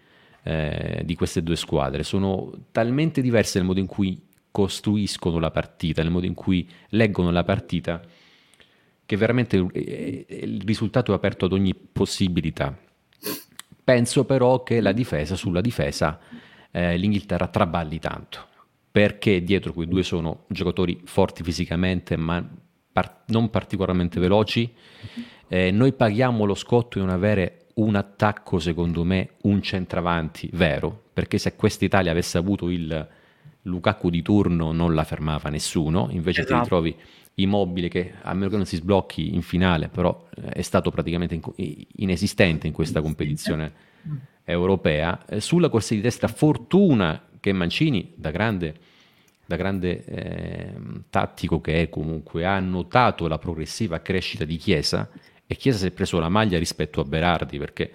eh, 0.49 1.03
di 1.05 1.14
queste 1.14 1.42
due 1.42 1.57
squadre. 1.57 2.03
Sono 2.03 2.51
talmente 2.72 3.20
diverse 3.20 3.59
nel 3.59 3.66
modo 3.66 3.80
in 3.80 3.86
cui 3.86 4.18
costruiscono 4.51 5.38
la 5.38 5.51
partita, 5.51 6.03
nel 6.03 6.11
modo 6.11 6.24
in 6.24 6.32
cui 6.32 6.66
leggono 6.90 7.30
la 7.30 7.44
partita, 7.44 8.01
che 9.05 9.16
veramente 9.16 9.57
il 9.57 10.62
risultato 10.64 11.12
è 11.12 11.14
aperto 11.14 11.44
ad 11.44 11.53
ogni 11.53 11.74
possibilità. 11.74 12.74
Penso 13.84 14.24
però 14.24 14.62
che 14.62 14.80
la 14.80 14.92
difesa, 14.92 15.36
sulla 15.36 15.61
difesa, 15.61 16.18
eh, 16.70 16.96
l'Inghilterra 16.96 17.49
traballi 17.49 17.99
tanto, 17.99 18.46
perché 18.90 19.42
dietro 19.44 19.74
quei 19.74 19.86
due 19.86 20.03
sono 20.03 20.44
giocatori 20.49 21.03
forti 21.05 21.42
fisicamente, 21.42 22.16
ma 22.16 22.42
par- 22.90 23.24
non 23.26 23.51
particolarmente 23.51 24.18
veloci. 24.18 24.72
Eh, 25.46 25.70
noi 25.70 25.92
paghiamo 25.92 26.46
lo 26.46 26.55
scotto 26.55 26.99
di 26.99 27.05
non 27.05 27.14
avere 27.14 27.66
un 27.79 27.95
attacco, 27.95 28.59
secondo 28.59 29.05
me, 29.05 29.31
un 29.43 29.62
centravanti 29.62 30.51
vero, 30.53 31.05
perché 31.12 31.39
se 31.39 31.55
questa 31.55 31.85
Italia 31.85 32.11
avesse 32.11 32.39
avuto 32.39 32.70
il 32.70 33.09
Lukaku 33.62 34.11
di 34.11 34.22
turno 34.22 34.72
non 34.72 34.95
la 34.95 35.05
fermava 35.05 35.49
nessuno, 35.49 36.09
invece 36.11 36.41
esatto. 36.41 36.55
ti 36.55 36.61
ritrovi 36.62 36.97
immobile 37.35 37.89
che 37.89 38.14
a 38.20 38.35
meno 38.35 38.51
che 38.51 38.57
non 38.57 38.66
si 38.66 38.76
sblocchi 38.76 39.35
in 39.35 39.43
finale, 39.43 39.89
però 39.89 40.26
eh, 40.35 40.49
è 40.49 40.62
stato 40.62 40.91
praticamente 40.91 41.41
inesistente 41.97 42.66
in 42.66 42.72
questa 42.72 43.01
competizione 43.01 43.72
europea. 44.45 45.24
Eh, 45.26 45.41
sulla 45.41 45.68
corsa 45.68 45.95
di 45.95 46.01
testa, 46.01 46.26
fortuna 46.26 47.22
che 47.39 47.53
Mancini, 47.53 48.12
da 48.16 48.33
grande, 48.33 48.74
da 49.47 49.55
grande 49.55 50.05
eh, 50.05 50.72
tattico 51.11 51.61
che 51.61 51.83
è 51.83 51.89
comunque, 51.89 52.45
ha 52.45 52.59
notato 52.59 53.29
la 53.29 53.39
progressiva 53.39 54.01
crescita 54.01 54.45
di 54.45 54.57
Chiesa 54.57 55.09
e 55.51 55.57
Chiesa 55.57 55.78
si 55.78 55.86
è 55.86 55.90
preso 55.90 56.20
la 56.20 56.28
maglia 56.28 56.59
rispetto 56.59 57.01
a 57.01 57.05
Berardi 57.05 57.59
perché 57.59 57.90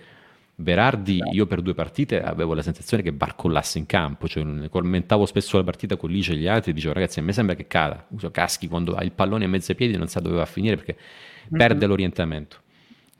Berardi 0.55 1.19
io 1.31 1.45
per 1.45 1.61
due 1.61 1.73
partite 1.73 2.21
avevo 2.21 2.53
la 2.53 2.61
sensazione 2.61 3.01
che 3.01 3.11
barcollasse 3.11 3.77
in 3.77 3.85
campo, 3.85 4.27
cioè 4.27 4.43
commentavo 4.69 5.25
spesso 5.25 5.57
la 5.57 5.63
partita 5.63 5.95
con 5.95 6.09
Lice 6.09 6.33
e 6.33 6.35
gli 6.35 6.47
altri 6.47 6.71
e 6.71 6.73
dicevo 6.73 6.93
ragazzi 6.93 7.19
a 7.19 7.23
me 7.23 7.31
sembra 7.31 7.55
che 7.55 7.65
cada, 7.65 8.05
uso 8.09 8.29
caschi 8.31 8.67
quando 8.67 8.95
ha 8.95 9.03
il 9.03 9.11
pallone 9.11 9.45
a 9.45 9.47
mezzo 9.47 9.73
piedi 9.73 9.97
non 9.97 10.07
sa 10.07 10.19
dove 10.19 10.35
va 10.35 10.43
a 10.43 10.47
finire 10.47 10.75
perché 10.75 10.95
mm-hmm. 10.95 11.57
perde 11.57 11.85
l'orientamento. 11.85 12.57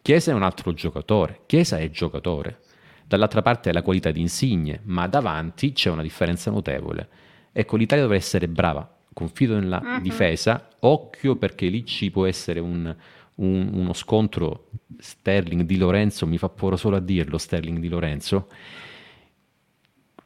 Chiesa 0.02 0.32
è 0.32 0.34
un 0.34 0.44
altro 0.44 0.74
giocatore, 0.74 1.42
Chiesa 1.46 1.78
è 1.78 1.90
giocatore, 1.90 2.60
dall'altra 3.08 3.42
parte 3.42 3.70
è 3.70 3.74
la 3.74 3.82
qualità 3.82 4.12
di 4.12 4.20
Insigne, 4.20 4.82
ma 4.84 5.08
davanti 5.08 5.74
c'è 5.74 5.90
una 5.90 6.02
differenza 6.02 6.52
notevole. 6.52 7.08
Ecco, 7.52 7.78
l'Italia 7.78 8.04
dovrebbe 8.04 8.24
essere 8.24 8.48
brava, 8.48 8.98
confido 9.12 9.58
nella 9.60 9.82
uh-huh. 9.84 10.02
difesa, 10.02 10.68
occhio 10.80 11.36
perché 11.36 11.68
lì 11.68 11.86
ci 11.86 12.12
può 12.12 12.26
essere 12.26 12.60
un, 12.60 12.96
un, 13.36 13.70
uno 13.74 13.94
scontro 13.94 14.70
Sterling 14.98 15.64
di 15.64 15.78
Lorenzo, 15.78 16.28
mi 16.28 16.38
fa 16.38 16.50
paura 16.50 16.78
solo 16.78 16.98
a 16.98 17.00
dirlo 17.00 17.38
Sterling 17.38 17.80
di 17.80 17.90
Lorenzo, 17.90 18.48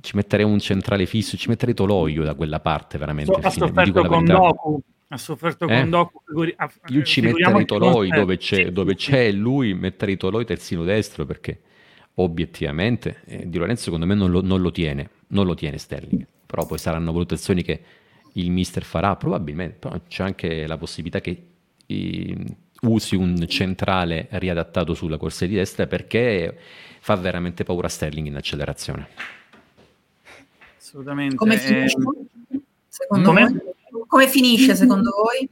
ci 0.01 0.15
metterei 0.15 0.45
un 0.45 0.59
centrale 0.59 1.05
fisso, 1.05 1.37
ci 1.37 1.49
metterei 1.49 1.73
Toloio 1.73 2.23
da 2.23 2.35
quella 2.35 2.59
parte 2.59 2.97
veramente. 2.97 3.33
So, 3.33 3.39
ha 3.39 3.49
sofferto 3.49 4.03
con 4.03 4.25
Doku, 4.25 4.81
ha 5.07 5.17
sofferto 5.17 5.67
eh? 5.67 5.79
con 5.79 5.89
Doku. 5.89 6.21
Figuri- 6.25 6.55
Io 6.89 7.03
ci 7.03 7.21
metterei 7.21 7.65
Toloi 7.65 8.09
dove 8.09 8.37
c'è, 8.37 8.71
dove 8.71 8.95
c'è 8.95 9.31
lui, 9.31 9.73
metterei 9.73 10.17
Toloi 10.17 10.45
terzino 10.45 10.83
destro 10.83 11.25
perché 11.25 11.61
obiettivamente 12.19 13.21
eh, 13.25 13.47
Di 13.47 13.57
Lorenzo 13.59 13.83
secondo 13.83 14.05
me 14.05 14.15
non 14.15 14.31
lo, 14.31 14.41
non 14.41 14.61
lo, 14.61 14.71
tiene, 14.71 15.09
non 15.27 15.45
lo 15.45 15.53
tiene 15.53 15.77
Sterling, 15.77 16.25
però 16.45 16.65
poi 16.65 16.77
saranno 16.77 17.11
valutazioni 17.11 17.63
che 17.63 17.81
il 18.33 18.51
mister 18.51 18.83
farà, 18.83 19.15
probabilmente, 19.15 19.77
però 19.79 19.99
c'è 20.07 20.23
anche 20.23 20.67
la 20.67 20.77
possibilità 20.77 21.21
che 21.21 21.43
i, 21.87 22.35
usi 22.81 23.15
un 23.15 23.45
centrale 23.47 24.27
riadattato 24.31 24.93
sulla 24.93 25.17
corsa 25.17 25.45
di 25.45 25.55
destra 25.55 25.87
perché 25.87 26.57
fa 26.99 27.15
veramente 27.15 27.63
paura 27.63 27.87
Sterling 27.87 28.27
in 28.27 28.35
accelerazione. 28.35 29.07
Assolutamente. 30.77 31.35
Come 31.35 31.55
eh, 31.55 31.57
finisce, 31.57 31.97
secondo, 32.87 33.29
Come? 33.29 33.43
Voi? 33.43 34.05
Come 34.07 34.27
finisce 34.27 34.75
secondo 34.75 35.11
voi? 35.11 35.49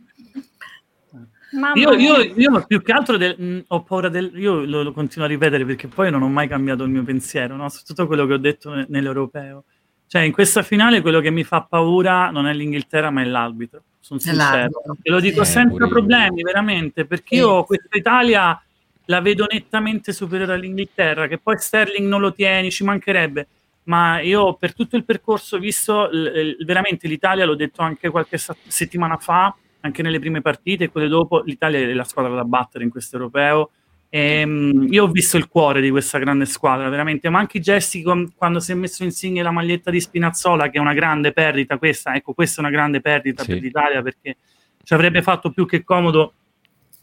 Io, 1.76 1.94
io, 1.94 2.22
io, 2.36 2.66
più 2.68 2.82
che 2.82 2.92
altro 2.92 3.16
del, 3.16 3.40
mh, 3.40 3.64
ho 3.68 3.84
paura 3.84 4.10
del. 4.10 4.32
Io 4.36 4.66
lo, 4.66 4.84
lo, 4.84 4.92
continuo 4.92 5.26
a 5.26 5.30
ripetere 5.30 5.64
perché 5.66 5.88
poi 5.88 6.12
non 6.12 6.22
ho 6.22 6.28
mai 6.28 6.50
cambiato 6.50 6.84
il 6.84 6.90
mio 6.90 7.04
pensiero, 7.04 7.56
no? 7.56 7.70
su 7.70 7.84
tutto 7.86 8.08
quello 8.08 8.26
che 8.26 8.34
ho 8.34 8.38
detto 8.38 8.86
nell'europeo. 8.88 9.64
Cioè, 10.08 10.24
in 10.24 10.34
questa 10.34 10.64
finale 10.64 11.02
quello 11.02 11.22
che 11.22 11.32
mi 11.32 11.44
fa 11.44 11.62
paura 11.62 12.30
non 12.30 12.46
è 12.46 12.54
l'Inghilterra, 12.54 13.10
ma 13.10 13.22
è 13.22 13.26
l'arbitro 13.26 13.84
sono 14.06 14.20
sincero. 14.20 14.82
E 15.02 15.10
lo 15.10 15.20
dico 15.20 15.42
eh, 15.42 15.46
senza 15.46 15.88
problemi, 15.88 16.44
veramente, 16.44 17.06
perché 17.06 17.36
io 17.36 17.64
questa 17.64 17.98
Italia 17.98 18.62
la 19.06 19.20
vedo 19.20 19.48
nettamente 19.50 20.14
superiore 20.14 20.54
all'Inghilterra, 20.54 21.26
che 21.26 21.40
poi 21.40 21.58
Sterling 21.58 22.08
non 22.08 22.22
lo 22.22 22.32
tieni, 22.32 22.70
ci 22.70 22.84
mancherebbe. 22.84 23.48
Ma 23.86 24.20
io 24.20 24.54
per 24.54 24.76
tutto 24.76 24.96
il 24.96 25.06
percorso 25.06 25.58
visto, 25.58 26.08
l- 26.12 26.58
l- 26.60 26.66
veramente 26.66 27.08
l'Italia, 27.08 27.46
l'ho 27.46 27.56
detto 27.56 27.82
anche 27.82 28.10
qualche 28.10 28.38
sa- 28.38 28.56
settimana 28.68 29.18
fa, 29.18 29.56
anche 29.80 30.04
nelle 30.04 30.20
prime 30.20 30.42
partite 30.42 30.84
e 30.84 30.90
quelle 30.90 31.08
dopo, 31.08 31.42
l'Italia 31.42 31.80
è 31.80 31.94
la 31.94 32.04
squadra 32.04 32.34
da 32.36 32.44
battere 32.44 32.84
in 32.84 32.92
questo 32.92 33.16
europeo 33.16 33.72
ehm, 34.10 34.88
io 34.90 35.04
ho 35.04 35.08
visto 35.08 35.38
il 35.38 35.48
cuore 35.48 35.82
di 35.82 35.90
questa 35.90 36.18
grande 36.18 36.46
squadra, 36.46 36.90
veramente, 36.90 37.30
ma 37.30 37.40
anche 37.40 37.58
i 37.58 37.62
gesti 37.62 38.02
com- 38.02 38.32
quando 38.36 38.60
si 38.60 38.72
è 38.72 38.76
messo 38.76 39.04
insieme 39.04 39.42
la 39.42 39.52
maglietta 39.52 39.92
di 39.92 40.00
Spinazzola, 40.00 40.70
che 40.70 40.78
è 40.78 40.82
una 40.82 40.94
grande 40.94 41.32
perdita, 41.32 41.78
questa, 41.78 42.16
ecco, 42.16 42.34
questa 42.34 42.62
è 42.62 42.66
una 42.66 42.74
grande 42.74 43.02
perdita 43.02 43.44
sì. 43.44 43.54
per 43.54 43.62
l'Italia 43.62 44.02
perché 44.02 44.38
ci 44.84 44.94
avrebbe 44.94 45.22
fatto 45.22 45.52
più 45.52 45.66
che 45.66 45.84
comodo 45.84 46.34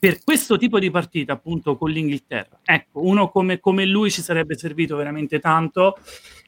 per 0.03 0.25
questo 0.25 0.59
tipo 0.59 0.81
di 0.81 0.91
partita, 0.91 1.35
appunto, 1.35 1.77
con 1.77 1.89
l'Inghilterra. 1.89 2.59
Ecco, 2.65 3.07
uno 3.07 3.29
come, 3.29 3.61
come 3.61 3.87
lui 3.87 4.11
ci 4.11 4.21
sarebbe 4.21 4.59
servito 4.59 4.97
veramente 4.97 5.39
tanto. 5.39 5.97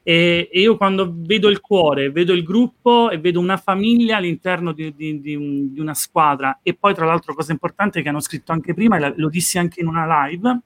E, 0.03 0.49
e, 0.51 0.59
io 0.59 0.75
quando 0.75 1.09
vedo 1.15 1.47
il 1.47 1.61
cuore, 1.61 2.11
vedo 2.11 2.33
il 2.33 2.43
gruppo 2.43 3.09
e 3.09 3.17
vedo 3.17 3.39
una 3.39 3.55
famiglia 3.55 4.17
all'interno 4.17 4.73
di, 4.73 4.93
di, 4.93 5.21
di, 5.21 5.35
un, 5.35 5.71
di 5.71 5.79
una 5.79 5.93
squadra. 5.93 6.59
E 6.63 6.73
poi, 6.73 6.93
tra 6.93 7.05
l'altro, 7.05 7.33
cosa 7.33 7.53
importante 7.53 8.01
che 8.01 8.09
hanno 8.09 8.19
scritto 8.19 8.51
anche 8.51 8.73
prima, 8.73 8.97
e 8.97 9.13
lo 9.15 9.29
dissi 9.29 9.57
anche 9.57 9.79
in 9.79 9.87
una 9.87 10.25
live, 10.25 10.59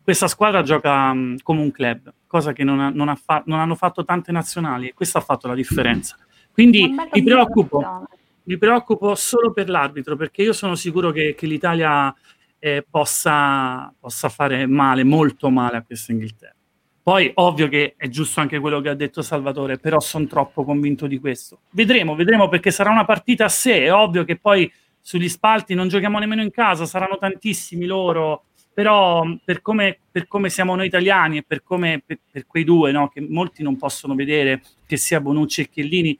questa 0.00 0.28
squadra 0.28 0.62
gioca 0.62 1.10
um, 1.10 1.36
come 1.42 1.62
un 1.62 1.72
club, 1.72 2.12
cosa 2.28 2.52
che 2.52 2.62
non, 2.62 2.78
ha, 2.78 2.90
non, 2.90 3.08
ha 3.08 3.16
fa- 3.16 3.42
non 3.46 3.58
hanno 3.58 3.74
fatto 3.74 4.04
tante 4.04 4.30
nazionali 4.30 4.86
e 4.86 4.94
questo 4.94 5.18
ha 5.18 5.22
fatto 5.22 5.48
la 5.48 5.54
differenza. 5.56 6.16
Quindi 6.52 6.94
mi 7.12 7.22
preoccupo 7.24 8.06
mi 8.48 8.56
preoccupo 8.56 9.14
solo 9.14 9.52
per 9.52 9.68
l'arbitro 9.68 10.16
perché 10.16 10.42
io 10.42 10.54
sono 10.54 10.74
sicuro 10.74 11.10
che, 11.10 11.34
che 11.36 11.46
l'Italia 11.46 12.14
eh, 12.58 12.84
possa, 12.88 13.92
possa, 14.00 14.30
fare 14.30 14.66
male, 14.66 15.04
molto 15.04 15.50
male 15.50 15.76
a 15.76 15.82
questa 15.82 16.12
Inghilterra. 16.12 16.54
Poi, 17.02 17.30
ovvio 17.34 17.68
che 17.68 17.94
è 17.96 18.08
giusto 18.08 18.40
anche 18.40 18.58
quello 18.58 18.80
che 18.80 18.88
ha 18.88 18.94
detto 18.94 19.20
Salvatore, 19.20 19.78
però 19.78 20.00
sono 20.00 20.26
troppo 20.26 20.64
convinto 20.64 21.06
di 21.06 21.18
questo. 21.18 21.60
Vedremo, 21.70 22.14
vedremo 22.14 22.48
perché 22.48 22.70
sarà 22.70 22.90
una 22.90 23.04
partita 23.04 23.44
a 23.44 23.48
sé. 23.50 23.84
È 23.84 23.92
ovvio 23.92 24.24
che 24.24 24.36
poi 24.36 24.70
sugli 24.98 25.28
spalti 25.28 25.74
non 25.74 25.88
giochiamo 25.88 26.18
nemmeno 26.18 26.42
in 26.42 26.50
casa, 26.50 26.86
saranno 26.86 27.18
tantissimi 27.18 27.84
loro, 27.84 28.44
però 28.72 29.24
per 29.44 29.60
come, 29.60 29.98
per 30.10 30.26
come 30.26 30.48
siamo 30.48 30.74
noi 30.74 30.86
italiani 30.86 31.38
e 31.38 31.44
per, 31.46 31.62
come, 31.62 32.02
per, 32.04 32.18
per 32.30 32.46
quei 32.46 32.64
due, 32.64 32.92
no, 32.92 33.08
che 33.08 33.20
molti 33.20 33.62
non 33.62 33.76
possono 33.76 34.14
vedere, 34.14 34.62
che 34.86 34.96
sia 34.96 35.20
Bonucci 35.20 35.62
e 35.62 35.68
Chiellini, 35.68 36.18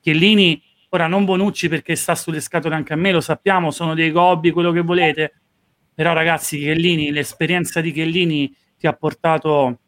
Chiellini, 0.00 0.62
ora 0.90 1.06
non 1.06 1.24
Bonucci 1.24 1.68
perché 1.68 1.94
sta 1.96 2.14
sulle 2.14 2.40
scatole 2.40 2.74
anche 2.74 2.92
a 2.92 2.96
me, 2.96 3.12
lo 3.12 3.20
sappiamo, 3.20 3.70
sono 3.70 3.94
dei 3.94 4.10
gobbi, 4.10 4.50
quello 4.50 4.72
che 4.72 4.82
volete, 4.82 5.40
però 5.94 6.12
ragazzi, 6.12 6.58
Chiellini, 6.58 7.10
l'esperienza 7.10 7.80
di 7.80 7.92
Chiellini 7.92 8.54
ti 8.78 8.86
ha 8.86 8.92
portato 8.92 9.78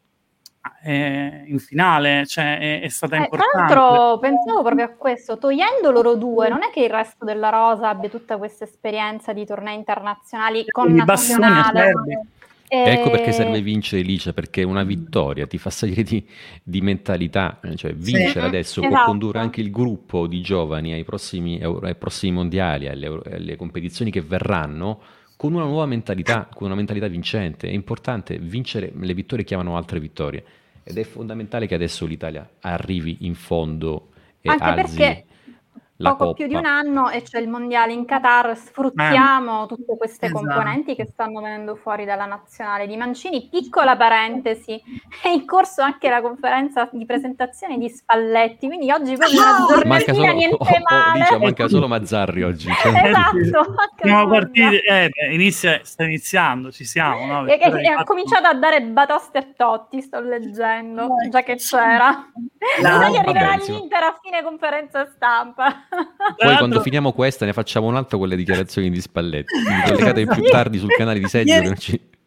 eh, 0.83 1.43
in 1.47 1.59
finale, 1.59 2.25
cioè 2.25 2.57
è, 2.57 2.81
è 2.81 2.87
stata 2.87 3.15
eh, 3.15 3.19
importante. 3.19 3.73
Tra 3.73 3.81
l'altro 3.81 4.19
pensavo 4.19 4.63
proprio 4.63 4.85
a 4.85 4.89
questo, 4.89 5.37
togliendo 5.37 5.91
loro 5.91 6.15
due, 6.15 6.49
non 6.49 6.63
è 6.63 6.69
che 6.71 6.83
il 6.83 6.89
resto 6.89 7.25
della 7.25 7.49
rosa 7.49 7.89
abbia 7.89 8.09
tutta 8.09 8.37
questa 8.37 8.63
esperienza 8.63 9.33
di 9.33 9.45
tornei 9.45 9.75
internazionali 9.75 10.65
con 10.69 10.93
nazionale. 10.93 11.91
E... 12.73 12.89
Ecco 12.89 13.11
perché 13.11 13.31
serve 13.31 13.61
vincere 13.61 14.01
Licia, 14.01 14.33
perché 14.33 14.63
una 14.63 14.83
vittoria 14.83 15.45
ti 15.45 15.59
fa 15.59 15.69
salire 15.69 16.01
di, 16.01 16.25
di 16.63 16.81
mentalità, 16.81 17.59
cioè 17.75 17.93
vincere 17.93 18.31
sì. 18.31 18.39
adesso 18.39 18.79
esatto. 18.79 18.95
può 18.95 19.05
condurre 19.05 19.37
anche 19.37 19.61
il 19.61 19.69
gruppo 19.69 20.25
di 20.25 20.41
giovani 20.41 20.91
ai 20.91 21.03
prossimi, 21.03 21.61
ai 21.61 21.95
prossimi 21.95 22.31
mondiali, 22.31 22.87
alle, 22.87 23.21
alle 23.31 23.55
competizioni 23.57 24.09
che 24.09 24.21
verranno, 24.21 24.99
con 25.37 25.53
una 25.53 25.65
nuova 25.65 25.85
mentalità, 25.85 26.49
con 26.51 26.65
una 26.65 26.75
mentalità 26.75 27.07
vincente. 27.07 27.67
È 27.67 27.71
importante 27.71 28.39
vincere, 28.39 28.91
le 28.91 29.13
vittorie 29.13 29.45
chiamano 29.45 29.77
altre 29.77 29.99
vittorie 29.99 30.43
ed 30.81 30.97
è 30.97 31.03
fondamentale 31.03 31.67
che 31.67 31.75
adesso 31.75 32.07
l'Italia 32.07 32.49
arrivi 32.61 33.17
in 33.21 33.35
fondo 33.35 34.09
e 34.41 34.49
Anche 34.49 34.63
alzi 34.63 34.95
perché 34.97 35.25
poco 35.97 36.15
Coppa. 36.15 36.33
più 36.33 36.47
di 36.47 36.55
un 36.55 36.65
anno 36.65 37.09
e 37.09 37.21
c'è 37.21 37.39
il 37.39 37.47
mondiale 37.47 37.93
in 37.93 38.05
Qatar, 38.05 38.57
sfruttiamo 38.57 39.63
eh, 39.63 39.67
tutte 39.67 39.97
queste 39.97 40.25
esatto. 40.25 40.43
componenti 40.43 40.95
che 40.95 41.05
stanno 41.05 41.41
venendo 41.41 41.75
fuori 41.75 42.05
dalla 42.05 42.25
nazionale 42.25 42.87
di 42.87 42.97
Mancini. 42.97 43.47
Piccola 43.49 43.95
parentesi, 43.95 44.81
è 45.21 45.27
in 45.27 45.45
corso 45.45 45.81
anche 45.81 46.09
la 46.09 46.21
conferenza 46.21 46.89
di 46.91 47.05
presentazione 47.05 47.77
di 47.77 47.89
Spalletti, 47.89 48.67
quindi 48.67 48.91
oggi 48.91 49.15
proprio 49.15 49.41
una 49.41 49.65
giornatina 49.67 50.13
solo, 50.13 50.33
niente 50.33 50.57
oh, 50.59 50.81
male. 50.89 51.19
Dice, 51.19 51.37
manca 51.37 51.67
solo 51.67 51.87
Mazzarri 51.87 52.43
oggi. 52.43 52.71
Cioè. 52.71 53.07
esatto. 53.07 53.75
Siamo 54.01 54.27
partiti, 54.27 54.77
eh, 54.77 55.11
inizia, 55.31 55.79
sta 55.83 56.03
iniziando, 56.03 56.71
ci 56.71 56.85
siamo. 56.85 57.25
No? 57.25 57.45
E, 57.47 57.59
e, 57.61 57.87
ha 57.87 58.03
cominciato 58.03 58.47
a 58.47 58.53
dare 58.53 58.81
batoste 58.81 59.37
a 59.37 59.45
Totti, 59.55 60.01
sto 60.01 60.19
leggendo, 60.19 61.07
già 61.29 61.43
che 61.43 61.55
c'era. 61.55 62.31
L'Italia 62.77 63.19
arriverà 63.19 63.51
all'Inter 63.53 64.03
a 64.03 64.19
fine 64.21 64.43
conferenza 64.43 65.05
stampa. 65.05 65.87
Poi 66.37 66.57
quando 66.57 66.81
finiamo 66.81 67.13
questa 67.13 67.45
ne 67.45 67.53
facciamo 67.53 67.87
un'altra 67.87 68.17
con 68.17 68.27
le 68.27 68.35
dichiarazioni 68.35 68.89
di 68.89 68.99
Spalletti. 69.01 69.53
Collegate 69.85 70.25
più 70.25 70.43
tardi 70.43 70.77
sul 70.77 70.91
canale 70.91 71.19
di 71.19 71.27
Seggio. 71.27 71.51
Ieri, 71.51 71.75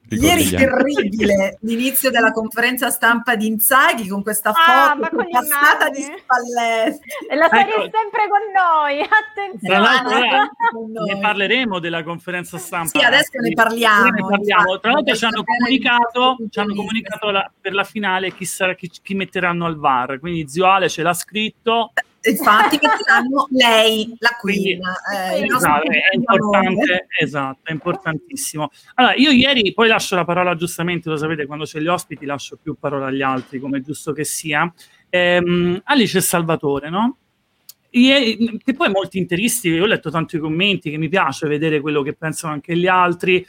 ieri 0.08 0.50
terribile 0.50 1.58
l'inizio 1.62 2.10
della 2.10 2.30
conferenza 2.30 2.90
stampa 2.90 3.34
di 3.34 3.48
Inzaghi 3.48 4.06
con 4.06 4.22
questa 4.22 4.50
ah, 4.50 4.94
foto 4.94 5.26
passata 5.28 5.88
di 5.88 6.02
Spalletti. 6.02 7.00
E 7.28 7.34
la 7.34 7.48
serie 7.48 7.74
ecco. 7.74 7.82
è 7.82 7.90
sempre 7.90 8.28
con 8.28 8.38
noi, 8.54 9.00
attenzione. 9.02 11.12
ne 11.12 11.18
parleremo 11.18 11.80
della 11.80 12.04
conferenza 12.04 12.56
stampa. 12.56 12.96
Sì, 12.96 13.04
adesso 13.04 13.40
ne 13.40 13.50
parliamo. 13.52 14.10
Ne 14.10 14.20
parliamo. 14.20 14.78
Tra 14.78 14.92
l'altro 14.92 15.16
ci 15.16 15.24
hanno 15.24 15.42
comunicato, 15.42 16.36
ci 16.50 16.60
hanno 16.60 16.74
comunicato 16.74 17.30
la, 17.30 17.50
per 17.60 17.72
la 17.72 17.84
finale 17.84 18.32
chi, 18.32 18.44
sarà, 18.44 18.74
chi, 18.74 18.88
chi 19.02 19.14
metteranno 19.14 19.66
al 19.66 19.76
VAR, 19.76 20.20
quindi 20.20 20.48
Zio 20.48 20.66
Ale 20.66 20.88
ce 20.88 21.02
l'ha 21.02 21.14
scritto 21.14 21.90
infatti 22.30 22.78
metteranno 22.82 23.46
lei, 23.50 24.14
la 24.18 24.36
queen. 24.40 24.80
Eh, 25.14 25.44
esatto, 25.44 25.90
è 25.90 26.14
importante, 26.14 27.06
esatto, 27.18 27.60
è 27.64 27.72
importantissimo. 27.72 28.70
Allora, 28.94 29.14
io 29.14 29.30
ieri, 29.30 29.72
poi 29.72 29.88
lascio 29.88 30.14
la 30.14 30.24
parola 30.24 30.54
giustamente, 30.54 31.08
lo 31.08 31.16
sapete, 31.16 31.46
quando 31.46 31.64
c'è 31.64 31.80
gli 31.80 31.88
ospiti 31.88 32.24
lascio 32.26 32.58
più 32.60 32.76
parola 32.78 33.06
agli 33.06 33.22
altri, 33.22 33.58
come 33.58 33.78
è 33.78 33.80
giusto 33.80 34.12
che 34.12 34.24
sia. 34.24 34.72
Ehm, 35.08 35.80
Alice 35.84 36.18
e 36.18 36.20
Salvatore, 36.20 36.90
no? 36.90 37.18
Ieri, 37.90 38.58
che 38.62 38.74
poi 38.74 38.90
molti 38.90 39.18
interisti, 39.18 39.68
io 39.68 39.84
ho 39.84 39.86
letto 39.86 40.10
tanti 40.10 40.38
commenti, 40.38 40.90
che 40.90 40.98
mi 40.98 41.08
piace 41.08 41.46
vedere 41.46 41.80
quello 41.80 42.02
che 42.02 42.12
pensano 42.12 42.52
anche 42.52 42.76
gli 42.76 42.86
altri, 42.86 43.46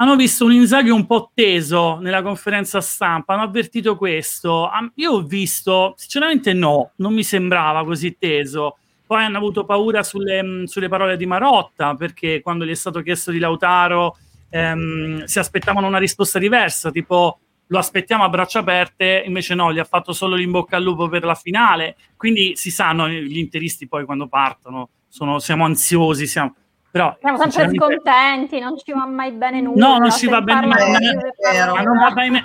hanno 0.00 0.14
visto 0.14 0.44
un 0.44 0.52
Inzaghi 0.52 0.90
un 0.90 1.06
po' 1.06 1.32
teso 1.34 1.98
nella 1.98 2.22
conferenza 2.22 2.80
stampa, 2.80 3.34
hanno 3.34 3.42
avvertito 3.42 3.96
questo. 3.96 4.70
Io 4.94 5.12
ho 5.12 5.22
visto, 5.22 5.94
sinceramente 5.96 6.52
no, 6.52 6.92
non 6.96 7.12
mi 7.12 7.24
sembrava 7.24 7.84
così 7.84 8.16
teso. 8.16 8.76
Poi 9.04 9.24
hanno 9.24 9.38
avuto 9.38 9.64
paura 9.64 10.04
sulle, 10.04 10.62
sulle 10.66 10.88
parole 10.88 11.16
di 11.16 11.26
Marotta, 11.26 11.96
perché 11.96 12.40
quando 12.42 12.64
gli 12.64 12.70
è 12.70 12.74
stato 12.74 13.02
chiesto 13.02 13.32
di 13.32 13.40
Lautaro 13.40 14.16
ehm, 14.50 15.24
si 15.24 15.38
aspettavano 15.40 15.88
una 15.88 15.98
risposta 15.98 16.38
diversa, 16.38 16.92
tipo 16.92 17.40
lo 17.66 17.78
aspettiamo 17.78 18.22
a 18.22 18.28
braccia 18.28 18.60
aperte, 18.60 19.24
invece 19.26 19.54
no, 19.54 19.72
gli 19.72 19.80
ha 19.80 19.84
fatto 19.84 20.12
solo 20.12 20.36
l'inbocca 20.36 20.76
al 20.76 20.84
lupo 20.84 21.08
per 21.08 21.24
la 21.24 21.34
finale. 21.34 21.96
Quindi 22.16 22.52
si 22.54 22.70
sanno, 22.70 23.08
gli 23.08 23.38
interisti 23.38 23.88
poi 23.88 24.04
quando 24.04 24.28
partono, 24.28 24.90
sono, 25.08 25.40
siamo 25.40 25.64
ansiosi, 25.64 26.28
siamo 26.28 26.54
però, 26.90 27.14
Siamo 27.20 27.36
sempre 27.38 27.76
scontenti, 27.76 28.58
non 28.60 28.78
ci 28.78 28.92
va 28.92 29.04
mai 29.04 29.32
bene 29.32 29.60
nulla. 29.60 29.88
No, 29.88 29.98
non 29.98 30.10
ci 30.10 30.26
va 30.26 30.40
bene, 30.40 30.66
ma, 30.66 30.76
ma 30.76 31.82
non, 31.82 31.98
va 31.98 32.10
bene, 32.12 32.44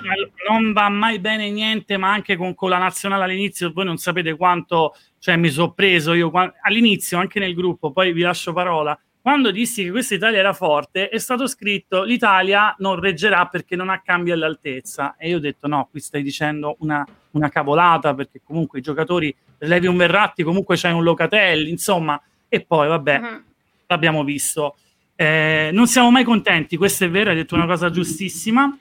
non 0.50 0.72
va 0.72 0.88
mai 0.90 1.18
bene 1.18 1.50
niente, 1.50 1.96
ma 1.96 2.12
anche 2.12 2.36
con, 2.36 2.54
con 2.54 2.68
la 2.68 2.76
nazionale 2.76 3.24
all'inizio, 3.24 3.72
voi 3.72 3.86
non 3.86 3.96
sapete 3.96 4.36
quanto, 4.36 4.94
cioè 5.18 5.36
mi 5.36 5.48
sono 5.48 5.72
preso 5.72 6.12
io 6.12 6.30
all'inizio, 6.60 7.18
anche 7.18 7.38
nel 7.38 7.54
gruppo, 7.54 7.90
poi 7.90 8.12
vi 8.12 8.20
lascio 8.20 8.52
parola. 8.52 8.98
Quando 9.22 9.50
dissi 9.50 9.84
che 9.84 9.90
questa 9.90 10.14
Italia 10.14 10.40
era 10.40 10.52
forte, 10.52 11.08
è 11.08 11.16
stato 11.16 11.46
scritto 11.46 12.02
l'Italia 12.02 12.74
non 12.80 13.00
reggerà 13.00 13.46
perché 13.46 13.74
non 13.74 13.88
ha 13.88 14.02
cambi 14.02 14.30
all'altezza. 14.30 15.14
E 15.16 15.30
io 15.30 15.38
ho 15.38 15.40
detto 15.40 15.66
no, 15.66 15.88
qui 15.90 16.00
stai 16.00 16.22
dicendo 16.22 16.76
una, 16.80 17.02
una 17.30 17.48
cavolata 17.48 18.12
perché 18.12 18.42
comunque 18.44 18.80
i 18.80 18.82
giocatori, 18.82 19.34
levi 19.60 19.86
un 19.86 19.96
Verratti, 19.96 20.42
comunque 20.42 20.76
c'hai 20.76 20.92
un 20.92 21.02
Locatelli, 21.02 21.70
insomma, 21.70 22.20
e 22.46 22.60
poi 22.60 22.88
vabbè. 22.88 23.18
Uh-huh 23.18 23.52
l'abbiamo 23.86 24.24
visto. 24.24 24.76
Eh, 25.16 25.70
non 25.72 25.86
siamo 25.86 26.10
mai 26.10 26.24
contenti, 26.24 26.76
questo 26.76 27.04
è 27.04 27.10
vero, 27.10 27.30
hai 27.30 27.36
detto 27.36 27.54
una 27.54 27.66
cosa 27.66 27.90
giustissima. 27.90 28.76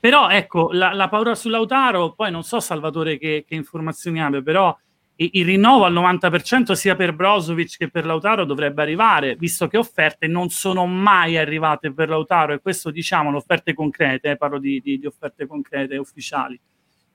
Però 0.00 0.28
ecco, 0.28 0.70
la, 0.72 0.92
la 0.92 1.08
paura 1.08 1.34
sull'Autaro, 1.34 2.12
poi 2.12 2.30
non 2.30 2.44
so 2.44 2.60
Salvatore 2.60 3.18
che, 3.18 3.44
che 3.46 3.54
informazioni 3.56 4.22
abbia, 4.22 4.42
però 4.42 4.76
il, 5.16 5.30
il, 5.32 5.44
rinnovo 5.44 5.84
al 5.84 5.92
90% 5.92 6.72
sia 6.72 6.94
per 6.94 7.14
Brozovic 7.14 7.76
che 7.76 7.90
per 7.90 8.06
Lautaro 8.06 8.44
dovrebbe 8.44 8.82
arrivare, 8.82 9.34
visto 9.34 9.66
che 9.66 9.76
offerte 9.76 10.28
non 10.28 10.50
sono 10.50 10.86
mai 10.86 11.36
arrivate 11.36 11.92
per 11.92 12.08
Lautaro 12.08 12.52
e 12.52 12.60
questo 12.60 12.90
diciamo, 12.90 13.34
offerte 13.34 13.74
concrete, 13.74 14.30
eh, 14.30 14.36
parlo 14.36 14.58
di, 14.58 14.80
di, 14.80 14.98
di 14.98 15.06
offerte 15.06 15.46
concrete 15.46 15.96
ufficiali. 15.96 16.58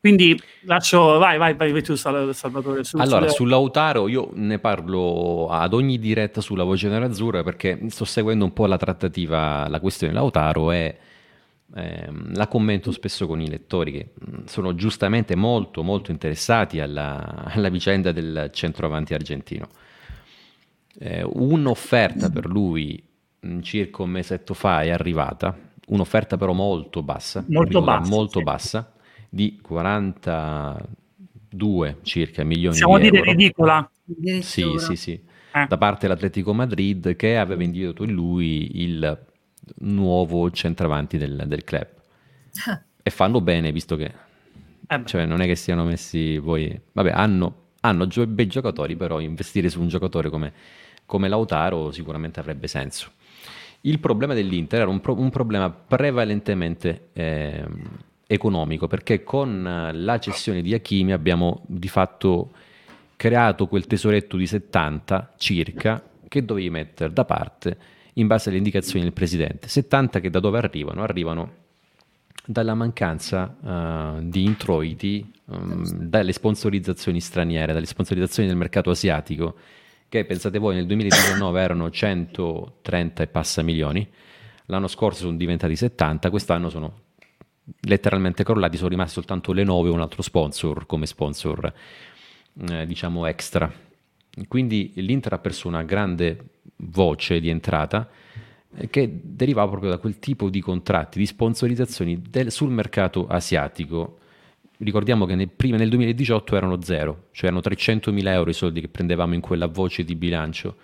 Quindi 0.04 0.38
lascio, 0.64 1.18
vai, 1.18 1.38
vai, 1.38 1.54
vai, 1.54 1.82
tu 1.82 1.96
Salvatore. 1.96 2.84
Su, 2.84 2.98
allora, 2.98 3.20
sulle... 3.20 3.30
sull'Autaro 3.30 4.10
io 4.10 4.32
ne 4.34 4.60
parlo 4.60 5.48
ad 5.48 5.74
ogni 5.74 5.98
diretta 5.98 6.42
sulla 6.42 6.66
Voce 6.66 6.90
Nerazzurra 6.90 7.42
perché 7.42 7.80
sto 7.88 8.04
seguendo 8.04 8.44
un 8.44 8.52
po' 8.52 8.66
la 8.66 8.76
trattativa, 8.76 9.66
la 9.70 9.80
questione 9.80 10.12
Lautaro 10.12 10.74
e 10.74 10.98
ehm, 11.74 12.36
la 12.36 12.48
commento 12.48 12.92
spesso 12.92 13.28
con 13.28 13.40
i 13.40 13.48
lettori 13.48 13.94
che 13.94 14.10
sono 14.44 14.76
giustamente 14.76 15.38
molto, 15.38 15.84
molto 15.84 16.12
interessati 16.12 16.82
alla, 16.82 17.46
alla 17.46 17.70
vicenda 17.70 18.12
del 18.12 18.50
centroavanti 18.52 19.14
argentino. 19.14 19.70
Eh, 21.00 21.24
un'offerta 21.24 22.30
per 22.30 22.48
lui 22.48 23.02
circa 23.62 24.04
un 24.04 24.10
mesetto 24.10 24.54
fa 24.54 24.82
è 24.82 24.90
arrivata, 24.90 25.58
un'offerta 25.88 26.36
però 26.36 26.52
molto 26.52 27.02
bassa, 27.02 27.42
molto 27.48 27.82
bassa, 27.82 28.10
molto 28.10 28.40
sì. 28.40 28.44
bassa 28.44 28.93
di 29.34 29.58
42 29.60 31.98
circa 32.04 32.44
milioni 32.44 32.76
Siamo 32.76 33.00
di 33.00 33.08
euro. 33.08 33.16
Siamo 33.16 33.32
a 33.32 33.34
dire 33.34 33.44
ridicola. 33.44 33.90
Sì, 34.42 34.76
sì, 34.78 34.96
sì. 34.96 35.20
Eh. 35.54 35.66
Da 35.68 35.78
parte 35.78 36.06
dell'Atletico 36.06 36.54
Madrid 36.54 37.16
che 37.16 37.38
aveva 37.38 37.64
individuato 37.64 38.04
in 38.04 38.12
lui 38.12 38.84
il 38.84 39.26
nuovo 39.80 40.52
centravanti 40.52 41.18
del, 41.18 41.46
del 41.48 41.64
club. 41.64 41.88
e 43.02 43.10
fanno 43.10 43.42
bene, 43.42 43.72
visto 43.72 43.96
che 43.96 44.14
eh 44.86 45.02
cioè, 45.06 45.26
non 45.26 45.42
è 45.42 45.48
che 45.48 45.56
siano 45.56 45.84
messi 45.84 46.40
poi... 46.44 46.80
Vabbè, 46.92 47.10
hanno, 47.10 47.70
hanno 47.80 48.06
gio- 48.06 48.28
bei 48.28 48.46
giocatori, 48.46 48.96
però 48.96 49.20
investire 49.20 49.68
su 49.70 49.82
un 49.82 49.88
giocatore 49.88 50.30
come, 50.30 50.54
come 51.08 51.28
Lautaro 51.28 51.92
sicuramente 51.92 52.40
avrebbe 52.40 52.68
senso. 52.68 53.14
Il 53.82 53.98
problema 54.00 54.36
dell'Inter 54.36 54.82
era 54.82 54.92
un, 54.92 55.02
pro- 55.02 55.20
un 55.20 55.32
problema 55.32 55.72
prevalentemente 55.72 57.10
eh, 57.14 57.66
economico, 58.34 58.88
perché 58.88 59.24
con 59.24 59.66
eh, 59.66 59.94
la 59.94 60.20
cessione 60.20 60.62
di 60.62 60.74
Hakimi 60.74 61.12
abbiamo 61.12 61.62
di 61.66 61.88
fatto 61.88 62.52
creato 63.16 63.68
quel 63.68 63.88
tesoretto 63.88 64.38
di 64.38 64.48
70 64.48 65.34
circa 65.38 66.04
che 66.28 66.44
dovevi 66.44 66.70
mettere 66.70 67.14
da 67.14 67.26
parte 67.26 67.78
in 68.14 68.28
base 68.28 68.50
alle 68.50 68.58
indicazioni 68.58 69.04
del 69.04 69.14
presidente. 69.14 69.68
70 69.68 70.20
che 70.20 70.30
da 70.30 70.40
dove 70.40 70.58
arrivano? 70.58 71.04
Arrivano 71.04 71.62
dalla 72.46 72.74
mancanza 72.74 73.56
uh, 73.62 74.22
di 74.22 74.44
introiti 74.44 75.32
um, 75.46 75.86
dalle 75.86 76.34
sponsorizzazioni 76.34 77.22
straniere, 77.22 77.72
dalle 77.72 77.86
sponsorizzazioni 77.86 78.50
del 78.50 78.58
mercato 78.58 78.90
asiatico, 78.90 79.56
che 80.10 80.26
pensate 80.26 80.60
voi 80.60 80.76
nel 80.76 80.86
2019 80.86 81.62
erano 81.62 81.90
130 81.90 83.24
e 83.24 83.28
passa 83.28 83.62
milioni, 83.62 84.08
l'anno 84.66 84.88
scorso 84.88 85.22
sono 85.22 85.38
diventati 85.38 85.76
70, 85.76 86.30
quest'anno 86.30 86.70
sono 86.70 87.03
letteralmente 87.82 88.44
crollati, 88.44 88.78
sono 88.78 88.90
rimasti 88.90 89.14
soltanto 89.14 89.54
le 89.54 89.64
9 89.64 89.90
e 89.90 89.92
un 89.92 90.02
altro 90.02 90.22
sponsor 90.22 90.86
come 90.86 91.06
sponsor 91.06 91.74
eh, 92.70 92.86
diciamo 92.86 93.26
extra. 93.26 93.72
Quindi 94.48 94.92
l'Inter 94.96 95.34
ha 95.34 95.40
perso 95.40 95.68
una 95.68 95.84
grande 95.84 96.38
voce 96.78 97.40
di 97.40 97.50
entrata 97.50 98.10
eh, 98.76 98.90
che 98.90 99.20
derivava 99.24 99.70
proprio 99.70 99.92
da 99.92 99.98
quel 99.98 100.20
tipo 100.20 100.50
di 100.50 100.60
contratti, 100.60 101.20
di 101.20 101.26
sponsorizzazioni 101.26 102.22
del, 102.28 102.52
sul 102.52 102.72
mercato 102.72 103.28
asiatico. 103.28 104.20
Ricordiamo 104.78 105.26
che 105.26 105.36
nel, 105.36 105.50
prima, 105.50 105.78
nel 105.78 105.90
2018 105.90 106.56
erano 106.56 106.82
zero, 106.82 107.28
cioè 107.32 107.52
erano 107.52 107.62
300.000 107.64 108.28
euro 108.28 108.50
i 108.50 108.54
soldi 108.54 108.82
che 108.82 108.88
prendevamo 108.90 109.34
in 109.34 109.42
quella 109.42 109.68
voce 109.68 110.04
di 110.04 110.16
bilancio. 110.16 110.76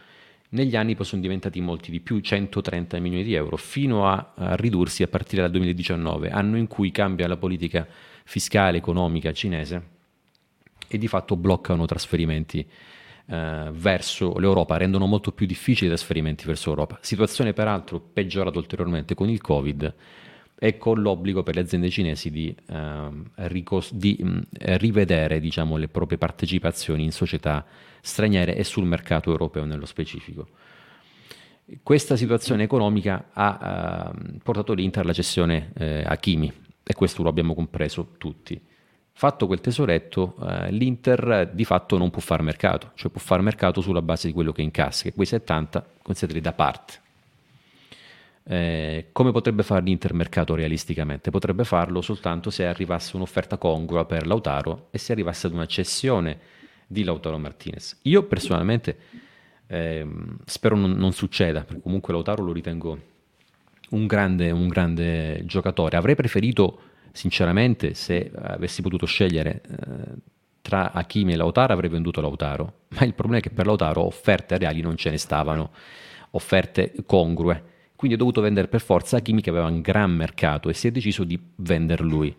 Negli 0.52 0.76
anni 0.76 0.96
poi 0.96 1.06
sono 1.06 1.22
diventati 1.22 1.62
molti 1.62 1.92
di 1.92 2.00
più, 2.00 2.20
130 2.20 3.00
milioni 3.00 3.24
di 3.24 3.36
euro, 3.36 3.56
fino 3.56 4.08
a, 4.08 4.34
a 4.36 4.56
ridursi 4.56 5.04
a 5.04 5.08
partire 5.08 5.44
dal 5.44 5.52
2019, 5.52 6.30
anno 6.30 6.58
in 6.58 6.66
cui 6.68 6.90
cambia 6.92 7.28
la 7.28 7.38
politica 7.38 7.88
fiscale 8.24 8.78
economica 8.78 9.32
cinese 9.32 9.98
e 10.88 10.98
di 10.98 11.08
fatto 11.08 11.36
bloccano 11.36 11.86
trasferimenti 11.86 12.68
eh, 13.28 13.70
verso 13.72 14.40
l'Europa, 14.40 14.78
rendono 14.78 15.06
molto 15.06 15.32
più 15.32 15.46
difficili 15.46 15.86
i 15.86 15.94
trasferimenti 15.94 16.46
verso 16.46 16.70
l'Europa. 16.70 16.98
Situazione 17.02 17.54
peraltro 17.54 18.00
peggiorata 18.00 18.58
ulteriormente 18.58 19.14
con 19.14 19.30
il 19.30 19.42
Covid 19.42 19.94
e 20.62 20.78
con 20.78 21.02
l'obbligo 21.02 21.42
per 21.42 21.56
le 21.56 21.62
aziende 21.62 21.90
cinesi 21.90 22.30
di, 22.30 22.54
eh, 22.68 23.10
ricos- 23.48 23.94
di 23.94 24.18
mh, 24.20 24.40
rivedere 24.78 25.40
diciamo, 25.40 25.78
le 25.78 25.88
proprie 25.88 26.18
partecipazioni 26.18 27.04
in 27.04 27.14
società 27.14 27.66
straniere 28.02 28.56
e 28.56 28.66
sul 28.66 28.86
mercato 28.86 29.32
europeo 29.32 29.64
nello 29.64 29.86
specifico. 29.86 30.48
Questa 31.82 32.18
situazione 32.18 32.64
economica 32.64 33.30
ha 33.32 34.14
eh, 34.14 34.40
portato 34.44 34.74
l'Inter 34.74 35.04
alla 35.04 35.14
cessione 35.14 35.72
eh, 35.78 36.04
a 36.06 36.18
Kimi 36.18 36.52
e 36.84 36.94
questo 36.94 37.24
lo 37.24 37.30
abbiamo 37.30 37.54
compreso 37.54 38.16
tutti. 38.18 38.60
Fatto 39.12 39.48
quel 39.48 39.62
tesoretto, 39.62 40.36
eh, 40.42 40.72
l'Inter 40.72 41.52
di 41.54 41.64
fatto 41.64 41.98
non 41.98 42.10
può 42.10 42.22
fare 42.22 42.42
mercato, 42.42 42.92
cioè 42.96 43.12
può 43.12 43.22
fare 43.22 43.42
mercato 43.42 43.80
sulla 43.80 44.02
base 44.02 44.28
di 44.28 44.34
quello 44.34 44.52
che 44.52 44.62
incassa, 44.62 45.04
che 45.04 45.14
quei 45.14 45.28
70 45.28 45.86
considerati 46.02 46.42
da 46.42 46.54
parte. 46.54 47.08
Eh, 48.52 49.10
come 49.12 49.32
potrebbe 49.32 49.62
fare 49.62 49.84
l'Inter 49.84 50.12
mercato 50.16 50.56
realisticamente? 50.56 51.30
Potrebbe 51.30 51.64
farlo 51.64 52.02
soltanto 52.02 52.50
se 52.50 52.66
arrivasse 52.66 53.16
un'offerta 53.16 53.60
congrua 53.60 54.06
per 54.06 54.26
Lautaro 54.26 54.88
e 54.90 54.98
se 54.98 55.12
arrivasse 55.12 55.46
ad 55.46 55.54
una 55.54 55.68
cessione 55.68 56.40
di 56.88 57.04
Lautaro 57.04 57.38
Martinez. 57.38 58.00
Io 58.04 58.24
personalmente 58.24 58.98
eh, 59.68 60.04
spero 60.46 60.76
non, 60.76 60.94
non, 60.94 61.12
succeda, 61.12 61.62
perché 61.62 61.80
comunque 61.80 62.12
Lautaro 62.12 62.42
lo 62.44 62.52
ritengo 62.52 63.00
un 63.92 64.08
grande, 64.08 64.50
un 64.50 64.68
grande 64.68 65.44
giocatore. 65.46 65.96
Avrei 65.96 66.16
preferito 66.16 66.80
sinceramente, 67.12 67.94
se 67.94 68.32
avessi 68.36 68.82
potuto 68.82 69.06
scegliere 69.06 69.62
eh, 69.62 69.78
tra 70.62 70.92
Hakimi 70.92 71.34
e 71.34 71.36
Lautaro, 71.36 71.74
avrei 71.74 71.92
venduto 71.92 72.20
Lautaro. 72.20 72.80
Ma 72.98 73.06
il 73.06 73.14
problema 73.14 73.44
è 73.44 73.48
che 73.48 73.54
per 73.54 73.68
Lautaro 73.68 74.02
offerte 74.02 74.58
reali 74.58 74.82
non 74.82 74.96
ce 74.96 75.12
ne 75.12 75.18
stavano, 75.18 75.70
offerte 76.32 76.94
congrue. 77.06 77.78
Quindi 78.00 78.16
ho 78.16 78.20
dovuto 78.20 78.40
vendere 78.40 78.70
per 78.70 78.80
forza 78.80 79.18
Hakimi 79.18 79.42
che 79.42 79.50
aveva 79.50 79.66
un 79.66 79.82
gran 79.82 80.10
mercato 80.10 80.70
e 80.70 80.74
si 80.74 80.88
è 80.88 80.92
deciso 80.92 81.26
di 81.26 81.38
vendere 81.58 82.02
lui. 82.02 82.34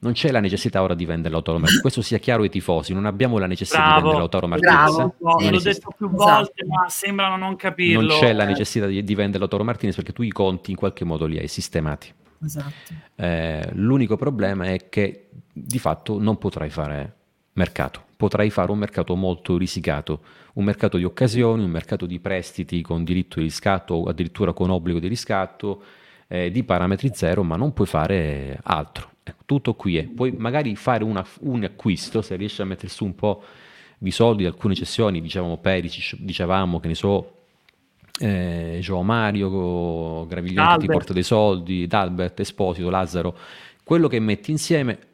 Non 0.00 0.12
c'è 0.12 0.30
la 0.30 0.40
necessità 0.40 0.82
ora 0.82 0.92
di 0.92 1.06
vendere 1.06 1.32
Lautaro 1.32 1.56
Martinez, 1.56 1.80
questo 1.80 2.02
sia 2.02 2.18
chiaro 2.18 2.42
ai 2.42 2.50
tifosi, 2.50 2.92
non 2.92 3.06
abbiamo 3.06 3.38
la 3.38 3.46
necessità 3.46 3.78
bravo, 3.78 3.94
di 3.94 4.02
vendere 4.02 4.18
Lautaro 4.18 4.46
Martinez. 4.46 4.94
Bravo, 4.94 5.14
no, 5.20 5.50
l'ho 5.50 5.58
detto 5.58 5.94
più 5.96 6.10
volte, 6.10 6.66
ma 6.66 6.86
sembrano 6.90 7.38
non 7.38 7.56
capirlo. 7.56 8.08
Non 8.08 8.18
c'è 8.18 8.34
la 8.34 8.44
necessità 8.44 8.84
di, 8.84 9.02
di 9.02 9.14
vendere 9.14 9.38
Lautaro 9.38 9.64
Martinez 9.64 9.94
perché 9.94 10.12
tu 10.12 10.20
i 10.20 10.30
conti 10.30 10.70
in 10.70 10.76
qualche 10.76 11.06
modo 11.06 11.24
li 11.24 11.38
hai 11.38 11.48
sistemati. 11.48 12.12
Esatto. 12.44 12.92
Eh, 13.14 13.70
l'unico 13.72 14.18
problema 14.18 14.66
è 14.66 14.90
che 14.90 15.30
di 15.50 15.78
fatto 15.78 16.20
non 16.20 16.36
potrai 16.36 16.68
fare 16.68 17.16
mercato, 17.54 18.04
potrai 18.20 18.50
fare 18.50 18.70
un 18.70 18.76
mercato 18.76 19.16
molto 19.16 19.56
risicato, 19.56 20.20
un 20.54 20.64
mercato 20.64 20.98
di 20.98 21.04
occasioni, 21.04 21.64
un 21.64 21.70
mercato 21.70 22.04
di 22.04 22.20
prestiti 22.20 22.82
con 22.82 23.02
diritto 23.02 23.38
di 23.38 23.46
riscatto 23.46 23.94
o 23.94 24.10
addirittura 24.10 24.52
con 24.52 24.68
obbligo 24.68 24.98
di 24.98 25.08
riscatto, 25.08 25.82
eh, 26.28 26.50
di 26.50 26.62
parametri 26.62 27.12
zero, 27.14 27.42
ma 27.42 27.56
non 27.56 27.72
puoi 27.72 27.86
fare 27.86 28.58
altro. 28.62 29.12
Ecco, 29.22 29.44
tutto 29.46 29.72
qui 29.72 29.96
è. 29.96 30.04
Puoi 30.04 30.32
magari 30.32 30.76
fare 30.76 31.02
una, 31.02 31.24
un 31.40 31.64
acquisto, 31.64 32.20
se 32.20 32.36
riesci 32.36 32.60
a 32.60 32.66
mettere 32.66 32.88
su 32.88 33.06
un 33.06 33.14
po' 33.14 33.42
di 33.96 34.10
soldi, 34.10 34.44
alcune 34.44 34.74
cessioni, 34.74 35.22
dicevamo 35.22 35.56
Perisic, 35.56 36.18
dicevamo 36.20 36.78
che 36.78 36.88
ne 36.88 36.94
so, 36.94 37.36
eh, 38.20 38.80
Gio 38.82 39.00
Mario, 39.00 40.26
Graviglione 40.26 40.76
ti 40.76 40.86
porta 40.88 41.14
dei 41.14 41.22
soldi, 41.22 41.86
D'Albert, 41.86 42.38
Esposito, 42.40 42.90
Lazzaro, 42.90 43.34
quello 43.82 44.08
che 44.08 44.20
metti 44.20 44.50
insieme 44.50 45.08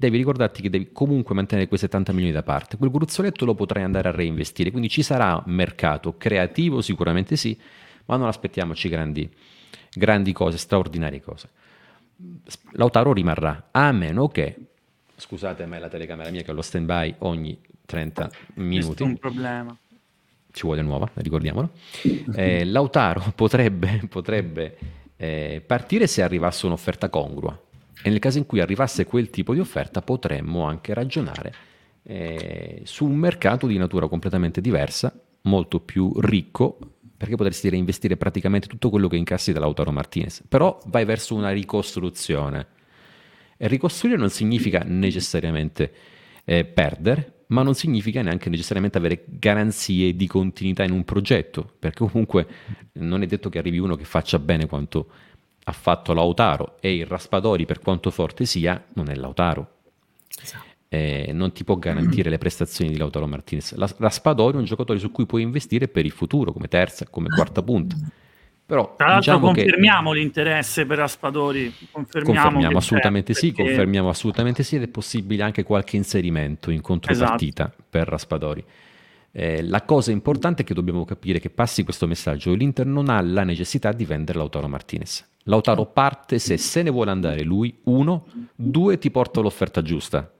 devi 0.00 0.16
ricordarti 0.16 0.62
che 0.62 0.70
devi 0.70 0.92
comunque 0.92 1.34
mantenere 1.34 1.68
quei 1.68 1.78
70 1.78 2.12
milioni 2.12 2.32
da 2.32 2.42
parte. 2.42 2.78
Quel 2.78 2.90
gruzzoletto 2.90 3.44
lo 3.44 3.54
potrai 3.54 3.82
andare 3.82 4.08
a 4.08 4.12
reinvestire, 4.12 4.70
quindi 4.70 4.88
ci 4.88 5.02
sarà 5.02 5.42
mercato 5.44 6.16
creativo, 6.16 6.80
sicuramente 6.80 7.36
sì, 7.36 7.58
ma 8.06 8.16
non 8.16 8.26
aspettiamoci 8.26 8.88
grandi, 8.88 9.30
grandi 9.92 10.32
cose, 10.32 10.56
straordinarie 10.56 11.20
cose. 11.20 11.50
Lautaro 12.72 13.12
rimarrà, 13.12 13.68
a 13.72 13.92
meno 13.92 14.28
che, 14.28 14.56
scusate 15.16 15.66
ma 15.66 15.76
è 15.76 15.78
la 15.78 15.88
telecamera 15.88 16.30
mia 16.30 16.40
che 16.40 16.50
ho 16.50 16.54
lo 16.54 16.62
stand 16.62 16.86
by 16.86 17.16
ogni 17.18 17.60
30 17.84 18.30
minuti. 18.54 18.86
Questo 18.86 19.04
è 19.04 19.06
un 19.06 19.18
problema 19.18 19.76
ci 20.52 20.62
vuole 20.62 20.82
nuova, 20.82 21.08
ricordiamolo. 21.14 21.70
Eh, 22.34 22.64
Lautaro 22.64 23.32
potrebbe, 23.36 24.00
potrebbe 24.08 24.76
eh, 25.16 25.62
partire 25.64 26.08
se 26.08 26.22
arrivasse 26.22 26.66
un'offerta 26.66 27.08
congrua 27.08 27.56
e 28.02 28.08
nel 28.08 28.18
caso 28.18 28.38
in 28.38 28.46
cui 28.46 28.60
arrivasse 28.60 29.04
quel 29.04 29.30
tipo 29.30 29.52
di 29.52 29.60
offerta 29.60 30.02
potremmo 30.02 30.64
anche 30.64 30.94
ragionare 30.94 31.52
eh, 32.02 32.82
su 32.84 33.04
un 33.04 33.16
mercato 33.16 33.66
di 33.66 33.76
natura 33.76 34.08
completamente 34.08 34.60
diversa, 34.60 35.12
molto 35.42 35.80
più 35.80 36.12
ricco, 36.20 36.78
perché 37.16 37.36
potresti 37.36 37.68
reinvestire 37.68 38.16
praticamente 38.16 38.66
tutto 38.66 38.88
quello 38.88 39.08
che 39.08 39.16
incassi 39.16 39.52
da 39.52 39.60
Lautaro 39.60 39.92
Martinez, 39.92 40.42
però 40.48 40.80
vai 40.86 41.04
verso 41.04 41.34
una 41.34 41.50
ricostruzione. 41.50 42.66
E 43.58 43.68
ricostruire 43.68 44.16
non 44.16 44.30
significa 44.30 44.82
necessariamente 44.86 45.92
eh, 46.44 46.64
perdere, 46.64 47.44
ma 47.48 47.62
non 47.62 47.74
significa 47.74 48.22
neanche 48.22 48.48
necessariamente 48.48 48.96
avere 48.96 49.24
garanzie 49.26 50.16
di 50.16 50.26
continuità 50.26 50.82
in 50.84 50.92
un 50.92 51.04
progetto, 51.04 51.70
perché 51.78 52.06
comunque 52.06 52.46
non 52.92 53.22
è 53.22 53.26
detto 53.26 53.50
che 53.50 53.58
arrivi 53.58 53.78
uno 53.78 53.96
che 53.96 54.04
faccia 54.04 54.38
bene 54.38 54.66
quanto 54.66 55.08
ha 55.64 55.72
fatto 55.72 56.12
Lautaro 56.12 56.76
e 56.80 56.94
il 56.94 57.06
Raspadori, 57.06 57.66
per 57.66 57.80
quanto 57.80 58.10
forte 58.10 58.44
sia, 58.44 58.82
non 58.94 59.08
è 59.08 59.14
Lautaro. 59.14 59.68
Esatto. 60.40 60.68
Eh, 60.88 61.30
non 61.32 61.52
ti 61.52 61.62
può 61.62 61.76
garantire 61.76 62.30
le 62.30 62.38
prestazioni 62.38 62.90
di 62.90 62.98
Lautaro 62.98 63.26
Martinez. 63.26 63.74
La, 63.74 63.88
Raspadori 63.98 64.56
è 64.56 64.58
un 64.58 64.64
giocatore 64.64 64.98
su 64.98 65.12
cui 65.12 65.26
puoi 65.26 65.42
investire 65.42 65.86
per 65.86 66.04
il 66.04 66.10
futuro, 66.10 66.52
come 66.52 66.66
terza, 66.66 67.06
come 67.08 67.28
quarta 67.28 67.62
punta. 67.62 67.96
Però, 68.70 68.94
Tra 68.96 69.06
l'altro 69.08 69.32
diciamo 69.32 69.52
confermiamo 69.52 70.12
che... 70.12 70.18
l'interesse 70.18 70.86
per 70.86 70.98
Raspadori. 70.98 71.74
Confermiamo, 71.90 72.42
confermiamo 72.42 72.78
assolutamente 72.78 73.34
sì, 73.34 73.52
perché... 73.52 73.64
confermiamo 73.64 74.08
assolutamente 74.08 74.62
sì 74.62 74.76
ed 74.76 74.82
è 74.82 74.88
possibile 74.88 75.42
anche 75.42 75.64
qualche 75.64 75.96
inserimento 75.96 76.70
in 76.70 76.80
contropartita 76.80 77.64
esatto. 77.64 77.84
per 77.90 78.06
Raspadori. 78.06 78.64
Eh, 79.32 79.62
la 79.62 79.82
cosa 79.82 80.10
importante 80.10 80.62
è 80.62 80.64
che 80.64 80.74
dobbiamo 80.74 81.04
capire 81.04 81.38
che 81.38 81.50
passi 81.50 81.84
questo 81.84 82.06
messaggio, 82.06 82.52
l'Inter 82.52 82.86
non 82.86 83.08
ha 83.08 83.20
la 83.20 83.44
necessità 83.44 83.92
di 83.92 84.04
vendere 84.04 84.38
Lautaro 84.38 84.68
Martinez. 84.68 85.28
Lautaro 85.44 85.86
parte 85.86 86.38
se 86.38 86.56
se 86.56 86.82
ne 86.82 86.90
vuole 86.90 87.10
andare 87.10 87.42
lui, 87.42 87.78
uno, 87.84 88.26
due 88.54 88.98
ti 88.98 89.10
porta 89.10 89.40
l'offerta 89.40 89.82
giusta. 89.82 90.30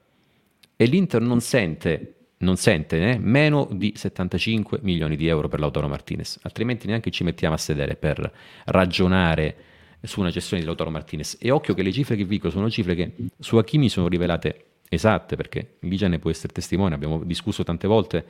E 0.77 0.85
l'Inter 0.87 1.21
non 1.21 1.41
sente 1.41 2.15
non 2.41 2.57
sente 2.57 2.99
né 2.99 3.19
meno 3.19 3.69
di 3.71 3.93
75 3.95 4.79
milioni 4.83 5.15
di 5.15 5.27
euro 5.27 5.49
per 5.49 5.61
Lautaro 5.61 5.89
Martinez, 5.89 6.39
altrimenti 6.43 6.87
neanche 6.87 7.11
ci 7.11 7.23
mettiamo 7.23 7.55
a 7.55 7.59
sedere 7.59 7.97
per 7.97 8.33
ragionare 8.65 9.57
su 10.03 10.21
una 10.21 10.31
gestione 10.31 10.63
di 10.63 10.67
Lautaro 10.67 10.91
Martinez. 10.91 11.37
E 11.39 11.51
occhio 11.51 11.75
che 11.75 11.83
le 11.83 11.93
cifre 11.93 12.17
che 12.17 12.25
vi 12.25 12.37
dico 12.37 12.49
sono 12.49 12.71
cifre 12.71 12.95
che 12.95 13.13
su 13.39 13.57
Hakimi 13.57 13.91
sono 13.91 14.09
rivelate 14.09 14.65
esatte, 14.89 15.37
perché 15.37 15.77
Ligia 15.81 16.09
ne 16.09 16.19
può 16.19 16.31
essere 16.31 16.53
testimone, 16.53 16.95
abbiamo 16.95 17.23
discusso 17.25 17.63
tante 17.63 17.87
volte 17.87 18.25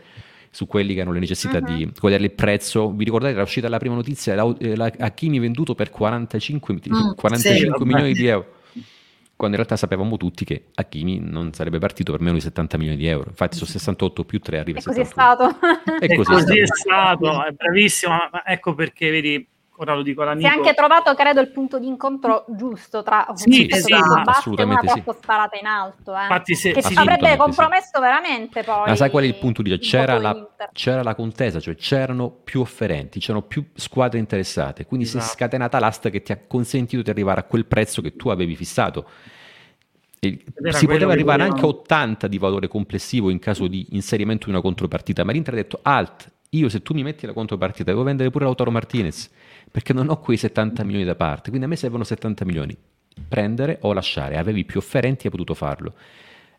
su 0.50 0.66
quelli 0.66 0.94
che 0.94 1.00
erano 1.00 1.14
le 1.14 1.20
necessità 1.20 1.58
uh-huh. 1.58 1.76
di 1.76 1.92
qual 1.98 2.12
era 2.12 2.22
il 2.22 2.32
prezzo. 2.32 2.90
Vi 2.90 3.04
ricordate, 3.04 3.32
era 3.32 3.42
uscita 3.42 3.68
la 3.68 3.78
prima 3.78 3.94
notizia, 3.94 4.34
la, 4.34 4.54
la, 4.58 4.92
Hakimi 4.98 5.38
venduto 5.38 5.74
per 5.74 5.90
45, 5.90 6.74
mm, 6.74 7.12
45 7.16 7.78
sì, 7.78 7.84
milioni 7.84 8.12
di 8.12 8.26
euro 8.28 8.58
quando 9.40 9.56
in 9.56 9.64
realtà 9.64 9.78
sapevamo 9.78 10.18
tutti 10.18 10.44
che 10.44 10.66
Hakimi 10.74 11.18
non 11.18 11.54
sarebbe 11.54 11.78
partito 11.78 12.12
per 12.12 12.20
meno 12.20 12.34
di 12.34 12.42
70 12.42 12.76
milioni 12.76 12.98
di 12.98 13.06
euro. 13.06 13.30
Infatti 13.30 13.56
su 13.56 13.64
68 13.64 14.24
più 14.26 14.38
3 14.38 14.58
arriva 14.58 14.80
a 14.80 14.82
71. 14.82 14.92
Così 14.92 15.00
è 15.00 15.10
stato. 15.10 16.04
E 16.04 16.14
così, 16.14 16.58
è 16.60 16.66
stato, 16.66 17.46
è 17.46 17.50
bravissimo. 17.52 18.12
Ma 18.30 18.44
ecco 18.44 18.74
perché, 18.74 19.10
vedi, 19.10 19.48
ora 19.80 19.94
lo 19.94 20.02
dico 20.02 20.22
all'amico. 20.22 20.46
Si 20.46 20.54
è 20.54 20.56
anche 20.56 20.74
trovato, 20.74 21.14
credo, 21.14 21.40
il 21.40 21.50
punto 21.50 21.78
di 21.78 21.86
incontro 21.86 22.44
giusto 22.48 23.02
tra 23.02 23.26
sì, 23.34 23.66
sì, 23.70 23.94
assolutamente 24.24 24.84
una 24.84 24.92
troppo 24.92 25.18
sparata 25.20 25.58
in 25.58 25.66
alto, 25.66 26.14
eh. 26.14 26.22
Infatti, 26.22 26.54
se, 26.54 26.72
che 26.72 26.82
sì, 26.82 26.94
avrebbe 26.94 27.36
compromesso 27.36 27.92
sì. 27.94 28.00
veramente 28.00 28.62
poi. 28.62 28.88
Ma 28.88 28.96
sai 28.96 29.10
qual 29.10 29.24
è 29.24 29.26
il 29.26 29.36
punto 29.36 29.62
di 29.62 29.76
c'era 29.78 30.18
la, 30.18 30.48
c'era 30.72 31.02
la, 31.02 31.14
contesa, 31.14 31.60
cioè 31.60 31.74
c'erano 31.76 32.30
più 32.30 32.60
offerenti, 32.60 33.20
c'erano 33.20 33.42
più 33.42 33.64
squadre 33.74 34.18
interessate, 34.18 34.84
quindi 34.84 35.06
esatto. 35.06 35.24
si 35.24 35.30
è 35.30 35.34
scatenata 35.34 35.78
l'asta 35.78 36.10
che 36.10 36.22
ti 36.22 36.32
ha 36.32 36.38
consentito 36.46 37.02
di 37.02 37.10
arrivare 37.10 37.40
a 37.40 37.44
quel 37.44 37.64
prezzo 37.64 38.02
che 38.02 38.16
tu 38.16 38.28
avevi 38.28 38.54
fissato. 38.56 39.08
si 40.18 40.86
poteva 40.86 41.12
arrivare 41.12 41.42
anche 41.42 41.62
a 41.62 41.66
80 41.66 42.28
di 42.28 42.36
valore 42.36 42.68
complessivo 42.68 43.30
in 43.30 43.38
caso 43.38 43.66
di 43.66 43.86
inserimento 43.92 44.44
di 44.44 44.50
una 44.50 44.60
contropartita, 44.60 45.24
ma 45.24 45.32
l'Inter 45.32 45.54
ha 45.54 45.56
detto 45.56 45.78
alt, 45.80 46.30
io 46.50 46.68
se 46.68 46.82
tu 46.82 46.92
mi 46.92 47.02
metti 47.02 47.24
la 47.24 47.32
contropartita 47.32 47.90
devo 47.90 48.02
vendere 48.02 48.28
pure 48.30 48.44
Lautaro 48.44 48.70
Martinez 48.70 49.30
perché 49.70 49.92
non 49.92 50.08
ho 50.08 50.18
quei 50.18 50.36
70 50.36 50.84
milioni 50.84 51.04
da 51.04 51.14
parte, 51.14 51.48
quindi 51.48 51.66
a 51.66 51.68
me 51.68 51.76
servono 51.76 52.04
70 52.04 52.44
milioni. 52.44 52.76
Prendere 53.28 53.78
o 53.82 53.92
lasciare, 53.92 54.36
avevi 54.36 54.64
più 54.64 54.78
offerenti 54.78 55.26
hai 55.26 55.32
potuto 55.32 55.54
farlo. 55.54 55.94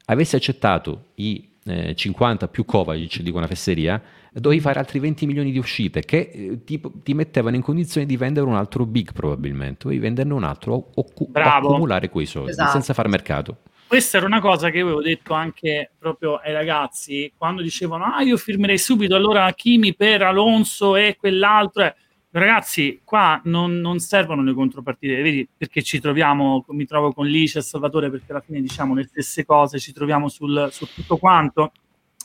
Avessi 0.05 0.35
accettato 0.35 1.05
i 1.15 1.49
eh, 1.65 1.95
50 1.95 2.47
più 2.47 2.65
Kovacic, 2.65 3.21
dico 3.21 3.37
una 3.37 3.47
fesseria, 3.47 4.01
dovevi 4.33 4.61
fare 4.61 4.79
altri 4.79 4.99
20 4.99 5.25
milioni 5.25 5.51
di 5.51 5.57
uscite 5.57 6.01
che 6.01 6.31
eh, 6.33 6.63
ti, 6.63 6.81
ti, 7.03 7.13
mettevano 7.13 7.55
in 7.55 7.61
condizione 7.61 8.07
di 8.07 8.17
vendere 8.17 8.45
un 8.45 8.55
altro 8.55 8.85
big 8.85 9.11
probabilmente, 9.11 9.83
dovevi 9.83 10.01
venderne 10.01 10.33
un 10.33 10.43
altro 10.43 10.73
o, 10.73 10.85
o 10.93 11.29
accumulare 11.33 12.09
quei 12.09 12.25
soldi 12.25 12.51
esatto. 12.51 12.71
senza 12.71 12.93
far 12.93 13.07
mercato 13.09 13.57
questa 13.87 14.17
era 14.17 14.25
una 14.25 14.39
cosa 14.39 14.69
che 14.69 14.79
avevo 14.79 15.01
detto 15.01 15.33
anche 15.33 15.91
proprio 15.99 16.35
ai 16.37 16.53
ragazzi 16.53 17.33
quando 17.35 17.61
dicevano 17.61 18.05
ah 18.05 18.21
io 18.21 18.37
firmerei 18.37 18.77
subito 18.77 19.15
allora 19.15 19.51
Kimi 19.51 19.93
per 19.93 20.21
Alonso 20.21 20.95
e 20.95 21.17
quell'altro 21.19 21.83
eh. 21.83 21.95
Ragazzi 22.31 23.01
qua 23.03 23.41
non, 23.45 23.79
non, 23.79 23.99
servono 23.99 24.41
le 24.41 24.53
contropartite 24.53 25.21
vedi 25.21 25.47
perché 25.55 25.81
ci 25.81 25.99
troviamo 25.99 26.63
mi 26.69 26.85
trovo 26.85 27.11
con 27.11 27.27
Lice 27.27 27.59
e 27.59 27.61
Salvatore 27.61 28.09
perché 28.09 28.31
alla 28.31 28.41
fine 28.41 28.61
diciamo 28.61 28.93
le 28.95 29.03
stesse 29.03 29.45
cose 29.45 29.79
ci 29.79 29.91
troviamo 29.91 30.29
sul, 30.29 30.69
su 30.71 30.87
tutto 30.93 31.17
quanto 31.17 31.71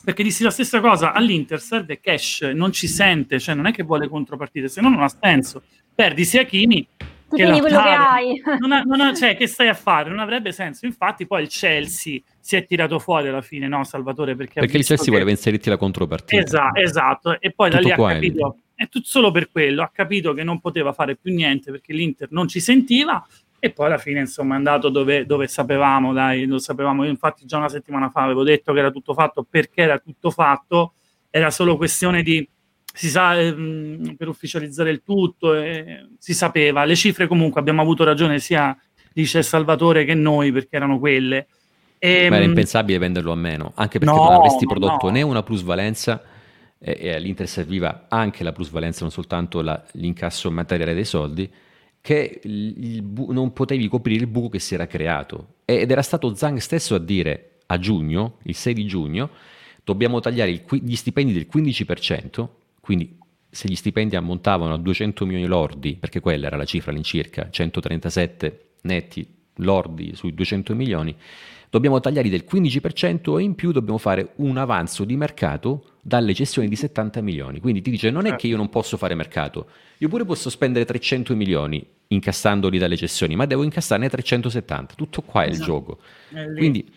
perché 0.03 0.23
dissi 0.23 0.43
la 0.43 0.51
stessa 0.51 0.79
cosa 0.79 1.11
all'Inter 1.11 1.59
serve 1.59 1.99
cash 1.99 2.41
non 2.53 2.71
ci 2.71 2.87
sente 2.87 3.39
cioè 3.39 3.55
non 3.55 3.65
è 3.65 3.71
che 3.71 3.83
vuole 3.83 4.07
contropartite 4.07 4.69
se 4.69 4.79
no 4.79 4.89
non 4.89 5.03
ha 5.03 5.09
senso 5.09 5.61
perdi 5.93 6.23
sia 6.23 6.43
Kimi 6.43 6.87
che 7.29 7.35
tieni 7.35 7.59
quello 7.59 7.81
che 7.81 7.89
hai. 7.89 8.41
Non 8.59 8.71
ha, 8.71 8.81
non 8.83 9.01
ha, 9.01 9.13
cioè, 9.13 9.35
che 9.37 9.47
stai 9.47 9.67
a 9.67 9.73
fare? 9.73 10.09
Non 10.09 10.19
avrebbe 10.19 10.51
senso. 10.51 10.85
Infatti, 10.85 11.27
poi 11.27 11.43
il 11.43 11.49
Chelsea 11.49 12.19
si 12.39 12.55
è 12.55 12.65
tirato 12.65 12.99
fuori 12.99 13.27
alla 13.27 13.41
fine, 13.41 13.67
no, 13.67 13.83
Salvatore? 13.83 14.35
Perché, 14.35 14.61
perché 14.61 14.77
il 14.77 14.85
Chelsea 14.85 15.05
che... 15.05 15.11
voleva 15.11 15.29
inserirti 15.29 15.69
la 15.69 15.77
contropartita. 15.77 16.41
Esatto, 16.41 16.79
esatto. 16.79 17.41
E 17.41 17.51
poi 17.51 17.69
Tutto 17.69 17.81
da 17.81 17.87
lì 17.87 17.91
ha 17.91 18.13
capito, 18.13 18.55
è 18.55 18.66
tutto 18.85 19.07
solo 19.07 19.31
per 19.31 19.49
quello, 19.49 19.81
ha 19.81 19.89
capito 19.91 20.33
che 20.33 20.43
non 20.43 20.59
poteva 20.59 20.93
fare 20.93 21.15
più 21.15 21.33
niente 21.33 21.71
perché 21.71 21.93
l'Inter 21.93 22.27
non 22.31 22.47
ci 22.47 22.59
sentiva. 22.59 23.25
E 23.59 23.71
poi 23.71 23.87
alla 23.87 23.97
fine, 23.97 24.19
insomma, 24.19 24.53
è 24.53 24.57
andato 24.57 24.89
dove, 24.89 25.25
dove 25.25 25.47
sapevamo, 25.47 26.13
dai, 26.13 26.45
lo 26.45 26.59
sapevamo. 26.59 27.03
Io, 27.03 27.09
infatti, 27.09 27.45
già 27.45 27.57
una 27.57 27.69
settimana 27.69 28.09
fa 28.09 28.21
avevo 28.21 28.43
detto 28.43 28.71
che 28.71 28.79
era 28.79 28.91
tutto 28.91 29.15
fatto 29.15 29.45
perché 29.49 29.81
era 29.81 29.97
tutto 29.97 30.29
fatto, 30.29 30.93
era 31.31 31.49
solo 31.49 31.75
questione 31.75 32.21
di 32.21 32.47
si 32.93 33.09
sa 33.09 33.39
ehm, 33.39 34.15
per 34.15 34.27
ufficializzare 34.27 34.89
il 34.89 35.01
tutto, 35.03 35.55
eh, 35.55 36.07
si 36.17 36.33
sapeva. 36.33 36.83
Le 36.83 36.95
cifre 36.95 37.27
comunque 37.27 37.59
abbiamo 37.59 37.81
avuto 37.81 38.03
ragione 38.03 38.39
sia 38.39 38.75
dice 39.13 39.41
Salvatore 39.41 40.05
che 40.05 40.13
noi 40.13 40.51
perché 40.51 40.75
erano 40.75 40.99
quelle. 40.99 41.47
E, 41.99 42.27
Ma 42.29 42.35
era 42.35 42.45
impensabile 42.45 42.99
venderlo 42.99 43.31
a 43.31 43.35
meno, 43.35 43.71
anche 43.75 43.97
perché 43.97 44.13
no, 44.13 44.23
non 44.23 44.33
avresti 44.33 44.65
prodotto 44.65 45.07
no. 45.07 45.11
né 45.11 45.21
una 45.23 45.41
plusvalenza 45.41 46.21
e, 46.79 46.97
e 46.99 47.13
all'Inter 47.13 47.47
serviva 47.47 48.05
anche 48.09 48.43
la 48.43 48.51
plusvalenza, 48.51 49.01
non 49.01 49.11
soltanto 49.11 49.61
la, 49.61 49.83
l'incasso 49.93 50.51
materiale 50.51 50.93
dei 50.93 51.05
soldi, 51.05 51.49
che 52.01 52.39
bu- 53.03 53.31
non 53.31 53.51
potevi 53.53 53.87
coprire 53.87 54.21
il 54.21 54.27
buco 54.27 54.49
che 54.49 54.59
si 54.59 54.73
era 54.73 54.87
creato. 54.87 55.55
Ed 55.65 55.91
era 55.91 56.01
stato 56.01 56.33
Zang 56.35 56.57
stesso 56.57 56.95
a 56.95 56.99
dire 56.99 57.59
a 57.67 57.79
giugno, 57.79 58.37
il 58.43 58.55
6 58.55 58.73
di 58.73 58.85
giugno, 58.85 59.29
dobbiamo 59.83 60.19
tagliare 60.19 60.51
il, 60.51 60.63
gli 60.83 60.95
stipendi 60.95 61.33
del 61.33 61.47
15%, 61.51 62.47
quindi 62.79 63.17
se 63.49 63.67
gli 63.67 63.75
stipendi 63.75 64.15
ammontavano 64.15 64.73
a 64.73 64.77
200 64.77 65.25
milioni 65.25 65.47
lordi, 65.47 65.95
perché 65.95 66.19
quella 66.19 66.47
era 66.47 66.57
la 66.57 66.65
cifra 66.65 66.91
all'incirca, 66.91 67.49
137 67.49 68.69
netti 68.81 69.35
lordi 69.55 70.15
sui 70.15 70.33
200 70.33 70.75
milioni, 70.75 71.15
dobbiamo 71.69 71.99
tagliarli 71.99 72.29
del 72.29 72.45
15% 72.49 73.37
e 73.39 73.43
in 73.43 73.55
più 73.55 73.71
dobbiamo 73.71 73.97
fare 73.97 74.33
un 74.35 74.57
avanzo 74.57 75.03
di 75.03 75.15
mercato 75.15 75.83
dalle 76.01 76.33
cessioni 76.33 76.67
di 76.67 76.75
70 76.75 77.21
milioni. 77.21 77.59
Quindi 77.59 77.81
ti 77.81 77.89
dice 77.89 78.09
non 78.09 78.25
è 78.25 78.35
che 78.35 78.47
io 78.47 78.57
non 78.57 78.69
posso 78.69 78.97
fare 78.97 79.15
mercato, 79.15 79.69
io 79.97 80.07
pure 80.07 80.25
posso 80.25 80.49
spendere 80.49 80.85
300 80.85 81.35
milioni 81.35 81.85
incassandoli 82.07 82.77
dalle 82.77 82.95
cessioni, 82.95 83.35
ma 83.35 83.45
devo 83.45 83.63
incassarne 83.63 84.09
370. 84.09 84.93
Tutto 84.95 85.21
qua 85.21 85.43
è 85.43 85.47
il 85.47 85.53
esatto. 85.53 85.65
gioco. 85.71 85.99
Quindi 86.55 86.89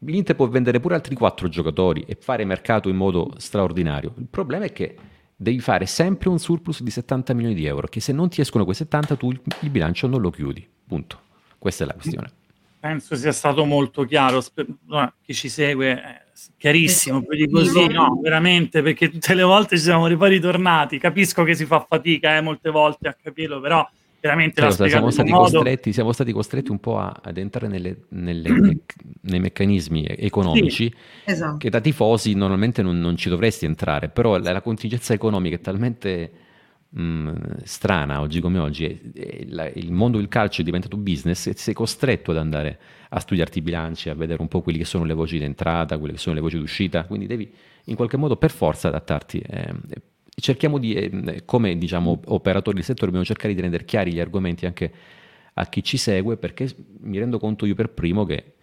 l'Inter 0.00 0.36
può 0.36 0.48
vendere 0.48 0.80
pure 0.80 0.94
altri 0.94 1.14
4 1.14 1.48
giocatori 1.48 2.04
e 2.06 2.16
fare 2.20 2.44
mercato 2.44 2.88
in 2.88 2.96
modo 2.96 3.32
straordinario. 3.36 4.14
Il 4.18 4.28
problema 4.28 4.64
è 4.64 4.72
che 4.72 4.96
devi 5.36 5.60
fare 5.60 5.86
sempre 5.86 6.28
un 6.28 6.38
surplus 6.38 6.82
di 6.82 6.90
70 6.90 7.32
milioni 7.34 7.54
di 7.54 7.64
euro, 7.66 7.86
che 7.86 8.00
se 8.00 8.12
non 8.12 8.28
ti 8.28 8.40
escono 8.40 8.64
quei 8.64 8.76
70 8.76 9.16
tu 9.16 9.30
il 9.30 9.70
bilancio 9.70 10.08
non 10.08 10.20
lo 10.20 10.30
chiudi. 10.30 10.66
Punto. 10.86 11.20
Questa 11.58 11.84
è 11.84 11.86
la 11.86 11.94
questione. 11.94 12.30
Penso 12.80 13.16
sia 13.16 13.32
stato 13.32 13.64
molto 13.64 14.04
chiaro, 14.04 14.42
chi 15.22 15.34
ci 15.34 15.48
segue 15.48 16.00
è 16.00 16.22
chiarissimo, 16.56 17.22
più 17.22 17.36
di 17.36 17.50
così, 17.50 17.88
no, 17.88 18.18
veramente, 18.22 18.82
perché 18.82 19.10
tutte 19.10 19.34
le 19.34 19.42
volte 19.42 19.76
ci 19.76 19.82
siamo 19.82 20.14
poi 20.16 20.30
ritornati, 20.30 20.98
capisco 20.98 21.42
che 21.42 21.54
si 21.54 21.64
fa 21.64 21.84
fatica 21.88 22.36
eh, 22.36 22.40
molte 22.40 22.70
volte 22.70 23.08
a 23.08 23.16
capirlo, 23.20 23.60
però 23.60 23.88
veramente 24.20 24.60
cioè, 24.60 24.74
la 24.76 24.88
siamo 24.88 25.10
stati, 25.10 25.30
modo... 25.30 25.50
costretti, 25.50 25.92
siamo 25.92 26.12
stati 26.12 26.32
costretti 26.32 26.70
un 26.70 26.78
po' 26.78 26.98
a, 26.98 27.20
ad 27.22 27.36
entrare 27.36 27.68
nelle, 27.68 28.04
nelle, 28.10 28.50
nei 29.22 29.40
meccanismi 29.40 30.06
economici 30.06 30.92
sì, 31.24 31.30
esatto. 31.30 31.56
che 31.56 31.70
da 31.70 31.80
tifosi 31.80 32.34
normalmente 32.34 32.82
non, 32.82 32.98
non, 32.98 33.16
ci 33.16 33.28
dovresti 33.28 33.64
entrare, 33.64 34.08
però 34.08 34.38
la, 34.38 34.52
la 34.52 34.62
contingenza 34.62 35.12
economica 35.12 35.56
è 35.56 35.60
talmente 35.60 36.30
mh, 36.90 37.62
strana 37.64 38.20
oggi 38.20 38.40
come 38.40 38.58
oggi, 38.58 39.12
è, 39.14 39.44
la, 39.48 39.68
il 39.68 39.92
mondo 39.92 40.18
del 40.18 40.28
calcio 40.28 40.60
è 40.60 40.64
diventato 40.64 40.96
business 40.96 41.46
e 41.46 41.54
sei 41.54 41.74
costretto 41.74 42.30
ad 42.30 42.38
andare 42.38 42.78
a 43.10 43.20
studiarti 43.20 43.58
i 43.58 43.62
bilanci, 43.62 44.08
a 44.08 44.14
vedere 44.14 44.40
un 44.40 44.48
po' 44.48 44.60
quelle 44.60 44.78
che 44.78 44.84
sono 44.84 45.04
le 45.04 45.14
voci 45.14 45.38
d'entrata, 45.38 45.98
quelle 45.98 46.14
che 46.14 46.18
sono 46.18 46.34
le 46.34 46.40
voci 46.40 46.58
d'uscita, 46.58 47.04
quindi 47.04 47.26
devi 47.26 47.50
in 47.84 47.96
qualche 47.96 48.16
modo 48.16 48.36
per 48.36 48.50
forza 48.50 48.88
adattarti. 48.88 49.38
Eh, 49.38 49.74
cerchiamo 50.40 50.78
di, 50.78 50.94
eh, 50.94 51.44
come 51.44 51.76
diciamo, 51.78 52.20
operatori 52.26 52.76
del 52.76 52.84
settore, 52.84 53.06
dobbiamo 53.06 53.26
cercare 53.26 53.54
di 53.54 53.60
rendere 53.60 53.84
chiari 53.84 54.12
gli 54.12 54.20
argomenti 54.20 54.66
anche 54.66 54.92
a 55.54 55.66
chi 55.66 55.82
ci 55.82 55.96
segue, 55.96 56.36
perché 56.36 56.68
mi 57.00 57.18
rendo 57.18 57.38
conto 57.38 57.66
io 57.66 57.74
per 57.74 57.90
primo 57.90 58.24
che 58.24 58.54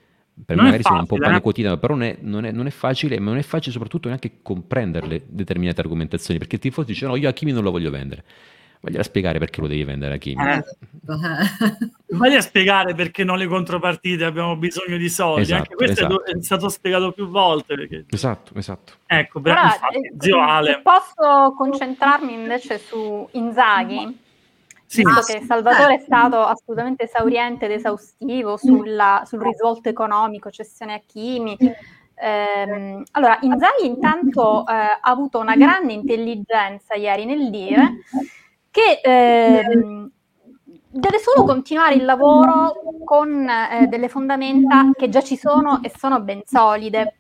per 0.44 0.56
non 0.58 0.66
me 0.66 0.72
magari 0.72 0.84
sono 0.84 1.00
un 1.00 1.06
po' 1.06 1.18
pane 1.18 1.38
eh? 1.38 1.42
quotidiano, 1.42 1.78
però 1.78 1.94
non 1.94 2.04
è, 2.04 2.18
non, 2.20 2.46
è, 2.46 2.52
non 2.52 2.68
è, 2.68 2.70
facile, 2.70 3.20
ma 3.20 3.30
non 3.30 3.40
è 3.40 3.44
facile 3.44 3.72
soprattutto 3.72 4.08
neanche 4.08 4.40
comprenderle 4.42 5.24
determinate 5.28 5.80
argomentazioni, 5.80 6.40
perché 6.40 6.56
il 6.56 6.62
tifoso 6.62 6.88
dice 6.88 7.06
no, 7.06 7.16
io 7.16 7.30
a 7.30 7.32
Kimi 7.32 7.52
non 7.52 7.64
lo 7.64 7.72
voglio 7.72 7.90
vendere. 7.90 8.24
Voglio 8.82 9.02
spiegare 9.02 9.40
perché 9.40 9.62
lo 9.62 9.68
devi 9.68 9.84
vendere 9.84 10.14
a 10.14 10.18
Kimi. 10.18 10.44
Eh. 10.48 10.64
Vai 12.16 12.36
a 12.36 12.42
spiegare 12.42 12.94
perché 12.94 13.24
non 13.24 13.40
le 13.40 13.48
contropartite 13.48 14.24
abbiamo 14.26 14.56
bisogno 14.58 14.98
di 14.98 15.10
soldi. 15.10 15.42
Esatto, 15.42 15.62
Anche 15.62 15.76
questo 15.76 16.06
esatto. 16.06 16.26
è, 16.26 16.44
stato 16.44 16.70
spiegato 16.70 17.12
più 17.12 17.28
volte. 17.28 17.74
Perché... 17.74 18.06
Esatto, 18.08 18.54
esatto. 18.54 18.94
Ecco, 19.08 19.40
Ora, 19.40 19.64
infatti, 19.64 19.98
eh, 19.98 20.14
zio 20.20 20.40
Ale. 20.40 20.82
Posso 20.84 21.56
concentrarmi 21.58 22.34
invece 22.34 22.78
su 22.78 23.28
Inzaghi? 23.32 24.24
Sì. 24.88 25.04
Visto 25.04 25.22
che 25.22 25.44
Salvatore 25.46 25.96
è 25.96 26.00
stato 26.00 26.42
assolutamente 26.42 27.04
esauriente 27.04 27.66
ed 27.66 27.72
esaustivo 27.72 28.56
sulla, 28.58 29.24
sul 29.26 29.42
risvolto 29.42 29.90
economico, 29.90 30.50
cessione 30.52 30.94
a 30.94 31.02
Kimi. 31.06 31.58
Eh, 32.18 33.04
allora, 33.12 33.38
Inzaghi 33.42 33.86
intanto 33.86 34.66
eh, 34.66 34.72
ha 34.74 35.00
avuto 35.02 35.40
una 35.40 35.56
grande 35.56 35.92
intelligenza 35.92 36.96
ieri 36.96 37.26
nel 37.26 37.50
dire 37.50 37.98
che 38.72 39.02
eh, 39.04 39.64
deve 40.88 41.20
solo 41.20 41.44
continuare 41.46 41.96
il 41.96 42.06
lavoro 42.06 42.74
con 43.04 43.48
eh, 43.50 43.88
delle 43.88 44.08
fondamenta 44.08 44.92
che 44.94 45.10
già 45.10 45.22
ci 45.22 45.36
sono 45.36 45.82
e 45.84 45.92
sono 45.96 46.22
ben 46.22 46.42
solide. 46.46 47.18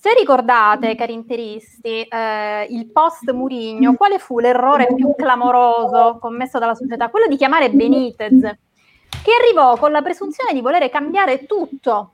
Se 0.00 0.14
ricordate, 0.14 0.94
cari 0.94 1.12
interisti, 1.12 2.02
eh, 2.04 2.66
il 2.70 2.86
post 2.92 3.28
Murigno, 3.32 3.96
quale 3.96 4.20
fu 4.20 4.38
l'errore 4.38 4.94
più 4.94 5.12
clamoroso 5.16 6.18
commesso 6.20 6.60
dalla 6.60 6.76
società? 6.76 7.08
Quello 7.08 7.26
di 7.26 7.36
chiamare 7.36 7.68
Benitez, 7.70 8.40
che 8.40 9.32
arrivò 9.36 9.76
con 9.76 9.90
la 9.90 10.00
presunzione 10.00 10.52
di 10.52 10.60
volere 10.60 10.88
cambiare 10.88 11.46
tutto 11.46 12.12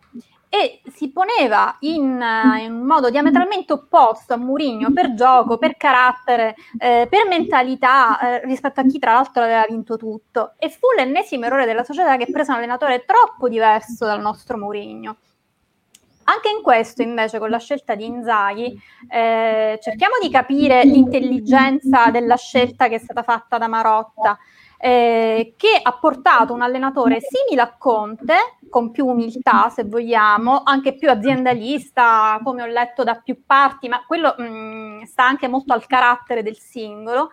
e 0.49 0.81
si 0.95 1.11
poneva 1.11 1.77
in, 1.81 2.19
uh, 2.19 2.59
in, 2.59 2.73
un 2.73 2.87
modo 2.87 3.11
diametralmente 3.11 3.75
opposto 3.75 4.33
a 4.33 4.39
Mourinho 4.39 4.91
per 4.91 5.13
gioco, 5.13 5.59
per 5.59 5.77
carattere, 5.77 6.55
eh, 6.79 7.07
per 7.11 7.27
mentalità 7.29 8.19
eh, 8.19 8.47
rispetto 8.47 8.81
a 8.81 8.85
chi 8.85 8.99
tra 8.99 9.13
l'altro 9.13 9.43
aveva 9.43 9.67
vinto 9.69 9.99
tutto. 9.99 10.55
E 10.57 10.71
fu 10.71 10.87
l'ennesimo 10.97 11.45
errore 11.45 11.67
della 11.67 11.85
società 11.85 12.17
che 12.17 12.31
prese 12.33 12.51
un 12.51 12.57
allenatore 12.57 13.05
troppo 13.05 13.47
diverso 13.47 14.07
dal 14.07 14.23
nostro 14.23 14.57
Mourinho. 14.57 15.17
Anche 16.25 16.49
in 16.49 16.63
questo, 16.63 17.03
invece, 17.03 17.39
con 17.39 17.51
la 17.51 17.59
scelta 17.59 17.95
di 17.95 18.07
Inzaghi, 18.07 18.81
eh, 19.11 19.79
cerchiamo 19.83 20.15
di 20.21 20.31
capire 20.31 20.85
l'intelligenza 20.85 22.11
della 22.11 22.37
scelta 22.37 22.89
che 22.89 22.97
è 22.97 22.99
stata 22.99 23.23
fatta 23.23 23.59
da 23.59 23.69
Marotta. 23.69 24.39
eh, 24.77 25.55
che 25.57 25.81
ha 25.83 25.93
portato 25.99 26.53
un 26.53 26.61
allenatore 26.61 27.19
simile 27.21 27.63
a 27.63 27.75
Conte, 27.79 28.35
con 28.69 28.91
più 28.91 29.07
umiltà 29.07 29.71
se 29.71 29.85
vogliamo, 29.85 30.61
anche 30.63 30.95
più 30.95 31.09
aziendalista, 31.09 32.39
come 32.45 32.61
ho 32.63 32.67
letto 32.67 33.03
da 33.03 33.15
più 33.15 33.45
parti, 33.47 33.89
ma 33.89 34.05
quello 34.07 34.35
mh, 34.37 34.43
mm, 34.43 35.03
sta 35.05 35.25
anche 35.25 35.49
molto 35.49 35.73
al 35.73 35.87
carattere 35.87 36.43
del 36.43 36.59
singolo. 36.59 37.31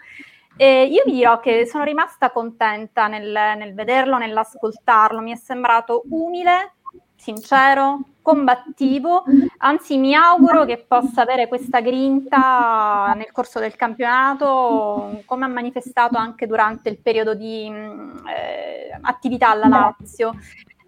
E 0.55 0.85
io 0.85 1.03
vi 1.05 1.13
dirò 1.13 1.41
che 1.41 1.65
sono 1.65 1.83
rimasta 1.83 2.31
contenta 2.31 3.07
nel, 3.07 3.31
nel 3.57 3.73
vederlo, 3.73 4.17
nell'ascoltarlo, 4.17 5.19
mi 5.19 5.33
è 5.33 5.35
sembrato 5.35 6.03
umile, 6.09 6.75
sincero, 7.15 7.99
combattivo, 8.21 9.23
anzi 9.57 9.97
mi 9.97 10.13
auguro 10.15 10.65
che 10.65 10.83
possa 10.87 11.21
avere 11.21 11.47
questa 11.47 11.81
grinta 11.81 13.13
nel 13.15 13.31
corso 13.31 13.59
del 13.59 13.75
campionato, 13.75 15.21
come 15.25 15.45
ha 15.45 15.49
manifestato 15.49 16.17
anche 16.17 16.47
durante 16.47 16.89
il 16.89 16.99
periodo 16.99 17.33
di 17.33 17.69
mm, 17.69 18.27
eh, 18.27 18.97
attività 19.01 19.49
alla 19.49 19.67
Lazio. 19.67 20.33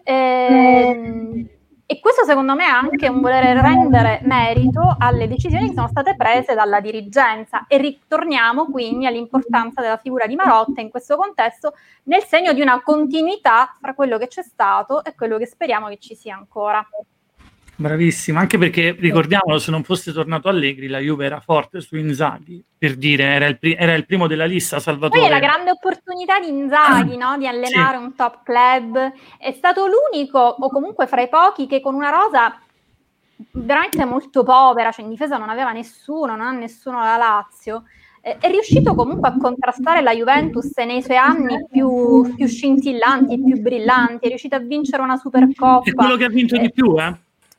Eh, 0.02 1.48
e 1.86 2.00
questo 2.00 2.24
secondo 2.24 2.54
me 2.54 2.64
è 2.64 2.70
anche 2.70 3.08
un 3.08 3.20
voler 3.20 3.58
rendere 3.58 4.20
merito 4.24 4.96
alle 4.98 5.28
decisioni 5.28 5.68
che 5.68 5.74
sono 5.74 5.88
state 5.88 6.16
prese 6.16 6.54
dalla 6.54 6.80
dirigenza 6.80 7.66
e 7.66 7.76
ritorniamo 7.76 8.70
quindi 8.70 9.04
all'importanza 9.04 9.82
della 9.82 9.98
figura 9.98 10.26
di 10.26 10.34
Marotta 10.34 10.80
in 10.80 10.88
questo 10.88 11.16
contesto 11.16 11.74
nel 12.04 12.22
segno 12.24 12.54
di 12.54 12.62
una 12.62 12.80
continuità 12.82 13.76
fra 13.78 13.92
quello 13.94 14.16
che 14.16 14.28
c'è 14.28 14.42
stato 14.42 15.04
e 15.04 15.14
quello 15.14 15.36
che 15.36 15.44
speriamo 15.46 15.88
che 15.88 15.98
ci 15.98 16.14
sia 16.14 16.34
ancora. 16.34 16.82
Bravissimo, 17.76 18.38
anche 18.38 18.56
perché 18.56 18.94
ricordiamolo, 18.98 19.58
se 19.58 19.72
non 19.72 19.82
fosse 19.82 20.12
tornato 20.12 20.48
Allegri, 20.48 20.86
la 20.86 20.98
Juve 20.98 21.26
era 21.26 21.40
forte 21.40 21.80
su 21.80 21.96
Inzaghi, 21.96 22.64
per 22.78 22.94
dire, 22.94 23.24
era 23.24 23.46
il, 23.46 23.58
pri- 23.58 23.74
era 23.74 23.94
il 23.94 24.06
primo 24.06 24.28
della 24.28 24.44
lista, 24.44 24.78
Salvatore. 24.78 25.20
Poi 25.20 25.28
è 25.28 25.32
la 25.32 25.40
grande 25.40 25.72
opportunità 25.72 26.38
di 26.38 26.48
Inzaghi, 26.48 27.16
no? 27.18 27.36
di 27.36 27.48
allenare 27.48 27.96
sì. 27.96 28.02
un 28.02 28.14
top 28.14 28.42
club. 28.44 29.12
È 29.38 29.52
stato 29.52 29.86
l'unico, 29.86 30.38
o 30.38 30.68
comunque 30.68 31.08
fra 31.08 31.22
i 31.22 31.28
pochi, 31.28 31.66
che 31.66 31.80
con 31.80 31.94
una 31.94 32.10
rosa 32.10 32.56
veramente 33.50 34.04
molto 34.04 34.44
povera, 34.44 34.92
cioè 34.92 35.04
in 35.04 35.10
difesa 35.10 35.36
non 35.36 35.48
aveva 35.48 35.72
nessuno, 35.72 36.36
non 36.36 36.46
ha 36.46 36.52
nessuno 36.52 37.00
la 37.00 37.16
Lazio, 37.16 37.84
è 38.20 38.48
riuscito 38.48 38.94
comunque 38.94 39.28
a 39.28 39.36
contrastare 39.36 40.00
la 40.00 40.14
Juventus 40.14 40.74
nei 40.76 41.02
suoi 41.02 41.18
anni 41.18 41.66
più, 41.70 42.34
più 42.34 42.46
scintillanti, 42.46 43.42
più 43.42 43.60
brillanti, 43.60 44.24
è 44.24 44.28
riuscito 44.28 44.54
a 44.54 44.60
vincere 44.60 45.02
una 45.02 45.16
Supercoppa. 45.16 45.90
È 45.90 45.92
quello 45.92 46.16
che 46.16 46.24
ha 46.24 46.30
vinto 46.30 46.56
di 46.56 46.72
più, 46.72 46.98
eh? 46.98 47.14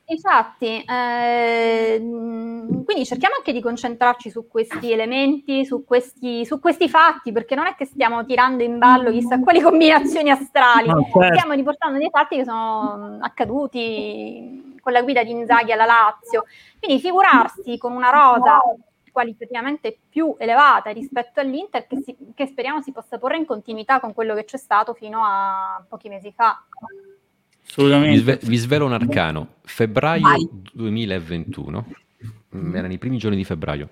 Infatti, 0.07 0.83
eh, 0.83 1.97
quindi 1.99 3.05
cerchiamo 3.05 3.35
anche 3.37 3.51
di 3.51 3.61
concentrarci 3.61 4.29
su 4.29 4.47
questi 4.47 4.91
elementi, 4.91 5.65
su 5.65 5.83
questi, 5.83 6.45
su 6.45 6.59
questi, 6.59 6.87
fatti, 6.87 7.31
perché 7.31 7.55
non 7.55 7.65
è 7.65 7.73
che 7.75 7.85
stiamo 7.85 8.23
tirando 8.23 8.61
in 8.61 8.77
ballo 8.77 9.09
chissà 9.09 9.39
quali 9.39 9.61
combinazioni 9.61 10.29
astrali, 10.29 10.89
no, 10.89 11.01
certo. 11.11 11.33
stiamo 11.33 11.53
riportando 11.53 11.97
dei 11.97 12.09
fatti 12.11 12.35
che 12.37 12.43
sono 12.43 13.17
accaduti 13.19 14.77
con 14.79 14.93
la 14.93 15.01
guida 15.01 15.23
di 15.23 15.31
Inzaghi 15.31 15.71
alla 15.71 15.85
Lazio. 15.85 16.45
Quindi 16.79 17.01
figurarsi 17.01 17.75
con 17.79 17.93
una 17.93 18.11
rosa 18.11 18.61
qualitativamente 19.11 19.97
più 20.07 20.35
elevata 20.37 20.91
rispetto 20.91 21.39
all'Inter 21.39 21.87
che, 21.87 22.01
si, 22.03 22.15
che 22.35 22.45
speriamo 22.45 22.81
si 22.81 22.91
possa 22.91 23.17
porre 23.17 23.37
in 23.37 23.45
continuità 23.45 23.99
con 23.99 24.13
quello 24.13 24.35
che 24.35 24.43
c'è 24.43 24.57
stato 24.57 24.93
fino 24.93 25.23
a 25.25 25.83
pochi 25.87 26.09
mesi 26.09 26.31
fa. 26.31 26.61
Assolutamente. 27.67 28.11
Vi, 28.11 28.17
sve- 28.19 28.39
vi 28.41 28.57
svelo 28.57 28.85
un 28.85 28.93
arcano. 28.93 29.55
Febbraio 29.63 30.21
Vai. 30.21 30.47
2021, 30.73 31.85
mm, 32.55 32.75
erano 32.75 32.93
i 32.93 32.97
primi 32.97 33.17
giorni 33.17 33.35
di 33.35 33.43
febbraio, 33.43 33.89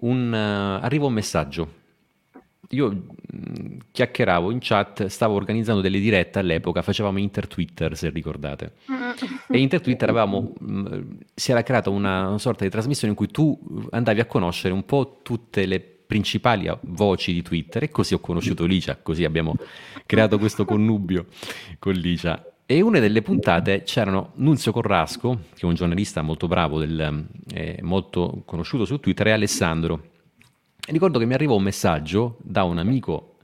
un, 0.00 0.32
uh, 0.32 0.84
arriva 0.84 1.06
un 1.06 1.12
messaggio. 1.12 1.84
Io 2.70 2.90
mh, 2.90 2.98
mm, 2.98 3.78
chiacchieravo 3.92 4.50
in 4.50 4.58
chat, 4.60 5.06
stavo 5.06 5.34
organizzando 5.34 5.80
delle 5.80 6.00
dirette 6.00 6.40
all'epoca, 6.40 6.82
facevamo 6.82 7.18
Inter 7.18 7.46
Twitter 7.46 7.96
se 7.96 8.10
ricordate. 8.10 8.72
e 9.48 9.58
Inter 9.58 9.80
Twitter 9.80 10.08
avevamo, 10.08 10.54
mh, 10.58 10.80
mm, 10.80 11.02
si 11.34 11.50
era 11.52 11.62
creata 11.62 11.90
una, 11.90 12.28
una 12.28 12.38
sorta 12.38 12.64
di 12.64 12.70
trasmissione 12.70 13.12
in 13.12 13.18
cui 13.18 13.28
tu 13.28 13.56
andavi 13.90 14.20
a 14.20 14.26
conoscere 14.26 14.74
un 14.74 14.84
po' 14.84 15.20
tutte 15.22 15.66
le 15.66 15.80
principali 16.06 16.70
voci 16.82 17.32
di 17.32 17.42
Twitter 17.42 17.82
e 17.82 17.90
così 17.90 18.14
ho 18.14 18.20
conosciuto 18.20 18.64
Licia, 18.64 18.96
così 18.96 19.24
abbiamo 19.24 19.56
creato 20.06 20.38
questo 20.38 20.64
connubio 20.64 21.26
con 21.78 21.94
Licia 21.94 22.42
e 22.66 22.80
una 22.80 22.98
delle 22.98 23.22
puntate 23.22 23.84
c'erano 23.84 24.32
Nunzio 24.34 24.72
Corrasco, 24.72 25.42
che 25.54 25.60
è 25.62 25.66
un 25.66 25.74
giornalista 25.74 26.20
molto 26.22 26.48
bravo, 26.48 26.80
del, 26.80 27.24
eh, 27.54 27.78
molto 27.82 28.42
conosciuto 28.44 28.84
su 28.84 28.98
Twitter, 28.98 29.28
e 29.28 29.30
Alessandro. 29.30 30.10
E 30.84 30.90
ricordo 30.90 31.20
che 31.20 31.26
mi 31.26 31.34
arrivò 31.34 31.54
un 31.54 31.62
messaggio 31.62 32.38
da 32.42 32.64
un 32.64 32.78
amico 32.78 33.36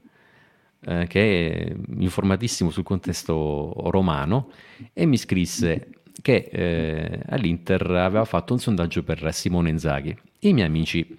eh, 0.81 1.07
che 1.07 1.49
è 1.49 1.75
informatissimo 1.99 2.69
sul 2.69 2.83
contesto 2.83 3.73
romano 3.89 4.49
e 4.91 5.05
mi 5.05 5.17
scrisse 5.17 5.87
che 6.21 6.49
eh, 6.51 7.19
all'Inter 7.29 7.89
aveva 7.91 8.25
fatto 8.25 8.51
un 8.51 8.59
sondaggio 8.59 9.03
per 9.03 9.33
Simone 9.33 9.69
Inzaghi. 9.69 10.15
I 10.39 10.51
miei 10.51 10.67
amici 10.67 11.17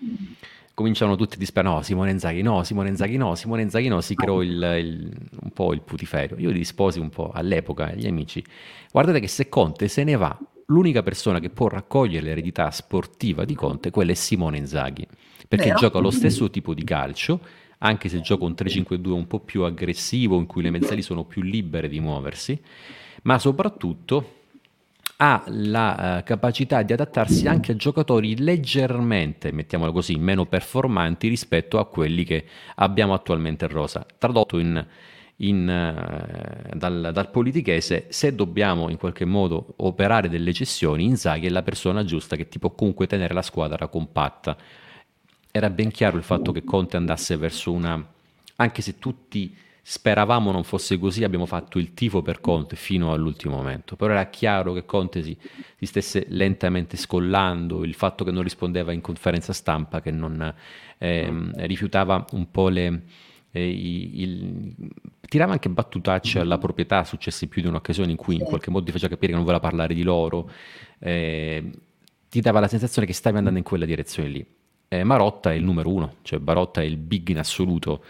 cominciano 0.75 1.14
tutti 1.14 1.37
a 1.37 1.39
disperare, 1.39 1.77
no, 1.77 1.83
Simone 1.83 2.11
Inzaghi 2.11 2.43
no, 2.43 2.62
Simone 2.64 2.89
Inzaghi 2.89 3.16
no, 3.16 3.35
Simone 3.37 3.62
Inzaghi 3.62 3.89
no, 3.89 4.01
si 4.01 4.14
creò 4.14 4.43
il, 4.43 4.51
il, 4.51 5.16
un 5.43 5.51
po' 5.51 5.72
il 5.72 5.81
putiferio. 5.81 6.37
Io 6.39 6.51
risposi 6.51 6.99
un 6.99 7.11
po' 7.11 7.31
all'epoca 7.33 7.87
agli 7.87 8.07
amici, 8.07 8.45
guardate 8.91 9.20
che 9.20 9.29
se 9.29 9.49
Conte 9.49 9.89
se 9.89 10.03
ne 10.05 10.16
va, 10.16 10.37
l'unica 10.66 11.03
persona 11.03 11.39
che 11.39 11.51
può 11.51 11.68
raccogliere 11.68 12.27
l'eredità 12.27 12.70
sportiva 12.70 13.45
di 13.45 13.55
Conte, 13.55 13.91
quella 13.91 14.11
è 14.11 14.14
Simone 14.14 14.59
Inzaghi, 14.59 15.07
perché 15.47 15.66
Vero? 15.66 15.79
gioca 15.79 15.99
lo 16.01 16.11
stesso 16.11 16.51
tipo 16.51 16.75
di 16.75 16.85
calcio, 16.85 17.41
anche 17.79 18.09
se 18.09 18.20
gioca 18.20 18.45
un 18.45 18.55
3-5-2 18.57 19.11
un 19.11 19.27
po' 19.27 19.41
più 19.41 19.62
aggressivo, 19.62 20.39
in 20.39 20.47
cui 20.47 20.62
le 20.62 20.70
mezzali 20.70 21.03
sono 21.03 21.25
più 21.25 21.43
libere 21.43 21.89
di 21.89 22.01
muoversi, 22.01 22.61
ma 23.22 23.39
soprattutto 23.39 24.43
ha 25.16 25.44
la 25.46 26.18
uh, 26.18 26.24
capacità 26.24 26.82
di 26.82 26.92
adattarsi 26.92 27.46
anche 27.46 27.72
a 27.72 27.76
giocatori 27.76 28.36
leggermente, 28.38 29.52
mettiamolo 29.52 29.92
così, 29.92 30.16
meno 30.16 30.46
performanti 30.46 31.28
rispetto 31.28 31.78
a 31.78 31.86
quelli 31.86 32.24
che 32.24 32.44
abbiamo 32.76 33.14
attualmente 33.14 33.66
in 33.66 33.70
rosa. 33.70 34.04
Tradotto 34.18 34.58
in, 34.58 34.84
in, 35.36 36.68
uh, 36.72 36.76
dal, 36.76 37.10
dal, 37.12 37.30
politichese, 37.30 38.06
se 38.08 38.34
dobbiamo 38.34 38.90
in 38.90 38.96
qualche 38.96 39.24
modo 39.24 39.74
operare 39.76 40.28
delle 40.28 40.52
cessioni, 40.52 41.04
Inzaghi 41.04 41.46
è 41.46 41.50
la 41.50 41.62
persona 41.62 42.04
giusta 42.04 42.34
che 42.34 42.48
ti 42.48 42.58
può 42.58 42.70
comunque 42.70 43.06
tenere 43.06 43.34
la 43.34 43.42
squadra 43.42 43.86
compatta. 43.86 44.56
Era 45.50 45.70
ben 45.70 45.92
chiaro 45.92 46.16
il 46.16 46.24
fatto 46.24 46.50
che 46.50 46.64
Conte 46.64 46.96
andasse 46.96 47.36
verso 47.36 47.70
una... 47.70 48.04
anche 48.56 48.82
se 48.82 48.98
tutti 48.98 49.62
Speravamo 49.87 50.51
non 50.51 50.64
fosse 50.64 50.99
così, 50.99 51.24
abbiamo 51.24 51.45
fatto 51.45 51.78
il 51.78 51.93
tifo 51.93 52.22
per 52.22 52.41
Conte 52.41 52.74
fino 52.74 53.12
all'ultimo 53.12 53.57
momento, 53.57 53.97
però 53.97 54.12
era 54.12 54.30
chiaro 54.30 54.72
che 54.72 54.87
Conte 54.87 55.22
si, 55.22 55.37
si 55.76 55.85
stesse 55.85 56.24
lentamente 56.30 56.97
scollando, 56.97 57.85
il 57.85 57.93
fatto 57.93 58.24
che 58.24 58.30
non 58.30 58.43
rispondeva 58.43 58.93
in 58.93 59.03
conferenza 59.03 59.53
stampa, 59.53 60.01
che 60.01 60.11
non 60.11 60.55
eh, 60.97 61.51
rifiutava 61.66 62.24
un 62.32 62.51
po' 62.51 62.68
le... 62.68 63.03
Eh, 63.51 63.68
il, 63.68 64.74
tirava 65.20 65.53
anche 65.53 65.68
battutacce 65.68 66.39
alla 66.39 66.57
proprietà, 66.57 67.05
successe 67.05 67.47
più 67.47 67.61
di 67.61 67.68
un'occasione 67.68 68.11
in 68.11 68.16
cui 68.16 68.37
in 68.37 68.45
qualche 68.45 68.70
modo 68.70 68.87
ti 68.87 68.91
faceva 68.91 69.11
capire 69.11 69.32
che 69.32 69.37
non 69.37 69.45
voleva 69.45 69.62
parlare 69.62 69.93
di 69.93 70.03
loro, 70.03 70.51
eh, 70.99 71.70
ti 72.30 72.41
dava 72.41 72.59
la 72.59 72.68
sensazione 72.68 73.07
che 73.07 73.12
stavi 73.12 73.37
andando 73.37 73.59
in 73.59 73.64
quella 73.66 73.85
direzione 73.85 74.30
lì. 74.30 74.47
Eh, 74.89 75.05
Marotta 75.05 75.53
è 75.53 75.55
il 75.57 75.62
numero 75.62 75.91
uno, 75.91 76.14
cioè 76.22 76.39
Barotta 76.39 76.80
è 76.80 76.85
il 76.85 76.97
big 76.97 77.28
in 77.28 77.39
assoluto 77.39 78.03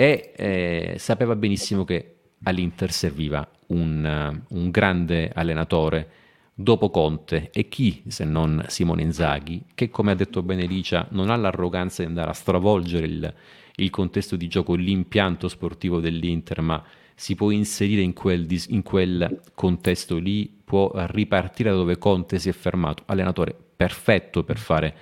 e 0.00 0.32
eh, 0.36 0.94
sapeva 0.96 1.34
benissimo 1.34 1.82
che 1.82 2.18
all'Inter 2.44 2.92
serviva 2.92 3.44
un, 3.68 4.42
un, 4.48 4.70
grande 4.70 5.32
allenatore 5.34 6.10
dopo 6.54 6.88
Conte. 6.88 7.50
E 7.52 7.68
chi 7.68 8.04
se 8.06 8.22
non 8.22 8.64
Simone 8.68 9.02
Inzaghi 9.02 9.64
che 9.74 9.90
come 9.90 10.12
ha 10.12 10.14
detto 10.14 10.44
bene 10.44 10.66
Licia 10.66 11.08
non 11.10 11.30
ha 11.30 11.36
l'arroganza 11.36 12.02
di 12.02 12.08
andare 12.10 12.30
a 12.30 12.32
stravolgere 12.32 13.06
il, 13.06 13.34
il 13.74 13.90
contesto 13.90 14.36
di 14.36 14.46
gioco, 14.46 14.76
l'impianto 14.76 15.48
sportivo 15.48 15.98
dell'Inter 15.98 16.60
ma 16.60 16.80
si 17.16 17.34
può 17.34 17.50
inserire 17.50 18.02
in 18.02 18.12
quel, 18.12 18.46
in 18.68 18.82
quel 18.84 19.40
contesto 19.52 20.16
lì, 20.18 20.48
può 20.64 20.92
ripartire 20.94 21.70
da 21.70 21.76
dove 21.76 21.98
Conte 21.98 22.38
si 22.38 22.48
è 22.48 22.52
fermato, 22.52 23.02
allenatore 23.06 23.52
perfetto 23.74 24.44
per 24.44 24.58
fare 24.58 24.96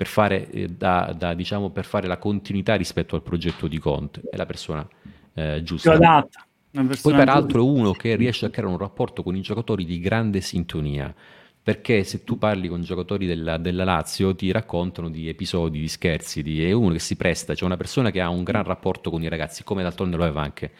per 0.00 0.08
fare, 0.08 0.48
eh, 0.48 0.68
da, 0.68 1.14
da, 1.14 1.34
diciamo, 1.34 1.68
per 1.68 1.84
fare 1.84 2.06
la 2.06 2.16
continuità 2.16 2.74
rispetto 2.74 3.16
al 3.16 3.22
progetto 3.22 3.66
di 3.68 3.76
Conte, 3.78 4.22
è 4.30 4.36
la 4.38 4.46
persona 4.46 4.88
eh, 5.34 5.60
giusta. 5.62 5.92
Adatta, 5.92 6.46
Poi 6.70 7.12
peraltro 7.12 7.60
è 7.60 7.62
uno 7.62 7.92
che 7.92 8.16
riesce 8.16 8.46
a 8.46 8.48
creare 8.48 8.72
un 8.72 8.78
rapporto 8.78 9.22
con 9.22 9.36
i 9.36 9.42
giocatori 9.42 9.84
di 9.84 10.00
grande 10.00 10.40
sintonia, 10.40 11.14
perché 11.62 12.02
se 12.04 12.24
tu 12.24 12.38
parli 12.38 12.66
con 12.66 12.80
giocatori 12.80 13.26
della, 13.26 13.58
della 13.58 13.84
Lazio 13.84 14.34
ti 14.34 14.50
raccontano 14.50 15.10
di 15.10 15.28
episodi, 15.28 15.80
di 15.80 15.88
scherzi, 15.88 16.42
di, 16.42 16.64
è 16.64 16.72
uno 16.72 16.94
che 16.94 16.98
si 16.98 17.16
presta, 17.16 17.52
c'è 17.52 17.66
una 17.66 17.76
persona 17.76 18.10
che 18.10 18.22
ha 18.22 18.30
un 18.30 18.42
gran 18.42 18.64
rapporto 18.64 19.10
con 19.10 19.22
i 19.22 19.28
ragazzi, 19.28 19.64
come 19.64 19.82
d'altronde 19.82 20.16
lo 20.16 20.22
aveva 20.22 20.40
anche, 20.40 20.70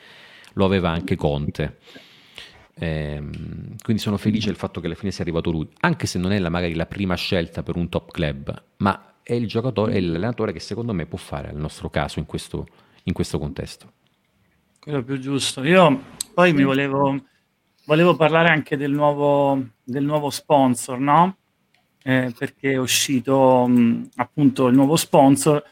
lo 0.54 0.64
aveva 0.64 0.88
anche 0.88 1.16
Conte. 1.16 1.76
Eh, 2.72 3.22
quindi 3.82 4.00
sono 4.00 4.16
felice 4.16 4.46
del 4.46 4.56
fatto 4.56 4.80
che 4.80 4.86
alla 4.86 4.94
fine 4.94 5.10
sia 5.10 5.24
arrivato 5.24 5.50
lui, 5.50 5.68
anche 5.80 6.06
se 6.06 6.18
non 6.18 6.32
è 6.32 6.38
la, 6.38 6.48
magari 6.48 6.72
la 6.72 6.86
prima 6.86 7.16
scelta 7.16 7.62
per 7.62 7.76
un 7.76 7.90
top 7.90 8.10
club, 8.10 8.62
ma 8.78 9.09
è 9.30 9.34
il 9.34 9.46
giocatore, 9.46 9.92
è 9.92 10.00
l'allenatore 10.00 10.52
che 10.52 10.58
secondo 10.58 10.92
me 10.92 11.06
può 11.06 11.16
fare 11.16 11.50
al 11.50 11.56
nostro 11.56 11.88
caso 11.88 12.18
in 12.18 12.26
questo, 12.26 12.66
in 13.04 13.12
questo 13.12 13.38
contesto. 13.38 13.92
quello 14.80 15.04
più 15.04 15.20
giusto. 15.20 15.62
Io 15.62 16.02
poi 16.34 16.52
mi 16.52 16.64
volevo, 16.64 17.16
volevo 17.84 18.16
parlare 18.16 18.48
anche 18.48 18.76
del 18.76 18.90
nuovo, 18.90 19.68
del 19.84 20.02
nuovo 20.02 20.30
sponsor, 20.30 20.98
no? 20.98 21.36
Eh, 22.02 22.34
perché 22.36 22.72
è 22.72 22.76
uscito 22.76 23.68
mh, 23.68 24.08
appunto 24.16 24.66
il 24.66 24.74
nuovo 24.74 24.96
sponsor 24.96 25.62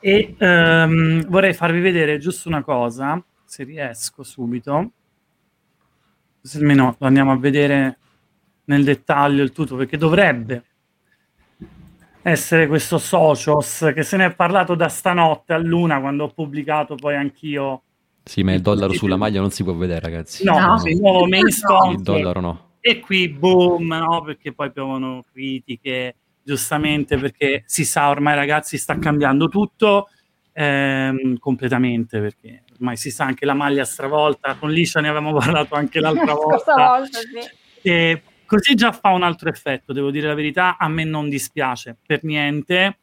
e 0.00 0.34
ehm, 0.36 1.26
vorrei 1.26 1.52
farvi 1.52 1.78
vedere 1.78 2.18
giusto 2.18 2.48
una 2.48 2.64
cosa, 2.64 3.22
se 3.44 3.62
riesco 3.62 4.24
subito, 4.24 4.90
se 6.40 6.58
almeno 6.58 6.96
lo 6.98 7.06
andiamo 7.06 7.30
a 7.30 7.38
vedere 7.38 7.98
nel 8.64 8.82
dettaglio 8.82 9.44
il 9.44 9.52
tutto, 9.52 9.76
perché 9.76 9.96
dovrebbe 9.96 10.64
essere 12.30 12.66
questo 12.66 12.98
Socios 12.98 13.90
che 13.94 14.02
se 14.02 14.16
ne 14.16 14.26
è 14.26 14.34
parlato 14.34 14.74
da 14.74 14.88
stanotte 14.88 15.52
a 15.52 15.58
luna 15.58 16.00
quando 16.00 16.24
ho 16.24 16.28
pubblicato 16.28 16.96
poi 16.96 17.14
anch'io 17.14 17.82
sì, 18.24 18.42
ma 18.42 18.52
il 18.52 18.60
dollaro 18.60 18.92
sulla 18.92 19.16
maglia 19.16 19.40
non 19.40 19.52
si 19.52 19.62
può 19.62 19.72
vedere, 19.72 20.00
ragazzi. 20.00 20.42
No, 20.42 20.58
no. 20.58 20.82
il 20.84 20.98
nuovo 20.98 21.26
main. 21.26 21.46
Il 21.46 22.02
dollaro 22.02 22.40
no. 22.40 22.70
E 22.80 22.98
qui 22.98 23.28
boom, 23.28 23.86
no? 23.86 24.22
Perché 24.22 24.52
poi 24.52 24.72
piovono 24.72 25.24
critiche, 25.32 26.16
giustamente, 26.42 27.18
perché 27.18 27.62
si 27.66 27.84
sa 27.84 28.08
ormai, 28.08 28.34
ragazzi, 28.34 28.78
sta 28.78 28.98
cambiando 28.98 29.46
tutto 29.46 30.08
ehm, 30.52 31.38
completamente, 31.38 32.18
perché 32.18 32.64
ormai 32.74 32.96
si 32.96 33.12
sa 33.12 33.26
anche 33.26 33.46
la 33.46 33.54
maglia 33.54 33.84
stravolta. 33.84 34.56
Con 34.56 34.72
Liscia 34.72 34.98
ne 35.00 35.06
avevamo 35.06 35.32
parlato 35.38 35.76
anche 35.76 36.00
l'altra 36.00 36.34
volta. 36.34 36.74
volta 36.74 37.18
sì. 37.20 37.88
E 37.88 38.22
così 38.46 38.74
già 38.74 38.92
fa 38.92 39.10
un 39.10 39.22
altro 39.22 39.48
effetto, 39.48 39.92
devo 39.92 40.10
dire 40.10 40.28
la 40.28 40.34
verità, 40.34 40.76
a 40.78 40.88
me 40.88 41.04
non 41.04 41.28
dispiace 41.28 41.96
per 42.06 42.24
niente 42.24 42.98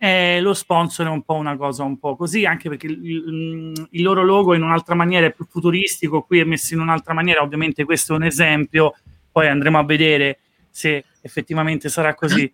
eh, 0.00 0.40
lo 0.40 0.54
sponsor 0.54 1.06
è 1.06 1.10
un 1.10 1.22
po' 1.22 1.34
una 1.34 1.56
cosa 1.56 1.82
un 1.82 1.98
po' 1.98 2.14
così, 2.14 2.46
anche 2.46 2.68
perché 2.68 2.86
il, 2.86 3.88
il, 3.90 4.02
loro 4.02 4.22
logo 4.22 4.54
in 4.54 4.62
un'altra 4.62 4.94
maniera 4.94 5.26
è 5.26 5.32
più 5.32 5.44
futuristico, 5.44 6.22
qui 6.22 6.38
è 6.38 6.44
messo 6.44 6.74
in 6.74 6.80
un'altra 6.80 7.14
maniera, 7.14 7.42
ovviamente 7.42 7.84
questo 7.84 8.12
è 8.12 8.16
un 8.16 8.22
esempio, 8.22 8.94
poi 9.30 9.48
andremo 9.48 9.76
a 9.76 9.84
vedere 9.84 10.38
se 10.70 11.04
effettivamente 11.20 11.88
sarà 11.88 12.14
così. 12.14 12.50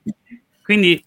Quindi 0.62 1.04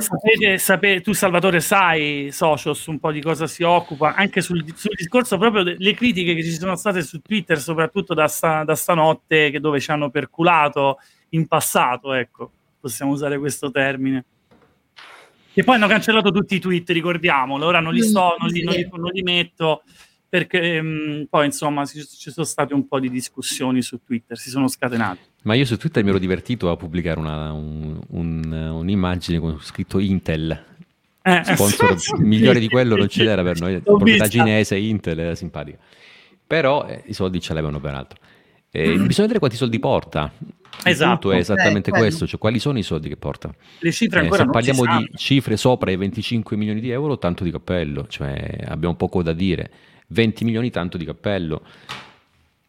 sapete, 0.00 0.58
sapete, 0.58 1.00
tu 1.00 1.12
Salvatore 1.12 1.60
sai, 1.60 2.28
Socios, 2.30 2.86
un 2.86 2.98
po' 2.98 3.10
di 3.10 3.22
cosa 3.22 3.46
si 3.46 3.62
occupa, 3.62 4.14
anche 4.14 4.40
sul, 4.40 4.64
sul 4.74 4.94
discorso 4.94 5.38
proprio 5.38 5.62
delle 5.62 5.94
critiche 5.94 6.34
che 6.34 6.42
ci 6.42 6.52
sono 6.52 6.76
state 6.76 7.02
su 7.02 7.20
Twitter, 7.20 7.58
soprattutto 7.58 8.12
da, 8.12 8.28
sta, 8.28 8.64
da 8.64 8.74
stanotte, 8.74 9.50
che 9.50 9.60
dove 9.60 9.80
ci 9.80 9.90
hanno 9.90 10.10
perculato 10.10 10.98
in 11.30 11.46
passato, 11.46 12.12
ecco, 12.12 12.50
possiamo 12.80 13.12
usare 13.12 13.38
questo 13.38 13.70
termine. 13.70 14.24
Che 15.52 15.64
poi 15.64 15.76
hanno 15.76 15.88
cancellato 15.88 16.30
tutti 16.30 16.54
i 16.54 16.60
tweet, 16.60 16.88
ricordiamolo. 16.90 17.66
Ora 17.66 17.80
non 17.80 17.92
li 17.92 18.02
sto, 18.02 18.36
non 18.38 18.48
li, 18.48 18.62
non 18.62 18.74
li, 18.74 18.88
non 18.90 19.10
li 19.12 19.22
metto 19.22 19.82
perché 20.32 20.78
um, 20.78 21.26
poi 21.28 21.44
insomma 21.44 21.84
ci, 21.84 22.02
ci, 22.06 22.30
sono 22.30 22.46
state 22.46 22.72
un 22.72 22.88
po' 22.88 22.98
di 22.98 23.10
discussioni 23.10 23.82
su 23.82 24.00
Twitter, 24.02 24.38
si 24.38 24.48
sono 24.48 24.66
scatenate. 24.66 25.31
Ma 25.42 25.54
io 25.54 25.64
su 25.64 25.76
Twitter 25.76 26.04
mi 26.04 26.10
ero 26.10 26.18
divertito 26.18 26.70
a 26.70 26.76
pubblicare 26.76 27.18
una, 27.18 27.52
un, 27.52 28.00
un, 28.10 28.52
un'immagine 28.52 29.38
con 29.38 29.58
scritto 29.60 29.98
Intel. 29.98 30.64
Eh, 31.22 31.42
Sponsor 31.44 31.96
migliore 32.20 32.60
di 32.60 32.68
quello 32.68 32.96
non 32.96 33.08
ce 33.08 33.22
l'era 33.22 33.42
per 33.42 33.60
noi, 33.60 33.80
proprietà 33.80 34.28
cinese, 34.28 34.76
Intel, 34.76 35.18
era 35.18 35.34
simpatica. 35.34 35.78
Però 36.46 36.86
eh, 36.86 37.02
i 37.06 37.12
soldi 37.12 37.40
ce 37.40 37.54
l'avevano 37.54 37.80
peraltro. 37.80 38.18
Eh, 38.70 38.92
bisogna 38.92 39.26
vedere 39.26 39.38
quanti 39.38 39.56
soldi 39.56 39.78
porta. 39.78 40.32
Esatto, 40.84 41.30
è 41.30 41.36
esattamente 41.36 41.90
okay, 41.90 42.02
questo, 42.02 42.26
cioè 42.26 42.38
quali 42.38 42.58
sono 42.58 42.78
i 42.78 42.82
soldi 42.82 43.08
che 43.08 43.16
porta. 43.16 43.54
Le 43.80 43.92
cifre 43.92 44.20
eh, 44.20 44.22
ancora 44.22 44.42
eh, 44.42 44.46
se 44.46 44.50
parliamo 44.50 44.98
di 44.98 45.10
cifre 45.16 45.56
sopra 45.56 45.90
i 45.90 45.96
25 45.96 46.56
milioni 46.56 46.80
di 46.80 46.90
euro, 46.90 47.18
tanto 47.18 47.44
di 47.44 47.50
cappello, 47.50 48.06
cioè 48.08 48.58
abbiamo 48.66 48.94
poco 48.94 49.22
da 49.22 49.32
dire. 49.32 49.70
20 50.08 50.44
milioni, 50.44 50.70
tanto 50.70 50.96
di 50.96 51.04
cappello. 51.04 51.62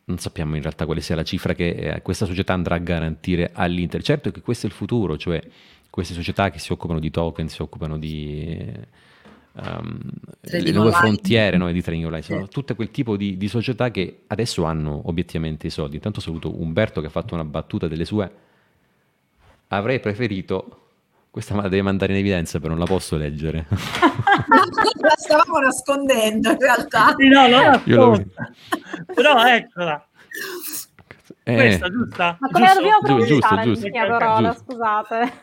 Non 0.06 0.18
sappiamo 0.18 0.56
in 0.56 0.62
realtà 0.62 0.86
quale 0.86 1.02
sia 1.02 1.16
la 1.16 1.24
cifra 1.24 1.54
che 1.54 1.70
eh, 1.70 2.02
questa 2.02 2.26
società 2.26 2.54
andrà 2.54 2.76
a 2.76 2.80
garantire 2.80 3.52
all'Inter. 3.54 4.02
Certo 4.04 4.32
che 4.32 4.42
questo 4.42 4.66
è 4.66 4.70
il 4.70 4.76
futuro, 4.76 5.18
cioè 5.18 5.42
queste 5.90 6.14
società 6.14 6.50
che 6.50 6.60
si 6.60 6.72
occupano 6.72 7.00
di 7.00 7.10
token, 7.10 7.48
si 7.48 7.62
occupano 7.62 7.98
di 7.98 8.58
um, 9.54 10.00
le 10.42 10.72
nuove 10.72 10.92
frontiere 10.92 11.58
no, 11.58 11.72
di 11.72 11.82
trading 11.82 12.06
online, 12.06 12.24
sono 12.24 12.48
tutte 12.48 12.76
quel 12.76 12.92
tipo 12.92 13.16
di, 13.16 13.38
di, 13.38 13.48
società 13.48 13.92
che 13.92 14.22
adesso 14.28 14.64
hanno 14.64 15.02
obiettivamente 15.06 15.68
i 15.68 15.70
soldi. 15.70 15.96
Intanto 15.96 16.20
saluto 16.20 16.60
Umberto 16.60 17.00
che 17.00 17.08
ha 17.08 17.12
fatto 17.12 17.34
una 17.34 17.46
battuta 17.46 17.88
delle 17.88 18.06
sue. 18.06 18.32
Avrei 19.68 20.00
preferito 20.00 20.83
questa 21.34 21.56
la 21.56 21.64
deve 21.64 21.82
mandare 21.82 22.14
in 22.14 22.20
evidenza, 22.20 22.60
però 22.60 22.74
non 22.74 22.80
la 22.80 22.86
posso 22.86 23.18
leggere. 23.18 23.66
la 25.02 25.16
stavamo 25.16 25.58
nascondendo 25.58 26.52
in 26.52 26.60
realtà. 26.60 27.16
Sì, 27.18 27.28
no, 27.28 27.48
non 27.48 27.82
la 27.84 28.24
Però 29.16 29.44
eccola. 29.44 30.08
Eh, 31.42 31.56
Questa 31.56 31.90
giusta? 31.90 32.38
Ma 32.40 32.50
come 32.52 32.68
la 32.68 32.74
dobbiamo 32.76 33.00
pronunciare 33.02 33.64
giusto, 33.64 33.90
giusto, 33.90 33.90
parola, 33.90 34.50
giusto. 34.52 34.64
scusate. 34.64 35.34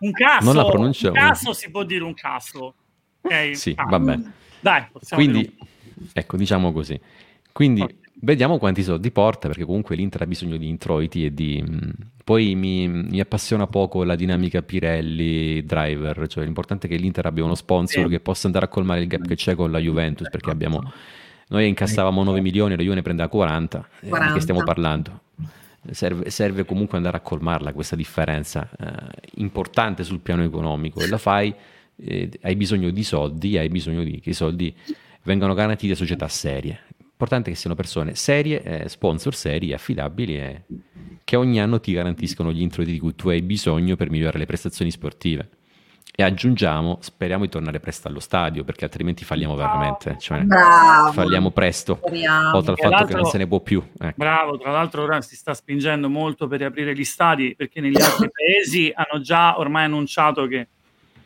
Un 0.00 0.12
caso, 0.12 0.44
non 0.44 0.54
la 0.54 0.70
pronunciamo. 0.70 1.14
Un 1.14 1.28
caso 1.28 1.52
si 1.54 1.70
può 1.70 1.82
dire 1.84 2.04
un 2.04 2.14
caso. 2.14 2.74
Okay. 3.22 3.54
Sì, 3.54 3.72
ah, 3.78 3.84
vabbè. 3.84 4.18
Dai, 4.60 4.86
Quindi, 5.14 5.56
ecco, 6.12 6.36
diciamo 6.36 6.72
così. 6.72 7.00
Quindi 7.52 7.80
okay. 7.80 8.03
Vediamo 8.24 8.58
quanti 8.58 8.82
soldi 8.82 9.10
porta, 9.10 9.48
perché 9.48 9.64
comunque 9.64 9.94
l'Inter 9.94 10.22
ha 10.22 10.26
bisogno 10.26 10.56
di 10.56 10.68
introiti 10.68 11.24
e 11.24 11.32
di... 11.32 11.62
Mm, 11.66 11.90
poi 12.24 12.54
mi, 12.54 12.88
mi 12.88 13.20
appassiona 13.20 13.66
poco 13.66 14.02
la 14.02 14.16
dinamica 14.16 14.62
Pirelli-Driver, 14.62 16.26
cioè 16.26 16.44
l'importante 16.44 16.86
è 16.86 16.90
che 16.90 16.96
l'Inter 16.96 17.26
abbia 17.26 17.44
uno 17.44 17.54
sponsor 17.54 18.04
sì. 18.04 18.10
che 18.10 18.20
possa 18.20 18.46
andare 18.46 18.64
a 18.64 18.68
colmare 18.68 19.00
il 19.00 19.06
gap 19.06 19.26
che 19.26 19.36
c'è 19.36 19.54
con 19.54 19.70
la 19.70 19.78
Juventus, 19.78 20.28
perché 20.30 20.50
abbiamo... 20.50 20.80
Noi 21.48 21.68
incassavamo 21.68 22.24
9 22.24 22.40
milioni, 22.40 22.74
la 22.74 22.82
Juve 22.82 22.94
ne 22.96 23.02
prendeva 23.02 23.28
40, 23.28 23.88
40. 24.08 24.24
Eh, 24.24 24.28
di 24.28 24.34
che 24.34 24.40
stiamo 24.40 24.62
parlando? 24.64 25.20
Serve, 25.90 26.30
serve, 26.30 26.64
comunque 26.64 26.96
andare 26.96 27.18
a 27.18 27.20
colmarla 27.20 27.74
questa 27.74 27.94
differenza 27.94 28.66
eh, 28.80 28.86
importante 29.34 30.02
sul 30.02 30.20
piano 30.20 30.42
economico 30.42 31.00
e 31.00 31.08
la 31.08 31.18
fai 31.18 31.54
eh, 31.96 32.30
hai 32.40 32.56
bisogno 32.56 32.90
di 32.90 33.04
soldi, 33.04 33.58
hai 33.58 33.68
bisogno 33.68 34.02
di, 34.02 34.18
che 34.20 34.30
i 34.30 34.34
soldi 34.34 34.74
vengano 35.22 35.54
garantiti 35.54 35.92
a 35.92 35.96
società 35.96 36.28
serie. 36.28 36.80
Importante 37.14 37.50
che 37.50 37.56
siano 37.56 37.76
persone 37.76 38.16
serie, 38.16 38.60
eh, 38.62 38.88
sponsor 38.88 39.36
seri, 39.36 39.72
affidabili 39.72 40.36
e 40.36 40.64
che 41.22 41.36
ogni 41.36 41.60
anno 41.60 41.78
ti 41.78 41.92
garantiscono 41.92 42.50
gli 42.50 42.60
introiti 42.60 42.90
di 42.90 42.98
cui 42.98 43.14
tu 43.14 43.28
hai 43.28 43.40
bisogno 43.40 43.94
per 43.94 44.10
migliorare 44.10 44.38
le 44.38 44.46
prestazioni 44.46 44.90
sportive. 44.90 45.48
E 46.16 46.24
aggiungiamo, 46.24 46.98
speriamo 47.00 47.44
di 47.44 47.50
tornare 47.50 47.78
presto 47.78 48.08
allo 48.08 48.18
stadio, 48.18 48.64
perché 48.64 48.84
altrimenti 48.84 49.24
falliamo 49.24 49.54
veramente. 49.54 50.16
Cioè, 50.18 50.42
bravo. 50.42 51.12
falliamo 51.12 51.52
presto, 51.52 52.00
speriamo. 52.04 52.56
oltre 52.56 52.72
al 52.72 52.78
fatto 52.78 53.04
che 53.04 53.14
non 53.14 53.24
se 53.26 53.38
ne 53.38 53.46
può 53.46 53.60
più. 53.60 53.80
Ecco. 53.96 54.14
Bravo, 54.16 54.58
tra 54.58 54.72
l'altro 54.72 55.02
ora 55.02 55.20
si 55.22 55.36
sta 55.36 55.54
spingendo 55.54 56.08
molto 56.08 56.48
per 56.48 56.58
riaprire 56.58 56.94
gli 56.94 57.04
stadi, 57.04 57.54
perché 57.56 57.80
negli 57.80 58.00
altri 58.00 58.28
paesi 58.28 58.92
hanno 58.92 59.20
già 59.22 59.56
ormai 59.58 59.84
annunciato 59.84 60.46
che 60.46 60.68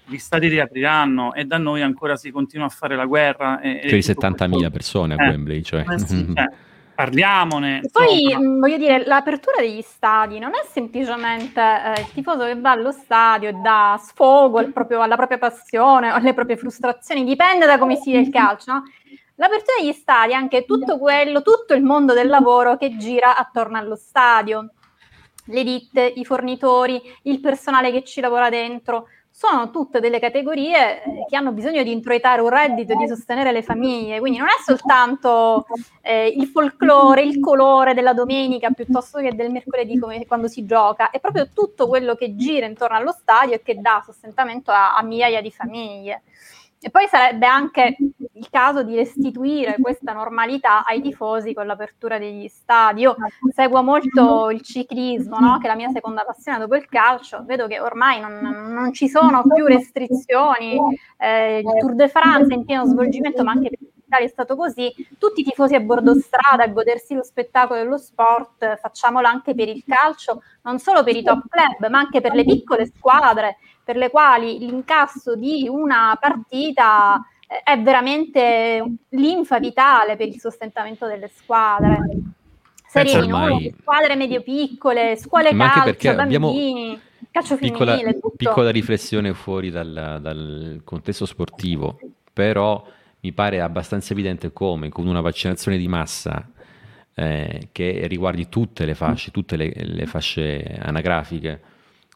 gli 0.08 0.18
stati 0.18 0.48
riapriranno 0.48 1.34
e 1.34 1.44
da 1.44 1.58
noi 1.58 1.82
ancora 1.82 2.16
si 2.16 2.30
continua 2.30 2.66
a 2.66 2.70
fare 2.70 2.96
la 2.96 3.06
guerra. 3.06 3.60
E, 3.60 3.80
i 3.84 3.98
70.000 3.98 4.70
persone 4.70 5.14
a 5.14 5.24
eh, 5.24 5.28
Wembley, 5.28 5.62
cioè. 5.62 5.84
Eh 5.88 5.98
sì, 5.98 6.26
cioè 6.34 6.48
parliamone. 6.98 7.82
E 7.84 7.90
poi 7.92 8.36
mm, 8.36 8.58
voglio 8.58 8.76
dire, 8.76 9.06
l'apertura 9.06 9.60
degli 9.60 9.82
stadi 9.82 10.40
non 10.40 10.50
è 10.50 10.66
semplicemente 10.68 11.60
eh, 11.60 12.00
il 12.00 12.10
tifoso 12.12 12.44
che 12.44 12.56
va 12.56 12.72
allo 12.72 12.90
stadio 12.90 13.50
e 13.50 13.52
dà 13.52 13.96
sfogo 14.02 14.58
al 14.58 14.72
proprio, 14.72 15.00
alla 15.00 15.14
propria 15.14 15.38
passione 15.38 16.10
o 16.10 16.14
alle 16.16 16.34
proprie 16.34 16.56
frustrazioni, 16.56 17.22
dipende 17.22 17.66
da 17.66 17.78
come 17.78 17.94
si 17.94 18.10
vede 18.10 18.24
il 18.24 18.32
calcio. 18.32 18.72
No? 18.72 18.82
L'apertura 19.36 19.76
degli 19.80 19.92
stadi 19.92 20.32
è 20.32 20.34
anche 20.34 20.64
tutto 20.64 20.98
quello, 20.98 21.42
tutto 21.42 21.74
il 21.74 21.84
mondo 21.84 22.14
del 22.14 22.26
lavoro 22.26 22.76
che 22.76 22.96
gira 22.96 23.36
attorno 23.36 23.78
allo 23.78 23.94
stadio. 23.94 24.72
Le 25.50 25.62
ditte, 25.62 26.02
i 26.02 26.24
fornitori, 26.24 27.00
il 27.22 27.38
personale 27.38 27.92
che 27.92 28.02
ci 28.02 28.20
lavora 28.20 28.50
dentro 28.50 29.06
sono 29.38 29.70
tutte 29.70 30.00
delle 30.00 30.18
categorie 30.18 31.00
eh, 31.00 31.24
che 31.28 31.36
hanno 31.36 31.52
bisogno 31.52 31.84
di 31.84 31.92
introitare 31.92 32.40
un 32.40 32.48
reddito 32.48 32.96
di 32.96 33.06
sostenere 33.06 33.52
le 33.52 33.62
famiglie, 33.62 34.18
quindi 34.18 34.40
non 34.40 34.48
è 34.48 34.60
soltanto 34.64 35.64
eh, 36.02 36.26
il 36.26 36.48
folklore, 36.48 37.22
il 37.22 37.38
colore 37.38 37.94
della 37.94 38.14
domenica 38.14 38.68
piuttosto 38.70 39.20
che 39.20 39.36
del 39.36 39.52
mercoledì 39.52 39.96
come 39.96 40.26
quando 40.26 40.48
si 40.48 40.66
gioca, 40.66 41.10
è 41.10 41.20
proprio 41.20 41.50
tutto 41.54 41.86
quello 41.86 42.16
che 42.16 42.34
gira 42.34 42.66
intorno 42.66 42.96
allo 42.96 43.12
stadio 43.12 43.54
e 43.54 43.62
che 43.62 43.76
dà 43.76 44.02
sostentamento 44.04 44.72
a, 44.72 44.96
a 44.96 45.04
migliaia 45.04 45.40
di 45.40 45.52
famiglie. 45.52 46.22
E 46.80 46.90
poi 46.90 47.08
sarebbe 47.08 47.46
anche 47.46 47.96
il 48.34 48.48
caso 48.50 48.84
di 48.84 48.94
restituire 48.94 49.76
questa 49.80 50.12
normalità 50.12 50.84
ai 50.84 51.00
tifosi 51.00 51.52
con 51.52 51.66
l'apertura 51.66 52.18
degli 52.18 52.46
stadi. 52.46 53.02
Io 53.02 53.16
seguo 53.52 53.82
molto 53.82 54.50
il 54.50 54.62
ciclismo, 54.62 55.38
no? 55.38 55.58
che 55.58 55.66
è 55.66 55.68
la 55.68 55.76
mia 55.76 55.90
seconda 55.90 56.24
passione 56.24 56.58
dopo 56.58 56.76
il 56.76 56.86
calcio. 56.86 57.42
Vedo 57.44 57.66
che 57.66 57.80
ormai 57.80 58.20
non, 58.20 58.38
non 58.38 58.92
ci 58.92 59.08
sono 59.08 59.42
più 59.42 59.66
restrizioni. 59.66 60.78
Eh, 61.16 61.58
il 61.58 61.78
Tour 61.80 61.94
de 61.94 62.08
France 62.08 62.52
è 62.52 62.56
in 62.56 62.64
pieno 62.64 62.84
svolgimento, 62.84 63.42
ma 63.42 63.50
anche 63.50 63.70
per 63.70 63.78
l'Italia 63.80 64.26
è 64.26 64.30
stato 64.30 64.54
così. 64.54 64.92
Tutti 65.18 65.40
i 65.40 65.44
tifosi 65.44 65.74
a 65.74 65.80
bordo 65.80 66.14
strada 66.14 66.62
a 66.62 66.68
godersi 66.68 67.14
lo 67.14 67.24
spettacolo 67.24 67.80
dello 67.80 67.98
sport. 67.98 68.78
Facciamolo 68.78 69.26
anche 69.26 69.54
per 69.54 69.68
il 69.68 69.82
calcio, 69.84 70.42
non 70.62 70.78
solo 70.78 71.02
per 71.02 71.16
i 71.16 71.24
top 71.24 71.42
club, 71.48 71.90
ma 71.90 71.98
anche 71.98 72.20
per 72.20 72.34
le 72.34 72.44
piccole 72.44 72.86
squadre 72.86 73.56
per 73.88 73.96
le 73.96 74.10
quali 74.10 74.58
l'incasso 74.58 75.34
di 75.34 75.66
una 75.66 76.14
partita 76.20 77.26
è 77.64 77.80
veramente 77.80 78.84
linfa 79.08 79.58
vitale 79.58 80.14
per 80.14 80.28
il 80.28 80.38
sostentamento 80.38 81.06
delle 81.06 81.30
squadre. 81.34 81.96
Serie 82.86 83.18
minori, 83.22 83.74
squadre 83.80 84.14
medio-piccole, 84.14 85.16
scuole 85.16 85.54
Ma 85.54 85.70
calcio, 85.72 86.14
bambini, 86.14 87.00
calcio 87.30 87.56
piccola, 87.56 87.92
femminile, 87.92 88.20
tutto. 88.20 88.36
piccola 88.36 88.70
riflessione 88.70 89.32
fuori 89.32 89.70
dal, 89.70 90.18
dal 90.20 90.82
contesto 90.84 91.24
sportivo, 91.24 91.98
però 92.30 92.86
mi 93.20 93.32
pare 93.32 93.62
abbastanza 93.62 94.12
evidente 94.12 94.52
come 94.52 94.90
con 94.90 95.06
una 95.06 95.22
vaccinazione 95.22 95.78
di 95.78 95.88
massa 95.88 96.46
eh, 97.14 97.68
che 97.72 98.06
riguardi 98.06 98.50
tutte 98.50 98.84
le 98.84 98.94
fasce, 98.94 99.30
tutte 99.30 99.56
le, 99.56 99.72
le 99.74 100.04
fasce 100.04 100.78
anagrafiche, 100.78 101.67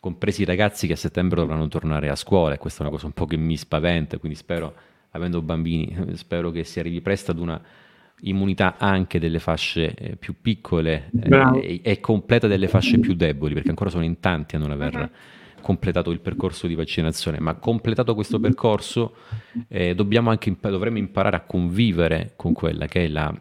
compresi 0.02 0.42
i 0.42 0.44
ragazzi 0.44 0.88
che 0.88 0.94
a 0.94 0.96
settembre 0.96 1.38
dovranno 1.38 1.68
tornare 1.68 2.08
a 2.08 2.16
scuola, 2.16 2.54
e 2.54 2.58
questa 2.58 2.80
è 2.80 2.82
una 2.82 2.90
cosa 2.90 3.06
un 3.06 3.12
po' 3.12 3.24
che 3.24 3.36
mi 3.36 3.56
spaventa, 3.56 4.18
quindi 4.18 4.36
spero, 4.36 4.74
avendo 5.10 5.40
bambini, 5.42 5.96
spero 6.14 6.50
che 6.50 6.64
si 6.64 6.80
arrivi 6.80 7.00
presto 7.00 7.30
ad 7.30 7.38
una 7.38 7.62
immunità 8.22 8.78
anche 8.78 9.20
delle 9.20 9.38
fasce 9.38 9.94
eh, 9.94 10.16
più 10.16 10.34
piccole 10.40 11.08
eh, 11.22 11.60
e, 11.62 11.80
e, 11.84 12.00
completa 12.00 12.48
delle 12.48 12.66
fasce 12.66 12.98
più 12.98 13.14
deboli, 13.14 13.54
perché 13.54 13.68
ancora 13.68 13.90
sono 13.90 14.02
in 14.02 14.18
tanti 14.18 14.56
a 14.56 14.58
non 14.58 14.72
aver 14.72 14.92
uh-huh. 14.96 15.60
completato 15.60 16.10
il 16.10 16.18
percorso 16.18 16.66
di 16.66 16.74
vaccinazione, 16.74 17.38
ma 17.38 17.54
completato 17.54 18.16
questo 18.16 18.40
percorso 18.40 19.14
eh, 19.68 19.94
dobbiamo 19.94 20.30
anche 20.30 20.48
imp- 20.48 20.68
dovremmo 20.68 20.98
imparare 20.98 21.36
a 21.36 21.42
convivere 21.42 22.32
con 22.34 22.52
quella 22.52 22.86
che 22.86 23.04
è 23.04 23.08
la, 23.08 23.32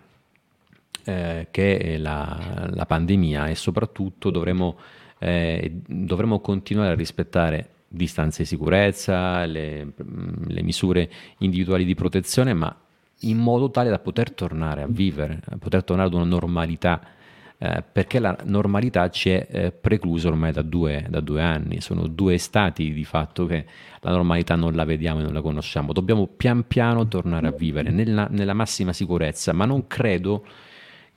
eh, 1.05 1.47
che 1.49 1.77
è 1.79 1.97
la, 1.97 2.69
la 2.71 2.85
pandemia 2.85 3.47
e 3.47 3.55
soprattutto 3.55 4.29
dovremmo, 4.29 4.77
eh, 5.23 5.71
dovremmo 5.85 6.39
continuare 6.39 6.93
a 6.93 6.95
rispettare 6.95 7.69
distanze 7.87 8.41
di 8.41 8.47
sicurezza, 8.47 9.45
le, 9.45 9.93
le 10.47 10.63
misure 10.63 11.09
individuali 11.39 11.85
di 11.85 11.93
protezione, 11.93 12.53
ma 12.53 12.75
in 13.21 13.37
modo 13.37 13.69
tale 13.69 13.89
da 13.89 13.99
poter 13.99 14.31
tornare 14.31 14.81
a 14.81 14.87
vivere, 14.87 15.39
poter 15.59 15.83
tornare 15.83 16.07
ad 16.07 16.15
una 16.15 16.23
normalità, 16.23 17.01
eh, 17.59 17.83
perché 17.83 18.17
la 18.17 18.35
normalità 18.45 19.09
ci 19.11 19.29
è 19.29 19.47
eh, 19.51 19.71
preclusa 19.71 20.29
ormai 20.29 20.51
da 20.51 20.63
due, 20.63 21.05
da 21.07 21.19
due, 21.19 21.43
anni, 21.43 21.81
sono 21.81 22.07
due 22.07 22.39
stati 22.39 22.91
di 22.91 23.03
fatto 23.03 23.45
che 23.45 23.65
la 23.99 24.09
normalità 24.09 24.55
non 24.55 24.73
la 24.73 24.85
vediamo 24.85 25.19
e 25.19 25.23
non 25.23 25.33
la 25.33 25.41
conosciamo, 25.41 25.93
dobbiamo 25.93 26.25
pian 26.25 26.65
piano 26.65 27.07
tornare 27.07 27.47
a 27.47 27.51
vivere 27.51 27.91
nella, 27.91 28.27
nella 28.31 28.53
massima 28.53 28.91
sicurezza, 28.91 29.53
ma 29.53 29.65
non 29.65 29.85
credo 29.85 30.45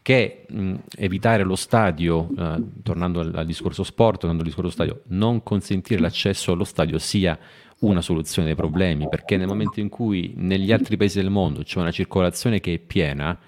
che 0.05 0.45
mh, 0.47 0.75
evitare 0.99 1.45
lo 1.45 1.57
stadio, 1.57 2.29
eh, 2.37 2.63
tornando 2.83 3.21
al, 3.21 3.33
al, 3.35 3.47
discorso 3.47 3.83
sport, 3.83 4.19
tornando 4.19 4.43
al 4.43 4.49
discorso 4.49 4.71
stadio, 4.71 5.01
non 5.07 5.43
consentire 5.43 5.99
l'accesso 5.99 6.53
allo 6.53 6.65
stadio 6.65 6.99
sia 6.99 7.39
una 7.79 8.03
soluzione 8.03 8.49
dei 8.49 8.55
problemi, 8.55 9.09
perché 9.09 9.39
nel 9.39 9.47
momento 9.47 9.81
in 9.81 9.89
cui 9.89 10.35
negli 10.37 10.73
altri 10.73 10.99
paesi 10.99 11.23
del 11.23 11.31
mondo 11.31 11.63
c'è 11.63 11.81
una 11.81 11.91
circolazione 11.91 12.61
che 12.61 12.75
è 12.75 12.79
piena, 12.79 13.39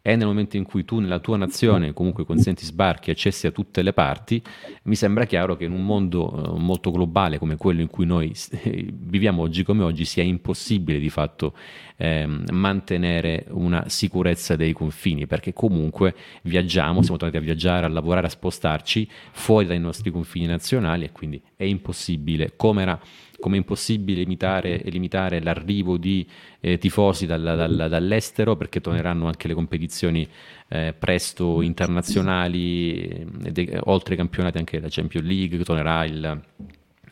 e 0.00 0.16
nel 0.16 0.26
momento 0.26 0.56
in 0.56 0.64
cui 0.64 0.84
tu 0.84 1.00
nella 1.00 1.18
tua 1.18 1.36
nazione 1.36 1.92
comunque 1.92 2.24
consenti 2.24 2.64
sbarchi 2.64 3.10
e 3.10 3.12
accessi 3.12 3.46
a 3.46 3.50
tutte 3.50 3.82
le 3.82 3.92
parti, 3.92 4.42
mi 4.84 4.94
sembra 4.94 5.24
chiaro 5.24 5.56
che 5.56 5.64
in 5.64 5.72
un 5.72 5.84
mondo 5.84 6.52
uh, 6.52 6.56
molto 6.56 6.90
globale 6.90 7.38
come 7.38 7.56
quello 7.56 7.80
in 7.80 7.88
cui 7.88 8.06
noi 8.06 8.32
viviamo 8.90 9.42
oggi 9.42 9.64
come 9.64 9.82
oggi 9.82 10.04
sia 10.04 10.22
impossibile 10.22 10.98
di 10.98 11.10
fatto 11.10 11.54
ehm, 11.96 12.44
mantenere 12.52 13.46
una 13.50 13.88
sicurezza 13.88 14.56
dei 14.56 14.72
confini, 14.72 15.26
perché 15.26 15.52
comunque 15.52 16.14
viaggiamo, 16.42 17.02
siamo 17.02 17.18
tornati 17.18 17.36
a 17.36 17.44
viaggiare, 17.44 17.84
a 17.84 17.88
lavorare, 17.88 18.26
a 18.26 18.30
spostarci 18.30 19.08
fuori 19.32 19.66
dai 19.66 19.80
nostri 19.80 20.10
confini 20.10 20.46
nazionali 20.46 21.04
e 21.04 21.12
quindi 21.12 21.42
è 21.56 21.64
impossibile, 21.64 22.54
come 22.56 22.82
era 22.82 22.98
come 23.40 23.56
impossibile 23.56 24.20
limitare, 24.20 24.80
limitare 24.86 25.40
l'arrivo 25.40 25.96
di 25.96 26.26
eh, 26.60 26.78
tifosi 26.78 27.26
dal, 27.26 27.42
dal, 27.42 27.86
dall'estero 27.88 28.56
perché 28.56 28.80
torneranno 28.80 29.26
anche 29.26 29.48
le 29.48 29.54
competizioni 29.54 30.26
eh, 30.68 30.94
presto 30.98 31.62
internazionali, 31.62 33.26
eh, 33.54 33.80
oltre 33.84 34.12
ai 34.12 34.18
campionati 34.18 34.58
anche 34.58 34.80
la 34.80 34.88
Champions 34.90 35.26
League, 35.26 35.62
tornerà 35.64 36.04
il, 36.04 36.42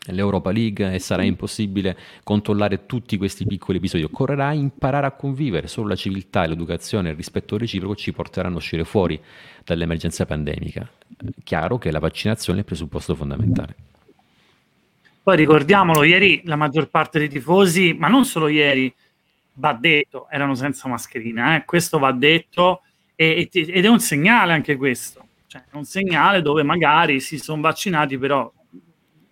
l'Europa 0.07 0.51
League 0.51 0.93
e 0.93 0.99
sarà 0.99 1.23
impossibile 1.23 1.97
controllare 2.23 2.85
tutti 2.85 3.17
questi 3.17 3.45
piccoli 3.45 3.77
episodi. 3.77 4.03
Occorrerà 4.03 4.51
imparare 4.53 5.07
a 5.07 5.11
convivere, 5.11 5.67
solo 5.67 5.89
la 5.89 5.95
civiltà, 5.95 6.45
l'educazione 6.45 7.07
e 7.07 7.11
il 7.11 7.17
rispetto 7.17 7.57
reciproco 7.57 7.95
ci 7.95 8.11
porteranno 8.11 8.55
a 8.55 8.59
uscire 8.59 8.83
fuori 8.83 9.19
dall'emergenza 9.63 10.25
pandemica. 10.25 10.89
Chiaro 11.43 11.77
che 11.77 11.91
la 11.91 11.99
vaccinazione 11.99 12.59
è 12.59 12.61
il 12.61 12.67
presupposto 12.67 13.15
fondamentale. 13.15 13.86
Poi 15.27 15.35
ricordiamolo, 15.35 16.03
ieri 16.03 16.41
la 16.45 16.55
maggior 16.55 16.87
parte 16.87 17.19
dei 17.19 17.27
tifosi, 17.27 17.93
ma 17.99 18.07
non 18.07 18.23
solo 18.23 18.47
ieri, 18.47 18.95
va 19.55 19.73
detto, 19.73 20.29
erano 20.29 20.55
senza 20.55 20.87
mascherina, 20.87 21.57
eh? 21.57 21.65
questo 21.65 21.99
va 21.99 22.13
detto 22.13 22.83
e, 23.13 23.49
ed 23.51 23.83
è 23.83 23.89
un 23.89 23.99
segnale 23.99 24.53
anche 24.53 24.77
questo, 24.77 25.27
cioè 25.47 25.65
è 25.69 25.75
un 25.75 25.83
segnale 25.83 26.41
dove 26.41 26.63
magari 26.63 27.19
si 27.19 27.39
sono 27.39 27.61
vaccinati, 27.61 28.17
però 28.17 28.49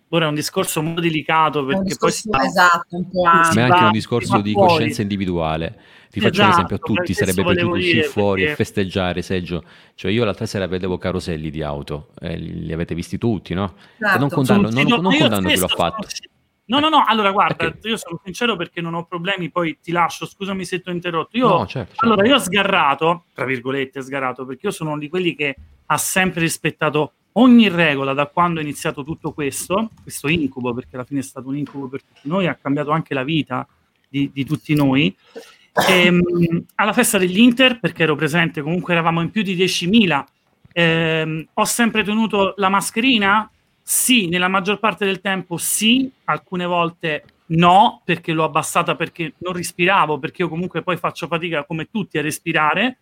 ora 0.08 0.26
è 0.26 0.28
un 0.28 0.34
discorso 0.34 0.82
molto 0.82 1.00
delicato 1.00 1.64
perché 1.64 1.84
discorso, 1.84 2.28
poi 2.28 2.40
sta, 2.40 2.46
esatto, 2.46 2.96
un 2.96 3.08
po' 3.08 3.22
ma 3.22 3.50
è 3.50 3.60
anche 3.62 3.84
un 3.84 3.92
discorso 3.92 4.42
di 4.42 4.52
coscienza 4.52 5.00
individuale 5.00 5.78
ti 6.16 6.22
faccio 6.22 6.40
esatto, 6.40 6.46
un 6.46 6.52
esempio 6.52 6.76
a 6.76 6.78
tutti, 6.78 7.12
sarebbe 7.12 7.42
piaciuto 7.42 7.74
uscire 7.74 8.02
fuori 8.04 8.40
perché... 8.40 8.52
e 8.52 8.56
festeggiare, 8.64 9.20
Seggio. 9.20 9.64
Cioè 9.94 10.10
io 10.10 10.24
l'altra 10.24 10.46
sera 10.46 10.66
vedevo 10.66 10.96
caroselli 10.96 11.50
di 11.50 11.62
auto, 11.62 12.08
eh, 12.20 12.38
li 12.38 12.72
avete 12.72 12.94
visti 12.94 13.18
tutti, 13.18 13.52
no? 13.52 13.74
Esatto. 13.98 14.18
non 14.18 14.28
condanno, 14.30 14.70
non, 14.70 14.86
non, 14.86 15.18
condanno 15.18 15.48
chi 15.48 15.58
l'ha 15.58 15.68
fatto. 15.68 16.06
No, 16.68 16.80
no, 16.80 16.88
no, 16.88 17.04
allora 17.06 17.30
guarda, 17.32 17.54
perché? 17.56 17.88
io 17.88 17.96
sono 17.98 18.18
sincero 18.24 18.56
perché 18.56 18.80
non 18.80 18.94
ho 18.94 19.04
problemi, 19.04 19.50
poi 19.50 19.78
ti 19.82 19.92
lascio, 19.92 20.24
scusami 20.24 20.64
se 20.64 20.80
ti 20.80 20.88
ho 20.88 20.92
interrotto. 20.92 21.36
Io, 21.36 21.48
no, 21.48 21.66
certo, 21.66 21.90
certo. 21.90 22.04
Allora, 22.06 22.26
io 22.26 22.36
ho 22.36 22.38
sgarrato, 22.38 23.24
tra 23.34 23.44
virgolette, 23.44 24.00
sgarrato, 24.00 24.46
perché 24.46 24.66
io 24.66 24.72
sono 24.72 24.96
di 24.96 25.10
quelli 25.10 25.34
che 25.34 25.54
ha 25.84 25.98
sempre 25.98 26.40
rispettato 26.40 27.12
ogni 27.32 27.68
regola 27.68 28.14
da 28.14 28.26
quando 28.26 28.60
è 28.60 28.62
iniziato 28.62 29.04
tutto 29.04 29.32
questo, 29.32 29.90
questo 30.02 30.28
incubo, 30.28 30.72
perché 30.72 30.96
alla 30.96 31.04
fine 31.04 31.20
è 31.20 31.22
stato 31.22 31.48
un 31.48 31.58
incubo 31.58 31.88
per 31.88 32.02
tutti 32.02 32.26
noi, 32.26 32.46
ha 32.46 32.54
cambiato 32.54 32.90
anche 32.90 33.12
la 33.12 33.22
vita 33.22 33.68
di, 34.08 34.30
di 34.32 34.44
tutti 34.44 34.74
noi. 34.74 35.14
E, 35.88 36.06
ehm, 36.06 36.64
alla 36.76 36.92
festa 36.92 37.18
dell'Inter, 37.18 37.80
perché 37.80 38.04
ero 38.04 38.14
presente, 38.14 38.62
comunque 38.62 38.94
eravamo 38.94 39.20
in 39.20 39.30
più 39.30 39.42
di 39.42 39.54
10.000, 39.54 40.24
ehm, 40.72 41.48
ho 41.52 41.64
sempre 41.64 42.02
tenuto 42.02 42.54
la 42.56 42.68
mascherina? 42.68 43.50
Sì, 43.82 44.28
nella 44.28 44.48
maggior 44.48 44.78
parte 44.78 45.04
del 45.04 45.20
tempo 45.20 45.58
sì, 45.58 46.10
alcune 46.24 46.64
volte 46.64 47.24
no, 47.48 48.00
perché 48.04 48.32
l'ho 48.32 48.44
abbassata 48.44 48.96
perché 48.96 49.34
non 49.38 49.52
respiravo, 49.52 50.18
perché 50.18 50.42
io 50.42 50.48
comunque 50.48 50.82
poi 50.82 50.96
faccio 50.96 51.26
fatica 51.26 51.64
come 51.64 51.88
tutti 51.90 52.18
a 52.18 52.22
respirare. 52.22 52.98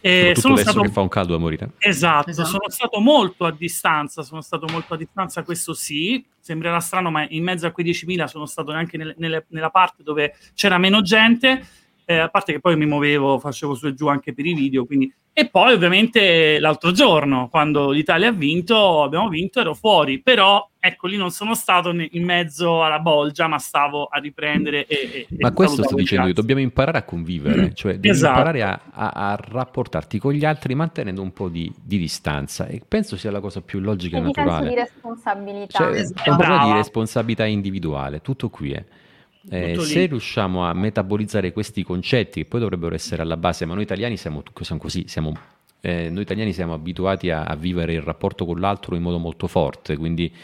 Eh, 0.00 0.34
sono 0.36 0.54
adesso 0.54 0.70
stato... 0.70 0.84
che 0.84 0.92
fa 0.92 1.00
un 1.00 1.08
caldo 1.08 1.34
a 1.36 1.38
morire. 1.38 1.70
Esatto, 1.78 2.30
esatto, 2.30 2.48
sono 2.48 2.68
stato 2.68 3.00
molto 3.00 3.44
a 3.44 3.52
distanza, 3.52 4.22
sono 4.22 4.40
stato 4.40 4.66
molto 4.70 4.94
a 4.94 4.96
distanza, 4.96 5.42
questo 5.44 5.72
sì, 5.72 6.22
sembrerà 6.40 6.80
strano, 6.80 7.10
ma 7.10 7.26
in 7.28 7.42
mezzo 7.42 7.66
a 7.66 7.70
quei 7.70 7.86
10.000 7.86 8.24
sono 8.24 8.44
stato 8.44 8.72
neanche 8.72 8.98
nelle, 8.98 9.14
nelle, 9.18 9.46
nella 9.48 9.70
parte 9.70 10.02
dove 10.02 10.34
c'era 10.54 10.78
meno 10.78 11.00
gente 11.00 11.64
eh, 12.04 12.18
a 12.18 12.28
parte 12.28 12.52
che 12.52 12.60
poi 12.60 12.76
mi 12.76 12.86
muovevo, 12.86 13.38
facevo 13.38 13.74
su 13.74 13.86
e 13.86 13.94
giù 13.94 14.08
anche 14.08 14.34
per 14.34 14.46
i 14.46 14.54
video, 14.54 14.84
quindi... 14.84 15.12
E 15.36 15.48
poi 15.48 15.72
ovviamente 15.72 16.60
l'altro 16.60 16.92
giorno, 16.92 17.48
quando 17.48 17.90
l'Italia 17.90 18.28
ha 18.28 18.32
vinto, 18.32 19.02
abbiamo 19.02 19.28
vinto, 19.28 19.58
ero 19.58 19.74
fuori, 19.74 20.22
però 20.22 20.70
ecco 20.78 21.08
lì 21.08 21.16
non 21.16 21.30
sono 21.30 21.54
stato 21.54 21.90
in 21.90 22.24
mezzo 22.24 22.84
alla 22.84 23.00
bolgia, 23.00 23.48
ma 23.48 23.58
stavo 23.58 24.04
a 24.04 24.20
riprendere. 24.20 24.86
E, 24.86 25.26
e 25.28 25.36
ma 25.40 25.50
questo 25.52 25.82
sto 25.82 25.96
dicendo 25.96 26.28
io, 26.28 26.34
dobbiamo 26.34 26.60
imparare 26.60 26.98
a 26.98 27.02
convivere, 27.02 27.62
mm. 27.62 27.70
cioè 27.74 27.94
devi 27.94 28.10
esatto. 28.10 28.38
imparare 28.38 28.62
a, 28.62 28.80
a, 28.92 29.08
a, 29.08 29.36
rapportarti 29.36 30.20
con 30.20 30.32
gli 30.34 30.44
altri 30.44 30.76
mantenendo 30.76 31.20
un 31.20 31.32
po' 31.32 31.48
di, 31.48 31.72
di, 31.82 31.98
distanza 31.98 32.66
e 32.66 32.80
penso 32.86 33.16
sia 33.16 33.32
la 33.32 33.40
cosa 33.40 33.60
più 33.60 33.80
logica 33.80 34.18
e, 34.18 34.20
e 34.20 34.22
naturale. 34.22 34.68
di 34.68 34.74
responsabilità. 34.76 35.78
Cioè, 35.78 35.94
è 35.94 36.30
un 36.30 36.36
problema 36.36 36.64
di 36.66 36.72
responsabilità 36.74 37.44
individuale, 37.44 38.20
tutto 38.20 38.50
qui 38.50 38.70
è. 38.70 38.76
Eh. 38.76 39.02
Eh, 39.50 39.78
se 39.78 40.06
riusciamo 40.06 40.64
a 40.64 40.72
metabolizzare 40.72 41.52
questi 41.52 41.82
concetti, 41.82 42.42
che 42.42 42.46
poi 42.46 42.60
dovrebbero 42.60 42.94
essere 42.94 43.22
alla 43.22 43.36
base, 43.36 43.66
ma 43.66 43.74
noi 43.74 43.82
italiani 43.82 44.16
siamo, 44.16 44.42
siamo 44.60 44.80
così, 44.80 45.04
siamo, 45.06 45.36
eh, 45.80 46.08
noi 46.08 46.22
italiani 46.22 46.52
siamo 46.52 46.72
abituati 46.72 47.30
a, 47.30 47.44
a, 47.44 47.54
vivere 47.54 47.92
il 47.92 48.00
rapporto 48.00 48.46
con 48.46 48.58
l'altro 48.58 48.96
in 48.96 49.02
modo 49.02 49.18
molto 49.18 49.46
forte, 49.46 49.96
quindi 49.96 50.34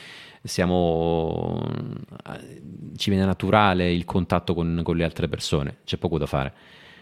siamo, 0.43 1.62
eh, 2.27 2.62
ci 2.97 3.10
viene 3.10 3.24
naturale 3.24 3.90
il 3.90 4.05
contatto 4.05 4.55
con, 4.55 4.81
con, 4.85 4.97
le 4.97 5.05
altre 5.05 5.28
persone, 5.28 5.78
c'è 5.85 5.97
poco 5.97 6.18
da 6.18 6.27
fare. 6.27 6.52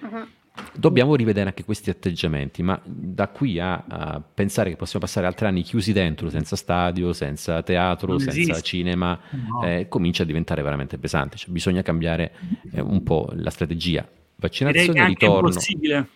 Uh-huh. 0.01 0.27
Dobbiamo 0.75 1.15
rivedere 1.15 1.49
anche 1.49 1.65
questi 1.65 1.91
atteggiamenti, 1.91 2.63
ma 2.63 2.81
da 2.85 3.29
qui 3.29 3.59
a, 3.59 3.85
a, 3.89 4.21
pensare 4.21 4.71
che 4.71 4.77
possiamo 4.77 5.05
passare 5.05 5.27
altri 5.27 5.47
anni 5.47 5.63
chiusi 5.63 5.93
dentro, 5.93 6.31
senza 6.31 6.57
stadio, 6.57 7.13
senza 7.13 7.63
teatro, 7.63 8.09
non 8.09 8.21
senza 8.21 8.39
esiste. 8.39 8.63
cinema, 8.63 9.19
no. 9.31 9.65
eh, 9.65 9.87
comincia 9.89 10.23
a 10.23 10.27
diventare 10.27 10.63
veramente 10.63 10.99
pesante. 10.99 11.37
Cioè, 11.37 11.51
bisogna 11.51 11.83
cambiare 11.83 12.33
eh, 12.73 12.81
un 12.81 13.03
po' 13.03 13.29
la 13.35 13.51
strategia. 13.51 14.07
Vaccinazione, 14.37 15.07
ritorno. 15.07 15.49
Impossibile. 15.49 16.09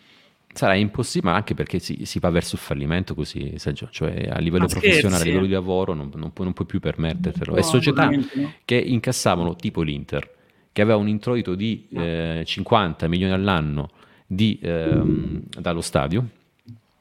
Sarà 0.54 0.74
impossibile, 0.74 1.32
ma 1.32 1.36
anche 1.38 1.54
perché 1.54 1.78
si, 1.78 2.04
si 2.04 2.18
va 2.18 2.28
verso 2.30 2.56
il 2.56 2.60
fallimento 2.60 3.14
così, 3.14 3.54
cioè 3.90 4.28
a 4.30 4.38
livello 4.38 4.64
ma 4.64 4.68
professionale, 4.68 4.98
scherzi. 5.00 5.22
a 5.22 5.24
livello 5.24 5.46
di 5.46 5.52
lavoro, 5.52 5.94
non, 5.94 6.10
non, 6.14 6.32
puoi, 6.32 6.46
non 6.46 6.54
puoi 6.54 6.66
più 6.66 6.78
permettertelo. 6.78 7.52
No, 7.52 7.56
e 7.58 7.62
società 7.62 8.10
no. 8.10 8.22
che 8.64 8.76
incassavano 8.76 9.56
tipo 9.56 9.80
l'Inter 9.82 10.40
che 10.72 10.80
aveva 10.80 10.96
un 10.96 11.08
introito 11.08 11.54
di 11.54 11.86
eh, 11.92 12.42
50 12.44 13.06
milioni 13.06 13.32
all'anno 13.32 13.90
di, 14.34 14.58
ehm, 14.62 15.42
dallo 15.58 15.82
stadio, 15.82 16.26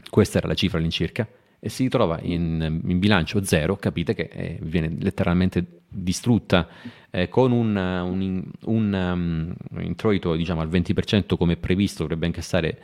questa 0.10 0.40
era 0.40 0.48
la 0.48 0.54
cifra 0.54 0.78
all'incirca, 0.78 1.28
e 1.60 1.70
si 1.70 1.84
ritrova 1.84 2.20
in, 2.22 2.82
in 2.86 3.00
bilancio 3.00 3.44
zero, 3.44 3.78
capite 3.78 4.14
che 4.14 4.30
eh, 4.32 4.60
viene 4.62 4.92
letteralmente 5.00 5.82
distrutta 5.88 6.68
eh, 7.10 7.30
con 7.30 7.52
un, 7.52 7.76
un, 7.76 8.44
un 8.66 8.94
um, 8.94 9.82
introito 9.82 10.36
diciamo, 10.36 10.62
al 10.62 10.70
20% 10.70 11.38
come 11.38 11.58
previsto, 11.58 12.04
dovrebbe 12.04 12.26
incassare 12.26 12.80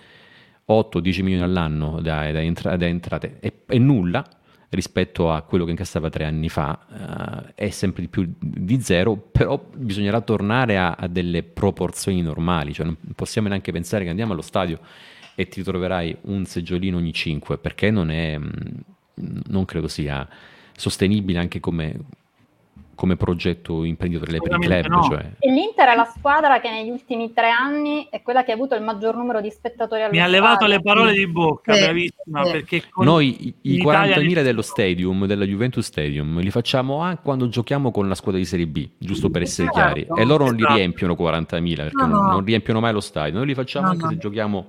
8-10 0.69 1.23
milioni 1.23 1.43
all'anno 1.43 1.99
da, 2.01 2.31
da, 2.31 2.41
entra- 2.41 2.77
da 2.77 2.85
entrate, 2.85 3.37
e, 3.39 3.61
e, 3.65 3.79
nulla 3.79 4.25
rispetto 4.69 5.31
a 5.31 5.41
quello 5.43 5.63
che 5.65 5.71
incassava 5.71 6.09
tre 6.09 6.25
anni 6.25 6.49
fa, 6.49 6.77
uh, 6.89 7.51
è 7.55 7.69
sempre 7.69 8.01
di 8.01 8.07
più 8.07 8.33
di 8.39 8.81
zero, 8.81 9.15
però 9.15 9.63
bisognerà 9.73 10.19
tornare 10.21 10.77
a, 10.77 10.91
a 10.91 11.07
delle 11.07 11.43
proporzioni 11.43 12.21
normali, 12.21 12.73
cioè 12.73 12.85
non 12.85 12.97
possiamo 13.15 13.47
neanche 13.47 13.71
pensare 13.71 14.03
che 14.03 14.09
andiamo 14.09 14.33
allo 14.33 14.41
stadio 14.41 14.79
e 15.35 15.47
ti 15.47 15.63
troverai 15.63 16.17
un 16.23 16.45
seggiolino 16.45 16.97
ogni 16.97 17.13
5, 17.13 17.57
perché 17.59 17.91
non 17.91 18.09
è, 18.09 18.37
mm, 18.37 18.49
non 19.47 19.65
credo 19.65 19.87
sia 19.87 20.27
sostenibile 20.75 21.39
anche 21.39 21.59
come, 21.59 21.95
come 22.97 23.15
progetto 23.15 23.83
imprenditoriale 23.83 24.39
per 24.41 24.57
il 24.57 24.65
club. 24.65 24.85
No. 24.87 25.03
Cioè. 25.03 25.31
E 25.37 25.51
l'Inter 25.51 25.89
è 25.89 25.95
la 25.95 26.11
squadra 26.17 26.59
che 26.59 26.71
negli 26.71 26.89
ultimi 26.89 27.31
tre 27.31 27.51
anni 27.51 28.07
è 28.09 28.23
quella 28.23 28.43
che 28.43 28.51
ha 28.51 28.55
avuto 28.55 28.73
il 28.73 28.81
maggior 28.81 29.15
numero 29.15 29.39
di 29.39 29.51
spettatori 29.51 30.01
allo 30.01 30.11
Mi 30.11 30.19
ha 30.19 30.25
levato 30.25 30.65
le 30.65 30.81
parole 30.81 31.13
di 31.13 31.27
bocca, 31.27 31.73
eh, 31.73 31.83
bravissima. 31.83 32.41
Eh. 32.41 32.51
Perché 32.51 32.83
Noi 32.95 33.55
i 33.61 33.83
40.000 33.83 34.41
dello 34.41 34.63
stadium, 34.63 35.27
della 35.27 35.45
Juventus 35.45 35.85
Stadium, 35.85 36.39
li 36.39 36.49
facciamo 36.49 36.99
anche 36.99 37.21
quando 37.23 37.47
giochiamo 37.47 37.91
con 37.91 38.07
la 38.07 38.15
squadra 38.15 38.41
di 38.41 38.47
Serie 38.47 38.65
B, 38.65 38.89
giusto 38.97 39.29
per 39.29 39.43
essere 39.43 39.69
certo. 39.71 39.93
chiari. 39.93 40.07
E 40.19 40.25
loro 40.25 40.45
non 40.45 40.55
li 40.55 40.61
esatto. 40.61 40.75
riempiono 40.75 41.13
40.000 41.13 41.75
perché 41.75 42.01
no, 42.01 42.07
no. 42.07 42.31
non 42.31 42.43
riempiono 42.43 42.79
mai 42.79 42.93
lo 42.93 42.99
stadio. 42.99 43.37
Noi 43.37 43.45
li 43.45 43.53
facciamo 43.53 43.89
anche 43.89 44.07
se 44.07 44.17
giochiamo 44.17 44.65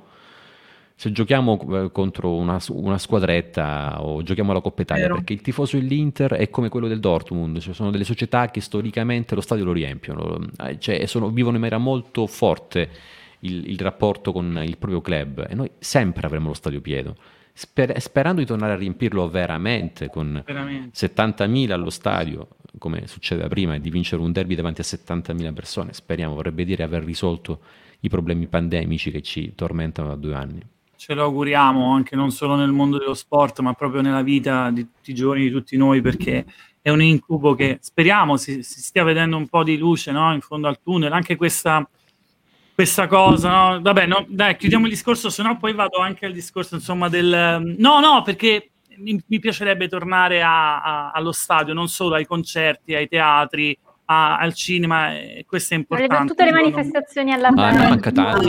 se 0.98 1.12
giochiamo 1.12 1.84
eh, 1.84 1.92
contro 1.92 2.34
una, 2.34 2.58
una, 2.70 2.98
squadretta 2.98 4.02
o 4.02 4.20
giochiamo 4.24 4.52
la 4.52 4.60
Coppa 4.60 4.82
Italia, 4.82 5.04
Vero. 5.04 5.14
perché 5.14 5.32
il 5.32 5.42
tifoso 5.42 5.76
dell'Inter 5.76 6.32
è 6.32 6.50
come 6.50 6.68
quello 6.68 6.88
del 6.88 6.98
Dortmund, 6.98 7.60
cioè 7.60 7.72
sono 7.72 7.92
delle 7.92 8.02
società 8.02 8.50
che 8.50 8.60
storicamente 8.60 9.36
lo 9.36 9.40
stadio 9.40 9.64
lo 9.64 9.70
riempiono, 9.70 10.40
eh, 10.60 10.76
cioè 10.80 11.06
sono, 11.06 11.30
vivono 11.30 11.54
in 11.54 11.60
maniera 11.60 11.80
molto 11.80 12.26
forte 12.26 12.90
il, 13.40 13.70
il, 13.70 13.78
rapporto 13.78 14.32
con 14.32 14.60
il 14.66 14.76
proprio 14.76 15.00
club 15.00 15.46
e 15.48 15.54
noi 15.54 15.70
sempre 15.78 16.26
avremo 16.26 16.48
lo 16.48 16.54
stadio 16.54 16.80
pieno. 16.80 17.14
Sper- 17.52 17.96
sperando 18.00 18.40
di 18.40 18.46
tornare 18.48 18.72
a 18.72 18.76
riempirlo 18.76 19.28
veramente 19.28 20.10
con 20.10 20.42
veramente. 20.44 21.06
70.000 21.06 21.70
allo 21.70 21.90
stadio, 21.90 22.48
come 22.76 23.06
succedeva 23.06 23.46
prima, 23.46 23.76
e 23.76 23.80
di 23.80 23.90
vincere 23.90 24.20
un 24.20 24.32
derby 24.32 24.56
davanti 24.56 24.80
a 24.80 24.84
70.000 24.84 25.52
persone, 25.52 25.92
speriamo, 25.92 26.34
vorrebbe 26.34 26.64
dire 26.64 26.82
aver 26.82 27.04
risolto 27.04 27.60
i 28.00 28.08
problemi 28.08 28.48
pandemici 28.48 29.12
che 29.12 29.22
ci 29.22 29.54
tormentano 29.54 30.08
da 30.08 30.16
due 30.16 30.34
anni 30.34 30.62
ce 30.98 31.14
lo 31.14 31.22
auguriamo 31.22 31.94
anche 31.94 32.16
non 32.16 32.32
solo 32.32 32.56
nel 32.56 32.72
mondo 32.72 32.98
dello 32.98 33.14
sport, 33.14 33.60
ma 33.60 33.72
proprio 33.72 34.00
nella 34.00 34.22
vita 34.22 34.68
di 34.70 34.82
tutti 34.82 35.12
i 35.12 35.14
giorni 35.14 35.44
di 35.44 35.50
tutti 35.50 35.76
noi, 35.76 36.00
perché 36.00 36.44
è 36.82 36.90
un 36.90 37.00
incubo 37.00 37.54
che 37.54 37.78
speriamo 37.80 38.36
si, 38.36 38.64
si 38.64 38.80
stia 38.80 39.04
vedendo 39.04 39.36
un 39.36 39.46
po' 39.46 39.62
di 39.62 39.78
luce 39.78 40.10
no? 40.10 40.34
in 40.34 40.40
fondo 40.40 40.66
al 40.66 40.80
tunnel. 40.82 41.12
Anche 41.12 41.36
questa, 41.36 41.88
questa 42.74 43.06
cosa, 43.06 43.50
no? 43.50 43.80
vabbè, 43.80 44.06
no, 44.06 44.26
dai, 44.28 44.56
chiudiamo 44.56 44.86
il 44.86 44.90
discorso, 44.90 45.30
se 45.30 45.40
no 45.44 45.56
poi 45.56 45.72
vado 45.72 45.98
anche 45.98 46.26
al 46.26 46.32
discorso 46.32 46.74
insomma 46.74 47.08
del... 47.08 47.76
No, 47.78 48.00
no, 48.00 48.22
perché 48.22 48.70
mi, 48.96 49.22
mi 49.24 49.38
piacerebbe 49.38 49.86
tornare 49.86 50.42
a, 50.42 50.82
a, 50.82 51.10
allo 51.12 51.32
stadio, 51.32 51.74
non 51.74 51.86
solo 51.86 52.16
ai 52.16 52.26
concerti, 52.26 52.96
ai 52.96 53.06
teatri, 53.06 53.78
a, 54.10 54.38
al 54.38 54.54
cinema, 54.54 55.14
e 55.14 55.44
questo 55.46 55.74
è 55.74 55.76
importante. 55.76 56.28
tutte 56.28 56.44
le 56.44 56.52
manifestazioni 56.52 57.32
alla 57.32 57.48
ah, 57.48 57.68
a 57.68 57.72
me 57.72 57.88
manca 57.88 58.10
tanto, 58.10 58.48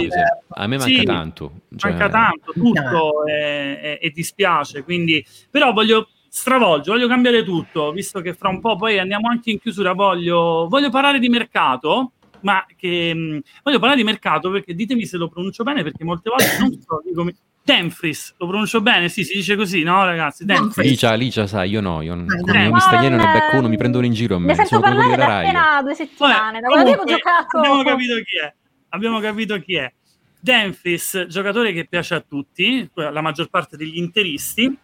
a 0.49 0.68
me 0.68 0.77
manca 0.77 0.84
sì, 0.94 1.03
tanto. 1.03 1.52
Cioè... 1.76 1.91
Manca 1.91 2.10
tanto, 2.10 2.53
tutto 2.53 3.26
e, 3.26 3.99
e 4.02 4.10
dispiace, 4.11 4.84
quindi 4.84 5.26
però 5.49 5.73
voglio 5.73 6.10
stravolgere, 6.30 6.95
voglio 6.95 7.10
cambiare 7.10 7.44
tutto, 7.44 7.91
visto 7.91 8.22
che 8.22 8.34
fra 8.34 8.49
un 8.49 8.61
po' 8.61 8.77
poi 8.77 8.99
andiamo 8.99 9.27
anche 9.27 9.52
in 9.52 9.60
chiusura, 9.60 9.94
voglio, 9.94 10.68
voglio 10.69 10.90
parlare 10.90 11.19
di 11.19 11.27
mercato, 11.27 12.14
ma 12.41 12.65
che 12.77 13.14
mh, 13.14 13.41
voglio 13.64 13.80
parlare 13.80 13.98
di 13.98 14.06
mercato 14.06 14.49
perché 14.49 14.73
ditemi 14.73 15.06
se 15.06 15.18
lo 15.18 15.27
pronuncio 15.27 15.64
bene, 15.64 15.84
perché 15.84 16.06
molte 16.06 16.30
volte 16.30 16.57
non 16.60 16.72
so, 16.80 17.02
dico, 17.03 17.27
Denfris, 17.69 18.33
lo 18.37 18.47
pronuncio 18.47 18.81
bene? 18.81 19.09
Sì, 19.09 19.23
si 19.23 19.35
dice 19.35 19.55
così, 19.55 19.83
no 19.83 20.03
ragazzi? 20.03 20.43
Denfris. 20.43 20.87
Licia, 20.87 21.13
Licia, 21.13 21.45
sai, 21.45 21.69
io 21.69 21.81
no, 21.81 22.01
io 22.01 22.15
non, 22.15 22.25
come 22.25 22.63
non 22.63 22.73
mi 22.73 22.79
stagliano 22.79 23.15
ne 23.15 23.31
becco 23.31 23.57
uno, 23.57 23.67
mi 23.67 23.77
prendono 23.77 24.05
in 24.05 24.13
giro 24.13 24.37
a 24.37 24.39
me. 24.39 24.47
Ne 24.47 24.55
sento 24.55 24.79
parlare 24.79 25.15
da 25.15 25.37
appena 25.37 25.81
due 25.83 25.93
settimane, 25.93 26.59
Vabbè, 26.59 26.61
da 26.61 26.67
quando 26.67 26.89
abbiamo 26.89 27.03
giocato. 27.05 27.57
Abbiamo 27.59 27.83
capito 27.83 28.15
chi 28.15 28.37
è, 28.43 28.53
abbiamo 28.89 29.19
capito 29.19 29.59
chi 29.59 29.75
è. 29.75 29.93
Denfris, 30.39 31.25
giocatore 31.27 31.71
che 31.71 31.85
piace 31.85 32.15
a 32.15 32.21
tutti, 32.21 32.89
la 32.93 33.21
maggior 33.21 33.49
parte 33.49 33.77
degli 33.77 33.97
interisti, 33.97 34.75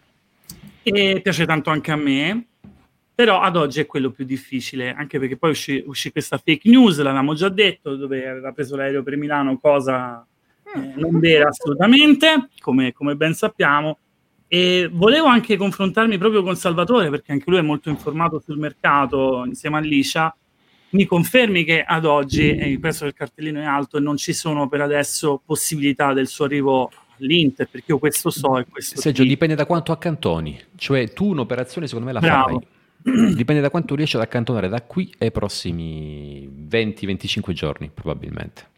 e 0.82 1.20
piace 1.20 1.44
tanto 1.44 1.70
anche 1.70 1.90
a 1.90 1.96
me, 1.96 2.46
però 3.12 3.40
ad 3.40 3.56
oggi 3.56 3.80
è 3.80 3.86
quello 3.86 4.10
più 4.10 4.24
difficile, 4.24 4.94
anche 4.96 5.18
perché 5.18 5.36
poi 5.36 5.50
uscì, 5.50 5.82
uscì 5.84 6.12
questa 6.12 6.36
fake 6.36 6.68
news, 6.68 6.98
l'avevamo 6.98 7.34
già 7.34 7.48
detto, 7.48 7.96
dove 7.96 8.28
aveva 8.28 8.52
preso 8.52 8.76
l'aereo 8.76 9.02
per 9.02 9.16
Milano, 9.16 9.58
cosa 9.58 10.24
eh, 10.74 10.92
non 10.96 11.18
vera 11.18 11.48
assolutamente, 11.48 12.48
come, 12.60 12.92
come, 12.92 13.14
ben 13.16 13.34
sappiamo. 13.34 13.98
E 14.48 14.88
volevo 14.92 15.26
anche 15.26 15.56
confrontarmi 15.56 16.18
proprio 16.18 16.42
con 16.42 16.56
Salvatore, 16.56 17.10
perché 17.10 17.32
anche 17.32 17.50
lui 17.50 17.58
è 17.58 17.62
molto 17.62 17.88
informato 17.88 18.38
sul 18.38 18.58
mercato 18.58 19.44
insieme 19.44 19.76
a 19.76 19.80
Liscia. 19.80 20.36
Mi 20.90 21.04
confermi 21.04 21.64
che 21.64 21.82
ad 21.82 22.04
oggi 22.04 22.50
eh, 22.50 22.68
il 22.68 22.78
prezzo 22.78 23.04
del 23.04 23.14
cartellino 23.14 23.60
è 23.60 23.64
alto 23.64 23.96
e 23.96 24.00
non 24.00 24.16
ci 24.16 24.32
sono 24.32 24.68
per 24.68 24.80
adesso 24.80 25.42
possibilità 25.44 26.12
del 26.12 26.28
suo 26.28 26.44
arrivo 26.44 26.90
all'Inter, 27.18 27.68
perché 27.68 27.92
io 27.92 27.98
questo 27.98 28.30
so 28.30 28.58
e 28.58 28.66
questo 28.66 29.00
Sergio, 29.00 29.22
ti... 29.22 29.28
dipende 29.28 29.54
da 29.54 29.66
quanto 29.66 29.92
accantoni, 29.92 30.58
cioè 30.76 31.12
tu 31.12 31.30
un'operazione 31.30 31.86
secondo 31.86 32.06
me 32.06 32.12
la 32.12 32.20
Bravo. 32.20 32.58
fai. 32.58 32.74
Dipende 33.34 33.62
da 33.62 33.70
quanto 33.70 33.94
riesci 33.94 34.16
ad 34.16 34.22
accantonare 34.22 34.68
da 34.68 34.82
qui 34.82 35.12
ai 35.18 35.30
prossimi 35.30 36.66
20-25 36.68 37.52
giorni, 37.52 37.88
probabilmente. 37.92 38.74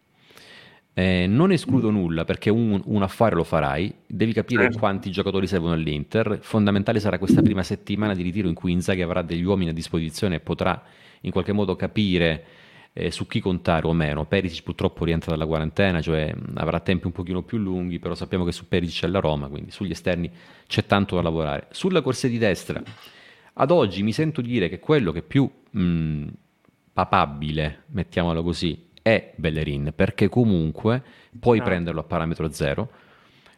Eh, 0.98 1.28
non 1.28 1.52
escludo 1.52 1.90
nulla 1.90 2.24
perché 2.24 2.50
un, 2.50 2.82
un, 2.84 3.02
affare 3.04 3.36
lo 3.36 3.44
farai, 3.44 3.94
devi 4.04 4.32
capire 4.32 4.62
certo. 4.62 4.78
quanti 4.78 5.12
giocatori 5.12 5.46
servono 5.46 5.74
all'Inter. 5.74 6.40
Fondamentale 6.42 6.98
sarà 6.98 7.18
questa 7.18 7.40
prima 7.40 7.62
settimana 7.62 8.14
di 8.14 8.22
ritiro 8.24 8.48
in 8.48 8.54
cui 8.54 8.72
Inzaghi 8.72 9.02
avrà 9.02 9.22
degli 9.22 9.44
uomini 9.44 9.70
a 9.70 9.72
disposizione 9.72 10.34
e 10.34 10.40
potrà 10.40 10.82
in 11.20 11.30
qualche 11.30 11.52
modo 11.52 11.76
capire 11.76 12.44
eh, 12.92 13.12
su 13.12 13.28
chi 13.28 13.38
contare 13.38 13.86
o 13.86 13.92
meno. 13.92 14.26
Perisic 14.26 14.64
purtroppo 14.64 15.04
rientra 15.04 15.30
dalla 15.30 15.46
quarantena, 15.46 16.00
cioè 16.00 16.34
avrà 16.54 16.80
tempi 16.80 17.06
un 17.06 17.12
pochino 17.12 17.44
più 17.44 17.58
lunghi, 17.58 18.00
però 18.00 18.16
sappiamo 18.16 18.44
che 18.44 18.50
su 18.50 18.66
Perisic 18.66 19.02
c'è 19.02 19.06
la 19.06 19.20
Roma, 19.20 19.46
quindi 19.46 19.70
sugli 19.70 19.92
esterni 19.92 20.28
c'è 20.66 20.84
tanto 20.84 21.14
da 21.14 21.22
lavorare. 21.22 21.68
Sulla 21.70 22.02
corsa 22.02 22.26
di 22.26 22.38
destra, 22.38 22.82
ad 23.52 23.70
oggi 23.70 24.02
mi 24.02 24.12
sento 24.12 24.40
dire 24.40 24.68
che 24.68 24.80
quello 24.80 25.12
che 25.12 25.22
più 25.22 25.48
mh, 25.70 26.26
papabile, 26.92 27.84
mettiamolo 27.90 28.42
così, 28.42 28.87
è 29.08 29.32
Bellerin, 29.36 29.92
perché 29.94 30.28
comunque 30.28 31.02
puoi 31.38 31.58
ah. 31.58 31.62
prenderlo 31.62 32.00
a 32.00 32.04
parametro 32.04 32.50
zero, 32.52 32.88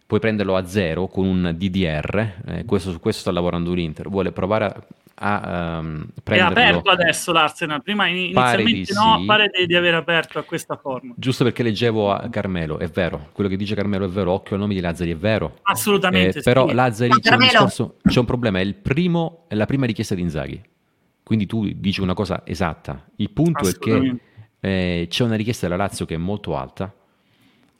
puoi 0.06 0.20
prenderlo 0.20 0.56
a 0.56 0.66
zero 0.66 1.08
con 1.08 1.26
un 1.26 1.54
DDR, 1.56 2.34
eh, 2.46 2.64
questo, 2.64 2.92
su 2.92 3.00
questo 3.00 3.22
sta 3.22 3.32
lavorando 3.32 3.72
l'Inter, 3.72 4.08
vuole 4.08 4.32
provare 4.32 4.64
a, 5.22 5.40
a 5.40 5.78
um, 5.78 6.06
prenderlo. 6.22 6.58
È 6.58 6.62
aperto 6.62 6.90
adesso 6.90 7.32
l'Arsenal, 7.32 7.82
prima 7.82 8.06
inizialmente 8.06 8.92
pare 8.92 9.08
no, 9.08 9.18
sì. 9.20 9.26
pare 9.26 9.50
di, 9.56 9.66
di, 9.66 9.74
aver 9.74 9.94
aperto 9.94 10.38
a 10.38 10.42
questa 10.42 10.76
forma. 10.76 11.14
Giusto 11.16 11.44
perché 11.44 11.62
leggevo 11.62 12.12
a 12.12 12.28
Carmelo, 12.28 12.78
è 12.78 12.88
vero, 12.88 13.28
quello 13.32 13.50
che 13.50 13.56
dice 13.56 13.74
Carmelo 13.74 14.04
è 14.04 14.08
vero, 14.08 14.32
occhio 14.32 14.54
al 14.54 14.60
nome 14.60 14.74
di 14.74 14.80
Lazzari 14.80 15.10
è 15.10 15.16
vero. 15.16 15.58
Assolutamente. 15.62 16.38
Eh, 16.38 16.42
però 16.42 16.72
Lazzari 16.72 17.20
c'è 17.20 17.34
un, 17.34 17.38
discorso, 17.38 17.96
c'è 18.04 18.18
un 18.18 18.24
problema, 18.24 18.58
è, 18.58 18.62
il 18.62 18.76
primo, 18.76 19.44
è 19.48 19.54
la 19.54 19.66
prima 19.66 19.86
richiesta 19.86 20.14
di 20.14 20.22
Inzaghi. 20.22 20.62
Quindi 21.22 21.46
tu 21.46 21.70
dici 21.76 22.00
una 22.00 22.14
cosa 22.14 22.42
esatta. 22.44 23.06
Il 23.16 23.30
punto 23.30 23.68
è 23.68 23.78
che 23.78 24.16
eh, 24.60 25.06
c'è 25.08 25.24
una 25.24 25.36
richiesta 25.36 25.66
della 25.66 25.82
Lazio 25.82 26.06
che 26.06 26.14
è 26.14 26.18
molto 26.18 26.56
alta, 26.56 26.94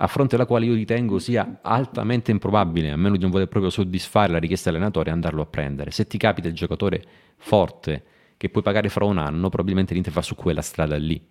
a 0.02 0.07
fronte 0.07 0.36
della 0.36 0.48
quale 0.48 0.65
io 0.65 0.74
ritengo 0.74 1.19
sia 1.19 1.59
altamente 1.61 2.31
improbabile, 2.31 2.90
a 2.90 2.97
meno 2.97 3.16
di 3.16 3.23
non 3.23 3.31
voler 3.31 3.48
proprio 3.48 3.70
soddisfare 3.70 4.32
la 4.32 4.39
richiesta 4.39 4.70
dell'allenatore, 4.70 5.11
andarlo 5.11 5.43
a 5.43 5.47
prendere. 5.47 5.90
Se 5.90 6.07
ti 6.07 6.16
capita 6.16 6.48
il 6.48 6.55
giocatore 6.55 7.02
forte 7.36 8.05
che 8.39 8.48
puoi 8.48 8.62
pagare 8.62 8.89
fra 8.89 9.05
un 9.05 9.19
anno, 9.19 9.51
probabilmente 9.51 9.93
l'Inter 9.93 10.15
va 10.15 10.23
su 10.23 10.35
quella 10.35 10.62
strada 10.62 10.97
lì. 10.97 11.23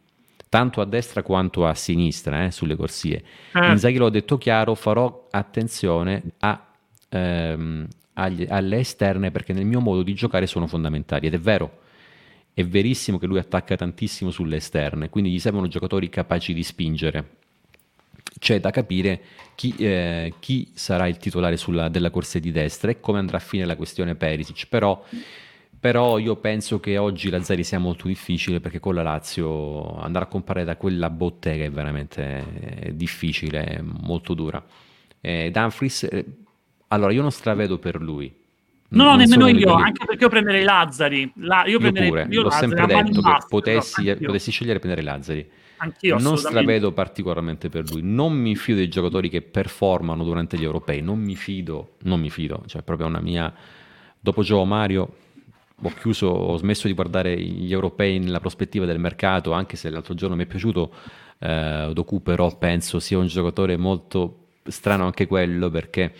Tanto 0.47 0.81
a 0.81 0.85
destra 0.85 1.23
quanto 1.23 1.65
a 1.65 1.73
sinistra, 1.73 2.43
eh, 2.43 2.51
sulle 2.51 2.75
corsie. 2.75 3.23
Eh. 3.53 3.71
Inzaghi 3.71 3.97
l'ho 3.97 4.09
detto 4.09 4.37
chiaro, 4.37 4.75
farò 4.75 5.27
attenzione 5.31 6.21
a, 6.39 6.67
ehm, 7.09 7.87
agli, 8.13 8.45
alle 8.47 8.77
esterne 8.77 9.31
perché 9.31 9.53
nel 9.53 9.65
mio 9.65 9.79
modo 9.79 10.03
di 10.03 10.13
giocare 10.13 10.45
sono 10.45 10.67
fondamentali. 10.67 11.25
Ed 11.25 11.33
è 11.33 11.39
vero, 11.39 11.78
è 12.59 12.65
verissimo 12.65 13.17
che 13.17 13.25
lui 13.25 13.39
attacca 13.39 13.77
tantissimo 13.77 14.31
sulle 14.31 14.57
esterne, 14.57 15.09
quindi 15.09 15.31
gli 15.31 15.39
servono 15.39 15.69
giocatori 15.69 16.09
capaci 16.09 16.53
di 16.53 16.63
spingere. 16.63 17.37
C'è 18.37 18.59
da 18.59 18.69
capire 18.69 19.21
chi, 19.55 19.73
eh, 19.77 20.33
chi 20.39 20.69
sarà 20.73 21.07
il 21.07 21.17
titolare 21.17 21.55
sulla, 21.55 21.87
della 21.87 22.09
corsa 22.09 22.37
di 22.37 22.51
destra 22.51 22.91
e 22.91 22.99
come 22.99 23.17
andrà 23.19 23.37
a 23.37 23.39
finire 23.39 23.65
la 23.65 23.77
questione 23.77 24.15
Perisic, 24.15 24.67
però 24.67 25.01
Però 25.79 26.17
io 26.17 26.35
penso 26.35 26.81
che 26.81 26.97
oggi 26.97 27.29
la 27.29 27.41
Zari 27.41 27.63
sia 27.63 27.79
molto 27.79 28.07
difficile 28.09 28.59
perché 28.59 28.81
con 28.81 28.93
la 28.95 29.03
Lazio 29.03 29.95
andare 29.97 30.25
a 30.25 30.27
comprare 30.27 30.65
da 30.65 30.75
quella 30.75 31.09
bottega 31.09 31.63
è 31.63 31.71
veramente 31.71 32.91
difficile, 32.93 33.81
molto 33.81 34.33
dura. 34.33 34.61
Eh, 35.21 35.49
Dumfries, 35.51 36.03
eh, 36.03 36.25
allora 36.89 37.13
io 37.13 37.21
non 37.21 37.31
stravedo 37.31 37.79
per 37.79 38.01
lui. 38.01 38.38
No, 38.89 39.03
no, 39.03 39.15
nemmeno 39.15 39.47
io, 39.47 39.73
anche 39.73 40.05
perché 40.05 40.23
io 40.23 40.29
prenderei 40.29 40.63
Lazzari. 40.63 41.31
La, 41.35 41.63
io, 41.65 41.73
io 41.73 41.79
prenderei, 41.79 42.09
pure, 42.09 42.27
io 42.29 42.41
l'ho 42.41 42.49
Lazzari, 42.49 42.69
sempre 42.69 42.95
detto 42.95 43.21
che 43.21 43.37
potessi, 43.47 44.15
potessi 44.15 44.51
scegliere 44.51 44.79
prendere 44.79 45.03
Lazzari. 45.03 45.49
Anch'io, 45.77 46.17
non 46.17 46.37
stravedo 46.37 46.91
particolarmente 46.91 47.69
per 47.69 47.89
lui. 47.89 48.01
Non 48.03 48.33
mi 48.33 48.55
fido 48.55 48.79
dei 48.79 48.89
giocatori 48.89 49.29
che 49.29 49.41
performano 49.41 50.23
durante 50.23 50.57
gli 50.57 50.63
europei. 50.63 51.01
Non 51.01 51.19
mi 51.19 51.35
fido, 51.35 51.95
non 52.03 52.19
mi 52.19 52.29
fido. 52.29 52.63
Cioè, 52.65 52.81
proprio 52.81 53.07
una 53.07 53.21
mia. 53.21 53.53
Dopo 54.19 54.41
Gio 54.41 54.65
Mario, 54.65 55.15
ho 55.81 55.93
chiuso, 55.97 56.27
ho 56.27 56.57
smesso 56.57 56.87
di 56.87 56.93
guardare 56.93 57.39
gli 57.39 57.71
europei 57.71 58.19
nella 58.19 58.39
prospettiva 58.39 58.85
del 58.85 58.99
mercato, 58.99 59.53
anche 59.53 59.77
se 59.77 59.89
l'altro 59.89 60.15
giorno 60.15 60.35
mi 60.35 60.43
è 60.43 60.47
piaciuto. 60.47 60.93
Eh, 61.37 61.91
Doku, 61.93 62.21
però, 62.21 62.57
penso 62.57 62.99
sia 62.99 63.17
un 63.17 63.27
giocatore 63.27 63.77
molto 63.77 64.47
strano 64.63 65.05
anche 65.05 65.25
quello 65.25 65.69
perché 65.69 66.13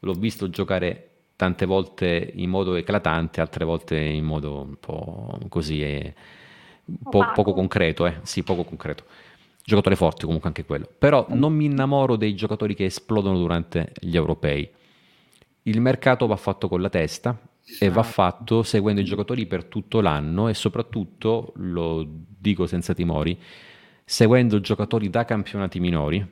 l'ho 0.00 0.12
visto 0.12 0.50
giocare 0.50 1.13
tante 1.36 1.66
volte 1.66 2.32
in 2.34 2.50
modo 2.50 2.74
eclatante, 2.74 3.40
altre 3.40 3.64
volte 3.64 3.98
in 3.98 4.24
modo 4.24 4.62
un 4.62 4.76
po' 4.78 5.38
così. 5.48 5.82
Eh, 5.82 6.14
po- 7.02 7.30
poco 7.34 7.52
concreto, 7.52 8.06
eh? 8.06 8.18
sì, 8.22 8.42
poco 8.42 8.64
concreto. 8.64 9.04
Giocatore 9.64 9.96
forte 9.96 10.24
comunque 10.24 10.48
anche 10.48 10.64
quello. 10.64 10.88
Però 10.98 11.26
non 11.30 11.54
mi 11.54 11.64
innamoro 11.64 12.16
dei 12.16 12.34
giocatori 12.34 12.74
che 12.74 12.84
esplodono 12.84 13.38
durante 13.38 13.92
gli 13.98 14.14
europei. 14.14 14.68
Il 15.62 15.80
mercato 15.80 16.26
va 16.26 16.36
fatto 16.36 16.68
con 16.68 16.82
la 16.82 16.90
testa 16.90 17.38
e 17.78 17.88
va 17.88 18.02
fatto 18.02 18.62
seguendo 18.62 19.00
i 19.00 19.04
giocatori 19.04 19.46
per 19.46 19.64
tutto 19.64 20.02
l'anno 20.02 20.48
e 20.48 20.54
soprattutto, 20.54 21.52
lo 21.56 22.06
dico 22.06 22.66
senza 22.66 22.92
timori, 22.92 23.40
seguendo 24.04 24.60
giocatori 24.60 25.08
da 25.08 25.24
campionati 25.24 25.80
minori, 25.80 26.24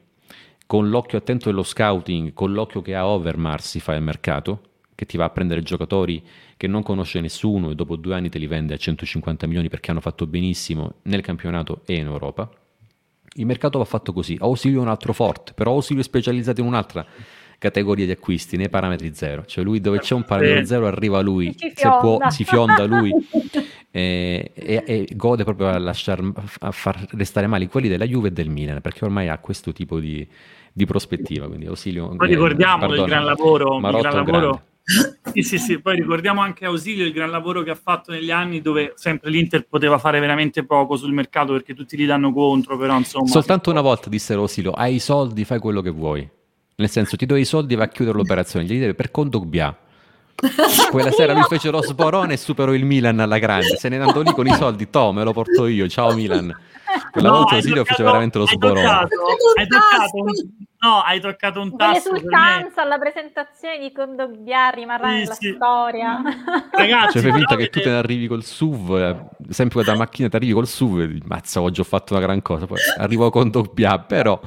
con 0.66 0.90
l'occhio 0.90 1.16
attento 1.16 1.48
dello 1.48 1.62
scouting, 1.62 2.34
con 2.34 2.52
l'occhio 2.52 2.82
che 2.82 2.94
ha 2.94 3.06
Overmars 3.06 3.66
si 3.66 3.80
fa 3.80 3.94
il 3.94 4.02
mercato, 4.02 4.71
che 5.02 5.06
ti 5.06 5.16
va 5.16 5.24
a 5.24 5.30
prendere 5.30 5.62
giocatori 5.62 6.22
che 6.56 6.68
non 6.68 6.82
conosce 6.84 7.20
nessuno 7.20 7.70
e 7.70 7.74
dopo 7.74 7.96
due 7.96 8.14
anni 8.14 8.28
te 8.28 8.38
li 8.38 8.46
vende 8.46 8.74
a 8.74 8.76
150 8.76 9.48
milioni 9.48 9.68
perché 9.68 9.90
hanno 9.90 10.00
fatto 10.00 10.26
benissimo 10.26 10.94
nel 11.02 11.22
campionato 11.22 11.82
e 11.86 11.96
in 11.96 12.06
Europa. 12.06 12.48
Il 13.34 13.46
mercato 13.46 13.78
va 13.78 13.84
fatto 13.84 14.12
così. 14.12 14.36
Ausilio 14.38 14.78
è 14.78 14.82
un 14.82 14.88
altro 14.88 15.12
forte, 15.12 15.54
però 15.54 15.72
Ausilio 15.72 16.02
è 16.02 16.04
specializzato 16.04 16.60
in 16.60 16.66
un'altra 16.66 17.04
categoria 17.58 18.04
di 18.04 18.12
acquisti, 18.12 18.56
nei 18.56 18.68
parametri 18.68 19.12
zero. 19.14 19.44
Cioè 19.44 19.64
lui 19.64 19.80
dove 19.80 19.98
c'è 19.98 20.14
un 20.14 20.24
parametro 20.24 20.64
zero 20.66 20.86
arriva 20.86 21.20
lui, 21.20 21.52
si 21.56 21.72
se 21.74 21.88
può 22.00 22.18
si 22.28 22.44
fionda 22.44 22.84
lui 22.84 23.12
e, 23.90 24.52
e, 24.54 24.82
e, 24.86 25.08
gode 25.14 25.42
proprio 25.42 25.68
a, 25.68 25.78
lasciar, 25.78 26.20
a 26.60 26.70
far 26.70 27.06
restare 27.12 27.48
male 27.48 27.66
quelli 27.66 27.88
della 27.88 28.06
Juve 28.06 28.28
e 28.28 28.32
del 28.32 28.50
Milan, 28.50 28.80
perché 28.80 29.04
ormai 29.04 29.28
ha 29.28 29.38
questo 29.38 29.72
tipo 29.72 29.98
di, 29.98 30.24
di 30.72 30.86
prospettiva. 30.86 31.48
Quindi 31.48 31.66
Ausilio... 31.66 32.14
Poi 32.14 32.28
ricordiamo 32.28 32.92
eh, 32.92 32.98
il 32.98 33.04
gran 33.04 33.24
lavoro, 33.24 33.78
il 33.78 33.98
gran 34.00 34.14
lavoro 34.14 34.62
sì, 35.32 35.42
sì, 35.42 35.58
sì, 35.58 35.80
poi 35.80 35.96
ricordiamo 35.96 36.40
anche 36.40 36.64
Ausilio 36.64 37.04
il 37.04 37.12
gran 37.12 37.30
lavoro 37.30 37.62
che 37.62 37.70
ha 37.70 37.78
fatto 37.80 38.10
negli 38.12 38.30
anni 38.30 38.60
dove 38.60 38.92
sempre 38.96 39.30
l'Inter 39.30 39.66
poteva 39.66 39.98
fare 39.98 40.20
veramente 40.20 40.64
poco 40.64 40.96
sul 40.96 41.12
mercato 41.12 41.52
perché 41.52 41.74
tutti 41.74 41.96
gli 41.96 42.06
danno 42.06 42.32
contro, 42.32 42.76
però 42.76 42.96
insomma... 42.96 43.26
Soltanto 43.26 43.70
una 43.70 43.80
volta 43.80 44.08
disse 44.08 44.34
Ausilio, 44.34 44.72
hai 44.72 44.96
i 44.96 45.00
soldi, 45.00 45.44
fai 45.44 45.58
quello 45.58 45.80
che 45.80 45.90
vuoi. 45.90 46.28
Nel 46.74 46.90
senso, 46.90 47.16
ti 47.16 47.26
do 47.26 47.36
i 47.36 47.44
soldi, 47.44 47.74
vai 47.74 47.86
a 47.86 47.88
chiudere 47.88 48.16
l'operazione, 48.16 48.64
gli 48.64 48.78
devi 48.78 48.94
per 48.94 49.10
conto 49.10 49.40
Gbia. 49.40 49.76
Quella 50.90 51.10
sera 51.12 51.32
lui 51.32 51.44
fece 51.48 51.70
lo 51.70 51.82
sporone 51.82 52.34
e 52.34 52.36
superò 52.36 52.72
il 52.72 52.84
Milan 52.84 53.20
alla 53.20 53.38
grande. 53.38 53.76
Se 53.76 53.88
ne 53.88 53.98
andò 53.98 54.22
lì 54.22 54.32
con 54.32 54.46
i 54.46 54.54
soldi, 54.54 54.90
to, 54.90 55.12
me 55.12 55.22
lo 55.22 55.32
porto 55.32 55.66
io. 55.66 55.86
Ciao 55.88 56.12
Milan. 56.14 56.54
Quella 57.10 57.28
no, 57.28 57.36
volta 57.36 57.54
Ausilio 57.54 57.84
fece 57.84 58.02
veramente 58.02 58.38
lo 58.38 58.46
sporone. 58.46 58.86
Hai 58.86 59.66
toccato, 59.66 60.16
un, 60.16 60.32
no, 60.78 61.00
hai 61.00 61.20
toccato 61.20 61.60
un 61.60 61.76
tasto. 61.76 62.12
L'esultanza 62.12 62.82
alla 62.82 62.98
presentazione 62.98 63.78
di 63.78 63.92
Condogbia 63.92 64.68
rimarrà 64.70 65.08
sì, 65.08 65.14
nella 65.14 65.34
sì. 65.34 65.52
storia. 65.54 66.22
Ragazzi, 66.70 67.20
cioè, 67.20 67.22
fai 67.22 67.32
finta 67.32 67.56
che 67.56 67.68
tu 67.68 67.80
te 67.80 67.90
ne 67.90 67.96
arrivi 67.96 68.26
col 68.26 68.44
SUV, 68.44 68.96
eh, 68.96 69.52
sempre 69.52 69.82
la 69.84 69.96
macchina 69.96 70.28
ti 70.28 70.36
arrivi 70.36 70.52
col 70.52 70.66
SUV 70.66 71.00
e 71.00 71.08
dici, 71.08 71.26
mazza, 71.26 71.60
oggi 71.60 71.80
ho 71.80 71.84
fatto 71.84 72.14
una 72.14 72.22
gran 72.22 72.42
cosa. 72.42 72.66
Poi 72.66 72.78
arrivo 72.98 73.30
con 73.30 73.42
Condogbia, 73.42 73.98
però... 73.98 74.40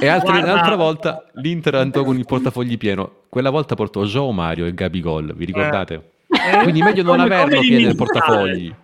E 0.00 0.06
altre, 0.08 0.38
un'altra 0.38 0.76
volta 0.76 1.24
l'Inter 1.34 1.76
andò 1.76 2.04
con 2.04 2.16
il 2.16 2.24
portafogli 2.24 2.76
pieno. 2.76 3.10
Quella 3.28 3.50
volta 3.50 3.74
portò 3.74 4.02
Joe 4.04 4.32
Mario 4.32 4.66
e 4.66 4.74
Gabigol, 4.74 5.34
vi 5.34 5.44
ricordate? 5.44 5.94
Eh. 6.28 6.62
Quindi 6.62 6.82
meglio 6.82 7.02
non 7.02 7.20
averlo 7.20 7.60
pieno 7.60 7.86
nel 7.86 7.96
portafogli 7.96 8.74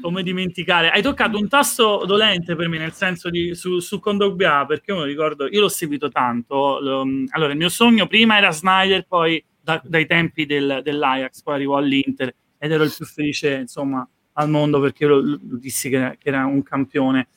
come 0.00 0.22
dimenticare. 0.22 0.90
Hai 0.90 1.02
toccato 1.02 1.38
un 1.38 1.48
tasto 1.48 2.04
dolente 2.06 2.54
per 2.56 2.68
me, 2.68 2.78
nel 2.78 2.92
senso 2.92 3.30
di 3.30 3.54
su, 3.54 3.78
su 3.80 3.98
Condogbia, 3.98 4.64
perché 4.66 4.92
io 4.92 5.00
mi 5.00 5.06
ricordo, 5.06 5.48
io 5.48 5.60
l'ho 5.60 5.68
seguito 5.68 6.08
tanto. 6.08 6.78
Lo, 6.80 7.04
allora, 7.30 7.52
il 7.52 7.58
mio 7.58 7.68
sogno 7.68 8.06
prima 8.06 8.36
era 8.36 8.50
Snyder, 8.50 9.06
poi 9.06 9.42
da, 9.60 9.80
dai 9.84 10.06
tempi 10.06 10.46
del, 10.46 10.80
dell'Ajax, 10.82 11.42
poi 11.42 11.54
arrivò 11.54 11.76
all'Inter 11.76 12.34
ed 12.58 12.72
ero 12.72 12.84
il 12.84 12.94
più 12.96 13.04
felice, 13.04 13.54
insomma, 13.54 14.08
al 14.34 14.48
mondo 14.48 14.80
perché 14.80 15.06
lo, 15.06 15.20
lo 15.20 15.38
dissi 15.58 15.88
che, 15.88 16.16
che 16.18 16.28
era 16.28 16.44
un 16.46 16.62
campione. 16.62 17.28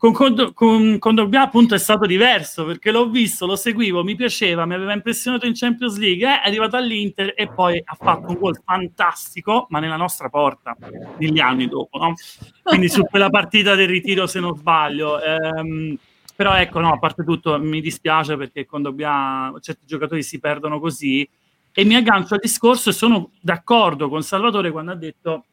Con, 0.00 0.14
con, 0.14 0.54
con, 0.54 0.98
con 0.98 1.14
Dogbia 1.14 1.42
appunto 1.42 1.74
è 1.74 1.78
stato 1.78 2.06
diverso 2.06 2.64
perché 2.64 2.90
l'ho 2.90 3.10
visto, 3.10 3.44
lo 3.44 3.54
seguivo, 3.54 4.02
mi 4.02 4.16
piaceva, 4.16 4.64
mi 4.64 4.72
aveva 4.72 4.94
impressionato 4.94 5.44
in 5.44 5.52
Champions 5.54 5.98
League, 5.98 6.26
eh, 6.26 6.40
è 6.40 6.46
arrivato 6.48 6.76
all'Inter 6.76 7.34
e 7.36 7.48
poi 7.48 7.82
ha 7.84 7.94
fatto 8.00 8.30
un 8.30 8.38
gol 8.38 8.58
fantastico, 8.64 9.66
ma 9.68 9.78
nella 9.78 9.96
nostra 9.96 10.30
porta, 10.30 10.74
negli 11.18 11.38
anni 11.38 11.68
dopo, 11.68 11.98
no? 11.98 12.14
Quindi 12.62 12.88
su 12.88 13.02
quella 13.02 13.28
partita 13.28 13.74
del 13.74 13.88
ritiro 13.88 14.26
se 14.26 14.40
non 14.40 14.56
sbaglio. 14.56 15.20
Ehm, 15.20 15.98
però 16.34 16.54
ecco, 16.54 16.80
no, 16.80 16.94
a 16.94 16.98
parte 16.98 17.22
tutto 17.22 17.58
mi 17.60 17.82
dispiace 17.82 18.38
perché 18.38 18.64
con 18.64 18.80
Dogbia 18.80 19.52
certi 19.60 19.84
giocatori 19.84 20.22
si 20.22 20.40
perdono 20.40 20.80
così 20.80 21.28
e 21.74 21.84
mi 21.84 21.94
aggancio 21.94 22.32
al 22.32 22.40
discorso 22.40 22.88
e 22.88 22.94
sono 22.94 23.32
d'accordo 23.38 24.08
con 24.08 24.22
Salvatore 24.22 24.70
quando 24.70 24.92
ha 24.92 24.96
detto, 24.96 25.44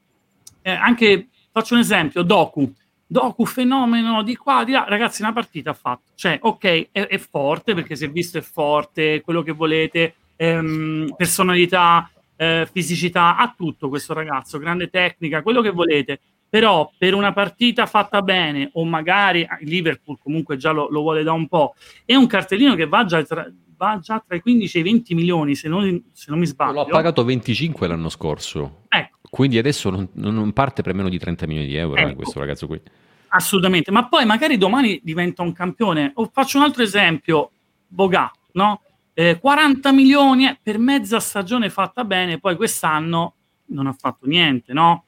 eh, 0.62 0.72
anche, 0.72 1.28
faccio 1.52 1.74
un 1.74 1.82
esempio, 1.82 2.22
Doku, 2.24 2.74
Doku 3.10 3.46
fenomeno 3.46 4.22
di 4.22 4.36
qua, 4.36 4.66
di 4.66 4.74
là. 4.74 4.86
Ragazzi, 4.88 5.22
una 5.22 5.32
partita 5.32 5.70
ha 5.70 5.74
fatto. 5.74 6.12
Cioè, 6.16 6.40
ok, 6.42 6.90
è, 6.92 7.08
è 7.08 7.18
forte 7.18 7.74
perché 7.74 7.96
si 7.96 8.04
è 8.04 8.10
visto 8.10 8.38
è 8.38 8.42
forte, 8.42 9.22
quello 9.22 9.42
che 9.42 9.54
volete, 9.54 10.16
ehm, 10.36 11.14
personalità, 11.16 12.12
eh, 12.36 12.68
fisicità, 12.70 13.38
ha 13.38 13.54
tutto 13.56 13.88
questo 13.88 14.14
ragazzo, 14.14 14.60
grande 14.60 14.90
tecnica, 14.90 15.42
quello 15.42 15.62
che 15.62 15.72
volete. 15.72 16.20
Però 16.50 16.92
per 16.98 17.14
una 17.14 17.32
partita 17.32 17.86
fatta 17.86 18.22
bene, 18.22 18.70
o 18.74 18.86
magari 18.86 19.44
ah, 19.44 19.58
Liverpool 19.62 20.18
comunque 20.22 20.58
già 20.58 20.72
lo, 20.72 20.88
lo 20.90 21.02
vuole 21.02 21.24
da 21.24 21.32
un 21.32 21.48
po', 21.48 21.76
è 22.06 22.16
un 22.16 22.28
cartellino 22.28 22.76
che 22.76 22.88
va 22.88 23.06
già 23.06 23.24
tra, 23.24 23.50
va 23.78 24.00
già 24.02 24.22
tra 24.26 24.36
i 24.36 24.42
15 24.42 24.78
e 24.78 24.80
i 24.80 24.84
20 24.84 25.16
milioni, 25.16 25.56
se 25.56 25.70
non, 25.70 26.04
se 26.12 26.26
non 26.30 26.40
mi 26.40 26.46
sbaglio. 26.46 26.74
L'ho 26.74 26.86
pagato 26.86 27.24
25 27.24 27.88
l'anno 27.88 28.10
scorso. 28.10 28.86
Ecco, 28.90 29.17
quindi 29.30 29.58
adesso 29.58 29.90
non, 29.90 30.10
non, 30.14 30.54
parte 30.54 30.82
per 30.82 30.94
meno 30.94 31.10
di 31.10 31.18
30 31.18 31.48
milioni 31.48 31.68
di 31.68 31.76
euro 31.76 31.96
eh, 31.96 32.04
ecco, 32.04 32.16
questo 32.16 32.40
ragazzo 32.40 32.68
qui. 32.68 32.82
Assolutamente, 33.30 33.92
ma 33.92 34.08
poi 34.08 34.26
magari 34.26 34.58
domani 34.58 35.00
diventa 35.04 35.42
un 35.42 35.54
campione. 35.54 36.12
O 36.16 36.30
faccio 36.32 36.58
un 36.58 36.64
altro 36.64 36.84
esempio, 36.84 37.52
Bogà, 37.88 38.32
no? 38.54 38.82
Eh, 39.14 39.38
40 39.40 39.92
milioni 39.92 40.48
eh, 40.48 40.58
per 40.62 40.78
mezza 40.78 41.20
stagione 41.20 41.70
fatta 41.70 42.04
bene, 42.04 42.40
poi 42.40 42.56
quest'anno 42.56 43.34
non 43.68 43.88
ha 43.88 43.94
fatto 43.94 44.28
niente, 44.28 44.74
no? 44.74 45.04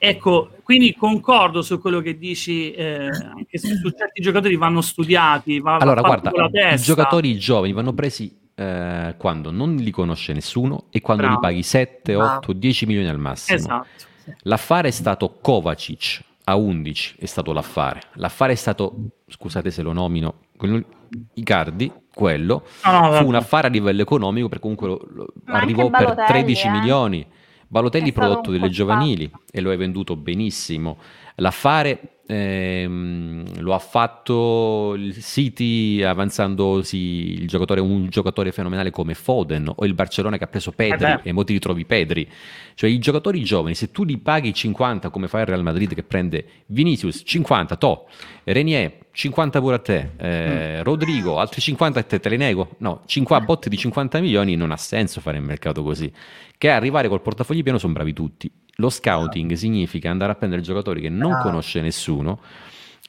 Ecco, 0.00 0.50
quindi 0.62 0.94
concordo 0.94 1.60
su 1.60 1.80
quello 1.80 2.00
che 2.00 2.16
dici, 2.16 2.70
eh, 2.70 3.08
su, 3.52 3.74
su 3.74 3.90
certi 3.90 4.22
giocatori 4.22 4.54
vanno 4.54 4.80
studiati. 4.80 5.58
Va, 5.58 5.76
allora, 5.76 6.00
guarda, 6.00 6.30
i 6.72 6.76
giocatori 6.76 7.36
giovani 7.36 7.72
vanno 7.72 7.92
presi 7.92 8.32
eh, 8.58 9.14
quando 9.16 9.52
non 9.52 9.76
li 9.76 9.92
conosce 9.92 10.32
nessuno 10.32 10.86
e 10.90 11.00
quando 11.00 11.22
Bravo. 11.22 11.38
li 11.38 11.46
paghi 11.46 11.62
7, 11.62 12.14
8, 12.16 12.52
10 12.52 12.86
milioni 12.86 13.08
al 13.08 13.18
massimo. 13.18 13.56
Esatto. 13.56 13.86
L'affare 14.42 14.88
è 14.88 14.90
stato 14.90 15.38
Kovacic 15.40 16.24
a 16.44 16.56
11, 16.56 17.16
è 17.20 17.26
stato 17.26 17.52
l'affare. 17.52 18.00
L'affare 18.14 18.52
è 18.52 18.56
stato, 18.56 19.10
scusate 19.28 19.70
se 19.70 19.82
lo 19.82 19.92
nomino, 19.92 20.34
Icardi, 21.34 21.90
quello, 22.12 22.66
no, 22.84 23.00
no, 23.00 23.12
fu 23.12 23.26
un 23.26 23.36
affare 23.36 23.68
a 23.68 23.70
livello 23.70 24.02
economico 24.02 24.48
perché 24.48 24.62
comunque 24.62 24.88
lo, 24.88 25.06
lo 25.14 25.32
arrivò 25.46 25.88
per 25.88 26.24
13 26.26 26.66
eh? 26.66 26.70
milioni. 26.70 27.26
Balotelli 27.70 28.12
prodotto 28.12 28.50
delle 28.50 28.70
giovanili 28.70 29.30
e 29.52 29.60
lo 29.60 29.70
hai 29.70 29.76
venduto 29.76 30.16
benissimo. 30.16 30.98
L'affare 31.40 32.18
ehm, 32.26 33.60
lo 33.60 33.74
ha 33.74 33.78
fatto 33.78 34.94
il 34.96 35.16
City 35.22 36.02
avanzandosi 36.02 36.96
il 37.40 37.48
giocatore, 37.48 37.80
un 37.80 38.08
giocatore 38.08 38.52
fenomenale 38.52 38.90
come 38.90 39.14
Foden 39.14 39.70
o 39.74 39.84
il 39.84 39.94
Barcellona 39.94 40.36
che 40.36 40.44
ha 40.44 40.48
preso 40.48 40.72
Pedri 40.72 41.10
eh 41.10 41.20
e 41.22 41.32
mo 41.32 41.44
ti 41.44 41.54
ritrovi 41.54 41.84
Pedri. 41.86 42.28
Cioè 42.74 42.90
i 42.90 42.98
giocatori 42.98 43.42
giovani, 43.42 43.74
se 43.74 43.90
tu 43.90 44.04
li 44.04 44.18
paghi 44.18 44.52
50 44.52 45.10
come 45.10 45.26
fa 45.26 45.40
il 45.40 45.46
Real 45.46 45.62
Madrid 45.62 45.94
che 45.94 46.02
prende 46.02 46.44
Vinicius 46.66 47.22
50, 47.24 47.76
to, 47.76 48.08
Renier 48.44 49.06
50 49.10 49.60
pure 49.60 49.74
a 49.74 49.78
te, 49.78 50.10
eh, 50.16 50.78
mm. 50.78 50.82
Rodrigo 50.82 51.38
altri 51.38 51.60
50 51.60 51.98
a 51.98 52.02
te, 52.02 52.20
te 52.20 52.28
li 52.28 52.36
nego? 52.36 52.76
No, 52.78 53.02
50 53.06 53.44
botte 53.44 53.68
di 53.68 53.76
50 53.76 54.20
milioni 54.20 54.54
non 54.54 54.70
ha 54.70 54.76
senso 54.76 55.20
fare 55.20 55.38
il 55.38 55.42
mercato 55.42 55.82
così. 55.82 56.12
Che 56.56 56.70
arrivare 56.70 57.08
col 57.08 57.22
portafoglio 57.22 57.62
pieno 57.62 57.78
sono 57.78 57.92
bravi 57.94 58.12
tutti 58.12 58.50
Lo 58.80 58.90
scouting 58.90 59.54
significa 59.54 60.08
andare 60.08 60.30
a 60.30 60.34
prendere 60.36 60.62
giocatori 60.62 61.00
che 61.00 61.08
non 61.08 61.32
ah. 61.32 61.42
conosce 61.42 61.80
nessuno, 61.80 62.40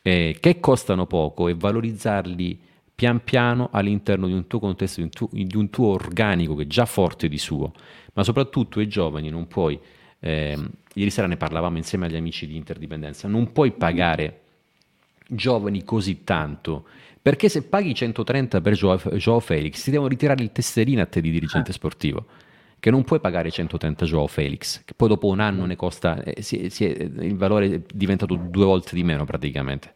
eh, 0.02 0.36
che 0.40 0.60
costano 0.60 1.06
poco 1.06 1.48
e 1.48 1.54
valorizzarli 1.54 2.60
pian 2.96 3.24
piano 3.24 3.70
all'interno 3.72 4.26
di 4.26 4.34
un 4.34 4.48
tuo 4.48 4.58
contesto, 4.58 5.00
di 5.00 5.04
un 5.04 5.12
tuo, 5.12 5.30
di 5.32 5.56
un 5.56 5.70
tuo 5.70 5.90
organico 5.90 6.56
che 6.56 6.64
è 6.64 6.68
già 6.68 6.86
forte 6.86 7.28
di 7.28 7.38
suo, 7.38 7.72
ma 8.14 8.24
soprattutto 8.24 8.80
ai 8.80 8.88
giovani 8.88 9.30
non 9.30 9.48
puoi, 9.48 9.80
eh, 10.22 10.58
ieri 10.96 11.10
sera 11.12 11.28
ne 11.28 11.38
parlavamo 11.38 11.78
insieme 11.78 12.08
agli 12.08 12.16
amici 12.16 12.48
di 12.48 12.56
Interdipendenza, 12.56 13.28
non 13.28 13.52
puoi 13.52 13.72
pagare 13.72 14.41
giovani 15.28 15.84
così 15.84 16.24
tanto, 16.24 16.88
perché 17.22 17.48
se 17.48 17.62
paghi 17.62 17.94
130 17.94 18.60
per 18.60 18.74
Joao, 18.74 19.40
Felix 19.40 19.84
ti 19.84 19.91
devono 19.91 20.10
ritirare 20.10 20.41
il 20.41 20.52
tesserino 20.52 21.04
a 21.04 21.06
te 21.06 21.22
di 21.22 21.30
dirigente 21.30 21.70
ah. 21.70 21.74
sportivo 21.74 22.26
che 22.80 22.89
non 22.89 23.03
puoi 23.03 23.19
pagare 23.19 23.51
130 23.51 24.06
Joao 24.06 24.27
Felix, 24.27 24.84
che 24.85 24.93
poi 24.95 25.10
dopo 25.10 25.27
un 25.27 25.39
anno 25.39 25.65
ne 25.65 25.76
costa, 25.76 26.23
eh, 26.23 26.41
si, 26.41 26.69
si 26.69 26.85
è, 26.85 26.89
il 26.89 27.35
valore 27.35 27.73
è 27.73 27.81
diventato 27.93 28.35
due 28.35 28.65
volte 28.65 28.95
di 28.95 29.03
meno 29.03 29.26
praticamente. 29.26 29.93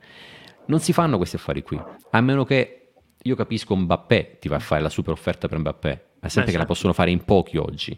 Non 0.65 0.79
si 0.79 0.93
fanno 0.93 1.17
questi 1.17 1.37
affari 1.37 1.63
qui, 1.63 1.81
a 2.11 2.21
meno 2.21 2.43
che 2.43 2.91
io 3.21 3.35
capisco 3.35 3.75
Mbappé 3.75 4.37
ti 4.39 4.49
va 4.49 4.57
a 4.57 4.59
fare 4.59 4.81
la 4.81 4.89
super 4.89 5.13
offerta 5.13 5.47
per 5.47 5.59
Mbappé, 5.59 6.05
ma 6.19 6.29
sempre 6.29 6.51
che 6.51 6.57
la 6.57 6.65
possono 6.65 6.93
fare 6.93 7.11
in 7.11 7.23
pochi 7.23 7.57
oggi, 7.57 7.97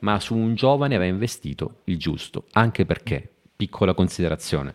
ma 0.00 0.18
su 0.18 0.34
un 0.34 0.54
giovane 0.54 0.96
va 0.96 1.04
investito 1.04 1.80
il 1.84 1.98
giusto, 1.98 2.46
anche 2.52 2.86
perché, 2.86 3.28
piccola 3.54 3.94
considerazione, 3.94 4.74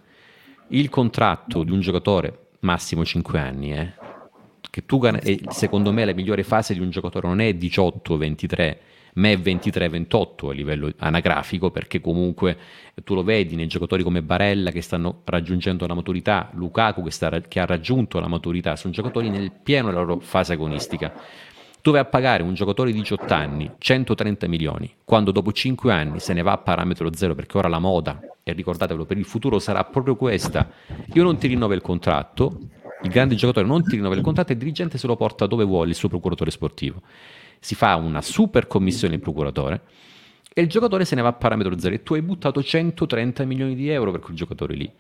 il 0.70 0.90
contratto 0.90 1.64
di 1.64 1.72
un 1.72 1.80
giocatore 1.80 2.50
massimo 2.60 3.04
5 3.04 3.40
anni, 3.40 3.74
eh, 3.74 3.94
che 4.70 4.86
tu, 4.86 5.02
secondo 5.50 5.92
me 5.92 6.06
la 6.06 6.14
migliore 6.14 6.44
fase 6.44 6.74
di 6.74 6.80
un 6.80 6.92
giocatore 6.92 7.28
non 7.28 7.40
è 7.40 7.50
18-23, 7.50 8.78
è 9.26 9.36
23-28 9.36 10.50
a 10.50 10.54
livello 10.54 10.92
anagrafico, 10.98 11.72
perché 11.72 12.00
comunque 12.00 12.58
tu 13.04 13.16
lo 13.16 13.24
vedi 13.24 13.56
nei 13.56 13.68
giocatori 13.68 14.04
come 14.04 14.22
Barella 14.22 14.72
che 14.72 14.82
stanno 14.82 15.22
raggiungendo 15.24 15.88
la 15.88 15.94
maturità, 15.94 16.50
Lukaku 16.54 17.04
che, 17.04 17.12
sta, 17.12 17.42
che 17.42 17.60
ha 17.60 17.66
raggiunto 17.66 18.20
la 18.20 18.28
maturità, 18.28 18.76
sono 18.76 18.94
giocatori 18.94 19.30
nel 19.30 19.52
pieno 19.52 19.88
della 19.88 20.02
loro 20.02 20.20
fase 20.20 20.54
agonistica. 20.54 21.14
Tu 21.82 21.92
vai 21.92 22.02
a 22.02 22.06
pagare 22.06 22.44
un 22.44 22.54
giocatore 22.54 22.92
di 22.92 23.00
18 23.00 23.34
anni 23.34 23.72
130 23.78 24.48
milioni, 24.48 24.94
quando 25.04 25.32
dopo 25.32 25.52
5 25.52 25.92
anni 25.92 26.20
se 26.20 26.34
ne 26.34 26.42
va 26.42 26.52
a 26.52 26.58
parametro 26.58 27.10
zero, 27.14 27.34
perché 27.34 27.58
ora 27.58 27.70
la 27.70 27.80
moda, 27.80 28.20
e 28.44 28.52
ricordatevelo, 28.52 29.06
per 29.06 29.18
il 29.18 29.26
futuro 29.26 29.58
sarà 29.58 29.84
proprio 29.86 30.16
questa, 30.16 30.70
io 31.14 31.24
non 31.24 31.38
ti 31.38 31.48
rinnovo 31.48 31.74
il 31.74 31.82
contratto, 31.82 32.60
il 33.04 33.10
grande 33.10 33.36
giocatore 33.36 33.66
non 33.66 33.84
ti 33.84 33.96
rinnova 33.96 34.16
il 34.16 34.22
contratto 34.22 34.52
e 34.52 34.56
il 34.56 34.60
dirigente 34.60 34.98
se 34.98 35.08
lo 35.08 35.16
porta 35.16 35.46
dove 35.46 35.64
vuole 35.64 35.90
il 35.90 35.96
suo 35.96 36.10
procuratore 36.10 36.52
sportivo 36.52 37.02
si 37.60 37.76
fa 37.76 37.96
una 37.96 38.22
super 38.22 38.68
commissione 38.68 39.16
il 39.16 39.22
procuratore 39.22 39.82
e 40.54 40.62
il 40.62 40.68
giocatore 40.68 41.06
se 41.06 41.16
ne 41.16 41.22
va 41.22 41.30
a 41.30 41.34
parametro 41.34 41.78
zero 41.78 41.94
e 41.94 42.02
tu 42.02 42.16
hai 42.16 42.22
buttato 42.22 42.64
130 42.64 43.46
milioni 43.46 43.76
di 43.76 43.90
euro 43.90 44.12
per 44.12 44.22
quel 44.22 44.36
giocatore 44.36 44.76
lì. 44.76 44.92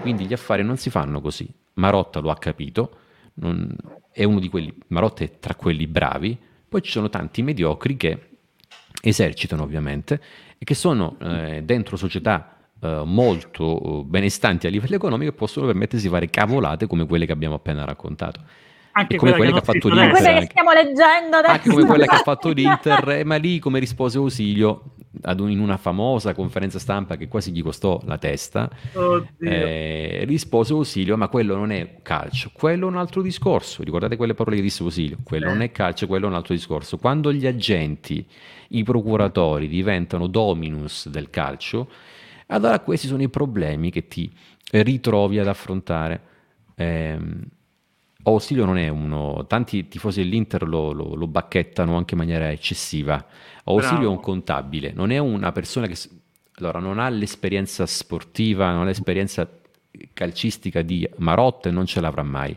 Quindi 0.00 0.24
gli 0.24 0.32
affari 0.32 0.62
non 0.62 0.76
si 0.76 0.88
fanno 0.88 1.20
così. 1.20 1.52
Marotta 1.74 2.20
lo 2.20 2.30
ha 2.30 2.36
capito, 2.36 2.96
non, 3.34 3.74
è 4.12 4.22
uno 4.22 4.38
di 4.38 4.48
quelli, 4.48 4.72
Marotta 4.88 5.24
è 5.24 5.38
tra 5.40 5.54
quelli 5.56 5.86
bravi, 5.88 6.38
poi 6.68 6.82
ci 6.82 6.92
sono 6.92 7.08
tanti 7.08 7.42
mediocri 7.42 7.96
che 7.96 8.28
esercitano 9.02 9.62
ovviamente 9.62 10.20
e 10.56 10.64
che 10.64 10.74
sono 10.74 11.16
eh, 11.20 11.62
dentro 11.64 11.96
società 11.96 12.56
eh, 12.80 13.02
molto 13.04 14.04
benestanti 14.04 14.66
a 14.66 14.70
livello 14.70 14.94
economico 14.94 15.30
e 15.30 15.34
possono 15.34 15.66
permettersi 15.66 16.06
di 16.06 16.12
fare 16.12 16.30
cavolate 16.30 16.86
come 16.86 17.06
quelle 17.06 17.26
che 17.26 17.32
abbiamo 17.32 17.56
appena 17.56 17.84
raccontato 17.84 18.42
anche 18.92 19.16
come 19.16 19.32
quella, 19.32 19.52
che, 19.52 19.58
ha 19.58 19.62
fatto 19.62 19.88
l'Inter. 19.88 20.10
Quelle 20.10 20.38
che 20.40 20.46
stiamo 20.50 20.72
leggendo 20.72 21.36
adesso. 21.36 21.52
Anche 21.52 21.70
come 21.70 21.84
quella 21.84 22.06
che 22.06 22.14
ha 22.14 22.18
fatto 22.24 22.48
l'Inter, 22.50 23.08
eh, 23.10 23.24
ma 23.24 23.36
lì 23.36 23.58
come 23.58 23.78
rispose 23.78 24.18
Ausilio 24.18 24.94
un, 25.22 25.50
in 25.50 25.60
una 25.60 25.76
famosa 25.76 26.34
conferenza 26.34 26.78
stampa 26.78 27.16
che 27.16 27.28
quasi 27.28 27.52
gli 27.52 27.62
costò 27.62 28.00
la 28.04 28.18
testa, 28.18 28.70
eh, 29.40 30.22
rispose 30.24 30.72
Ausilio, 30.72 31.16
ma 31.16 31.28
quello 31.28 31.56
non 31.56 31.72
è 31.72 31.96
calcio, 32.02 32.50
quello 32.52 32.86
è 32.86 32.90
un 32.90 32.96
altro 32.96 33.22
discorso. 33.22 33.82
Ricordate 33.82 34.16
quelle 34.16 34.34
parole 34.34 34.56
che 34.56 34.62
disse 34.62 34.82
Ausilio? 34.82 35.18
Quello 35.22 35.46
eh. 35.46 35.48
non 35.48 35.62
è 35.62 35.70
calcio, 35.70 36.06
quello 36.06 36.26
è 36.26 36.28
un 36.28 36.34
altro 36.34 36.54
discorso. 36.54 36.98
Quando 36.98 37.32
gli 37.32 37.46
agenti, 37.46 38.26
i 38.68 38.82
procuratori 38.82 39.68
diventano 39.68 40.26
dominus 40.26 41.08
del 41.08 41.30
calcio, 41.30 41.88
allora 42.46 42.78
questi 42.80 43.06
sono 43.06 43.22
i 43.22 43.28
problemi 43.28 43.90
che 43.90 44.06
ti 44.06 44.30
ritrovi 44.70 45.38
ad 45.38 45.48
affrontare. 45.48 46.22
Eh, 46.74 47.18
Ausilio 48.22 48.64
non 48.64 48.76
è 48.76 48.88
uno, 48.88 49.46
tanti 49.46 49.88
tifosi 49.88 50.22
dell'Inter 50.22 50.68
lo, 50.68 50.92
lo, 50.92 51.14
lo 51.14 51.26
bacchettano 51.26 51.96
anche 51.96 52.14
in 52.14 52.20
maniera 52.20 52.50
eccessiva. 52.50 53.24
Ausilio 53.64 53.98
Bravo. 53.98 54.12
è 54.12 54.16
un 54.16 54.20
contabile, 54.20 54.92
non 54.92 55.10
è 55.10 55.18
una 55.18 55.52
persona 55.52 55.86
che 55.86 55.96
allora, 56.60 56.78
non 56.78 56.98
ha 56.98 57.08
l'esperienza 57.08 57.86
sportiva, 57.86 58.70
non 58.72 58.82
ha 58.82 58.84
l'esperienza 58.84 59.48
calcistica 60.12 60.82
di 60.82 61.08
Marotta 61.16 61.68
e 61.68 61.72
non 61.72 61.86
ce 61.86 62.00
l'avrà 62.00 62.22
mai, 62.22 62.56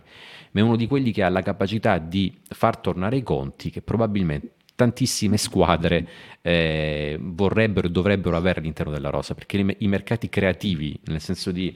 ma 0.51 0.59
è 0.59 0.63
uno 0.63 0.75
di 0.75 0.87
quelli 0.87 1.11
che 1.11 1.23
ha 1.23 1.29
la 1.29 1.41
capacità 1.41 1.97
di 1.97 2.35
far 2.49 2.77
tornare 2.77 3.15
i 3.17 3.23
conti 3.23 3.69
che 3.69 3.81
probabilmente 3.81 4.51
tantissime 4.75 5.37
squadre 5.37 6.07
eh, 6.41 7.17
vorrebbero 7.21 7.87
e 7.87 7.91
dovrebbero 7.91 8.35
avere 8.35 8.59
all'interno 8.59 8.91
della 8.91 9.09
rosa, 9.09 9.33
perché 9.33 9.57
i, 9.57 9.75
i 9.79 9.87
mercati 9.87 10.29
creativi, 10.29 10.99
nel 11.05 11.21
senso 11.21 11.51
di 11.51 11.75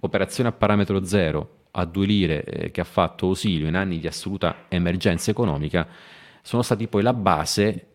operazione 0.00 0.50
a 0.50 0.52
parametro 0.52 1.04
zero, 1.04 1.63
a 1.76 1.84
due 1.84 2.06
lire 2.06 2.44
eh, 2.44 2.70
che 2.70 2.80
ha 2.80 2.84
fatto 2.84 3.26
Ausilio 3.26 3.66
in 3.66 3.74
anni 3.74 3.98
di 3.98 4.06
assoluta 4.06 4.66
emergenza 4.68 5.30
economica 5.30 5.86
sono 6.42 6.62
stati 6.62 6.86
poi 6.88 7.02
la 7.02 7.14
base, 7.14 7.86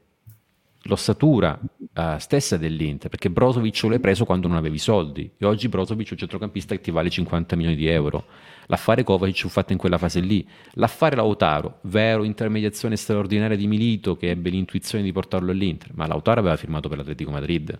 l'ossatura 0.84 1.58
uh, 1.62 2.18
stessa 2.18 2.58
dell'Inter, 2.58 3.10
perché 3.10 3.30
Brozovic 3.30 3.84
l'hai 3.84 4.00
preso 4.00 4.26
quando 4.26 4.48
non 4.48 4.58
avevi 4.58 4.80
soldi 4.80 5.30
e 5.38 5.46
oggi 5.46 5.70
Brozovic 5.70 6.10
è 6.10 6.14
un 6.14 6.18
centrocampista 6.18 6.74
che 6.74 6.82
ti 6.82 6.90
vale 6.90 7.12
50 7.12 7.56
milioni 7.56 7.78
di 7.78 7.88
euro. 7.88 8.26
L'affare 8.66 9.04
Kovacic 9.04 9.42
fu 9.42 9.50
fatto 9.50 9.72
in 9.72 9.78
quella 9.78 10.00
fase 10.00 10.20
lì. 10.20 10.48
L'affare 10.74 11.16
Lautaro, 11.16 11.80
vero 11.84 12.24
intermediazione 12.24 12.96
straordinaria 12.96 13.56
di 13.56 13.68
Milito 13.68 14.16
che 14.16 14.30
ebbe 14.30 14.50
l'intuizione 14.50 15.04
di 15.04 15.12
portarlo 15.12 15.52
all'Inter, 15.52 15.92
ma 15.94 16.08
Lautaro 16.08 16.40
aveva 16.40 16.56
firmato 16.56 16.90
per 16.90 16.98
l'Atletico 16.98 17.30
Madrid 17.30 17.80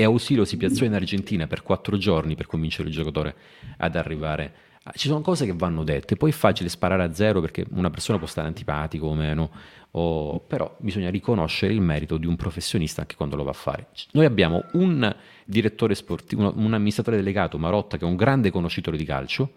e 0.00 0.04
Ausilio 0.04 0.46
si 0.46 0.56
piazzò 0.56 0.86
in 0.86 0.94
Argentina 0.94 1.46
per 1.46 1.62
quattro 1.62 1.98
giorni 1.98 2.34
per 2.34 2.46
convincere 2.46 2.88
il 2.88 2.94
giocatore 2.94 3.34
ad 3.76 3.96
arrivare 3.96 4.54
ci 4.94 5.08
sono 5.08 5.20
cose 5.20 5.44
che 5.44 5.52
vanno 5.52 5.84
dette, 5.84 6.16
poi 6.16 6.30
è 6.30 6.32
facile 6.32 6.68
sparare 6.68 7.02
a 7.02 7.12
zero 7.12 7.40
perché 7.40 7.66
una 7.72 7.90
persona 7.90 8.18
può 8.18 8.26
stare 8.26 8.48
antipatico 8.48 9.06
o 9.06 9.14
meno, 9.14 9.50
o... 9.92 10.38
però 10.40 10.74
bisogna 10.78 11.10
riconoscere 11.10 11.72
il 11.72 11.80
merito 11.80 12.16
di 12.16 12.26
un 12.26 12.36
professionista 12.36 13.02
anche 13.02 13.14
quando 13.14 13.36
lo 13.36 13.44
va 13.44 13.50
a 13.50 13.54
fare. 13.54 13.88
Noi 14.12 14.24
abbiamo 14.24 14.64
un 14.72 15.14
direttore 15.44 15.94
sportivo, 15.94 16.52
un 16.56 16.72
amministratore 16.72 17.16
delegato, 17.16 17.58
Marotta, 17.58 17.98
che 17.98 18.04
è 18.04 18.08
un 18.08 18.16
grande 18.16 18.50
conoscitore 18.50 18.96
di 18.96 19.04
calcio, 19.04 19.52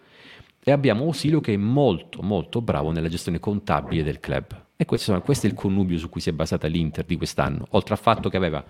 e 0.62 0.70
abbiamo 0.70 1.06
Osilio 1.06 1.40
che 1.40 1.54
è 1.54 1.58
molto 1.58 2.22
molto 2.22 2.60
bravo 2.60 2.90
nella 2.90 3.08
gestione 3.08 3.38
contabile 3.38 4.02
del 4.02 4.20
club. 4.20 4.62
E 4.76 4.84
questo, 4.84 5.18
questo 5.20 5.46
è 5.46 5.50
il 5.50 5.56
connubio 5.56 5.98
su 5.98 6.08
cui 6.08 6.20
si 6.20 6.30
è 6.30 6.32
basata 6.32 6.66
l'Inter 6.66 7.04
di 7.04 7.16
quest'anno, 7.16 7.66
oltre 7.70 7.94
al 7.94 8.00
fatto 8.00 8.28
che 8.28 8.36
aveva 8.36 8.62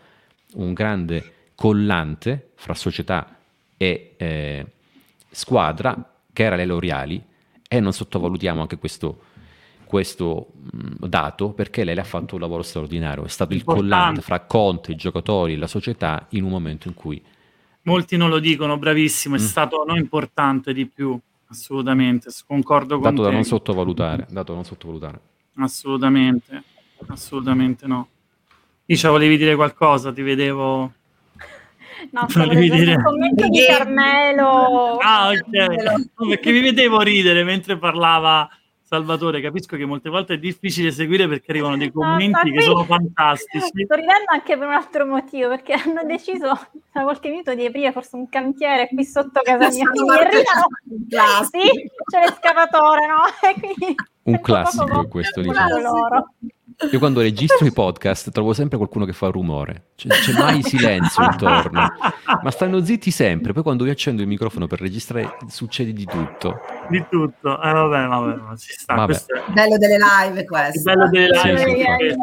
un 0.54 0.72
grande 0.72 1.32
collante 1.54 2.50
fra 2.54 2.74
società 2.74 3.38
e 3.76 4.14
eh, 4.16 4.66
squadra 5.30 6.13
che 6.34 6.42
era 6.42 6.56
le 6.56 6.66
L'Oreali, 6.66 7.24
e 7.66 7.80
non 7.80 7.92
sottovalutiamo 7.92 8.60
anche 8.60 8.76
questo, 8.76 9.22
questo 9.86 10.48
dato 10.52 11.52
perché 11.52 11.84
lei 11.84 11.94
le 11.94 12.02
ha 12.02 12.04
fatto 12.04 12.34
un 12.34 12.42
lavoro 12.42 12.62
straordinario, 12.62 13.24
è 13.24 13.28
stato 13.28 13.54
il 13.54 13.64
collante 13.64 14.20
fra 14.20 14.40
Conte, 14.40 14.92
i 14.92 14.96
giocatori 14.96 15.54
e 15.54 15.56
la 15.56 15.66
società 15.66 16.26
in 16.30 16.44
un 16.44 16.50
momento 16.50 16.88
in 16.88 16.94
cui... 16.94 17.22
Molti 17.82 18.16
non 18.16 18.28
lo 18.28 18.38
dicono, 18.38 18.76
bravissimo, 18.76 19.36
è 19.36 19.38
mm. 19.38 19.42
stato 19.42 19.84
non 19.86 19.96
importante 19.96 20.74
di 20.74 20.86
più, 20.86 21.18
assolutamente, 21.46 22.30
concordo 22.46 22.98
con 22.98 23.02
dato 23.02 23.22
te. 23.22 23.28
Da 23.28 23.34
non 23.34 23.44
sottovalutare, 23.44 24.26
dato 24.28 24.52
da 24.52 24.54
non 24.54 24.64
sottovalutare. 24.64 25.20
Assolutamente, 25.56 26.62
assolutamente 27.06 27.86
no. 27.86 28.08
Dice, 28.84 29.08
volevi 29.08 29.36
dire 29.36 29.54
qualcosa, 29.54 30.12
ti 30.12 30.22
vedevo... 30.22 30.92
No, 32.10 32.26
stavo 32.28 32.52
leggendo 32.52 32.90
il 32.90 33.02
commento 33.02 33.48
di 33.48 33.64
Carmelo. 33.66 34.96
Ah, 34.98 35.30
ok. 35.30 36.16
No, 36.16 36.28
perché 36.28 36.52
mi 36.52 36.60
vedevo 36.60 37.00
ridere 37.00 37.44
mentre 37.44 37.78
parlava 37.78 38.48
Salvatore. 38.94 39.40
Capisco 39.40 39.76
che 39.76 39.84
molte 39.84 40.08
volte 40.08 40.34
è 40.34 40.38
difficile 40.38 40.92
seguire 40.92 41.26
perché 41.26 41.50
arrivano 41.50 41.76
dei 41.76 41.90
commenti 41.90 42.50
no, 42.50 42.54
che 42.56 42.60
sono 42.62 42.84
fantastici. 42.84 43.84
Sto 43.84 43.94
ridendo 43.94 44.30
anche 44.30 44.56
per 44.56 44.66
un 44.66 44.74
altro 44.74 45.06
motivo, 45.06 45.48
perché 45.48 45.72
hanno 45.72 46.04
deciso 46.04 46.58
da 46.92 47.02
qualche 47.02 47.30
minuto 47.30 47.54
di 47.54 47.66
aprire 47.66 47.92
forse 47.92 48.16
un 48.16 48.28
cantiere 48.28 48.88
qui 48.88 49.04
sotto 49.04 49.40
casa 49.42 49.68
mia. 49.70 49.88
Arrivano, 49.90 51.44
sì, 51.50 51.90
c'è 52.06 52.20
l'escavatore, 52.20 53.06
no? 53.06 53.94
un 54.24 54.40
classico 54.40 55.08
questo, 55.08 55.40
diciamo. 55.40 55.78
Loro. 55.78 56.28
Io 56.90 56.98
quando 56.98 57.20
registro 57.20 57.66
i 57.66 57.72
podcast 57.72 58.30
trovo 58.30 58.52
sempre 58.52 58.76
qualcuno 58.76 59.04
che 59.04 59.12
fa 59.12 59.28
rumore, 59.28 59.90
cioè, 59.94 60.12
c'è 60.12 60.32
mai 60.32 60.62
silenzio 60.62 61.22
intorno, 61.22 61.88
ma 62.42 62.50
stanno 62.50 62.84
zitti 62.84 63.10
sempre. 63.10 63.52
Poi 63.52 63.62
quando 63.62 63.84
io 63.86 63.92
accendo 63.92 64.22
il 64.22 64.28
microfono 64.28 64.66
per 64.66 64.80
registrare 64.80 65.36
succede 65.46 65.92
di 65.92 66.04
tutto. 66.04 66.60
Di 66.88 67.04
tutto, 67.08 67.60
eh, 67.62 67.72
vabbè, 67.72 68.06
vabbè, 68.06 68.40
ma 68.40 68.56
ci 68.56 68.72
sta. 68.72 68.94
Vabbè. 68.94 69.06
Questo 69.06 69.34
è- 69.34 69.42
Il 69.46 69.52
bello 69.52 69.78
delle 69.78 69.96
live 69.98 70.44
questo. 70.44 70.78
Il 70.78 70.82
bello 70.82 71.08
delle 71.08 71.26
live 71.26 71.58
sì, 71.58 71.80
è 71.80 72.10
sì. 72.10 72.16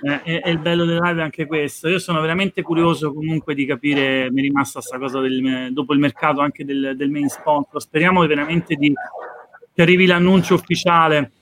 Eh, 0.00 0.22
è, 0.22 0.42
è 0.42 0.48
il 0.50 0.58
bello 0.58 0.84
delle 0.84 1.00
live 1.00 1.20
è 1.20 1.24
anche 1.24 1.46
questo. 1.46 1.88
Io 1.88 1.98
sono 1.98 2.20
veramente 2.20 2.62
curioso 2.62 3.12
comunque 3.12 3.54
di 3.54 3.64
capire, 3.64 4.30
mi 4.30 4.40
è 4.40 4.42
rimasta 4.42 4.80
sta 4.80 4.98
cosa 4.98 5.20
del, 5.20 5.72
dopo 5.72 5.92
il 5.92 5.98
mercato 5.98 6.40
anche 6.40 6.64
del, 6.64 6.94
del 6.96 7.10
main 7.10 7.28
sponsor. 7.28 7.80
Speriamo 7.80 8.24
veramente 8.26 8.74
di, 8.74 8.92
che 9.72 9.82
arrivi 9.82 10.06
l'annuncio 10.06 10.54
ufficiale. 10.54 11.32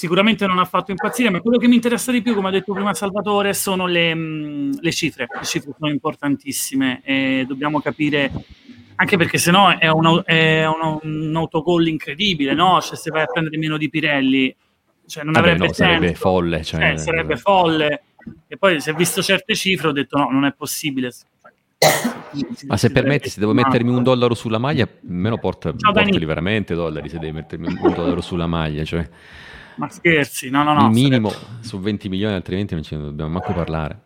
Sicuramente 0.00 0.46
non 0.46 0.58
ha 0.58 0.64
fatto 0.64 0.92
impazzire, 0.92 1.28
ma 1.28 1.42
quello 1.42 1.58
che 1.58 1.68
mi 1.68 1.74
interessa 1.74 2.10
di 2.10 2.22
più, 2.22 2.34
come 2.34 2.48
ha 2.48 2.50
detto 2.50 2.72
prima 2.72 2.94
Salvatore, 2.94 3.52
sono 3.52 3.86
le, 3.86 4.14
mh, 4.14 4.78
le 4.80 4.92
cifre. 4.92 5.26
Le 5.30 5.44
cifre 5.44 5.74
sono 5.78 5.90
importantissime 5.90 7.02
e 7.04 7.44
dobbiamo 7.46 7.82
capire 7.82 8.32
anche 8.94 9.18
perché 9.18 9.36
sennò 9.36 9.76
è, 9.76 9.90
un, 9.90 10.22
è 10.24 10.64
un, 10.64 11.00
un 11.02 11.36
autogol 11.36 11.86
incredibile, 11.86 12.54
no? 12.54 12.80
Cioè, 12.80 12.96
se 12.96 13.10
vai 13.10 13.24
a 13.24 13.26
prendere 13.26 13.58
meno 13.58 13.76
di 13.76 13.90
Pirelli, 13.90 14.56
cioè, 15.06 15.22
non 15.22 15.36
avrebbe 15.36 15.66
no, 15.66 15.72
senso. 15.74 15.82
sarebbe 15.82 16.14
folle. 16.14 16.64
Cioè, 16.64 16.92
Eh, 16.92 16.96
sarebbe 16.96 17.36
folle. 17.36 18.02
E 18.48 18.56
poi 18.56 18.80
se 18.80 18.92
ho 18.92 18.94
visto 18.94 19.20
certe 19.20 19.54
cifre 19.54 19.88
ho 19.88 19.92
detto 19.92 20.16
no, 20.16 20.30
non 20.30 20.46
è 20.46 20.54
possibile. 20.54 21.12
Ma 22.68 22.78
se 22.78 22.90
permetti, 22.90 23.28
se 23.28 23.38
devo 23.38 23.52
mettermi 23.52 23.90
un 23.90 24.02
dollaro 24.02 24.32
sulla 24.32 24.56
maglia, 24.56 24.88
me 25.02 25.28
lo 25.28 25.36
porta, 25.36 25.74
Ciao, 25.76 25.92
portali 25.92 26.24
veramente 26.24 26.74
dollari 26.74 27.10
se 27.10 27.18
devi 27.18 27.32
mettermi 27.32 27.66
un 27.66 27.92
dollaro 27.94 28.22
sulla 28.22 28.46
maglia. 28.46 28.82
Cioè, 28.82 29.06
Ma 29.80 29.88
scherzi, 29.88 30.50
no, 30.50 30.62
no, 30.62 30.74
no. 30.74 30.84
il 30.86 30.90
minimo 30.92 31.30
sarebbe- 31.30 31.62
su 31.66 31.80
20 31.80 32.08
milioni, 32.10 32.34
altrimenti 32.34 32.74
non 32.74 32.82
ce 32.82 32.96
ne 32.96 33.02
dobbiamo 33.04 33.30
manco 33.30 33.54
parlare. 33.54 34.00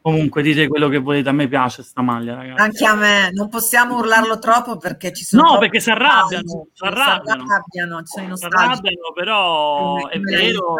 Comunque 0.00 0.42
dite 0.42 0.68
quello 0.68 0.88
che 0.88 0.98
volete, 0.98 1.28
a 1.28 1.32
me 1.32 1.48
piace 1.48 1.82
sta 1.82 2.00
maglia, 2.00 2.34
ragazzi. 2.34 2.60
Anche 2.62 2.84
a 2.86 2.94
me, 2.94 3.30
non 3.32 3.48
possiamo 3.50 3.96
urlarlo 3.98 4.38
troppo 4.38 4.78
perché 4.78 5.12
ci 5.12 5.22
sono. 5.24 5.52
No, 5.52 5.58
perché 5.58 5.80
si 5.80 5.90
arrabbiano, 5.90 6.66
si 6.72 6.84
arrabbiano. 6.84 7.44
Si 7.46 7.52
arrabbiano, 7.52 7.98
ci 7.98 8.06
sono 8.06 8.22
i 8.22 8.36
Si 8.36 8.42
nostalgici. 8.44 8.64
arrabbiano, 8.64 9.12
però 9.14 10.08
è 10.08 10.18
vero, 10.18 10.76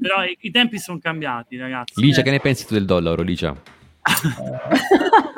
però 0.00 0.24
i, 0.24 0.36
i 0.40 0.50
tempi 0.52 0.78
sono 0.78 0.98
cambiati, 1.00 1.56
ragazzi. 1.56 2.00
Licia, 2.00 2.22
che 2.22 2.30
ne 2.30 2.38
pensi 2.40 2.66
tu 2.66 2.74
del 2.74 2.84
dollaro, 2.84 3.22
Licia? 3.22 3.52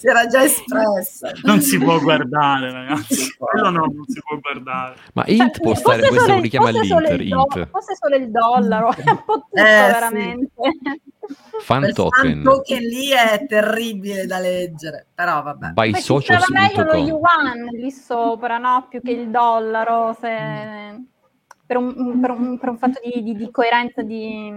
si 0.00 0.06
era 0.08 0.26
già 0.26 0.42
espressa. 0.42 1.30
Non 1.44 1.60
si 1.60 1.78
può 1.78 2.00
guardare, 2.00 2.72
ragazzi. 2.72 3.34
Quello 3.36 3.68
no, 3.70 3.80
non 3.84 4.04
si 4.06 4.18
può 4.24 4.38
guardare. 4.40 4.94
Ma 5.12 5.24
Int 5.26 5.60
può 5.60 5.74
Fosse 5.74 5.80
stare, 5.82 6.02
solo 6.04 6.08
questo 6.08 6.30
il- 6.30 6.36
lo 6.36 6.40
richiama 6.42 6.66
fosse 6.70 6.84
solo 6.86 7.00
do-. 7.00 7.06
Fosse 7.70 7.94
solo 8.00 8.16
il 8.16 8.30
dollaro, 8.30 8.90
è 8.96 9.10
un 9.10 9.22
po' 9.24 9.32
tutto 9.34 9.56
Eh, 9.56 9.60
sì. 9.60 9.92
veramente. 9.92 10.52
Fan 11.60 11.80
Quel 11.82 11.92
token 11.94 12.32
fan 12.32 12.42
token 12.42 12.78
lì 12.82 13.08
è 13.10 13.44
terribile 13.46 14.26
da 14.26 14.38
leggere, 14.38 15.06
però 15.14 15.42
vabbè. 15.42 15.70
by 15.72 15.92
stava 16.48 16.60
meglio 16.60 16.82
lo 16.84 16.94
yuan 17.06 17.64
lì 17.72 17.90
sopra, 17.92 18.58
no? 18.58 18.86
Più 18.88 19.00
che 19.02 19.10
il 19.12 19.28
dollaro, 19.28 20.16
se- 20.18 21.04
per, 21.66 21.76
un, 21.76 22.18
per 22.20 22.30
un- 22.30 22.58
per 22.58 22.68
un 22.70 22.78
fatto 22.78 22.98
di, 23.04 23.22
di- 23.22 23.36
di 23.36 23.50
coerenza 23.52 24.02
di, 24.02 24.52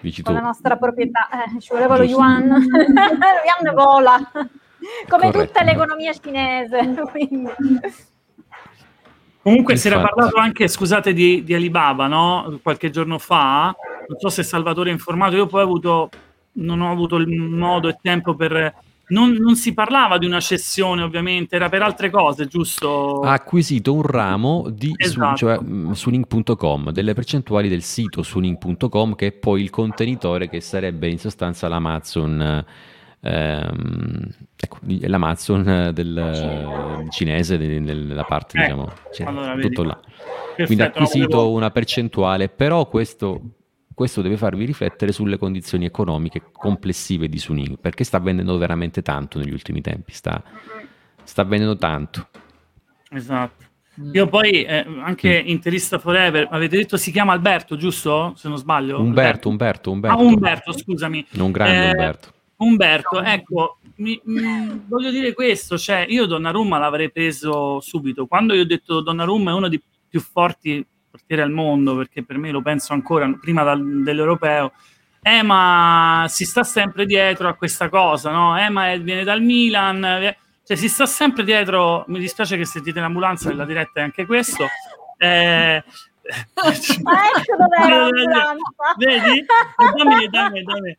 Dici 0.00 0.22
tu. 0.22 0.30
con 0.30 0.34
la 0.34 0.46
nostra 0.46 0.76
proprietà. 0.76 1.28
Eh, 1.30 1.60
ci 1.60 1.72
voleva 1.72 1.96
lo 1.96 2.02
yuan. 2.02 2.48
lo 2.48 2.56
yuan 2.58 3.74
vola, 3.74 4.30
come 4.32 5.30
Corretto. 5.30 5.44
tutta 5.46 5.62
l'economia 5.62 6.12
cinese. 6.12 6.94
quindi. 7.10 7.50
Comunque 9.42 9.76
si 9.76 9.86
era 9.86 9.96
Infatti. 9.96 10.14
parlato 10.14 10.38
anche, 10.38 10.68
scusate, 10.68 11.12
di, 11.12 11.42
di 11.44 11.54
Alibaba, 11.54 12.06
no? 12.06 12.58
Qualche 12.62 12.90
giorno 12.90 13.18
fa. 13.18 13.74
Non 14.08 14.18
so 14.18 14.28
se 14.28 14.42
Salvatore 14.42 14.90
è 14.90 14.92
informato. 14.92 15.36
Io 15.36 15.46
poi 15.46 15.62
ho 15.62 15.64
avuto, 15.64 16.10
non 16.52 16.80
ho 16.82 16.90
avuto 16.90 17.16
il 17.16 17.28
modo 17.28 17.88
e 17.88 17.96
tempo 18.00 18.34
per... 18.34 18.74
Non, 19.10 19.32
non 19.32 19.54
si 19.56 19.72
parlava 19.72 20.18
di 20.18 20.26
una 20.26 20.40
cessione, 20.40 21.02
ovviamente, 21.02 21.56
era 21.56 21.68
per 21.68 21.82
altre 21.82 22.10
cose, 22.10 22.46
giusto? 22.46 23.20
Ha 23.20 23.32
acquisito 23.32 23.94
un 23.94 24.02
ramo 24.02 24.66
di 24.70 24.92
Esatto. 24.96 25.36
su, 25.36 25.44
cioè, 25.46 25.60
mh, 25.60 25.92
Suning.com, 25.92 26.90
delle 26.90 27.14
percentuali 27.14 27.68
del 27.68 27.82
sito 27.82 28.22
Suning.com, 28.22 29.14
che 29.14 29.26
è 29.28 29.32
poi 29.32 29.62
il 29.62 29.70
contenitore 29.70 30.48
che 30.48 30.60
sarebbe 30.60 31.08
in 31.08 31.18
sostanza 31.18 31.68
l'Amazon. 31.68 32.64
ehm, 33.22 34.28
ecco, 34.56 34.78
l'Amazon 34.82 35.68
eh, 35.68 35.92
del 35.92 36.16
eh, 36.16 37.10
cinese 37.10 37.56
nella 37.58 38.24
parte 38.24 38.56
Ecco, 38.56 38.64
diciamo 38.64 38.92
cioè, 39.12 39.26
allora, 39.26 39.54
tutto 39.60 39.82
là 39.82 40.00
quindi 40.64 40.82
ha 40.82 40.86
acquisito 40.86 41.50
una 41.50 41.70
percentuale, 41.70 42.48
però 42.48 42.86
questo, 42.86 43.40
questo 44.00 44.22
deve 44.22 44.38
farvi 44.38 44.64
riflettere 44.64 45.12
sulle 45.12 45.36
condizioni 45.36 45.84
economiche 45.84 46.40
complessive 46.52 47.28
di 47.28 47.36
Suning, 47.36 47.78
perché 47.78 48.02
sta 48.02 48.18
vendendo 48.18 48.56
veramente 48.56 49.02
tanto 49.02 49.38
negli 49.38 49.52
ultimi 49.52 49.82
tempi, 49.82 50.14
sta, 50.14 50.42
sta 51.22 51.44
vendendo 51.44 51.76
tanto. 51.76 52.28
Esatto. 53.10 53.62
Io 54.14 54.26
poi, 54.26 54.62
eh, 54.64 54.86
anche 55.02 55.30
Interista 55.44 55.98
Forever, 55.98 56.48
avete 56.50 56.78
detto 56.78 56.96
si 56.96 57.10
chiama 57.12 57.32
Alberto, 57.32 57.76
giusto? 57.76 58.32
Se 58.36 58.48
non 58.48 58.56
sbaglio. 58.56 59.02
Umberto, 59.02 59.50
Umberto, 59.50 59.90
Umberto. 59.90 60.16
Ah, 60.16 60.22
Umberto, 60.22 60.72
scusami. 60.72 61.26
Non 61.32 61.50
grande 61.50 61.88
Eh, 61.88 61.90
Umberto. 61.90 62.32
Umberto, 62.56 63.20
ecco, 63.22 63.78
mi- 63.96 64.18
mi- 64.24 64.82
voglio 64.88 65.10
dire 65.10 65.34
questo, 65.34 65.76
cioè 65.76 66.06
io 66.08 66.24
Donnarumma 66.24 66.78
l'avrei 66.78 67.10
preso 67.12 67.80
subito. 67.80 68.26
Quando 68.26 68.54
io 68.54 68.62
ho 68.62 68.66
detto 68.66 69.02
Donnarumma 69.02 69.50
è 69.50 69.54
uno 69.54 69.68
dei 69.68 69.82
più 70.08 70.20
forti 70.20 70.82
portieri 71.10 71.42
al 71.42 71.50
mondo, 71.50 71.96
perché 71.96 72.22
per 72.24 72.38
me 72.38 72.50
lo 72.50 72.62
penso 72.62 72.92
ancora 72.92 73.30
prima 73.40 73.62
dal- 73.62 74.02
dell'europeo, 74.02 74.72
eh 75.22 75.42
ma 75.42 76.24
si 76.28 76.44
sta 76.44 76.64
sempre 76.64 77.04
dietro 77.06 77.48
a 77.48 77.54
questa 77.54 77.88
cosa, 77.88 78.30
no? 78.30 78.58
Eh 78.58 78.68
ma 78.70 78.94
viene 78.96 79.24
dal 79.24 79.42
Milan, 79.42 80.04
eh, 80.04 80.36
cioè 80.64 80.76
si 80.76 80.88
sta 80.88 81.06
sempre 81.06 81.44
dietro, 81.44 82.04
mi 82.08 82.18
dispiace 82.18 82.56
che 82.56 82.64
sentite 82.64 83.00
l'ambulanza, 83.00 83.48
nella 83.50 83.64
diretta 83.64 84.00
è 84.00 84.02
anche 84.04 84.24
questo. 84.26 84.66
Eh, 85.18 85.76
ecco. 85.76 85.90
Vedi? 88.96 89.44
Dammi, 89.96 90.28
dammi, 90.28 90.62
dammi. 90.62 90.96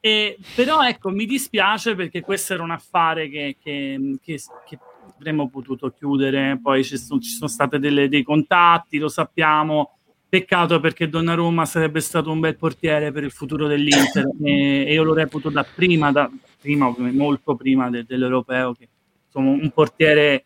E, 0.00 0.36
però 0.54 0.82
ecco, 0.82 1.08
mi 1.10 1.24
dispiace 1.24 1.94
perché 1.94 2.20
questo 2.20 2.52
era 2.54 2.62
un 2.62 2.72
affare 2.72 3.28
che, 3.30 3.56
che- 3.62 4.18
che- 4.22 4.40
che 4.68 4.78
avremmo 5.16 5.48
potuto 5.48 5.90
chiudere, 5.90 6.58
poi 6.62 6.84
ci 6.84 6.96
sono, 6.98 7.20
ci 7.20 7.30
sono 7.30 7.48
stati 7.48 7.78
dei 7.78 8.22
contatti, 8.22 8.98
lo 8.98 9.08
sappiamo. 9.08 9.90
Peccato 10.28 10.80
perché 10.80 11.08
Donnarumma 11.08 11.64
sarebbe 11.64 12.00
stato 12.00 12.30
un 12.32 12.40
bel 12.40 12.56
portiere 12.56 13.12
per 13.12 13.22
il 13.22 13.30
futuro 13.30 13.68
dell'Inter 13.68 14.24
e, 14.42 14.84
e 14.86 14.92
io 14.92 15.04
lo 15.04 15.14
reputo 15.14 15.48
da 15.48 15.64
prima, 15.64 16.10
da 16.10 16.28
prima 16.60 16.92
molto 16.98 17.54
prima 17.54 17.88
de- 17.88 18.04
dell'europeo, 18.04 18.72
che 18.72 18.88
insomma 19.26 19.50
un 19.50 19.70
portiere 19.72 20.32
eh, 20.34 20.44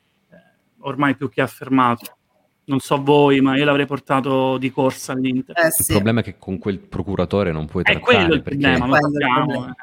ormai 0.80 1.16
più 1.16 1.30
che 1.30 1.40
affermato. 1.40 2.16
Non 2.64 2.80
so 2.80 3.02
voi, 3.02 3.40
ma 3.40 3.56
io 3.56 3.64
l'avrei 3.64 3.86
portato 3.86 4.58
di 4.58 4.70
corsa 4.70 5.12
all'Inter. 5.12 5.56
Eh 5.58 5.68
Il 5.68 5.72
sì. 5.72 5.92
problema 5.94 6.20
è 6.20 6.22
che 6.22 6.36
con 6.36 6.58
quel 6.58 6.78
procuratore 6.80 7.50
non 7.50 7.64
puoi 7.64 7.82
È 7.82 7.98
quello 7.98 8.18
trattare 8.18 8.34
il 8.36 8.42
perché, 8.42 8.58
problema, 8.58 8.84
lo 8.86 8.90
Quello 8.90 9.06
è 9.06 9.08
il 9.08 9.12
sappiamo. 9.22 9.46
problema, 9.46 9.74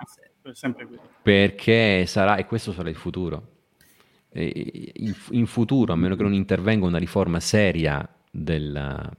eh, 0.43 0.49
è 0.51 0.53
sempre 0.53 0.85
quello. 0.85 1.01
perché 1.23 2.05
sarà, 2.05 2.35
e 2.35 2.45
questo 2.45 2.71
sarà 2.73 2.89
il 2.89 2.95
futuro. 2.95 3.53
In, 4.37 5.45
futuro, 5.45 5.93
a 5.93 5.95
meno 5.95 6.15
che 6.15 6.23
non 6.23 6.33
intervenga 6.33 6.85
una 6.85 6.97
riforma 6.97 7.39
seria 7.39 8.07
della, 8.29 9.09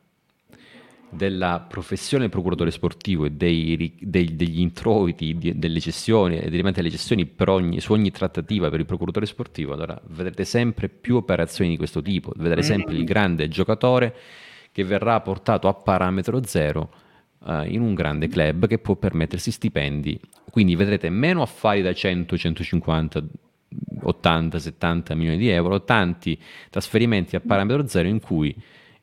della 1.09 1.65
professione 1.67 2.29
procuratore 2.29 2.71
sportivo 2.71 3.25
e 3.25 3.31
dei 3.31 3.95
dei- 3.99 4.37
degli 4.37 4.61
introiti, 4.61 5.37
delle 5.39 5.81
cessioni 5.81 6.39
e 6.39 6.51
derivanti 6.51 6.81
dalle 6.81 6.91
cessioni 6.91 7.25
per 7.25 7.49
ogni, 7.49 7.81
su 7.81 7.93
ogni 7.93 8.11
trattativa 8.11 8.69
per 8.69 8.81
il 8.81 8.87
procuratore 8.87 9.27
sportivo, 9.27 9.73
allora 9.73 9.99
vedrete 10.09 10.45
sempre 10.45 10.89
più 10.89 11.17
operazioni 11.17 11.71
di 11.71 11.77
questo 11.77 12.03
tipo, 12.03 12.33
vedrete 12.37 12.63
sempre 12.63 12.95
il 12.95 13.05
grande 13.05 13.49
giocatore 13.49 14.15
che 14.71 14.85
verrà 14.85 15.19
portato 15.23 15.69
a 15.69 15.73
parametro 15.73 16.45
zero 16.45 16.93
eh, 17.47 17.67
in 17.69 17.81
un 17.81 17.95
grande 17.95 18.29
club 18.29 18.67
che 18.67 18.79
può 18.79 18.97
permettersi 18.97 19.51
stipendi. 19.51 20.21
Quindi 20.51 20.77
vedrete 20.77 21.09
meno 21.09 21.41
affari 21.41 21.81
da 21.81 21.95
100, 21.95 22.37
150, 22.37 23.25
80, 24.03 24.59
70 24.59 25.15
milioni 25.15 25.39
di 25.39 25.49
euro, 25.49 25.83
tanti 25.85 26.39
trasferimenti 26.71 27.37
a 27.37 27.41
parametro 27.41 27.87
zero 27.87 28.09
in 28.09 28.21
cui 28.21 28.55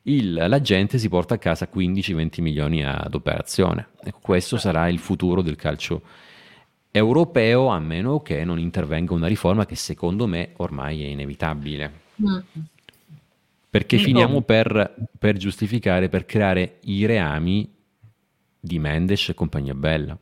il- 0.02 0.32
la 0.34 0.60
gente 0.60 0.98
si 0.98 1.08
porta 1.08 1.34
a 1.34 1.38
casa 1.38 1.68
15-20 1.68 2.42
milioni 2.42 2.84
ad 2.84 3.14
operazione. 3.14 3.88
Ecco, 4.02 4.18
questo 4.20 4.56
sarà 4.56 4.88
il 4.88 4.98
futuro 4.98 5.42
del 5.42 5.56
calcio 5.56 6.02
europeo, 6.90 7.68
a 7.68 7.78
meno 7.80 8.20
che 8.20 8.44
non 8.44 8.58
intervenga 8.58 9.14
una 9.14 9.26
riforma 9.26 9.66
che 9.66 9.74
secondo 9.74 10.26
me 10.26 10.52
ormai 10.58 11.02
è 11.02 11.06
inevitabile. 11.06 11.92
Mm. 12.22 12.38
Perché 13.68 13.96
Nico. 13.96 14.08
finiamo 14.08 14.42
per, 14.42 14.94
per 15.18 15.36
giustificare, 15.36 16.08
per 16.08 16.24
creare 16.24 16.78
i 16.82 17.04
reami 17.06 17.68
di 18.60 18.78
Mendes 18.78 19.28
e 19.28 19.34
compagnia 19.34 19.74
bella. 19.74 20.16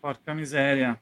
Porca 0.00 0.32
miseria. 0.32 0.98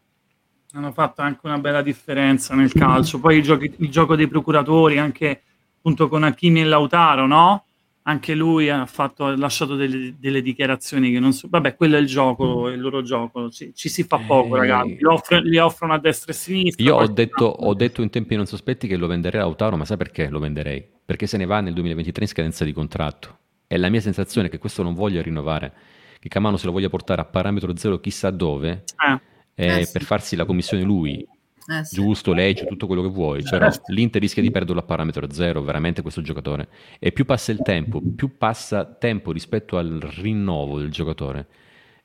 Hanno 0.73 0.93
fatto 0.93 1.21
anche 1.21 1.41
una 1.43 1.59
bella 1.59 1.83
differenza 1.83 2.55
nel 2.55 2.73
calcio. 2.73 3.21
Poi 3.21 3.39
i 3.39 3.43
giochi- 3.43 3.75
il 3.79 3.91
gioco 3.91 4.17
dei 4.17 4.29
procuratori, 4.29 4.99
anche 4.99 5.43
appunto 5.77 6.09
con 6.09 6.23
Hakimi 6.23 6.61
e 6.61 6.65
Lautaro, 6.65 7.27
no? 7.27 7.65
anche 8.05 8.35
lui 8.35 8.69
ha, 8.69 8.85
fatto, 8.87 9.27
ha 9.27 9.37
lasciato 9.37 9.77
delle, 9.77 10.15
delle, 10.19 10.43
dichiarazioni 10.43 11.13
che 11.13 11.21
non 11.21 11.33
so. 11.33 11.47
Vabbè, 11.49 11.77
quello 11.77 11.97
è 11.97 12.01
il 12.01 12.07
gioco, 12.07 12.69
è 12.69 12.73
il 12.73 12.81
loro 12.81 13.03
gioco. 13.03 13.51
Ci, 13.51 13.73
ci 13.75 13.89
si 13.89 14.03
fa 14.05 14.19
poco, 14.19 14.57
eh, 14.57 14.61
ragazzi. 14.61 14.97
Li, 14.97 15.05
offre, 15.05 15.41
li, 15.43 15.59
offrono 15.59 15.93
a 15.95 15.99
destra 15.99 16.33
e 16.33 16.35
a 16.35 16.39
sinistra. 16.39 16.85
Io 16.85 16.97
ho 16.97 17.07
detto, 17.07 17.45
ho 17.45 17.75
detto, 17.75 18.03
in 18.03 18.11
tempi 18.11 18.35
non 18.35 18.47
sospetti 18.47 18.89
che 18.89 18.97
lo 18.97 19.07
venderei 19.07 19.41
a 19.41 19.45
Lautaro, 19.45 19.77
ma 19.77 19.85
sai 19.85 19.97
perché 19.97 20.29
lo 20.29 20.41
venderei? 20.41 20.85
Perché 21.05 21.27
se 21.27 21.37
ne 21.37 21.47
va 21.47 21.61
nel 21.61 21.75
2023 21.75 22.25
in 22.25 22.31
scadenza 22.31 22.65
di 22.65 22.73
contratto. 22.73 23.39
E 23.69 23.77
la 23.77 23.89
mia 23.89 24.01
sensazione 24.01 24.49
è 24.49 24.51
che 24.51 24.59
questo 24.59 24.83
non 24.83 24.95
voglia 24.95 25.23
rinnovare, 25.23 25.73
che 26.19 26.29
Camano 26.29 26.57
se 26.57 26.67
lo 26.67 26.73
voglia 26.73 26.89
portare 26.89 27.21
a 27.21 27.25
parametro 27.25 27.75
zero 27.77 28.01
chissà 28.01 28.31
dove, 28.31 28.85
eh. 29.09 29.21
Eh, 29.55 29.85
sì. 29.85 29.93
per 29.93 30.03
farsi 30.03 30.35
la 30.35 30.47
commissione 30.47 30.83
lui 30.83 31.27
eh, 31.67 31.85
sì. 31.85 31.95
giusto, 31.95 32.33
legge, 32.33 32.67
tutto 32.67 32.87
quello 32.87 33.03
che 33.03 33.09
vuoi, 33.09 33.43
però 33.43 33.69
l'Inter 33.87 34.21
rischia 34.21 34.43
di 34.43 34.51
perderlo 34.51 34.81
a 34.81 34.85
parametro 34.85 35.31
zero, 35.33 35.63
veramente 35.63 36.03
questo 36.03 36.21
giocatore. 36.21 36.69
E 36.99 37.13
più 37.13 37.25
passa 37.25 37.53
il 37.53 37.61
tempo, 37.63 38.01
più 38.01 38.37
passa 38.37 38.85
tempo 38.85 39.31
rispetto 39.31 39.79
al 39.79 40.01
rinnovo 40.01 40.79
del 40.79 40.91
giocatore, 40.91 41.47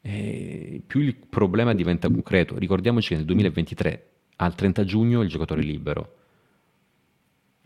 più 0.02 1.00
il 1.02 1.16
problema 1.16 1.74
diventa 1.74 2.08
concreto. 2.08 2.58
Ricordiamoci 2.58 3.10
che 3.10 3.16
nel 3.16 3.26
2023, 3.26 4.10
al 4.38 4.54
30 4.54 4.84
giugno, 4.84 5.22
il 5.22 5.30
giocatore 5.30 5.62
è 5.62 5.66
libero. 5.66 6.17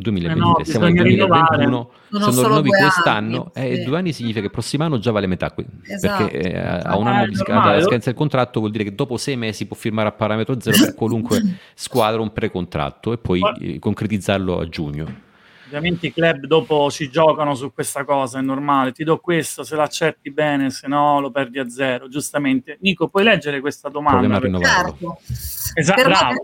2023, 0.02 0.34
eh 0.34 0.58
no, 0.58 0.64
siamo 0.64 0.86
nel 0.86 0.96
2021, 0.96 1.92
sono, 2.10 2.32
sono 2.32 2.48
rinnovi 2.48 2.70
quest'anno 2.70 3.52
e 3.54 3.76
sì. 3.78 3.84
due 3.84 3.98
anni 3.98 4.14
significa 4.14 4.40
che 4.40 4.48
il 4.48 4.52
prossimo 4.52 4.84
anno 4.84 5.00
già 5.00 5.12
vale 5.12 5.28
metà, 5.28 5.54
esatto. 5.88 6.26
perché 6.26 6.52
eh, 6.52 6.58
a 6.58 6.98
un 6.98 7.08
anno 7.08 7.28
di 7.28 7.36
scadenza 7.36 8.10
del 8.10 8.14
contratto 8.14 8.60
vuol 8.60 8.72
dire 8.72 8.84
che 8.84 8.96
dopo 8.96 9.18
sei 9.18 9.38
mesi 9.38 9.66
può 9.66 9.76
firmare 9.76 10.10
a 10.10 10.12
parametro 10.12 10.60
zero 10.60 10.78
per 10.78 10.96
qualunque 10.96 11.42
squadra 11.74 12.22
un 12.22 12.34
precontratto 12.34 13.14
e 13.14 13.18
poi 13.18 13.42
eh, 13.60 13.80
concretizzarlo 13.80 14.60
a 14.60 14.68
giugno. 14.68 15.30
Ovviamente 15.72 16.08
i 16.08 16.14
club 16.14 16.48
dopo 16.48 16.92
ci 16.92 17.10
giocano 17.10 17.56
su 17.56 17.74
questa 17.74 18.04
cosa, 18.04 18.40
è 18.40 18.42
normale, 18.42 18.92
ti 18.92 19.06
do 19.06 19.20
questo, 19.20 19.64
se 19.64 19.78
l'accetti 19.78 20.30
bene, 20.30 20.70
se 20.70 20.86
no 20.90 21.22
lo 21.22 21.32
perdi 21.32 21.60
a 21.60 21.70
zero, 21.70 22.10
giustamente. 22.10 22.78
Nico, 22.82 23.08
puoi 23.08 23.24
leggere 23.24 23.62
questa 23.62 23.88
domanda? 23.88 24.20
Problema 24.20 24.40
rinnovarlo. 24.40 25.18
Certo. 25.26 25.80
Esatto, 25.80 26.44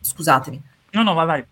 Scusatemi. 0.00 0.60
No, 0.90 1.02
no, 1.04 1.14
vai, 1.14 1.26
vai. 1.26 1.44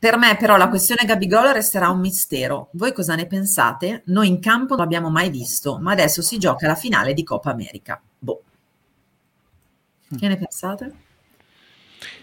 Per 0.00 0.16
me 0.16 0.36
però 0.36 0.56
la 0.56 0.68
questione 0.68 1.04
Gabigol 1.04 1.52
resterà 1.52 1.88
un 1.88 1.98
mistero. 1.98 2.68
Voi 2.74 2.92
cosa 2.92 3.16
ne 3.16 3.26
pensate? 3.26 4.02
Noi 4.06 4.28
in 4.28 4.38
campo 4.38 4.76
non 4.76 4.84
l'abbiamo 4.84 5.10
mai 5.10 5.28
visto, 5.28 5.78
ma 5.78 5.90
adesso 5.90 6.22
si 6.22 6.38
gioca 6.38 6.68
la 6.68 6.76
finale 6.76 7.14
di 7.14 7.24
Coppa 7.24 7.50
America. 7.50 8.00
Boh. 8.16 8.42
Che 10.16 10.28
ne 10.28 10.36
pensate? 10.36 10.92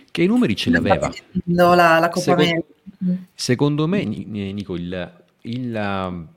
Che 0.10 0.22
i 0.22 0.28
numeri 0.28 0.56
ce 0.56 0.70
l'aveva. 0.70 1.12
La, 1.48 2.00
la 2.00 2.08
Coppa 2.08 2.20
secondo, 2.22 2.42
America. 2.42 3.28
Secondo 3.34 3.88
me, 3.88 4.04
Nico, 4.06 4.76
il, 4.76 5.26
il 5.42 5.76
uh, 5.76 6.28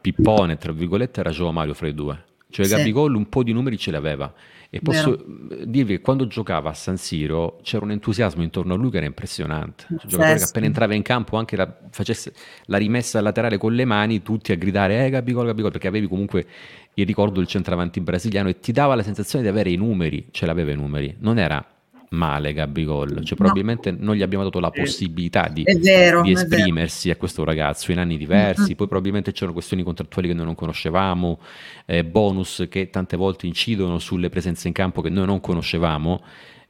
pippone, 0.00 0.56
tra 0.56 0.70
virgolette, 0.70 1.18
era 1.18 1.30
Gio 1.30 1.50
Mario 1.50 1.74
fra 1.74 1.88
i 1.88 1.94
due. 1.94 2.26
Cioè 2.48 2.64
sì. 2.64 2.76
Gabigol 2.76 3.16
un 3.16 3.28
po' 3.28 3.42
di 3.42 3.52
numeri 3.52 3.76
ce 3.76 3.90
l'aveva. 3.90 4.32
E 4.72 4.80
posso 4.80 5.16
Vero. 5.16 5.64
dirvi 5.64 5.96
che 5.96 6.00
quando 6.00 6.28
giocava 6.28 6.70
a 6.70 6.74
San 6.74 6.96
Siro 6.96 7.58
c'era 7.62 7.84
un 7.84 7.90
entusiasmo 7.90 8.42
intorno 8.44 8.74
a 8.74 8.76
lui 8.76 8.90
che 8.90 8.98
era 8.98 9.06
impressionante. 9.06 9.86
Un 9.88 9.98
giocatore 10.06 10.38
che 10.38 10.44
appena 10.44 10.66
entrava 10.66 10.94
in 10.94 11.02
campo, 11.02 11.36
anche 11.36 11.56
la, 11.56 11.76
facesse 11.90 12.32
la 12.66 12.78
rimessa 12.78 13.20
laterale 13.20 13.58
con 13.58 13.74
le 13.74 13.84
mani, 13.84 14.22
tutti 14.22 14.52
a 14.52 14.54
gridare 14.54 15.04
eh 15.04 15.10
Gabigol, 15.10 15.46
Gabigol, 15.46 15.72
perché 15.72 15.88
avevi 15.88 16.06
comunque 16.06 16.46
il 16.94 17.04
ricordo 17.04 17.40
del 17.40 17.48
centravanti 17.48 18.00
brasiliano 18.00 18.48
e 18.48 18.60
ti 18.60 18.70
dava 18.70 18.94
la 18.94 19.02
sensazione 19.02 19.42
di 19.44 19.50
avere 19.50 19.70
i 19.70 19.76
numeri, 19.76 20.28
ce 20.30 20.46
l'aveva 20.46 20.70
i 20.70 20.76
numeri, 20.76 21.16
non 21.18 21.38
era 21.38 21.64
male 22.10 22.52
Gabigol, 22.52 23.24
cioè 23.24 23.36
probabilmente 23.36 23.90
no. 23.92 23.98
non 24.00 24.14
gli 24.16 24.22
abbiamo 24.22 24.42
dato 24.42 24.58
la 24.58 24.70
possibilità 24.70 25.48
di, 25.48 25.62
vero, 25.80 26.22
di 26.22 26.32
esprimersi 26.32 27.10
a 27.10 27.16
questo 27.16 27.44
ragazzo 27.44 27.92
in 27.92 27.98
anni 27.98 28.16
diversi, 28.16 28.62
mm-hmm. 28.62 28.74
poi 28.74 28.86
probabilmente 28.88 29.32
c'erano 29.32 29.52
questioni 29.52 29.82
contrattuali 29.82 30.28
che 30.28 30.34
noi 30.34 30.46
non 30.46 30.54
conoscevamo, 30.56 31.40
eh, 31.86 32.04
bonus 32.04 32.66
che 32.68 32.90
tante 32.90 33.16
volte 33.16 33.46
incidono 33.46 33.98
sulle 33.98 34.28
presenze 34.28 34.66
in 34.66 34.74
campo 34.74 35.02
che 35.02 35.08
noi 35.08 35.26
non 35.26 35.40
conoscevamo, 35.40 36.22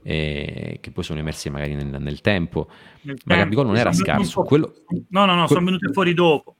eh, 0.02 0.78
che 0.80 0.90
poi 0.90 1.04
sono 1.04 1.18
emersi 1.18 1.48
magari 1.48 1.74
nel, 1.74 1.96
nel 2.00 2.20
tempo, 2.20 2.68
nel 3.02 3.18
ma 3.24 3.36
Gabigol 3.36 3.66
non 3.66 3.76
era 3.76 3.92
scarso. 3.92 4.42
Quello, 4.42 4.74
no, 5.08 5.24
no, 5.24 5.34
no, 5.34 5.46
sono 5.46 5.64
venute 5.64 5.90
fuori 5.92 6.12
dopo. 6.12 6.56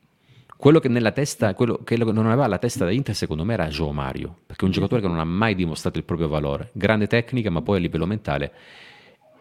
Quello 0.60 0.78
che 0.78 0.90
nella 0.90 1.12
testa, 1.12 1.54
quello 1.54 1.80
che 1.82 1.96
non 1.96 2.26
aveva 2.26 2.46
la 2.46 2.58
testa 2.58 2.84
da 2.84 2.90
Inter, 2.90 3.14
secondo 3.14 3.44
me, 3.44 3.54
era 3.54 3.68
Joe 3.68 3.92
Mario, 3.92 4.40
perché 4.44 4.60
è 4.60 4.66
un 4.66 4.72
giocatore 4.72 5.00
che 5.00 5.08
non 5.08 5.18
ha 5.18 5.24
mai 5.24 5.54
dimostrato 5.54 5.96
il 5.96 6.04
proprio 6.04 6.28
valore. 6.28 6.68
Grande 6.74 7.06
tecnica, 7.06 7.48
ma 7.48 7.62
poi 7.62 7.78
a 7.78 7.80
livello 7.80 8.04
mentale 8.04 8.52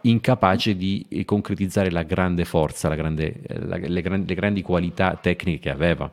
incapace 0.04 0.78
di 0.78 1.06
concretizzare 1.26 1.92
la 1.92 2.04
grande 2.04 2.46
forza, 2.46 2.88
la 2.88 2.96
grande, 2.96 3.42
la, 3.48 3.76
le, 3.76 4.02
grandi, 4.02 4.28
le, 4.30 4.34
grandi, 4.34 4.62
qualità 4.62 5.20
tecniche 5.22 5.60
che 5.60 5.70
aveva. 5.70 6.10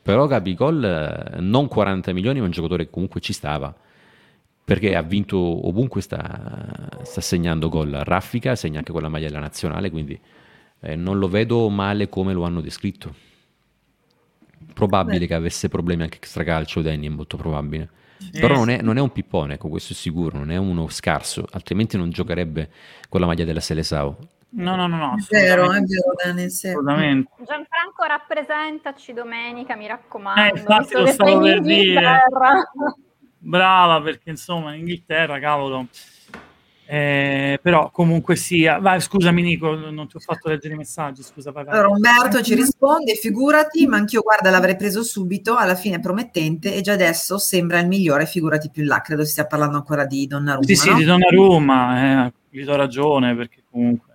Però 0.00 0.26
Gabigol 0.26 0.84
eh, 0.84 1.40
non 1.42 1.68
40 1.68 2.14
milioni, 2.14 2.38
ma 2.38 2.46
un 2.46 2.50
giocatore 2.50 2.84
che 2.84 2.90
comunque 2.90 3.20
ci 3.20 3.34
stava, 3.34 3.76
perché 4.64 4.96
ha 4.96 5.02
vinto 5.02 5.36
ovunque, 5.68 6.00
sta, 6.00 6.88
sta 7.02 7.20
segnando 7.20 7.68
gol. 7.68 7.90
Raffica 7.90 8.56
segna 8.56 8.78
anche 8.78 8.92
con 8.92 9.02
la 9.02 9.10
maglia 9.10 9.26
della 9.26 9.40
nazionale, 9.40 9.90
quindi 9.90 10.18
eh, 10.80 10.96
non 10.96 11.18
lo 11.18 11.28
vedo 11.28 11.68
male 11.68 12.08
come 12.08 12.32
lo 12.32 12.44
hanno 12.44 12.62
descritto 12.62 13.28
probabile 14.80 15.18
Beh. 15.20 15.26
che 15.26 15.34
avesse 15.34 15.68
problemi 15.68 16.02
anche 16.02 16.16
extracalcio 16.16 16.80
Danny, 16.80 17.06
è 17.06 17.10
molto 17.10 17.36
probabile. 17.36 17.88
Eh, 18.32 18.40
Però 18.40 18.54
non 18.54 18.68
è, 18.68 18.82
non 18.82 18.98
è, 18.98 19.00
un 19.00 19.12
pippone, 19.12 19.54
ecco, 19.54 19.68
questo 19.68 19.92
è 19.92 19.96
sicuro, 19.96 20.38
non 20.38 20.50
è 20.50 20.56
uno 20.56 20.88
scarso, 20.88 21.46
altrimenti 21.52 21.96
non 21.96 22.10
giocherebbe 22.10 22.70
con 23.08 23.20
la 23.20 23.26
maglia 23.26 23.44
della 23.44 23.60
Selesao. 23.60 24.16
No, 24.52 24.74
no, 24.74 24.86
no, 24.86 24.96
no. 24.96 25.14
È 25.16 25.24
vero, 25.30 25.72
è 25.72 25.80
vero, 25.80 26.12
Dani, 26.22 26.50
sì. 26.50 26.68
Assolutamente. 26.68 27.30
Gianfranco 27.38 28.04
rappresentaci 28.06 29.12
domenica, 29.12 29.76
mi 29.76 29.86
raccomando. 29.86 30.54
Eh, 30.54 30.58
infatti 30.58 30.94
lo 30.94 31.06
stavo 31.06 31.40
per 31.40 31.60
dire. 31.60 32.24
Brava, 33.38 34.02
perché 34.02 34.30
insomma 34.30 34.74
in 34.74 34.80
Inghilterra, 34.80 35.38
cavolo, 35.38 35.86
eh, 36.92 37.60
però 37.62 37.92
comunque 37.92 38.34
sia, 38.34 38.80
vai, 38.80 39.00
scusami 39.00 39.42
Nico, 39.42 39.76
non 39.76 40.08
ti 40.08 40.16
ho 40.16 40.18
fatto 40.18 40.48
leggere 40.48 40.74
i 40.74 40.76
messaggi, 40.76 41.22
scusa. 41.22 41.52
Vai, 41.52 41.62
vai. 41.62 41.74
Allora 41.74 41.90
Umberto 41.90 42.42
ci 42.42 42.56
risponde, 42.56 43.14
figurati, 43.14 43.86
ma 43.86 43.98
anch'io 43.98 44.22
guarda 44.22 44.50
l'avrei 44.50 44.74
preso 44.74 45.04
subito, 45.04 45.54
alla 45.54 45.76
fine 45.76 45.96
è 45.96 46.00
promettente 46.00 46.74
e 46.74 46.80
già 46.80 46.94
adesso 46.94 47.38
sembra 47.38 47.78
il 47.78 47.86
migliore, 47.86 48.26
figurati 48.26 48.70
più 48.70 48.82
là, 48.82 49.00
credo 49.02 49.24
stia 49.24 49.46
parlando 49.46 49.76
ancora 49.76 50.04
di 50.04 50.26
Donnarumma. 50.26 50.66
Sì, 50.66 50.74
sì, 50.74 50.90
no? 50.90 50.96
di 50.96 51.04
Donnarumma, 51.04 52.26
eh, 52.26 52.32
gli 52.50 52.64
do 52.64 52.74
ragione 52.74 53.36
perché 53.36 53.62
comunque... 53.70 54.08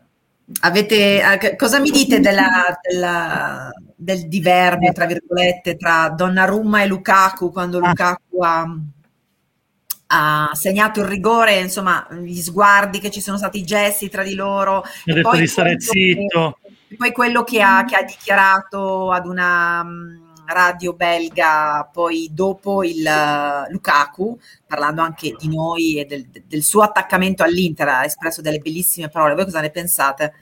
Avete, 0.59 1.21
eh, 1.21 1.55
cosa 1.55 1.79
mi 1.79 1.91
dite 1.91 2.19
della, 2.19 2.77
della, 2.81 3.71
del 3.95 4.27
diverbio, 4.27 4.91
tra 4.91 5.05
virgolette, 5.05 5.77
tra 5.77 6.09
Donnarumma 6.09 6.83
e 6.83 6.87
Lukaku, 6.87 7.53
quando 7.53 7.77
ah. 7.77 7.87
Lukaku 7.87 8.43
ha 8.43 8.77
ha 10.15 10.49
segnato 10.53 11.01
il 11.01 11.07
rigore, 11.07 11.59
insomma, 11.59 12.07
gli 12.11 12.39
sguardi 12.39 12.99
che 12.99 13.11
ci 13.11 13.19
sono 13.19 13.37
stati, 13.37 13.59
i 13.59 13.63
gesti 13.65 14.09
tra 14.09 14.23
di 14.23 14.33
loro. 14.33 14.83
Mi 15.05 15.13
ha 15.13 15.15
detto 15.15 15.35
di 15.35 15.47
stare 15.47 15.79
zitto. 15.79 16.59
Che, 16.87 16.95
poi 16.95 17.11
quello 17.11 17.43
che 17.43 17.61
ha, 17.61 17.83
che 17.83 17.95
ha, 17.95 18.03
dichiarato 18.03 19.11
ad 19.11 19.25
una 19.25 19.81
um, 19.81 20.33
radio 20.45 20.93
belga, 20.93 21.89
poi 21.91 22.29
dopo 22.31 22.83
il 22.83 23.05
uh, 23.05 23.71
Lukaku, 23.71 24.39
parlando 24.65 25.01
anche 25.01 25.35
di 25.37 25.49
noi 25.49 25.99
e 25.99 26.05
del, 26.05 26.27
del 26.45 26.63
suo 26.63 26.81
attaccamento 26.83 27.43
all'Inter, 27.43 27.87
ha 27.89 28.05
espresso 28.05 28.41
delle 28.41 28.59
bellissime 28.59 29.09
parole. 29.09 29.35
Voi 29.35 29.45
cosa 29.45 29.59
ne 29.59 29.69
pensate? 29.69 30.33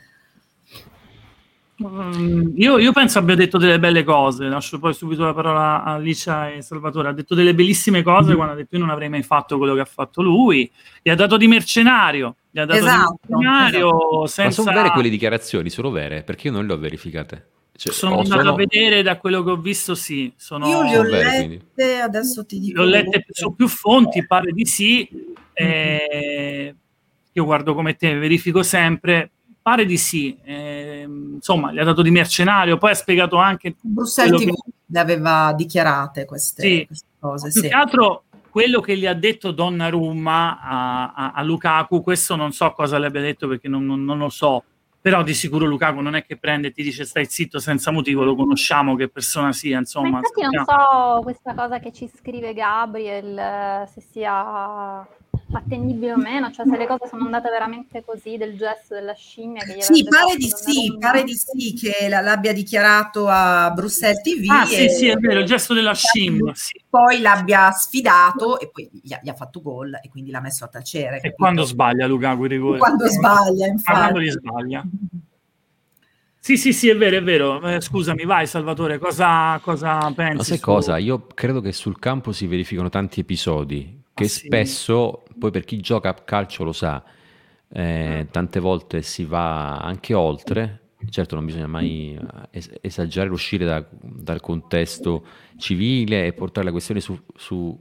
Mm, 1.85 2.53
io, 2.55 2.77
io, 2.77 2.91
penso 2.91 3.19
abbia 3.19 3.35
detto 3.35 3.57
delle 3.57 3.79
belle 3.79 4.03
cose, 4.03 4.45
lascio 4.45 4.79
poi 4.79 4.93
subito 4.93 5.25
la 5.25 5.33
parola 5.33 5.83
a 5.83 5.93
Alicia 5.93 6.49
e 6.49 6.61
Salvatore. 6.61 7.09
Ha 7.09 7.13
detto 7.13 7.35
delle 7.35 7.53
bellissime 7.53 8.01
cose 8.01 8.27
mm-hmm. 8.27 8.35
quando 8.35 8.53
ha 8.53 8.55
detto 8.57 8.75
io 8.75 8.81
non 8.81 8.89
avrei 8.89 9.09
mai 9.09 9.23
fatto 9.23 9.57
quello 9.57 9.73
che 9.73 9.81
ha 9.81 9.85
fatto 9.85 10.21
lui. 10.21 10.69
Gli 11.01 11.09
ha 11.09 11.15
dato 11.15 11.37
di 11.37 11.47
mercenario. 11.47 12.35
Gli 12.49 12.59
ha 12.59 12.65
dato 12.65 12.79
esatto, 12.79 13.19
di 13.21 13.33
mercenario 13.33 13.87
esatto. 13.87 14.27
senza... 14.27 14.61
Ma 14.61 14.69
sono 14.69 14.81
vere 14.81 14.93
quelle 14.93 15.09
dichiarazioni, 15.09 15.69
sono 15.69 15.91
vere? 15.91 16.23
Perché 16.23 16.47
io 16.47 16.53
non 16.53 16.65
le 16.65 16.73
ho 16.73 16.77
verificate. 16.77 17.47
Cioè, 17.75 17.91
sono 17.91 18.19
andato 18.19 18.41
sono... 18.41 18.53
a 18.53 18.55
vedere 18.55 19.01
da 19.01 19.17
quello 19.17 19.43
che 19.43 19.49
ho 19.49 19.57
visto, 19.57 19.95
sì. 19.95 20.31
Sono... 20.37 20.67
Io 20.67 20.83
le 20.83 20.97
ho 20.97 21.03
lette, 21.03 21.99
adesso 21.99 22.45
ti 22.45 22.59
dico. 22.59 22.83
Le 22.83 22.85
ho 22.85 22.89
lette 22.89 23.25
su 23.29 23.55
più 23.55 23.67
fonti, 23.67 24.25
pare 24.25 24.51
di 24.51 24.65
sì. 24.65 25.09
Mm-hmm. 25.11 25.33
Eh, 25.53 26.75
io 27.31 27.45
guardo 27.45 27.73
come 27.73 27.95
te, 27.95 28.13
verifico 28.15 28.61
sempre 28.61 29.31
Pare 29.63 29.85
di 29.85 29.97
sì, 29.97 30.37
eh, 30.43 31.07
insomma, 31.07 31.71
gli 31.71 31.79
ha 31.79 31.85
dato 31.85 32.01
di 32.01 32.11
mercenario, 32.11 32.77
poi 32.77 32.91
ha 32.91 32.95
spiegato 32.95 33.37
anche... 33.37 33.75
Bruxelles 33.79 34.41
TV 34.41 34.49
che... 34.49 34.71
le 34.87 34.99
aveva 34.99 35.53
dichiarate 35.55 36.25
queste, 36.25 36.61
sì. 36.61 36.85
queste 36.85 37.07
cose. 37.17 37.49
Più 37.49 37.61
sì. 37.61 37.67
che 37.69 37.73
altro 37.73 38.25
quello 38.49 38.81
che 38.81 38.97
gli 38.97 39.07
ha 39.07 39.13
detto 39.13 39.51
Donnarumma 39.51 40.59
a, 40.61 41.13
a, 41.13 41.31
a 41.31 41.41
Lukaku, 41.43 42.03
questo 42.03 42.35
non 42.35 42.51
so 42.51 42.71
cosa 42.73 42.97
le 42.97 43.07
abbia 43.07 43.21
detto 43.21 43.47
perché 43.47 43.69
non, 43.69 43.85
non, 43.85 44.03
non, 44.03 44.17
lo 44.17 44.27
so, 44.27 44.65
però 44.99 45.23
di 45.23 45.33
sicuro 45.33 45.65
Lukaku 45.65 46.01
non 46.01 46.15
è 46.15 46.25
che 46.25 46.37
prende 46.37 46.67
e 46.67 46.71
ti 46.71 46.83
dice 46.83 47.05
stai 47.05 47.25
zitto 47.25 47.57
senza 47.57 47.89
motivo, 47.89 48.25
lo 48.25 48.35
conosciamo 48.35 48.95
che 48.95 49.07
persona 49.07 49.53
sia, 49.53 49.79
insomma. 49.79 50.09
Ma 50.09 50.17
infatti 50.17 50.41
non 50.41 50.65
so 50.65 51.21
questa 51.23 51.55
cosa 51.55 51.79
che 51.79 51.93
ci 51.93 52.11
scrive 52.13 52.53
Gabriel, 52.53 53.87
se 53.87 54.01
sia 54.01 55.07
attendibile 55.57 56.13
o 56.13 56.17
meno, 56.17 56.51
cioè 56.51 56.65
se 56.67 56.77
le 56.77 56.87
cose 56.87 57.07
sono 57.07 57.25
andate 57.25 57.49
veramente 57.49 58.03
così 58.05 58.37
del 58.37 58.57
gesto 58.57 58.93
della 58.95 59.13
scimmia 59.13 59.63
che 59.63 59.75
gli 59.75 59.81
Sì, 59.81 60.03
pare 60.03 60.35
di 60.35 60.49
sì, 60.49 60.97
pare 60.99 61.23
di 61.23 61.33
sì 61.33 61.73
che 61.73 62.07
l'abbia 62.09 62.53
dichiarato 62.53 63.27
a 63.27 63.71
Bruxelles 63.71 64.21
TV. 64.21 64.49
Ah, 64.49 64.65
sì, 64.65 64.89
sì, 64.89 65.07
è 65.07 65.15
vero, 65.15 65.39
il 65.39 65.45
gesto 65.45 65.73
della 65.73 65.93
scimmia. 65.93 66.53
Sì. 66.53 66.81
Poi 66.89 67.19
l'abbia 67.21 67.71
sfidato 67.71 68.59
e 68.59 68.69
poi 68.71 68.89
gli 68.91 69.13
ha, 69.13 69.19
gli 69.21 69.29
ha, 69.29 69.33
fatto 69.33 69.61
gol 69.61 69.99
e 70.01 70.09
quindi 70.09 70.31
l'ha 70.31 70.41
messo 70.41 70.65
a 70.65 70.67
tacere. 70.67 71.19
E 71.21 71.33
quando 71.33 71.63
sbaglia 71.63 72.07
Lukaku 72.07 72.45
rigore? 72.45 72.79
Quando 72.79 73.07
sbaglia, 73.07 73.67
infatti. 73.67 73.99
quando 73.99 74.19
li 74.19 74.29
sbaglia. 74.29 74.83
Sì, 76.39 76.57
sì, 76.57 76.73
sì, 76.73 76.89
è 76.89 76.97
vero, 76.97 77.15
è 77.15 77.23
vero. 77.23 77.61
Eh, 77.61 77.79
scusami, 77.79 78.25
vai 78.25 78.45
Salvatore, 78.47 78.97
cosa, 78.97 79.57
cosa 79.63 80.11
pensi? 80.13 80.35
Ma 80.35 80.43
sai 80.43 80.57
su... 80.57 80.63
cosa? 80.63 80.97
Io 80.97 81.25
credo 81.33 81.61
che 81.61 81.71
sul 81.71 81.97
campo 81.99 82.33
si 82.33 82.47
verificano 82.47 82.89
tanti 82.89 83.21
episodi 83.21 84.01
che 84.13 84.25
ah, 84.25 84.27
spesso, 84.27 85.22
poi 85.37 85.51
per 85.51 85.63
chi 85.63 85.79
gioca 85.79 86.09
a 86.09 86.13
calcio 86.13 86.63
lo 86.63 86.71
sa, 86.71 87.03
eh, 87.69 88.27
tante 88.31 88.59
volte 88.59 89.01
si 89.01 89.25
va 89.25 89.77
anche 89.77 90.13
oltre. 90.13 90.79
Certo, 91.09 91.35
non 91.35 91.45
bisogna 91.45 91.67
mai 91.67 92.13
eh, 92.13 92.47
es- 92.57 92.71
esagerare, 92.81 93.31
uscire 93.31 93.65
da, 93.65 93.85
dal 93.91 94.39
contesto 94.39 95.25
civile 95.57 96.27
e 96.27 96.33
portare 96.33 96.65
la 96.65 96.71
questione 96.71 97.01
su, 97.01 97.19
su 97.35 97.77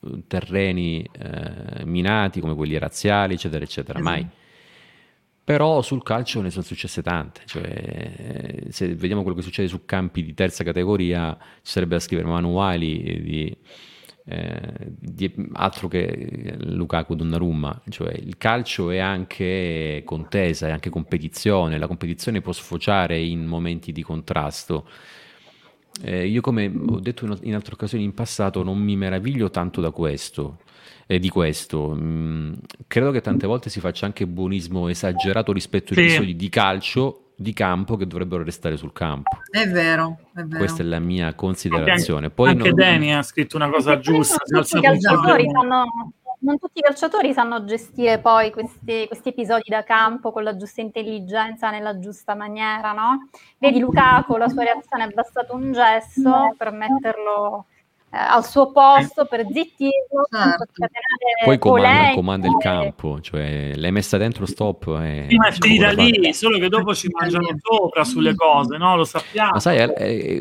eh, 0.00 0.24
terreni 0.26 1.08
eh, 1.18 1.84
minati 1.84 2.40
come 2.40 2.54
quelli 2.54 2.76
razziali, 2.78 3.34
eccetera, 3.34 3.64
eccetera. 3.64 3.98
Esatto. 3.98 4.14
Mai 4.14 4.28
però 5.44 5.82
sul 5.82 6.02
calcio 6.02 6.40
ne 6.40 6.48
sono 6.48 6.64
successe 6.64 7.02
tante, 7.02 7.42
cioè, 7.44 8.62
se 8.70 8.94
vediamo 8.94 9.20
quello 9.20 9.36
che 9.36 9.42
succede 9.42 9.68
su 9.68 9.84
campi 9.84 10.24
di 10.24 10.32
terza 10.32 10.64
categoria, 10.64 11.36
ci 11.36 11.70
sarebbe 11.70 11.96
da 11.96 12.00
scrivere 12.00 12.26
manuali 12.26 13.20
di, 13.22 13.56
eh, 14.26 14.72
di 14.88 15.32
altro 15.52 15.88
che 15.88 16.56
Lukaku 16.60 17.14
Donnarumma, 17.14 17.82
cioè 17.90 18.12
il 18.12 18.38
calcio 18.38 18.90
è 18.90 18.98
anche 18.98 20.02
contesa, 20.04 20.68
è 20.68 20.70
anche 20.70 20.88
competizione, 20.88 21.78
la 21.78 21.86
competizione 21.86 22.40
può 22.40 22.52
sfociare 22.52 23.20
in 23.20 23.44
momenti 23.44 23.92
di 23.92 24.02
contrasto. 24.02 24.88
Eh, 26.02 26.26
io 26.26 26.40
come 26.40 26.72
ho 26.88 26.98
detto 27.00 27.26
in, 27.26 27.38
in 27.42 27.54
altre 27.54 27.74
occasioni 27.74 28.02
in 28.02 28.14
passato 28.14 28.64
non 28.64 28.78
mi 28.78 28.96
meraviglio 28.96 29.50
tanto 29.50 29.80
da 29.80 29.90
questo, 29.90 30.60
eh, 31.06 31.18
di 31.18 31.28
questo. 31.28 31.94
Mm, 31.94 32.54
credo 32.86 33.10
che 33.10 33.20
tante 33.20 33.46
volte 33.46 33.68
si 33.68 33.78
faccia 33.78 34.06
anche 34.06 34.26
buonismo 34.26 34.88
esagerato 34.88 35.52
rispetto 35.52 35.92
agli 35.92 35.98
sì. 35.98 36.04
episodi 36.06 36.34
di 36.34 36.48
calcio 36.48 37.23
di 37.36 37.52
campo 37.52 37.96
che 37.96 38.06
dovrebbero 38.06 38.42
restare 38.42 38.76
sul 38.76 38.92
campo. 38.92 39.38
È 39.50 39.68
vero, 39.68 40.18
è 40.34 40.42
vero. 40.42 40.58
Questa 40.58 40.82
è 40.82 40.86
la 40.86 40.98
mia 40.98 41.34
considerazione. 41.34 42.30
Poi 42.30 42.50
anche 42.50 42.68
non... 42.68 42.74
Dani 42.74 43.14
ha 43.14 43.22
scritto 43.22 43.56
una 43.56 43.68
cosa 43.68 43.98
giusta. 43.98 44.36
Non 44.46 44.62
tutti, 44.62 44.80
sanno, 45.00 45.84
non 46.40 46.58
tutti, 46.58 46.78
i 46.78 46.82
calciatori 46.82 47.32
sanno 47.32 47.64
gestire 47.64 48.18
poi 48.18 48.50
questi, 48.50 49.06
questi, 49.06 49.30
episodi 49.30 49.68
da 49.68 49.82
campo 49.82 50.30
con 50.32 50.44
la 50.44 50.56
giusta 50.56 50.80
intelligenza, 50.80 51.70
nella 51.70 51.98
giusta 51.98 52.34
maniera, 52.34 52.92
no? 52.92 53.28
Vedi 53.58 53.80
Lukaku, 53.80 54.36
la 54.36 54.48
sua 54.48 54.64
reazione 54.64 55.04
è 55.04 55.08
bastato 55.08 55.54
un 55.54 55.72
gesto 55.72 56.54
per 56.56 56.70
metterlo 56.70 57.66
al 58.16 58.44
suo 58.44 58.70
posto 58.70 59.24
per 59.24 59.44
zittirlo, 59.50 60.26
certo. 60.30 60.66
poi 61.44 61.58
comanda, 61.58 62.14
comanda, 62.14 62.46
il 62.46 62.56
campo, 62.58 63.20
cioè 63.20 63.74
l'hai 63.74 63.90
messa 63.90 64.16
dentro 64.16 64.46
stop 64.46 64.98
e 65.02 65.26
sì, 65.28 65.36
ma 65.36 65.48
è 65.48 65.52
finita 65.52 65.90
lì, 65.92 66.32
solo 66.32 66.58
che 66.58 66.68
dopo 66.68 66.94
ci 66.94 67.08
mangiano 67.10 67.48
sopra 67.60 68.04
sulle 68.04 68.34
cose, 68.34 68.76
no? 68.76 68.96
Lo 68.96 69.04
sappiamo. 69.04 69.52
Ma 69.52 69.60
sai, 69.60 69.78
è, 69.78 69.92
è, 69.92 70.40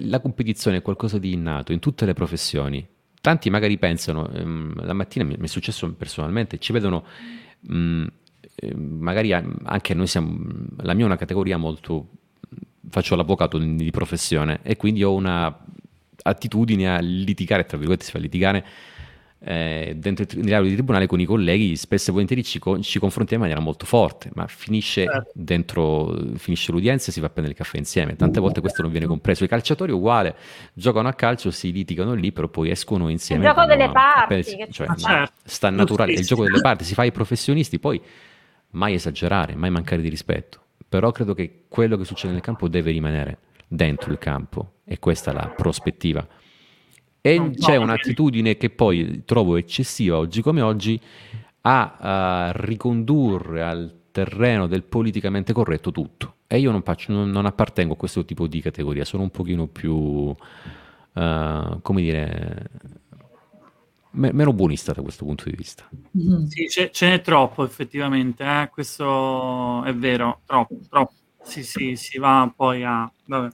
la 0.00 0.20
competizione 0.20 0.78
è 0.78 0.82
qualcosa 0.82 1.18
di 1.18 1.32
innato 1.32 1.72
in 1.72 1.78
tutte 1.78 2.04
le 2.04 2.12
professioni. 2.12 2.86
Tanti 3.20 3.50
magari 3.50 3.78
pensano, 3.78 4.28
ehm, 4.28 4.84
la 4.84 4.92
mattina 4.92 5.24
mi, 5.24 5.36
mi, 5.38 5.46
è 5.46 5.48
successo 5.48 5.90
personalmente, 5.94 6.58
ci 6.58 6.72
vedono 6.72 7.04
mh, 7.60 7.76
mm, 7.76 8.06
ehm, 8.54 8.98
magari 9.00 9.32
anche 9.32 9.94
noi 9.94 10.06
siamo, 10.06 10.36
la 10.82 10.92
mia 10.94 11.04
è 11.04 11.06
una 11.08 11.16
categoria 11.16 11.56
molto 11.56 12.08
faccio 12.88 13.16
l'avvocato 13.16 13.58
di 13.58 13.90
professione 13.90 14.60
e 14.62 14.76
quindi 14.76 15.02
ho 15.02 15.12
una 15.12 15.52
attitudine 16.22 16.94
a 16.94 16.98
litigare, 17.00 17.64
tra 17.64 17.76
virgolette 17.76 18.04
si 18.04 18.10
fa 18.10 18.18
litigare, 18.18 18.64
eh, 19.38 19.94
dentro 19.96 20.24
il 20.24 20.74
tribunale 20.74 21.06
con 21.06 21.20
i 21.20 21.24
colleghi, 21.24 21.76
spesso 21.76 22.08
e 22.08 22.12
volentieri 22.12 22.42
ci, 22.42 22.60
ci, 22.80 22.98
confrontiamo 22.98 23.44
in 23.44 23.50
maniera 23.50 23.60
molto 23.60 23.84
forte, 23.84 24.30
ma 24.34 24.46
finisce 24.46 25.04
certo. 25.04 25.30
dentro, 25.34 26.16
finisce 26.36 26.72
l'udienza 26.72 27.10
e 27.10 27.12
si 27.12 27.20
va 27.20 27.26
a 27.26 27.30
prendere 27.30 27.56
il 27.56 27.62
caffè 27.62 27.76
insieme. 27.76 28.16
Tante 28.16 28.40
volte 28.40 28.60
questo 28.60 28.82
non 28.82 28.90
viene 28.90 29.06
compreso. 29.06 29.44
I 29.44 29.48
calciatori 29.48 29.92
uguale, 29.92 30.34
giocano 30.72 31.08
a 31.08 31.12
calcio, 31.12 31.50
si 31.50 31.70
litigano 31.70 32.14
lì, 32.14 32.32
però 32.32 32.48
poi 32.48 32.70
escono 32.70 33.08
insieme. 33.08 33.46
Il 33.46 33.52
gioco 33.52 33.66
delle 33.66 33.90
parti. 33.90 34.62
A, 34.62 34.68
cioè, 34.70 34.88
certo. 34.96 35.32
Sta 35.44 35.70
naturale, 35.70 36.14
è 36.14 36.18
il 36.18 36.24
gioco 36.24 36.42
delle 36.42 36.60
parti, 36.60 36.84
si 36.84 36.94
fa 36.94 37.04
i 37.04 37.12
professionisti, 37.12 37.78
poi 37.78 38.00
mai 38.70 38.94
esagerare, 38.94 39.54
mai 39.54 39.70
mancare 39.70 40.02
di 40.02 40.08
rispetto. 40.08 40.60
Però 40.88 41.12
credo 41.12 41.34
che 41.34 41.64
quello 41.68 41.96
che 41.96 42.04
succede 42.04 42.32
nel 42.32 42.42
campo 42.42 42.68
deve 42.68 42.90
rimanere 42.90 43.38
dentro 43.66 44.12
il 44.12 44.18
campo 44.18 44.74
e 44.84 44.98
questa 44.98 45.30
è 45.30 45.34
la 45.34 45.48
prospettiva. 45.48 46.26
E 47.20 47.50
c'è 47.58 47.76
un'attitudine 47.76 48.56
che 48.56 48.70
poi 48.70 49.22
trovo 49.24 49.56
eccessiva 49.56 50.16
oggi 50.16 50.42
come 50.42 50.60
oggi 50.60 51.00
a, 51.62 51.96
a 51.98 52.52
ricondurre 52.52 53.62
al 53.62 53.94
terreno 54.12 54.66
del 54.66 54.84
politicamente 54.84 55.52
corretto 55.52 55.90
tutto. 55.90 56.34
E 56.46 56.58
io 56.58 56.70
non, 56.70 56.82
faccio, 56.82 57.12
non, 57.12 57.28
non 57.30 57.44
appartengo 57.44 57.94
a 57.94 57.96
questo 57.96 58.24
tipo 58.24 58.46
di 58.46 58.60
categoria, 58.60 59.04
sono 59.04 59.24
un 59.24 59.30
pochino 59.30 59.66
più, 59.66 59.92
uh, 59.92 60.36
come 61.12 62.00
dire, 62.00 62.70
meno 64.12 64.52
buonista 64.52 64.92
da 64.92 65.02
questo 65.02 65.24
punto 65.24 65.44
di 65.50 65.56
vista. 65.56 65.88
Mm-hmm. 66.16 66.44
Sì, 66.44 66.68
ce, 66.68 66.90
ce 66.92 67.08
n'è 67.08 67.20
troppo 67.20 67.64
effettivamente, 67.64 68.44
eh? 68.44 68.70
questo 68.72 69.82
è 69.82 69.92
vero, 69.94 70.40
troppo, 70.46 70.78
troppo. 70.88 71.12
Sì, 71.46 71.62
sì, 71.62 71.96
si 71.96 72.18
va 72.18 72.50
poi 72.54 72.84
a... 72.84 73.10
Vabbè. 73.24 73.48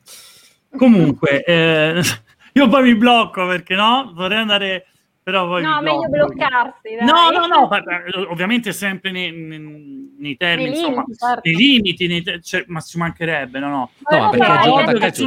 Comunque, 0.76 1.44
eh, 1.44 2.00
io 2.54 2.68
poi 2.68 2.82
mi 2.82 2.94
blocco 2.94 3.46
perché 3.46 3.74
no, 3.74 4.12
vorrei 4.14 4.38
andare... 4.38 4.86
Però 5.22 5.46
poi 5.46 5.62
no, 5.62 5.80
meglio 5.80 6.08
bloccarsi. 6.08 6.96
Dai. 6.98 7.06
No, 7.06 7.30
no, 7.30 7.46
no, 7.46 7.68
ovviamente 8.28 8.72
sempre 8.72 9.12
nei, 9.12 9.30
nei, 9.30 10.14
nei 10.18 10.36
termini, 10.36 10.70
nei 10.70 10.78
insomma, 10.80 11.02
limiti, 11.02 11.16
certo. 11.16 11.40
nei 11.44 11.54
limiti, 11.54 12.06
nei 12.08 12.22
te- 12.24 12.40
cioè, 12.42 12.64
ma 12.66 12.80
ci 12.80 12.98
mancherebbe, 12.98 13.60
no, 13.60 13.68
no. 13.68 13.90
No, 14.10 14.30
perché 14.30 14.44
ha 14.44 14.62
giocato 14.62 14.90
a 14.90 14.98
calcio, 14.98 15.26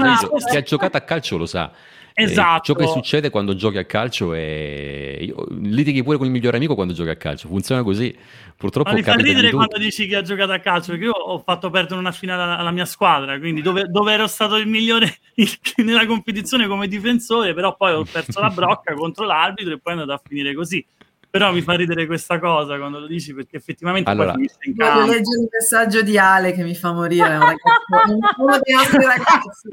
chi 0.50 0.58
ha 0.58 0.62
giocato 0.62 0.98
a 0.98 1.02
calcio 1.02 1.38
lo 1.38 1.46
sa. 1.46 1.72
Eh, 2.18 2.24
esatto. 2.24 2.72
Eh, 2.72 2.76
ciò 2.76 2.82
che 2.82 2.88
succede 2.88 3.30
quando 3.30 3.56
giochi 3.56 3.78
a 3.78 3.84
calcio 3.86 4.34
è... 4.34 5.18
Io, 5.20 5.48
litighi 5.50 6.02
pure 6.02 6.16
con 6.16 6.26
il 6.26 6.32
migliore 6.32 6.56
amico 6.56 6.74
quando 6.74 6.94
giochi 6.94 7.10
a 7.10 7.18
calcio, 7.18 7.48
funziona 7.50 7.84
così. 7.84 8.14
Purtroppo 8.58 8.90
Ma 8.90 8.96
mi 8.96 9.04
fa 9.04 9.16
ridere 9.16 9.52
quando 9.52 9.78
dici 9.78 10.08
che 10.08 10.16
ha 10.16 10.22
giocato 10.22 10.54
a 10.54 10.60
calcio, 10.60 10.92
perché 10.92 11.06
io 11.06 11.12
ho 11.12 11.40
fatto 11.40 11.70
perdere 11.70 12.00
una 12.00 12.14
finale 12.14 12.44
alla, 12.44 12.58
alla 12.58 12.72
mia 12.72 12.86
squadra, 12.86 13.38
quindi 13.38 13.62
dove, 13.62 13.86
dove, 13.90 14.14
ero 14.14 14.28
stato 14.28 14.56
il 14.56 14.68
migliore 14.68 15.18
nella 15.84 16.06
competizione 16.06 16.66
come 16.66 16.88
difensore, 16.88 17.54
però 17.54 17.76
poi 17.76 17.94
ho 17.94 18.06
perso 18.10 18.40
la 18.40 18.50
brocca 18.52 18.94
contro 18.94 19.26
l'arbitro 19.26 19.74
e 19.74 19.80
poi 19.80 19.94
è 19.94 19.98
andato 19.98 20.20
a 20.20 20.22
finire 20.26 20.54
così. 20.54 20.86
Però 21.36 21.52
mi 21.52 21.62
fa 21.62 21.74
ridere 21.74 22.06
questa 22.06 22.40
cosa 22.40 22.78
quando 22.78 22.98
lo 22.98 23.08
dici 23.08 23.34
perché 23.34 23.58
effettivamente 23.58 24.10
allora, 24.10 24.32
poi 24.32 24.48
finisce 24.48 24.70
in 24.70 24.76
campo. 24.78 25.00
Voglio 25.02 25.12
leggere 25.12 25.42
il 25.42 25.50
messaggio 25.52 26.02
di 26.02 26.18
Ale 26.18 26.54
che 26.54 26.64
mi 26.64 26.76
fa 26.76 26.94
morire, 26.94 27.36
uno 28.40 28.60
dei 28.64 28.74
nostri 28.74 29.04
ragazzi. 29.04 29.68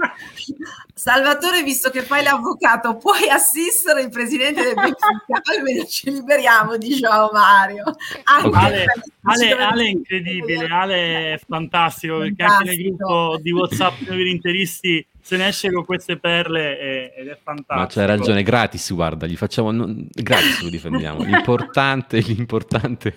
Salvatore, 0.92 1.62
visto 1.62 1.90
che 1.90 2.02
fai 2.02 2.24
l'avvocato, 2.24 2.96
puoi 2.96 3.28
assistere 3.30 4.02
il 4.02 4.10
presidente 4.10 4.60
del 4.60 4.74
Benfica, 4.74 5.40
almeno 5.56 5.84
ci 5.84 6.10
liberiamo 6.10 6.76
di 6.76 6.94
Joao 6.96 7.30
Mario. 7.32 7.84
Anche 8.24 8.58
Ale, 8.58 8.84
Ale, 9.22 9.52
Ale, 9.52 9.84
è 9.84 9.88
incredibile, 9.88 10.66
Ale 10.66 11.34
è 11.34 11.40
fantastico, 11.46 12.18
fantastico, 12.18 12.18
perché 12.18 12.42
anche 12.42 12.64
nel 12.64 12.82
gruppo 12.82 13.38
di 13.40 13.52
WhatsApp 13.52 14.02
per 14.02 14.18
interisti 14.18 15.06
se 15.22 15.36
ne 15.36 15.46
esce 15.46 15.70
con 15.70 15.84
queste 15.84 16.18
perle 16.18 17.14
ed 17.14 17.28
è 17.28 17.38
fantastico. 17.40 17.78
Ma 17.78 17.86
c'hai 17.86 18.06
ragione, 18.06 18.42
gratis, 18.42 18.92
guarda, 18.92 19.26
gli 19.26 19.36
facciamo 19.36 19.70
non, 19.70 20.08
gratis 20.10 20.62
lo 20.62 20.68
difendiamo. 20.68 21.22
L'importante, 21.24 22.18
l'importante, 22.18 23.14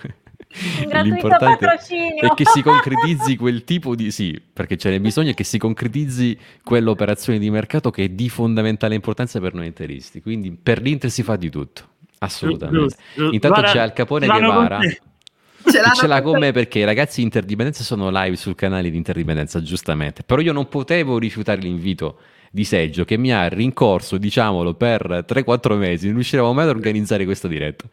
l'importante 1.02 1.66
è 2.22 2.34
che 2.36 2.46
si 2.46 2.62
concretizzi 2.62 3.36
quel 3.36 3.64
tipo 3.64 3.96
di 3.96 4.12
sì, 4.12 4.40
perché 4.54 4.78
ce 4.78 4.92
n'è 4.92 5.00
bisogno 5.00 5.34
che 5.34 5.44
si 5.44 5.58
concretizzi 5.58 6.38
quell'operazione 6.64 7.40
di 7.40 7.50
mercato 7.50 7.90
che 7.90 8.04
è 8.04 8.10
di 8.10 8.30
fondamentale 8.30 8.94
importanza 8.94 9.40
per 9.40 9.56
noi 9.56 9.66
interisti. 9.66 10.22
Quindi 10.22 10.52
per 10.52 10.82
l'Inter 10.82 11.10
si 11.10 11.24
fa 11.24 11.36
di 11.36 11.50
tutto. 11.50 11.94
Assolutamente. 12.20 12.80
Giusto, 12.80 13.02
giusto. 13.16 13.34
Intanto 13.34 13.60
Guarda, 13.60 13.78
c'è 13.78 13.84
Al 13.84 13.94
Capone 13.94 14.28
Guevara 14.28 14.80
ce, 15.72 15.82
ce 15.96 16.08
l'ha 16.08 16.22
con 16.22 16.38
me 16.38 16.52
perché 16.52 16.80
i 16.80 16.84
ragazzi 16.84 17.18
di 17.18 17.24
Interdipendenza 17.24 17.84
sono 17.84 18.10
live 18.12 18.36
sul 18.36 18.56
canale 18.56 18.90
di 18.90 18.98
Interdipendenza, 18.98 19.62
giustamente. 19.62 20.24
Però 20.24 20.42
io 20.42 20.54
non 20.54 20.68
potevo 20.68 21.18
rifiutare 21.18 21.62
l'invito 21.62 22.20
di 22.52 22.64
Seggio 22.64 23.04
che 23.04 23.18
mi 23.18 23.34
ha 23.34 23.50
rincorso, 23.50 24.18
diciamolo, 24.18 24.76
per 24.76 25.26
3-4 25.28 25.78
mesi. 25.78 26.06
Non 26.06 26.16
riuscivamo 26.16 26.54
mai 26.54 26.64
ad 26.64 26.70
organizzare 26.70 27.26
questa 27.26 27.50
diretta. 27.50 27.86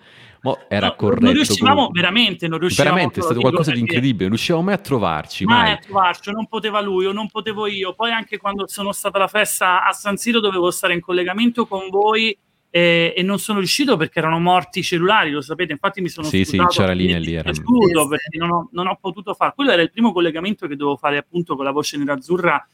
Ma 0.43 0.57
era 0.69 0.86
no, 0.86 0.94
corretto. 0.97 1.24
Non 1.24 1.35
riuscivamo 1.35 1.74
comunque. 1.74 2.01
veramente, 2.01 2.49
non 2.49 2.59
riuscivamo. 2.59 2.90
Veramente 2.94 3.20
è 3.20 3.23
stato 3.24 3.40
qualcosa 3.40 3.73
di 3.73 3.81
incredibile. 3.81 4.23
Non 4.23 4.31
riuscivamo 4.31 4.65
mai 4.65 4.74
a 4.74 4.78
trovarci. 4.78 5.44
Mai, 5.44 5.62
mai 5.62 5.73
a 5.73 5.77
trovarci, 5.78 6.31
non 6.31 6.47
poteva 6.47 6.81
lui, 6.81 7.07
o 7.07 7.12
non 7.12 7.28
potevo 7.28 7.66
io. 7.66 7.93
Poi 7.93 8.12
anche 8.12 8.39
quando 8.39 8.69
sono 8.69 8.93
stata 8.93 9.19
alla 9.19 9.28
festa 9.28 9.85
a 9.85 9.93
San 9.93 10.16
Siro 10.16 10.39
dovevo 10.39 10.70
stare 10.70 10.94
in 10.94 11.01
collegamento 11.01 11.66
con 11.66 11.89
voi 11.90 12.36
e, 12.74 13.12
e, 13.15 13.23
non 13.23 13.39
sono 13.39 13.59
riuscito 13.59 13.99
perché 13.99 14.19
erano 14.19 14.39
morti 14.39 14.78
i 14.78 14.82
cellulari, 14.82 15.31
lo 15.31 15.43
sapete, 15.43 15.73
infatti 15.73 16.01
mi 16.01 16.09
sono 16.09 16.27
sì, 16.27 16.43
sì, 16.47 16.59
c'era 16.69 16.93
linea 16.93 17.19
lì, 17.19 17.35
era... 17.35 17.51
perché 17.51 18.39
non 18.39 18.51
ho, 18.51 18.69
non 18.73 18.86
ho, 18.86 18.97
potuto 18.99 19.35
fare, 19.35 19.53
quello 19.55 19.73
era 19.73 19.82
il 19.82 19.90
primo 19.90 20.11
collegamento 20.11 20.66
che 20.66 20.74
dovevo 20.74 20.97
fare 20.97 21.19
appunto 21.19 21.55
con 21.55 21.66
la 21.66 21.70
voce 21.70 21.99
nerazzurra 21.99 22.66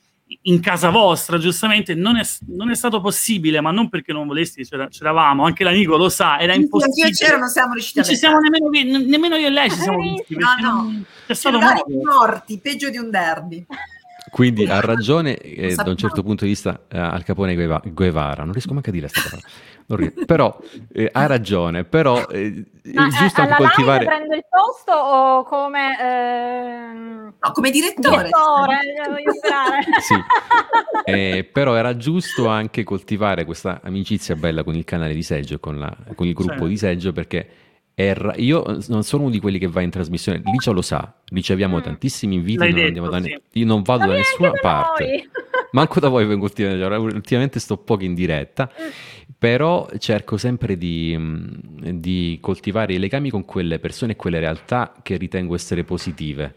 in 0.42 0.60
casa 0.60 0.90
vostra, 0.90 1.36
giustamente, 1.38 1.96
non 1.96 2.16
è, 2.16 2.22
non 2.46 2.70
è 2.70 2.76
stato 2.76 3.00
possibile, 3.00 3.60
ma 3.60 3.72
non 3.72 3.88
perché 3.88 4.12
non 4.12 4.28
volessi, 4.28 4.62
c'eravamo, 4.62 5.42
anche 5.44 5.64
l'amico 5.64 5.96
lo 5.96 6.08
sa, 6.08 6.38
era 6.38 6.54
impossibile. 6.54 7.08
Io 7.08 7.14
c'ero, 7.14 7.38
non 7.38 7.48
siamo 7.48 7.72
riusciti 7.72 7.98
non 7.98 8.06
a 8.06 8.10
ci 8.10 8.16
siamo 8.16 8.38
nemmeno, 8.38 8.98
nemmeno, 9.04 9.34
io 9.34 9.48
e 9.48 9.50
lei 9.50 9.68
ci 9.68 9.78
siamo 9.80 9.98
visti. 10.00 10.36
No, 10.36 10.54
no, 10.60 11.02
c'è 11.26 11.34
stato 11.34 11.58
morti, 11.58 12.60
peggio 12.60 12.88
di 12.88 12.98
un 12.98 13.10
derby. 13.10 13.66
Quindi 14.30 14.66
ha 14.66 14.80
ragione 14.80 15.36
eh, 15.36 15.74
da 15.74 15.90
un 15.90 15.96
certo 15.96 16.22
punto 16.22 16.44
di 16.44 16.50
vista 16.50 16.80
eh, 16.88 16.98
Al 16.98 17.24
Capone 17.24 17.54
Guevara, 17.54 18.44
non 18.44 18.52
riesco 18.52 18.72
manco 18.72 18.90
a 18.90 18.92
dire 18.92 19.08
questa 19.08 19.38
parola, 19.86 20.12
però 20.26 20.58
eh, 20.92 21.08
ha 21.12 21.26
ragione, 21.26 21.84
però 21.84 22.26
eh, 22.26 22.64
Ma, 22.94 23.06
è 23.06 23.10
giusto 23.10 23.40
anche 23.40 23.54
coltivare... 23.54 24.04
prendo 24.04 24.34
il 24.34 24.44
posto 24.48 24.92
o 24.92 25.42
come... 25.44 25.98
Ehm, 26.00 27.34
no, 27.40 27.52
come 27.52 27.70
direttore. 27.70 28.16
Direttore, 28.16 28.78
sperare. 29.36 29.82
sì, 30.00 30.14
eh, 31.04 31.48
però 31.50 31.74
era 31.74 31.96
giusto 31.96 32.48
anche 32.48 32.84
coltivare 32.84 33.44
questa 33.44 33.80
amicizia 33.82 34.36
bella 34.36 34.62
con 34.62 34.74
il 34.74 34.84
canale 34.84 35.14
di 35.14 35.22
Seggio, 35.22 35.58
con, 35.58 35.78
la, 35.78 35.94
con 36.14 36.26
il 36.26 36.34
gruppo 36.34 36.64
sì. 36.64 36.68
di 36.68 36.76
Seggio, 36.76 37.12
perché 37.12 37.48
er, 38.00 38.34
io 38.36 38.62
non 38.86 39.02
sono 39.02 39.24
uno 39.24 39.32
di 39.32 39.40
quelli 39.40 39.58
che 39.58 39.66
va 39.66 39.80
in 39.80 39.90
trasmissione, 39.90 40.40
Licia 40.44 40.70
lo 40.70 40.82
sa, 40.82 41.16
riceviamo 41.30 41.78
mm. 41.78 41.80
tantissimi 41.80 42.36
inviti, 42.36 42.58
non 42.58 42.72
detto, 42.72 43.08
da, 43.08 43.20
sì. 43.20 43.36
io 43.54 43.66
non 43.66 43.82
vado 43.82 44.06
da, 44.06 44.12
da 44.12 44.18
nessuna 44.18 44.52
parte, 44.52 45.04
noi. 45.04 45.28
manco 45.72 45.98
da 45.98 46.08
voi 46.08 46.24
vengo 46.24 46.44
ultimamente, 46.44 46.84
cioè, 46.84 46.96
ultimamente 46.96 47.58
sto 47.58 47.76
poco 47.76 48.04
in 48.04 48.14
diretta, 48.14 48.70
mm. 48.70 48.88
però 49.36 49.88
cerco 49.98 50.36
sempre 50.36 50.78
di, 50.78 51.12
mm, 51.18 51.46
di, 51.94 52.38
coltivare 52.40 52.92
i 52.92 53.00
legami 53.00 53.30
con 53.30 53.44
quelle 53.44 53.80
persone 53.80 54.12
e 54.12 54.16
quelle 54.16 54.38
realtà 54.38 54.94
che 55.02 55.16
ritengo 55.16 55.56
essere 55.56 55.82
positive. 55.82 56.54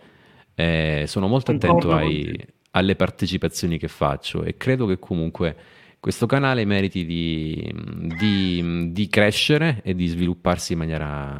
Eh, 0.53 1.05
sono 1.07 1.27
molto 1.27 1.53
attento 1.53 1.91
ai, 1.91 2.37
alle 2.71 2.95
partecipazioni 2.95 3.79
che 3.79 3.87
faccio 3.87 4.43
e 4.43 4.57
credo 4.57 4.85
che 4.85 4.99
comunque 4.99 5.55
questo 6.01 6.25
canale 6.25 6.65
meriti 6.65 7.05
di, 7.05 7.73
di, 8.17 8.91
di 8.91 9.07
crescere 9.07 9.81
e 9.83 9.93
di 9.93 10.07
svilupparsi 10.07 10.73
in 10.73 10.79
maniera, 10.79 11.39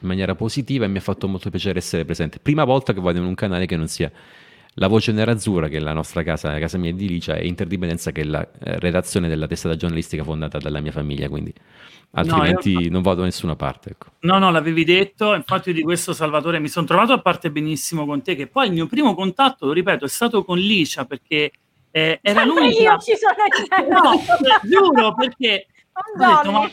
in 0.00 0.08
maniera, 0.08 0.34
positiva 0.34 0.84
e 0.84 0.88
mi 0.88 0.98
ha 0.98 1.00
fatto 1.00 1.28
molto 1.28 1.48
piacere 1.48 1.78
essere 1.78 2.04
presente. 2.04 2.40
Prima 2.40 2.64
volta 2.64 2.92
che 2.92 3.00
vado 3.00 3.18
in 3.18 3.24
un 3.24 3.36
canale 3.36 3.66
che 3.66 3.76
non 3.76 3.86
sia 3.86 4.10
la 4.74 4.88
Voce 4.88 5.12
Nerazzurra, 5.12 5.68
che 5.68 5.76
è 5.76 5.80
la 5.80 5.92
nostra 5.92 6.24
casa, 6.24 6.50
la 6.50 6.58
casa 6.58 6.76
mia 6.76 6.90
edilicia, 6.90 7.36
e 7.36 7.46
Interdipendenza, 7.46 8.10
che 8.10 8.22
è 8.22 8.24
la 8.24 8.42
eh, 8.42 8.80
redazione 8.80 9.28
della 9.28 9.46
testata 9.46 9.76
giornalistica 9.76 10.24
fondata 10.24 10.58
dalla 10.58 10.80
mia 10.80 10.92
famiglia, 10.92 11.28
quindi 11.28 11.54
altrimenti 12.10 12.72
no, 12.72 12.80
io... 12.80 12.90
non 12.90 13.02
vado 13.02 13.20
da 13.20 13.26
nessuna 13.26 13.54
parte. 13.54 13.90
Ecco. 13.90 14.06
No, 14.22 14.38
no, 14.40 14.50
l'avevi 14.50 14.82
detto, 14.82 15.34
infatti 15.34 15.72
di 15.72 15.82
questo 15.82 16.12
Salvatore 16.12 16.58
mi 16.58 16.68
sono 16.68 16.84
trovato 16.84 17.12
a 17.12 17.20
parte 17.20 17.52
benissimo 17.52 18.06
con 18.06 18.22
te, 18.22 18.34
che 18.34 18.48
poi 18.48 18.66
il 18.66 18.72
mio 18.72 18.88
primo 18.88 19.14
contatto, 19.14 19.66
lo 19.66 19.72
ripeto, 19.72 20.04
è 20.04 20.08
stato 20.08 20.42
con 20.42 20.58
Licia, 20.58 21.04
perché 21.04 21.52
eh, 21.90 22.18
era 22.22 22.44
l'unica... 22.44 22.82
Io 22.82 22.98
ci 22.98 23.12
sono 23.16 23.34
no, 23.88 24.20
giuro, 24.62 25.14
perché 25.14 25.66
detto, 26.16 26.50
ma 26.50 26.70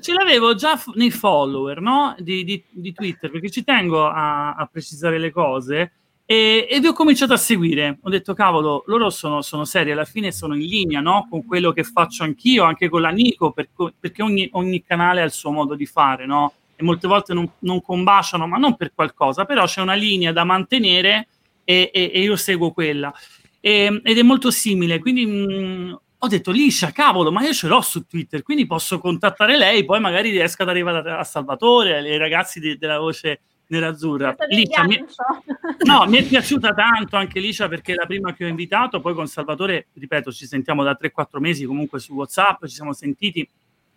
ce 0.00 0.12
l'avevo 0.12 0.54
già 0.54 0.76
f- 0.76 0.92
nei 0.94 1.10
follower 1.10 1.80
no? 1.80 2.14
di, 2.18 2.44
di, 2.44 2.62
di, 2.70 2.92
Twitter, 2.92 3.30
perché 3.30 3.50
ci 3.50 3.64
tengo 3.64 4.06
a, 4.06 4.54
a 4.54 4.68
precisare 4.70 5.18
le 5.18 5.30
cose, 5.30 5.92
e, 6.24 6.66
e, 6.70 6.78
vi 6.80 6.86
ho 6.86 6.92
cominciato 6.92 7.32
a 7.32 7.36
seguire. 7.36 7.98
Ho 8.02 8.08
detto, 8.08 8.34
cavolo, 8.34 8.84
loro 8.86 9.10
sono, 9.10 9.42
sono 9.42 9.64
seri, 9.64 9.90
alla 9.90 10.04
fine 10.04 10.30
sono 10.30 10.54
in 10.54 10.66
linea 10.66 11.00
no? 11.00 11.26
con 11.28 11.44
quello 11.44 11.72
che 11.72 11.82
faccio 11.82 12.22
anch'io, 12.22 12.64
anche 12.64 12.88
con 12.88 13.00
la 13.00 13.10
Nico, 13.10 13.50
per, 13.50 13.68
perché 13.98 14.22
ogni, 14.22 14.48
ogni, 14.52 14.84
canale 14.84 15.22
ha 15.22 15.24
il 15.24 15.32
suo 15.32 15.50
modo 15.50 15.74
di 15.74 15.86
fare, 15.86 16.26
no? 16.26 16.52
E 16.76 16.84
molte 16.84 17.08
volte 17.08 17.34
non, 17.34 17.50
non 17.60 17.82
combaciano, 17.82 18.46
ma 18.46 18.56
non 18.56 18.76
per 18.76 18.92
qualcosa, 18.94 19.44
però 19.44 19.66
c'è 19.66 19.82
una 19.82 19.94
linea 19.94 20.32
da 20.32 20.44
mantenere 20.44 21.26
e, 21.64 21.90
e, 21.92 22.10
e 22.14 22.20
io 22.20 22.36
seguo 22.36 22.70
quella 22.70 23.12
e, 23.60 23.84
ehm, 23.84 24.00
ed 24.02 24.18
è 24.18 24.22
molto 24.22 24.50
simile. 24.50 24.98
Quindi 24.98 25.26
mh, 25.26 25.52
mm, 25.52 25.92
ho 26.18 26.26
detto, 26.26 26.50
Liscia, 26.50 26.90
cavolo, 26.90 27.30
ma 27.32 27.42
io 27.42 27.52
ce 27.52 27.66
l'ho 27.66 27.80
su 27.80 28.06
Twitter, 28.06 28.42
quindi 28.42 28.66
posso 28.66 28.98
contattare 28.98 29.56
lei, 29.56 29.84
poi 29.84 30.00
magari 30.00 30.30
riesco 30.30 30.62
ad 30.62 30.68
arrivare 30.68 31.10
a, 31.12 31.24
Salvatore, 31.24 31.96
ai 31.96 32.18
ragazzi 32.18 32.60
di, 32.60 32.76
della 32.76 32.98
voce 32.98 33.40
nerazzurra. 33.68 34.34
Licia, 34.48 34.84
mi... 34.84 35.02
no, 35.86 36.04
mi 36.06 36.18
è 36.18 36.24
piaciuta 36.24 36.74
tanto 36.74 37.16
anche 37.16 37.40
Licia 37.40 37.68
perché 37.68 37.92
è 37.92 37.94
la 37.94 38.06
prima 38.06 38.34
che 38.34 38.44
ho 38.44 38.48
invitato, 38.48 39.00
poi 39.00 39.14
con 39.14 39.26
Salvatore, 39.28 39.88
ripeto, 39.94 40.30
ci 40.30 40.46
sentiamo 40.46 40.82
da 40.82 40.98
3-4 41.00 41.38
mesi 41.38 41.64
comunque 41.64 42.00
su 42.00 42.12
WhatsApp, 42.12 42.66
ci 42.66 42.74
siamo 42.74 42.92
sentiti 42.92 43.48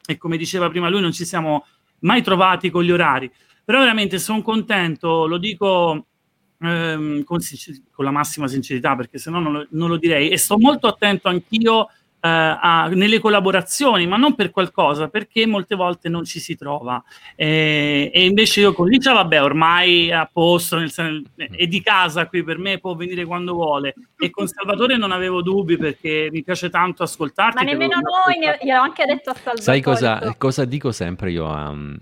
e 0.06 0.18
come 0.18 0.38
diceva 0.38 0.70
prima 0.70 0.90
lui 0.90 1.02
non 1.02 1.12
ci 1.12 1.26
siamo 1.26 1.66
mai 2.00 2.22
trovati 2.22 2.70
con 2.70 2.84
gli 2.84 2.92
orari. 2.92 3.30
Però 3.66 3.80
veramente 3.80 4.20
sono 4.20 4.42
contento, 4.42 5.26
lo 5.26 5.38
dico 5.38 6.08
ehm, 6.64 7.24
con, 7.24 7.40
con, 7.92 8.06
la 8.06 8.12
massima 8.12 8.48
sincerità, 8.48 8.96
perché 8.96 9.18
se 9.18 9.30
no 9.30 9.40
non, 9.40 9.68
lo, 9.70 9.98
direi. 9.98 10.30
E 10.30 10.38
sto 10.38 10.58
molto 10.58 10.88
attento 10.88 11.28
anch'io 11.28 11.88
eh, 11.88 12.30
a, 12.30 12.88
nelle 12.88 13.20
collaborazioni, 13.20 14.08
ma 14.08 14.16
non 14.16 14.34
per 14.34 14.52
qualcosa, 14.52 15.10
perché 15.10 15.46
molte 15.46 15.76
volte 15.76 16.08
non 16.08 16.24
ci 16.24 16.40
si 16.40 16.56
trova. 16.56 17.04
E, 17.36 18.10
e 18.14 18.26
invece 18.26 18.62
io 18.62 18.74
con 18.74 18.88
Licia, 18.88 19.14
vabbè, 19.14 19.44
ormai 19.44 20.12
a 20.12 20.30
posto, 20.32 20.78
nel 20.78 20.92
senso, 20.92 21.30
è 21.36 21.68
di 21.68 21.82
casa 21.82 22.28
qui 22.28 22.44
per 22.44 22.58
me, 22.58 22.80
può 22.80 22.96
venire 22.96 23.26
quando 23.26 23.54
vuole. 23.54 23.94
E 24.18 24.30
con 24.30 24.48
Salvatore 24.48 24.96
non 24.96 25.12
avevo 25.12 25.42
dubbi 25.42 25.78
perché 25.78 26.30
mi 26.32 26.44
piace 26.44 26.70
tanto 26.70 27.04
ascoltarti. 27.04 27.58
Ma 27.58 27.70
nemmeno 27.70 28.00
noi, 28.00 28.40
gliel'ho 28.62 28.82
anche 28.82 29.06
detto 29.06 29.32
a 29.32 29.34
Salvatore. 29.34 29.62
Sai 29.62 29.82
cosa, 29.82 30.36
cosa 30.38 30.64
dico 30.64 30.94
sempre 30.94 31.32
io 31.32 31.46
um, 31.46 31.98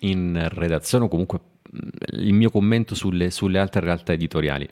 in 0.00 0.46
redazione 0.52 1.06
o 1.06 1.08
comunque 1.08 1.40
il 2.12 2.32
mio 2.32 2.50
commento 2.50 2.94
sulle, 2.94 3.30
sulle, 3.30 3.58
altre 3.58 3.80
realtà 3.80 4.12
editoriali. 4.12 4.68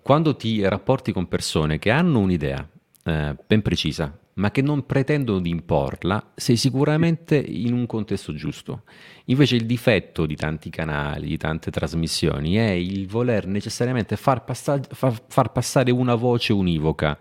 Quando 0.00 0.34
ti 0.36 0.66
rapporti 0.66 1.12
con 1.12 1.28
persone 1.28 1.78
che 1.78 1.90
hanno 1.90 2.18
un'idea 2.18 2.66
eh, 3.04 3.36
ben 3.46 3.62
precisa, 3.62 4.16
ma 4.34 4.50
che 4.50 4.62
non 4.62 4.86
pretendono 4.86 5.40
di 5.40 5.50
imporla, 5.50 6.32
sei 6.34 6.56
sicuramente 6.56 7.36
in 7.36 7.72
un 7.74 7.86
contesto 7.86 8.32
giusto. 8.34 8.82
Invece 9.26 9.56
il 9.56 9.66
difetto 9.66 10.26
di 10.26 10.36
tanti 10.36 10.70
canali, 10.70 11.28
di 11.28 11.36
tante 11.36 11.70
trasmissioni, 11.70 12.54
è 12.54 12.70
il 12.70 13.06
voler 13.06 13.46
necessariamente 13.46 14.16
far, 14.16 14.44
passa- 14.44 14.80
far, 14.90 15.22
far 15.28 15.52
passare 15.52 15.90
una 15.90 16.14
voce 16.14 16.52
univoca. 16.52 17.18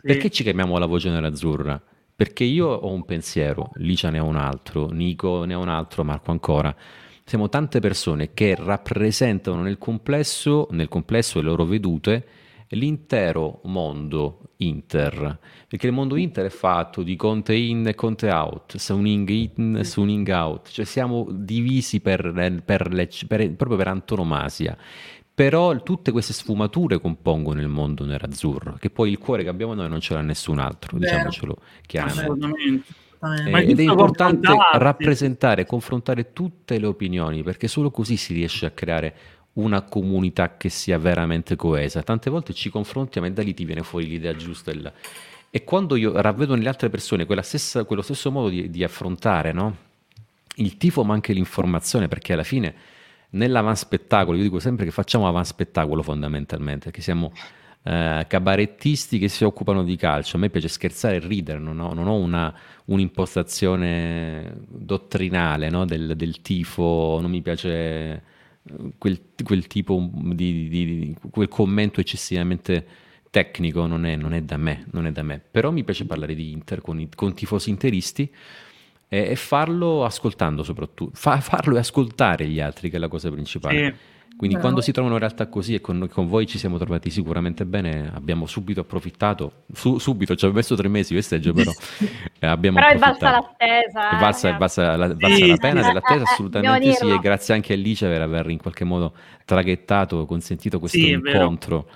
Perché 0.00 0.30
ci 0.30 0.42
chiamiamo 0.42 0.78
la 0.78 0.86
voce 0.86 1.10
nerazzurra? 1.10 1.80
Perché 2.14 2.44
io 2.44 2.68
ho 2.68 2.90
un 2.92 3.04
pensiero, 3.04 3.70
Licia 3.74 4.08
ne 4.08 4.18
ha 4.18 4.22
un 4.22 4.36
altro, 4.36 4.88
Nico 4.88 5.44
ne 5.44 5.54
ha 5.54 5.58
un 5.58 5.68
altro, 5.68 6.02
Marco 6.04 6.30
ancora 6.30 6.74
siamo 7.28 7.48
tante 7.48 7.80
persone 7.80 8.34
che 8.34 8.54
rappresentano 8.54 9.60
nel 9.60 9.78
complesso, 9.78 10.68
nel 10.70 10.86
complesso 10.86 11.40
le 11.40 11.44
loro 11.44 11.64
vedute 11.64 12.26
l'intero 12.68 13.62
mondo 13.64 14.52
Inter, 14.58 15.36
perché 15.66 15.88
il 15.88 15.92
mondo 15.92 16.14
Inter 16.14 16.46
è 16.46 16.50
fatto 16.50 17.02
di 17.02 17.16
conte 17.16 17.52
in 17.54 17.84
e 17.88 17.96
conte 17.96 18.30
out, 18.30 18.76
Suning 18.76 19.28
in, 19.28 19.80
Suning 19.82 20.28
out, 20.28 20.68
cioè 20.70 20.84
siamo 20.84 21.26
divisi 21.32 21.98
per, 21.98 22.62
per 22.64 22.92
le, 22.92 23.08
per, 23.26 23.52
proprio 23.54 23.76
per 23.76 23.88
antonomasia. 23.88 24.76
Però 25.34 25.76
tutte 25.82 26.12
queste 26.12 26.32
sfumature 26.32 27.00
compongono 27.00 27.60
il 27.60 27.68
mondo 27.68 28.04
nerazzurro, 28.04 28.76
che 28.78 28.88
poi 28.88 29.10
il 29.10 29.18
cuore 29.18 29.42
che 29.42 29.48
abbiamo 29.48 29.74
noi 29.74 29.88
non 29.88 30.00
ce 30.00 30.14
l'ha 30.14 30.22
nessun 30.22 30.60
altro, 30.60 30.96
Vero. 30.96 31.10
diciamocelo 31.10 31.56
chiaramente. 31.82 32.22
Assolutamente. 32.22 33.04
Eh, 33.22 33.70
ed 33.70 33.78
è 33.78 33.82
importante 33.82 34.48
rappresentare, 34.74 35.66
confrontare 35.66 36.32
tutte 36.32 36.78
le 36.78 36.86
opinioni, 36.86 37.42
perché 37.42 37.68
solo 37.68 37.90
così 37.90 38.16
si 38.16 38.34
riesce 38.34 38.66
a 38.66 38.70
creare 38.70 39.14
una 39.54 39.82
comunità 39.82 40.56
che 40.56 40.68
sia 40.68 40.98
veramente 40.98 41.56
coesa. 41.56 42.02
Tante 42.02 42.30
volte 42.30 42.52
ci 42.52 42.70
confrontiamo 42.70 43.26
e 43.26 43.32
da 43.32 43.42
lì 43.42 43.54
ti 43.54 43.64
viene 43.64 43.82
fuori 43.82 44.06
l'idea 44.06 44.34
giusta. 44.34 44.70
Il... 44.70 44.92
E 45.50 45.64
quando 45.64 45.96
io 45.96 46.20
ravvedo 46.20 46.54
nelle 46.54 46.68
altre 46.68 46.90
persone 46.90 47.26
stessa, 47.42 47.84
quello 47.84 48.02
stesso 48.02 48.30
modo 48.30 48.48
di, 48.48 48.70
di 48.70 48.84
affrontare 48.84 49.52
no? 49.52 49.76
il 50.56 50.76
tifo, 50.76 51.04
ma 51.04 51.14
anche 51.14 51.32
l'informazione, 51.32 52.08
perché 52.08 52.34
alla 52.34 52.42
fine 52.42 52.74
nell'avanspettacolo, 53.30 54.36
io 54.36 54.44
dico 54.44 54.58
sempre 54.58 54.84
che 54.84 54.90
facciamo 54.90 55.26
avanspettacolo 55.26 56.02
fondamentalmente, 56.02 56.90
che 56.90 57.00
siamo 57.00 57.32
eh, 57.86 58.24
cabarettisti 58.26 59.16
che 59.16 59.28
si 59.28 59.44
occupano 59.44 59.84
di 59.84 59.94
calcio. 59.94 60.36
A 60.36 60.40
me 60.40 60.50
piace 60.50 60.66
scherzare 60.66 61.16
e 61.16 61.18
ridere, 61.20 61.60
non 61.60 61.78
ho, 61.78 61.94
non 61.94 62.08
ho 62.08 62.16
una, 62.16 62.52
un'impostazione 62.86 64.56
dottrinale 64.66 65.70
no? 65.70 65.84
del, 65.84 66.16
del, 66.16 66.42
tifo, 66.42 67.18
non 67.20 67.30
mi 67.30 67.42
piace 67.42 67.70
eh, 67.70 68.22
quel, 68.98 69.20
quel 69.40 69.68
tipo 69.68 70.10
di, 70.12 70.68
di, 70.68 70.84
di, 70.84 71.16
quel 71.30 71.46
commento 71.46 72.00
eccessivamente 72.00 72.86
tecnico, 73.30 73.86
non 73.86 74.04
è, 74.04 74.16
non 74.16 74.32
è, 74.32 74.42
da 74.42 74.56
me, 74.56 74.86
non 74.90 75.06
è 75.06 75.12
da 75.12 75.22
me. 75.22 75.40
Però 75.48 75.70
mi 75.70 75.84
piace 75.84 76.06
parlare 76.06 76.34
di 76.34 76.50
Inter 76.50 76.80
con, 76.80 76.98
i, 76.98 77.08
con 77.14 77.34
tifosi 77.34 77.70
interisti 77.70 78.28
e, 79.06 79.36
farlo 79.36 80.04
ascoltando 80.04 80.64
soprattutto, 80.64 81.12
Fa, 81.14 81.38
farlo 81.38 81.76
e 81.76 81.78
ascoltare 81.78 82.48
gli 82.48 82.58
altri 82.58 82.90
che 82.90 82.96
è 82.96 82.98
la 82.98 83.06
cosa 83.06 83.30
principale. 83.30 83.78
Sì 83.78 84.14
Quindi 84.36 84.56
Bravo. 84.56 84.60
quando 84.60 84.80
si 84.82 84.92
trovano 84.92 85.16
realtà 85.16 85.46
così 85.48 85.74
e 85.74 85.80
con, 85.80 86.08
con, 86.12 86.26
voi 86.26 86.46
ci 86.46 86.58
siamo 86.58 86.76
trovati 86.76 87.08
sicuramente 87.08 87.64
bene, 87.64 88.10
abbiamo 88.12 88.44
subito 88.44 88.80
approfittato, 88.80 89.64
su, 89.72 89.96
subito, 89.96 90.36
ci 90.36 90.44
avevo 90.44 90.60
messo 90.60 90.74
tre 90.74 90.88
mesi 90.88 91.14
vesteggio, 91.14 91.54
però 91.54 91.70
eh, 92.38 92.46
abbiamo 92.46 92.78
però 92.78 92.90
è 92.90 92.98
valsa 92.98 93.30
l'attesa. 93.30 94.10
È 94.10 94.20
valsa, 94.20 94.48
è 94.50 94.56
valsa, 94.58 94.96
la, 94.96 95.14
valsa 95.14 95.36
sì, 95.36 95.46
la 95.46 95.56
pena 95.56 95.82
dell'attesa, 95.82 96.24
assolutamente 96.24 96.92
sì, 96.92 97.08
e 97.08 97.18
grazie 97.18 97.54
anche 97.54 97.72
a 97.72 97.76
Alice 97.76 98.06
per 98.06 98.20
aver 98.20 98.50
in 98.50 98.58
qualche 98.58 98.84
modo 98.84 99.14
traghettato, 99.46 100.26
consentito 100.26 100.78
questo 100.80 100.98
sì, 100.98 101.12
incontro, 101.12 101.88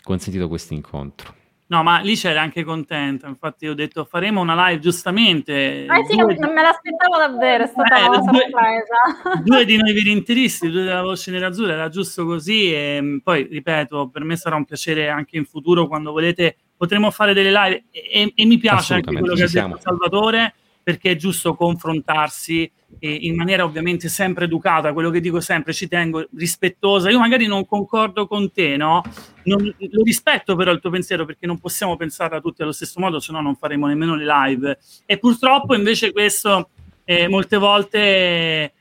consentito 0.00 0.46
questo 0.46 0.74
incontro. 0.74 1.38
No, 1.70 1.84
ma 1.84 2.00
lì 2.00 2.16
c'era 2.16 2.40
anche 2.40 2.64
contenta, 2.64 3.28
infatti 3.28 3.68
ho 3.68 3.74
detto 3.74 4.04
faremo 4.04 4.40
una 4.40 4.66
live 4.66 4.80
giustamente. 4.80 5.86
Ah 5.86 6.02
sì, 6.02 6.16
due... 6.16 6.34
non 6.34 6.52
me 6.52 6.62
l'aspettavo 6.62 7.16
davvero, 7.16 7.62
è 7.62 7.66
stata 7.68 7.96
eh, 7.96 8.08
una 8.08 8.18
due, 8.18 8.40
sorpresa. 8.40 9.38
Due 9.44 9.64
di 9.64 9.76
noi 9.76 9.92
virinteristi, 9.92 10.68
due 10.68 10.82
della 10.82 11.02
voce 11.02 11.30
nerazzurra, 11.30 11.74
era 11.74 11.88
giusto 11.88 12.26
così 12.26 12.74
e 12.74 12.98
mm, 13.00 13.18
poi, 13.18 13.46
ripeto, 13.48 14.08
per 14.08 14.24
me 14.24 14.34
sarà 14.34 14.56
un 14.56 14.64
piacere 14.64 15.10
anche 15.10 15.36
in 15.36 15.44
futuro 15.44 15.86
quando 15.86 16.10
volete, 16.10 16.56
potremo 16.76 17.12
fare 17.12 17.34
delle 17.34 17.52
live 17.52 17.84
e, 17.92 18.32
e 18.34 18.46
mi 18.46 18.58
piace 18.58 18.94
anche 18.94 19.16
quello 19.16 19.34
che 19.34 19.44
ha 19.44 19.48
detto 19.48 19.78
Salvatore, 19.80 20.52
perché 20.82 21.12
è 21.12 21.16
giusto 21.16 21.54
confrontarsi 21.54 22.68
in 23.06 23.34
maniera 23.34 23.64
ovviamente 23.64 24.08
sempre 24.08 24.44
educata, 24.44 24.92
quello 24.92 25.10
che 25.10 25.20
dico 25.20 25.40
sempre, 25.40 25.72
ci 25.72 25.88
tengo, 25.88 26.26
rispettosa. 26.36 27.10
Io 27.10 27.18
magari 27.18 27.46
non 27.46 27.66
concordo 27.66 28.26
con 28.26 28.52
te, 28.52 28.76
no? 28.76 29.02
Non, 29.44 29.64
lo 29.64 30.02
rispetto 30.02 30.54
però 30.56 30.70
il 30.70 30.80
tuo 30.80 30.90
pensiero 30.90 31.24
perché 31.24 31.46
non 31.46 31.58
possiamo 31.58 31.96
pensare 31.96 32.36
a 32.36 32.40
tutti 32.40 32.62
allo 32.62 32.72
stesso 32.72 33.00
modo, 33.00 33.20
se 33.20 33.32
no 33.32 33.40
non 33.40 33.56
faremo 33.56 33.86
nemmeno 33.86 34.14
le 34.14 34.26
live. 34.26 34.78
E 35.06 35.18
purtroppo 35.18 35.74
invece 35.74 36.12
questo 36.12 36.70
eh, 37.04 37.28
molte 37.28 37.56
volte 37.56 38.72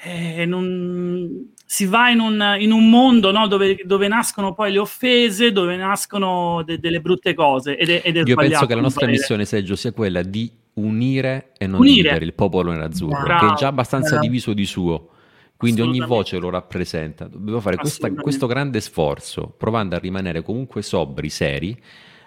eh, 0.00 0.46
non, 0.46 1.52
si 1.70 1.84
va 1.84 2.08
in 2.08 2.20
un, 2.20 2.56
in 2.58 2.72
un 2.72 2.88
mondo 2.88 3.30
no, 3.30 3.46
dove, 3.46 3.82
dove, 3.84 4.08
nascono 4.08 4.54
poi 4.54 4.72
le 4.72 4.78
offese, 4.78 5.52
dove 5.52 5.76
nascono 5.76 6.62
de, 6.64 6.78
delle 6.78 7.00
brutte 7.00 7.34
cose. 7.34 7.76
Ed 7.76 7.90
è, 7.90 8.00
ed 8.02 8.16
è 8.16 8.22
Io 8.24 8.36
penso 8.36 8.64
che 8.64 8.74
la 8.74 8.80
nostra 8.80 9.06
missione, 9.06 9.44
Sergio, 9.44 9.76
sia 9.76 9.92
quella 9.92 10.22
di 10.22 10.50
unire 10.78 11.52
e 11.58 11.66
non 11.66 11.80
unire. 11.80 11.94
dividere 11.94 12.24
il 12.24 12.34
popolo 12.34 12.72
nerazzurro, 12.72 13.22
Bravo. 13.22 13.46
che 13.46 13.52
è 13.52 13.56
già 13.56 13.66
abbastanza 13.68 14.10
Bravo. 14.10 14.26
diviso 14.26 14.52
di 14.52 14.64
suo. 14.64 15.10
Quindi 15.58 15.80
ogni 15.80 15.98
voce 15.98 16.38
lo 16.38 16.50
rappresenta. 16.50 17.26
Dobbiamo 17.26 17.58
fare 17.58 17.76
questa, 17.76 18.12
questo 18.12 18.46
grande 18.46 18.80
sforzo, 18.80 19.52
provando 19.58 19.96
a 19.96 19.98
rimanere 19.98 20.40
comunque 20.42 20.82
sobri, 20.82 21.28
seri, 21.30 21.76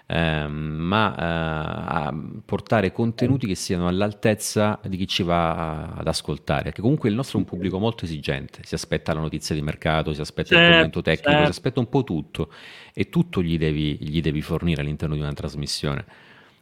ehm, 0.05 0.51
ma 0.51 1.15
eh, 1.15 1.23
a 1.23 2.13
portare 2.43 2.91
contenuti 2.91 3.47
che 3.47 3.55
siano 3.55 3.87
all'altezza 3.87 4.77
di 4.85 4.97
chi 4.97 5.07
ci 5.07 5.23
va 5.23 5.93
ad 5.93 6.07
ascoltare. 6.07 6.63
Perché 6.63 6.81
comunque 6.81 7.07
il 7.07 7.15
nostro 7.15 7.37
è 7.37 7.41
un 7.41 7.47
pubblico 7.47 7.79
molto 7.79 8.03
esigente, 8.03 8.63
si 8.63 8.75
aspetta 8.75 9.13
la 9.13 9.21
notizia 9.21 9.55
di 9.55 9.61
mercato, 9.61 10.11
si 10.13 10.19
aspetta 10.19 10.49
certo, 10.49 10.65
il 10.65 10.71
commento 10.71 11.01
tecnico, 11.01 11.29
certo. 11.29 11.45
si 11.45 11.51
aspetta 11.51 11.79
un 11.79 11.87
po' 11.87 12.03
tutto 12.03 12.51
e 12.93 13.07
tutto 13.07 13.41
gli 13.41 13.57
devi, 13.57 13.97
gli 13.97 14.19
devi 14.19 14.41
fornire 14.41 14.81
all'interno 14.81 15.15
di 15.15 15.21
una 15.21 15.31
trasmissione. 15.31 16.03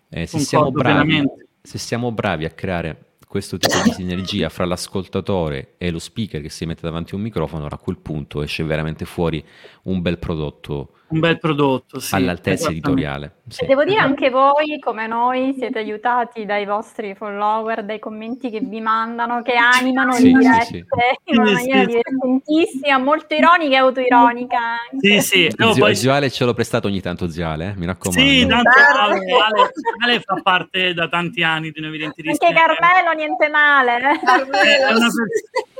Eh, 0.07 0.27
se 0.27 0.37
siamo 0.37 0.69
bravi, 0.71 1.07
veramente 1.07 1.48
se 1.61 1.77
siamo 1.77 2.11
bravi 2.11 2.45
a 2.45 2.49
creare 2.49 3.15
questo 3.27 3.57
tipo 3.57 3.79
di 3.83 3.91
sinergia 3.91 4.49
fra 4.49 4.65
l'ascoltatore 4.65 5.75
e 5.77 5.91
lo 5.91 5.99
speaker 5.99 6.41
che 6.41 6.49
si 6.49 6.65
mette 6.65 6.81
davanti 6.81 7.13
a 7.13 7.17
un 7.17 7.21
microfono, 7.21 7.67
a 7.67 7.77
quel 7.77 7.99
punto 7.99 8.41
esce 8.41 8.63
veramente 8.63 9.05
fuori 9.05 9.43
un 9.83 10.01
bel 10.01 10.17
prodotto 10.17 10.93
un 11.09 11.19
bel 11.19 11.39
prodotto 11.39 11.99
sì, 11.99 12.15
all'altezza 12.15 12.69
editoriale. 12.69 13.33
Sì. 13.49 13.65
Devo 13.65 13.83
dire 13.83 13.99
anche 13.99 14.29
voi, 14.29 14.77
come 14.79 15.07
noi, 15.07 15.55
siete 15.57 15.79
aiutati 15.79 16.45
dai 16.45 16.65
vostri 16.65 17.15
follower, 17.15 17.83
dai 17.83 17.97
commenti 17.97 18.51
che 18.51 18.59
vi 18.59 18.79
mandano, 18.79 19.41
che 19.41 19.53
animano 19.55 20.13
sì, 20.13 20.31
le 20.31 20.37
dirette 20.37 20.67
sì, 20.67 20.85
in 21.25 21.39
una 21.39 21.51
maniera 21.53 21.85
divertentissima, 21.85 22.97
molto 22.99 23.33
ironica 23.33 23.75
e 23.75 23.79
autoironica. 23.79 24.59
Sì, 24.99 25.21
sì. 25.21 25.51
No, 25.57 25.73
Zio, 25.73 25.83
poi... 25.83 25.95
Ziale 25.95 26.29
ce 26.29 26.45
l'ho 26.45 26.53
prestato 26.53 26.87
ogni 26.87 27.01
tanto, 27.01 27.27
Ziale, 27.27 27.69
eh? 27.69 27.73
mi 27.75 27.87
raccomando. 27.87 28.29
Sì, 28.29 28.45
tanto 28.45 28.69
Ale, 28.69 29.15
Ale, 29.15 29.71
Ale, 30.03 30.19
fa 30.19 30.39
parte 30.43 30.93
da 30.93 31.07
tanti 31.07 31.41
anni 31.41 31.71
di 31.71 31.79
Noi 31.79 31.89
Evidentiristi. 31.89 32.45
Anche 32.45 32.59
Carmelo, 32.59 33.13
niente 33.15 33.49
male. 33.49 33.97
È 33.97 34.93
una, 34.93 35.07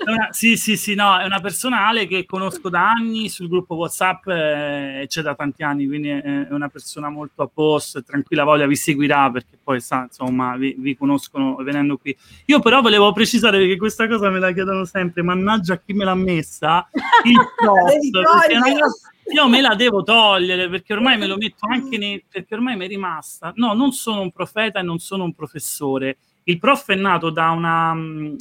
è 0.05 0.09
una, 0.09 0.27
sì, 0.31 0.57
sì, 0.57 0.75
sì, 0.75 0.95
no, 0.95 1.19
è 1.19 1.25
una 1.25 1.39
personale 1.39 2.07
che 2.07 2.25
conosco 2.25 2.69
da 2.69 2.89
anni 2.89 3.29
sul 3.29 3.47
gruppo 3.47 3.75
WhatsApp, 3.75 4.27
eh, 4.27 5.05
c'è 5.19 5.21
da 5.21 5.35
tanti 5.35 5.63
anni, 5.63 5.85
quindi 5.85 6.09
è 6.09 6.47
una 6.49 6.69
persona 6.69 7.09
molto 7.09 7.43
a 7.43 7.49
posto 7.51 8.03
tranquilla 8.03 8.43
voglia 8.43 8.65
vi 8.65 8.75
seguirà 8.75 9.29
perché 9.29 9.57
poi 9.61 9.79
sa, 9.81 10.03
insomma, 10.03 10.55
vi, 10.55 10.75
vi, 10.77 10.95
conoscono 10.97 11.55
venendo 11.57 11.97
qui. 11.97 12.15
Io 12.45 12.59
però 12.59 12.81
volevo 12.81 13.11
precisare 13.11 13.59
perché 13.59 13.77
questa 13.77 14.07
cosa 14.07 14.29
me 14.29 14.39
la 14.39 14.51
chiedono 14.51 14.85
sempre, 14.85 15.21
mannaggia 15.21 15.77
chi 15.77 15.93
me 15.93 16.05
l'ha 16.05 16.15
messa, 16.15 16.87
il 17.25 17.35
post, 17.55 19.09
io 19.31 19.47
me 19.47 19.61
la 19.61 19.75
devo 19.75 20.01
togliere 20.01 20.69
perché 20.69 20.93
ormai 20.93 21.17
me 21.17 21.27
lo 21.27 21.37
metto 21.37 21.67
anche 21.67 21.97
nei, 21.97 22.23
perché 22.27 22.55
ormai 22.55 22.75
mi 22.75 22.85
è 22.85 22.87
rimasta. 22.87 23.51
No, 23.55 23.73
non 23.73 23.91
sono 23.91 24.21
un 24.21 24.31
profeta 24.31 24.79
e 24.79 24.83
non 24.83 24.97
sono 24.99 25.23
un 25.23 25.33
professore. 25.33 26.17
Il 26.43 26.57
prof 26.57 26.89
è 26.89 26.95
nato 26.95 27.29
da 27.29 27.51
una, 27.51 27.95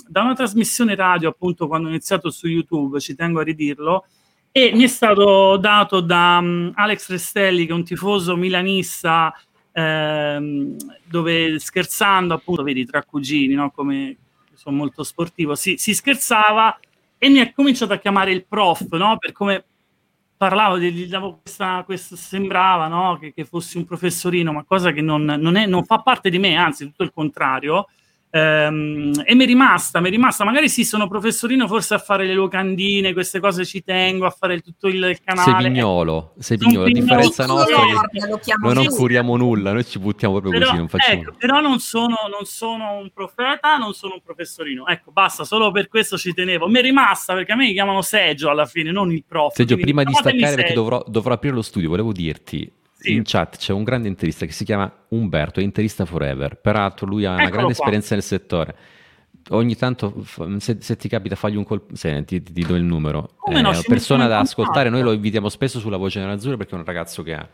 da 0.06 0.22
una 0.22 0.34
trasmissione 0.34 0.94
radio, 0.94 1.28
appunto, 1.28 1.66
quando 1.66 1.88
ho 1.88 1.90
iniziato 1.90 2.30
su 2.30 2.46
YouTube, 2.46 3.00
ci 3.00 3.14
tengo 3.14 3.40
a 3.40 3.42
ridirlo, 3.42 4.06
e 4.50 4.72
mi 4.74 4.84
è 4.84 4.88
stato 4.88 5.56
dato 5.56 6.00
da 6.00 6.38
um, 6.40 6.72
Alex 6.74 7.10
Restelli, 7.10 7.66
che 7.66 7.72
è 7.72 7.74
un 7.74 7.84
tifoso 7.84 8.36
milanista, 8.36 9.32
ehm, 9.72 10.76
dove 11.04 11.58
scherzando, 11.58 12.34
appunto, 12.34 12.62
vedi, 12.62 12.84
tra 12.84 13.02
cugini, 13.02 13.54
no? 13.54 13.70
come 13.70 14.16
sono 14.54 14.76
molto 14.76 15.04
sportivo, 15.04 15.54
si, 15.54 15.76
si, 15.76 15.94
scherzava 15.94 16.78
e 17.16 17.28
mi 17.28 17.40
ha 17.40 17.52
cominciato 17.52 17.92
a 17.92 17.98
chiamare 17.98 18.32
il 18.32 18.44
prof, 18.46 18.88
no? 18.92 19.16
per 19.18 19.32
come 19.32 19.64
parlavo, 20.36 20.78
gli 20.78 21.06
davo 21.06 21.40
questa, 21.42 21.82
questa 21.84 22.16
sembrava 22.16 22.86
no? 22.88 23.18
che, 23.18 23.32
che, 23.32 23.44
fossi 23.44 23.76
un 23.76 23.84
professorino, 23.84 24.52
ma 24.52 24.64
cosa 24.64 24.92
che 24.92 25.00
non, 25.00 25.24
non, 25.24 25.56
è, 25.56 25.66
non 25.66 25.84
fa 25.84 25.98
parte 25.98 26.30
di 26.30 26.38
me, 26.38 26.56
anzi 26.56 26.84
tutto 26.86 27.04
il 27.04 27.12
contrario. 27.12 27.86
Ehm, 28.30 29.22
e 29.24 29.34
mi 29.34 29.44
è 29.44 29.46
rimasta, 29.46 30.00
mi 30.00 30.08
è 30.08 30.10
rimasta. 30.10 30.44
Magari 30.44 30.68
sì, 30.68 30.84
sono 30.84 31.08
professorino 31.08 31.66
forse 31.66 31.94
a 31.94 31.98
fare 31.98 32.26
le 32.26 32.34
locandine, 32.34 33.12
queste 33.12 33.40
cose 33.40 33.64
ci 33.64 33.82
tengo, 33.82 34.26
a 34.26 34.30
fare 34.30 34.60
tutto 34.60 34.88
il, 34.88 35.18
canale. 35.24 35.50
Sei 35.50 35.70
pignolo, 35.70 36.34
sei 36.38 36.58
pignolo. 36.58 36.84
La 36.84 36.92
differenza 36.92 37.46
nostra 37.46 37.76
è 37.76 38.38
che 38.38 38.54
noi 38.60 38.74
non 38.74 38.86
curiamo 38.86 39.36
nulla, 39.36 39.72
noi 39.72 39.84
ci 39.84 39.98
buttiamo 39.98 40.34
proprio 40.34 40.52
però, 40.52 40.66
così, 40.66 40.78
non 40.78 40.88
facciamo. 40.88 41.20
Ecco, 41.22 41.34
però 41.38 41.60
non 41.60 41.78
sono, 41.78 42.16
non 42.30 42.44
sono 42.44 42.98
un 42.98 43.10
profeta, 43.12 43.76
non 43.76 43.94
sono 43.94 44.14
un 44.14 44.20
professorino. 44.22 44.86
Ecco, 44.86 45.10
basta, 45.10 45.44
solo 45.44 45.70
per 45.70 45.88
questo 45.88 46.18
ci 46.18 46.34
tenevo. 46.34 46.68
Mi 46.68 46.78
è 46.78 46.82
rimasta 46.82 47.34
perché 47.34 47.52
a 47.52 47.56
me 47.56 47.66
mi 47.66 47.72
chiamano 47.72 48.02
Seggio 48.02 48.50
alla 48.50 48.66
fine, 48.66 48.90
non 48.90 49.10
il 49.10 49.24
prof. 49.26 49.54
Seggio, 49.54 49.76
prima 49.76 50.04
di 50.04 50.12
staccare, 50.12 50.54
perché 50.54 50.74
dovrò, 50.74 51.02
dovrò 51.06 51.34
aprire 51.34 51.54
lo 51.54 51.62
studio, 51.62 51.88
volevo 51.88 52.12
dirti 52.12 52.70
sì. 52.98 53.12
in 53.12 53.22
chat 53.24 53.56
c'è 53.56 53.72
un 53.72 53.84
grande 53.84 54.08
interista 54.08 54.44
che 54.44 54.52
si 54.52 54.64
chiama 54.64 54.92
Umberto, 55.08 55.60
è 55.60 55.62
interista 55.62 56.04
forever. 56.04 56.56
Peraltro 56.56 57.06
lui 57.06 57.24
ha 57.24 57.30
una 57.30 57.42
Eccolo 57.42 57.50
grande 57.50 57.74
qua. 57.74 57.84
esperienza 57.84 58.14
nel 58.14 58.24
settore. 58.24 58.76
Ogni 59.50 59.76
tanto, 59.76 60.26
se, 60.58 60.76
se 60.80 60.96
ti 60.96 61.08
capita, 61.08 61.34
fagli 61.34 61.56
un 61.56 61.64
colpo. 61.64 61.94
Se, 61.96 62.24
ti, 62.24 62.42
ti, 62.42 62.64
do 62.66 62.74
il 62.74 62.82
numero. 62.82 63.30
Come 63.36 63.60
eh, 63.60 63.62
no, 63.62 63.72
persona 63.86 64.26
da 64.26 64.40
ascoltare, 64.40 64.90
noi 64.90 65.02
lo 65.02 65.12
invitiamo 65.12 65.48
spesso 65.48 65.78
sulla 65.78 65.96
voce 65.96 66.20
nell'azzurro 66.20 66.56
perché 66.56 66.74
è 66.74 66.78
un 66.78 66.84
ragazzo 66.84 67.22
che 67.22 67.34
ha 67.34 67.48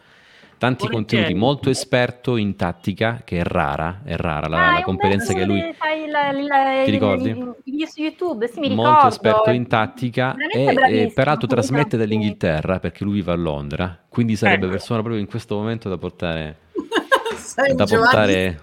tanti 0.65 0.86
Volentieri. 0.86 1.24
contenuti, 1.24 1.35
molto 1.35 1.69
esperto 1.69 2.36
in 2.36 2.57
tattica, 2.57 3.20
che 3.23 3.36
è 3.39 3.43
rara, 3.43 4.01
è 4.03 4.16
rara 4.16 4.49
la, 4.49 4.69
ah, 4.69 4.73
la 4.73 4.82
competenza 4.82 5.35
che 5.35 5.45
lui... 5.45 5.61
Fai 5.77 6.05
il, 6.05 6.15
il, 6.41 6.49
ti 6.85 6.91
ricordi? 6.91 7.28
I 7.31 7.55
video 7.65 7.86
su 7.86 8.01
YouTube, 8.01 8.49
sì, 8.49 8.61
mi 8.61 8.69
ricordo. 8.69 8.91
Molto 8.91 9.09
esperto 9.09 9.51
in 9.51 9.66
tattica 9.66 10.35
e, 10.36 10.65
e, 10.65 11.12
peraltro 11.15 11.47
trasmette 11.47 11.99
dall'Inghilterra 11.99 12.78
perché 12.78 13.05
lui 13.05 13.12
vive 13.15 13.32
a 13.32 13.36
Londra, 13.36 14.07
quindi 14.09 14.36
sarebbe 14.36 14.65
ecco. 14.65 14.73
persona 14.73 15.01
proprio 15.01 15.20
in 15.20 15.27
questo 15.27 15.55
momento 15.57 15.91
da 15.91 15.99
portare... 15.99 16.57
da 17.74 17.85
portare... 17.85 18.61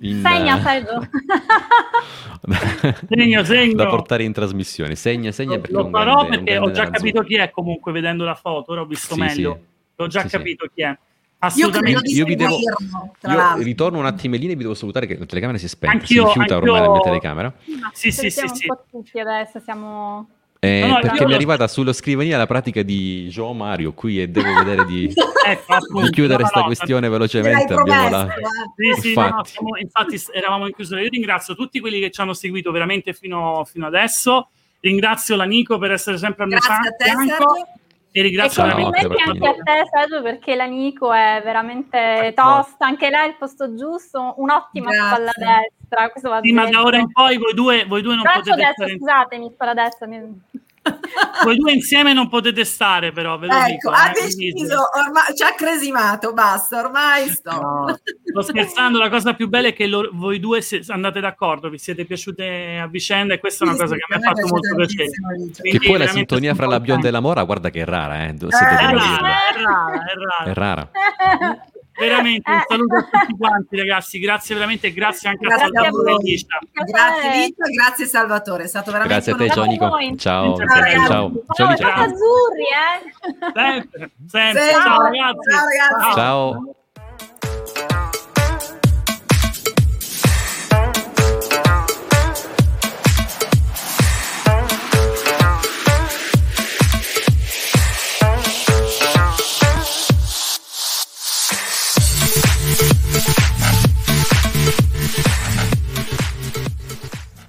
In, 0.00 0.20
segna, 0.20 0.58
segno, 3.06 3.44
segno. 3.44 3.74
da 3.74 3.86
portare 3.86 4.24
in 4.24 4.32
trasmissione. 4.32 4.96
Segna, 4.96 5.30
segna 5.30 5.60
perché 5.60 5.76
lo 5.76 5.88
farò 5.90 6.26
perché 6.26 6.58
ho 6.58 6.72
già 6.72 6.90
capito 6.90 7.22
chi 7.22 7.36
è 7.36 7.52
comunque 7.52 7.92
vedendo 7.92 8.24
la 8.24 8.34
foto, 8.34 8.72
ora 8.72 8.80
ho 8.80 8.86
visto 8.86 9.14
sì, 9.14 9.20
meglio. 9.20 9.54
Sì. 9.54 9.60
Ho 10.02 10.08
già 10.08 10.22
sì, 10.22 10.28
capito 10.28 10.68
chi 10.74 10.82
è. 10.82 10.98
Assolutamente. 11.38 12.08
Io, 12.08 12.16
io, 12.18 12.24
vi 12.24 12.34
devo, 12.34 12.56
io 12.58 13.56
ritorno 13.62 13.98
un 13.98 14.06
attimino 14.06 14.44
e 14.44 14.56
vi 14.56 14.62
devo 14.62 14.74
salutare 14.74 15.06
che 15.06 15.18
la 15.18 15.26
telecamera 15.26 15.58
si 15.58 15.66
è 15.66 15.68
spenta, 15.68 15.96
anch'io, 15.96 16.28
si 16.28 16.38
rifiuta 16.38 16.56
ormai 16.56 16.80
la 16.80 16.90
mia 16.90 17.00
telecamera. 17.00 17.52
Sì, 17.92 18.10
sì, 18.10 18.30
sì, 18.30 18.48
sì. 18.52 18.66
tutti 18.90 19.18
adesso, 19.18 19.60
siamo... 19.60 20.28
Eh, 20.58 20.80
no, 20.80 20.94
no, 20.94 21.00
perché 21.00 21.26
mi 21.26 21.32
è 21.32 21.34
arrivata 21.34 21.68
sulla 21.68 21.92
scrivania 21.92 22.38
la 22.38 22.46
pratica 22.46 22.82
di 22.82 23.28
Gio 23.28 23.52
Mario 23.52 23.92
qui 23.92 24.22
e 24.22 24.28
devo 24.28 24.54
vedere 24.54 24.86
di, 24.86 25.12
ecco, 25.46 25.72
appunto, 25.74 26.06
di 26.06 26.10
chiudere 26.10 26.40
questa 26.40 26.60
no, 26.60 26.66
questione 26.66 27.08
velocemente. 27.08 27.74
Abbiamo 27.74 28.08
la... 28.08 28.34
sì, 28.74 29.00
sì, 29.00 29.08
infatti. 29.08 29.50
Siamo, 29.50 29.76
infatti 29.76 30.20
eravamo 30.32 30.66
in 30.66 30.72
chiusura. 30.72 31.02
Io 31.02 31.10
ringrazio 31.10 31.54
tutti 31.54 31.78
quelli 31.78 32.00
che 32.00 32.10
ci 32.10 32.20
hanno 32.22 32.32
seguito 32.32 32.70
veramente 32.72 33.12
fino, 33.12 33.64
fino 33.70 33.86
adesso. 33.86 34.48
Ringrazio 34.80 35.36
la 35.36 35.44
Nico 35.44 35.78
per 35.78 35.92
essere 35.92 36.16
sempre 36.16 36.44
a 36.44 36.46
mio 36.46 36.58
fianco. 36.58 36.96
E 38.16 38.22
ringrazio 38.22 38.62
e 38.64 38.68
veramente 38.68 39.06
anche 39.26 39.46
a 39.46 39.52
te 39.52 39.88
Sergio 39.90 40.22
perché 40.22 40.54
l'amico 40.54 41.12
è 41.12 41.42
veramente 41.44 42.32
tosta, 42.34 42.86
anche 42.86 43.10
lei 43.10 43.26
è 43.26 43.28
il 43.28 43.36
posto 43.36 43.74
giusto, 43.74 44.32
un'ottima 44.38 44.90
Grazie. 44.90 45.06
spalla 45.06 45.32
destra. 45.36 46.08
Questo 46.08 46.30
va 46.30 46.40
sì, 46.40 46.50
ma 46.52 46.66
da 46.66 46.82
ora 46.82 46.96
in 46.96 47.12
poi 47.12 47.36
voi 47.36 47.52
due, 47.52 47.84
voi 47.84 48.00
due 48.00 48.14
non 48.14 48.22
Braccio 48.22 48.52
potete 48.52 48.64
destra, 48.68 48.88
scusatemi, 48.88 49.50
spalla 49.52 49.74
destra. 49.74 50.08
Voi 51.44 51.56
due 51.56 51.72
insieme 51.72 52.12
non 52.12 52.28
potete 52.28 52.64
stare, 52.64 53.12
però. 53.12 53.38
Ve 53.38 53.46
lo 53.46 53.54
ecco, 53.54 53.66
dico, 53.66 53.90
ha 53.90 54.08
eh, 54.10 54.22
deciso, 54.22 54.88
ormai, 54.94 55.34
ci 55.36 55.42
ha 55.42 55.54
cresimato, 55.54 56.32
basta, 56.32 56.80
ormai 56.80 57.28
sto. 57.28 57.50
No, 57.50 57.98
sto 58.24 58.42
scherzando, 58.42 58.98
la 58.98 59.08
cosa 59.08 59.34
più 59.34 59.48
bella 59.48 59.68
è 59.68 59.72
che 59.72 59.86
lo, 59.86 60.08
voi 60.12 60.40
due 60.40 60.60
se, 60.60 60.82
andate 60.88 61.20
d'accordo, 61.20 61.68
vi 61.68 61.78
siete 61.78 62.04
piaciute 62.04 62.78
a 62.82 62.86
vicenda 62.86 63.34
e 63.34 63.38
questa 63.38 63.64
è 63.64 63.68
una 63.68 63.76
Sì, 63.76 63.82
cosa 63.82 63.94
sì, 63.94 64.00
che 64.00 64.06
mi 64.08 64.24
ha 64.24 64.28
fatto 64.28 64.46
molto 64.46 64.74
piacere. 64.74 65.10
Che 65.62 65.78
poi 65.86 65.98
la 65.98 66.06
sintonia 66.08 66.54
fra 66.54 66.66
la 66.66 66.80
bionda 66.80 67.08
e 67.08 67.10
la 67.10 67.20
mora, 67.20 67.42
guarda 67.44 67.70
che 67.70 67.82
è 67.82 67.84
rara, 67.84 68.24
eh. 68.24 68.34
Siete 68.38 68.56
Eh, 68.56 68.78
È 68.78 68.92
rara, 68.92 69.36
è 69.48 69.62
rara, 69.62 70.44
è 70.44 70.54
rara. 70.54 70.90
È 70.90 70.90
rara. 71.38 71.66
Veramente, 71.98 72.50
un 72.50 72.62
saluto 72.68 72.94
a 72.96 73.02
tutti 73.02 73.36
quanti 73.38 73.76
ragazzi, 73.78 74.18
grazie 74.18 74.54
veramente 74.54 74.86
e 74.88 74.92
grazie 74.92 75.28
anche 75.28 75.46
a 75.46 75.48
Grazie 75.48 75.64
a 75.66 75.70
Salvatore 75.72 76.12
voi. 76.12 76.20
e 76.20 76.30
Liscia. 76.30 76.58
Grazie 76.72 77.30
Licia, 77.30 77.64
grazie 77.74 78.06
Salvatore, 78.06 78.64
è 78.64 78.66
stato 78.66 78.90
veramente 78.92 79.32
Grazie 79.32 79.32
a 79.32 79.36
te, 79.36 79.60
un 79.60 80.18
ciao. 80.18 80.56
Ciao, 80.56 80.56
Ciao, 80.56 80.66
ciao, 80.66 81.06
ciao. 81.06 81.76
Ciao, 81.76 82.02
azzurri, 82.04 82.66
eh? 82.70 83.12
Sempre, 83.54 84.10
sempre. 84.28 84.62
Sempre. 84.62 84.72
Ciao 84.72 85.02
ragazzi. 85.02 85.50
Ciao, 85.50 85.64
ragazzi. 85.66 86.14
Ciao. 86.14 86.74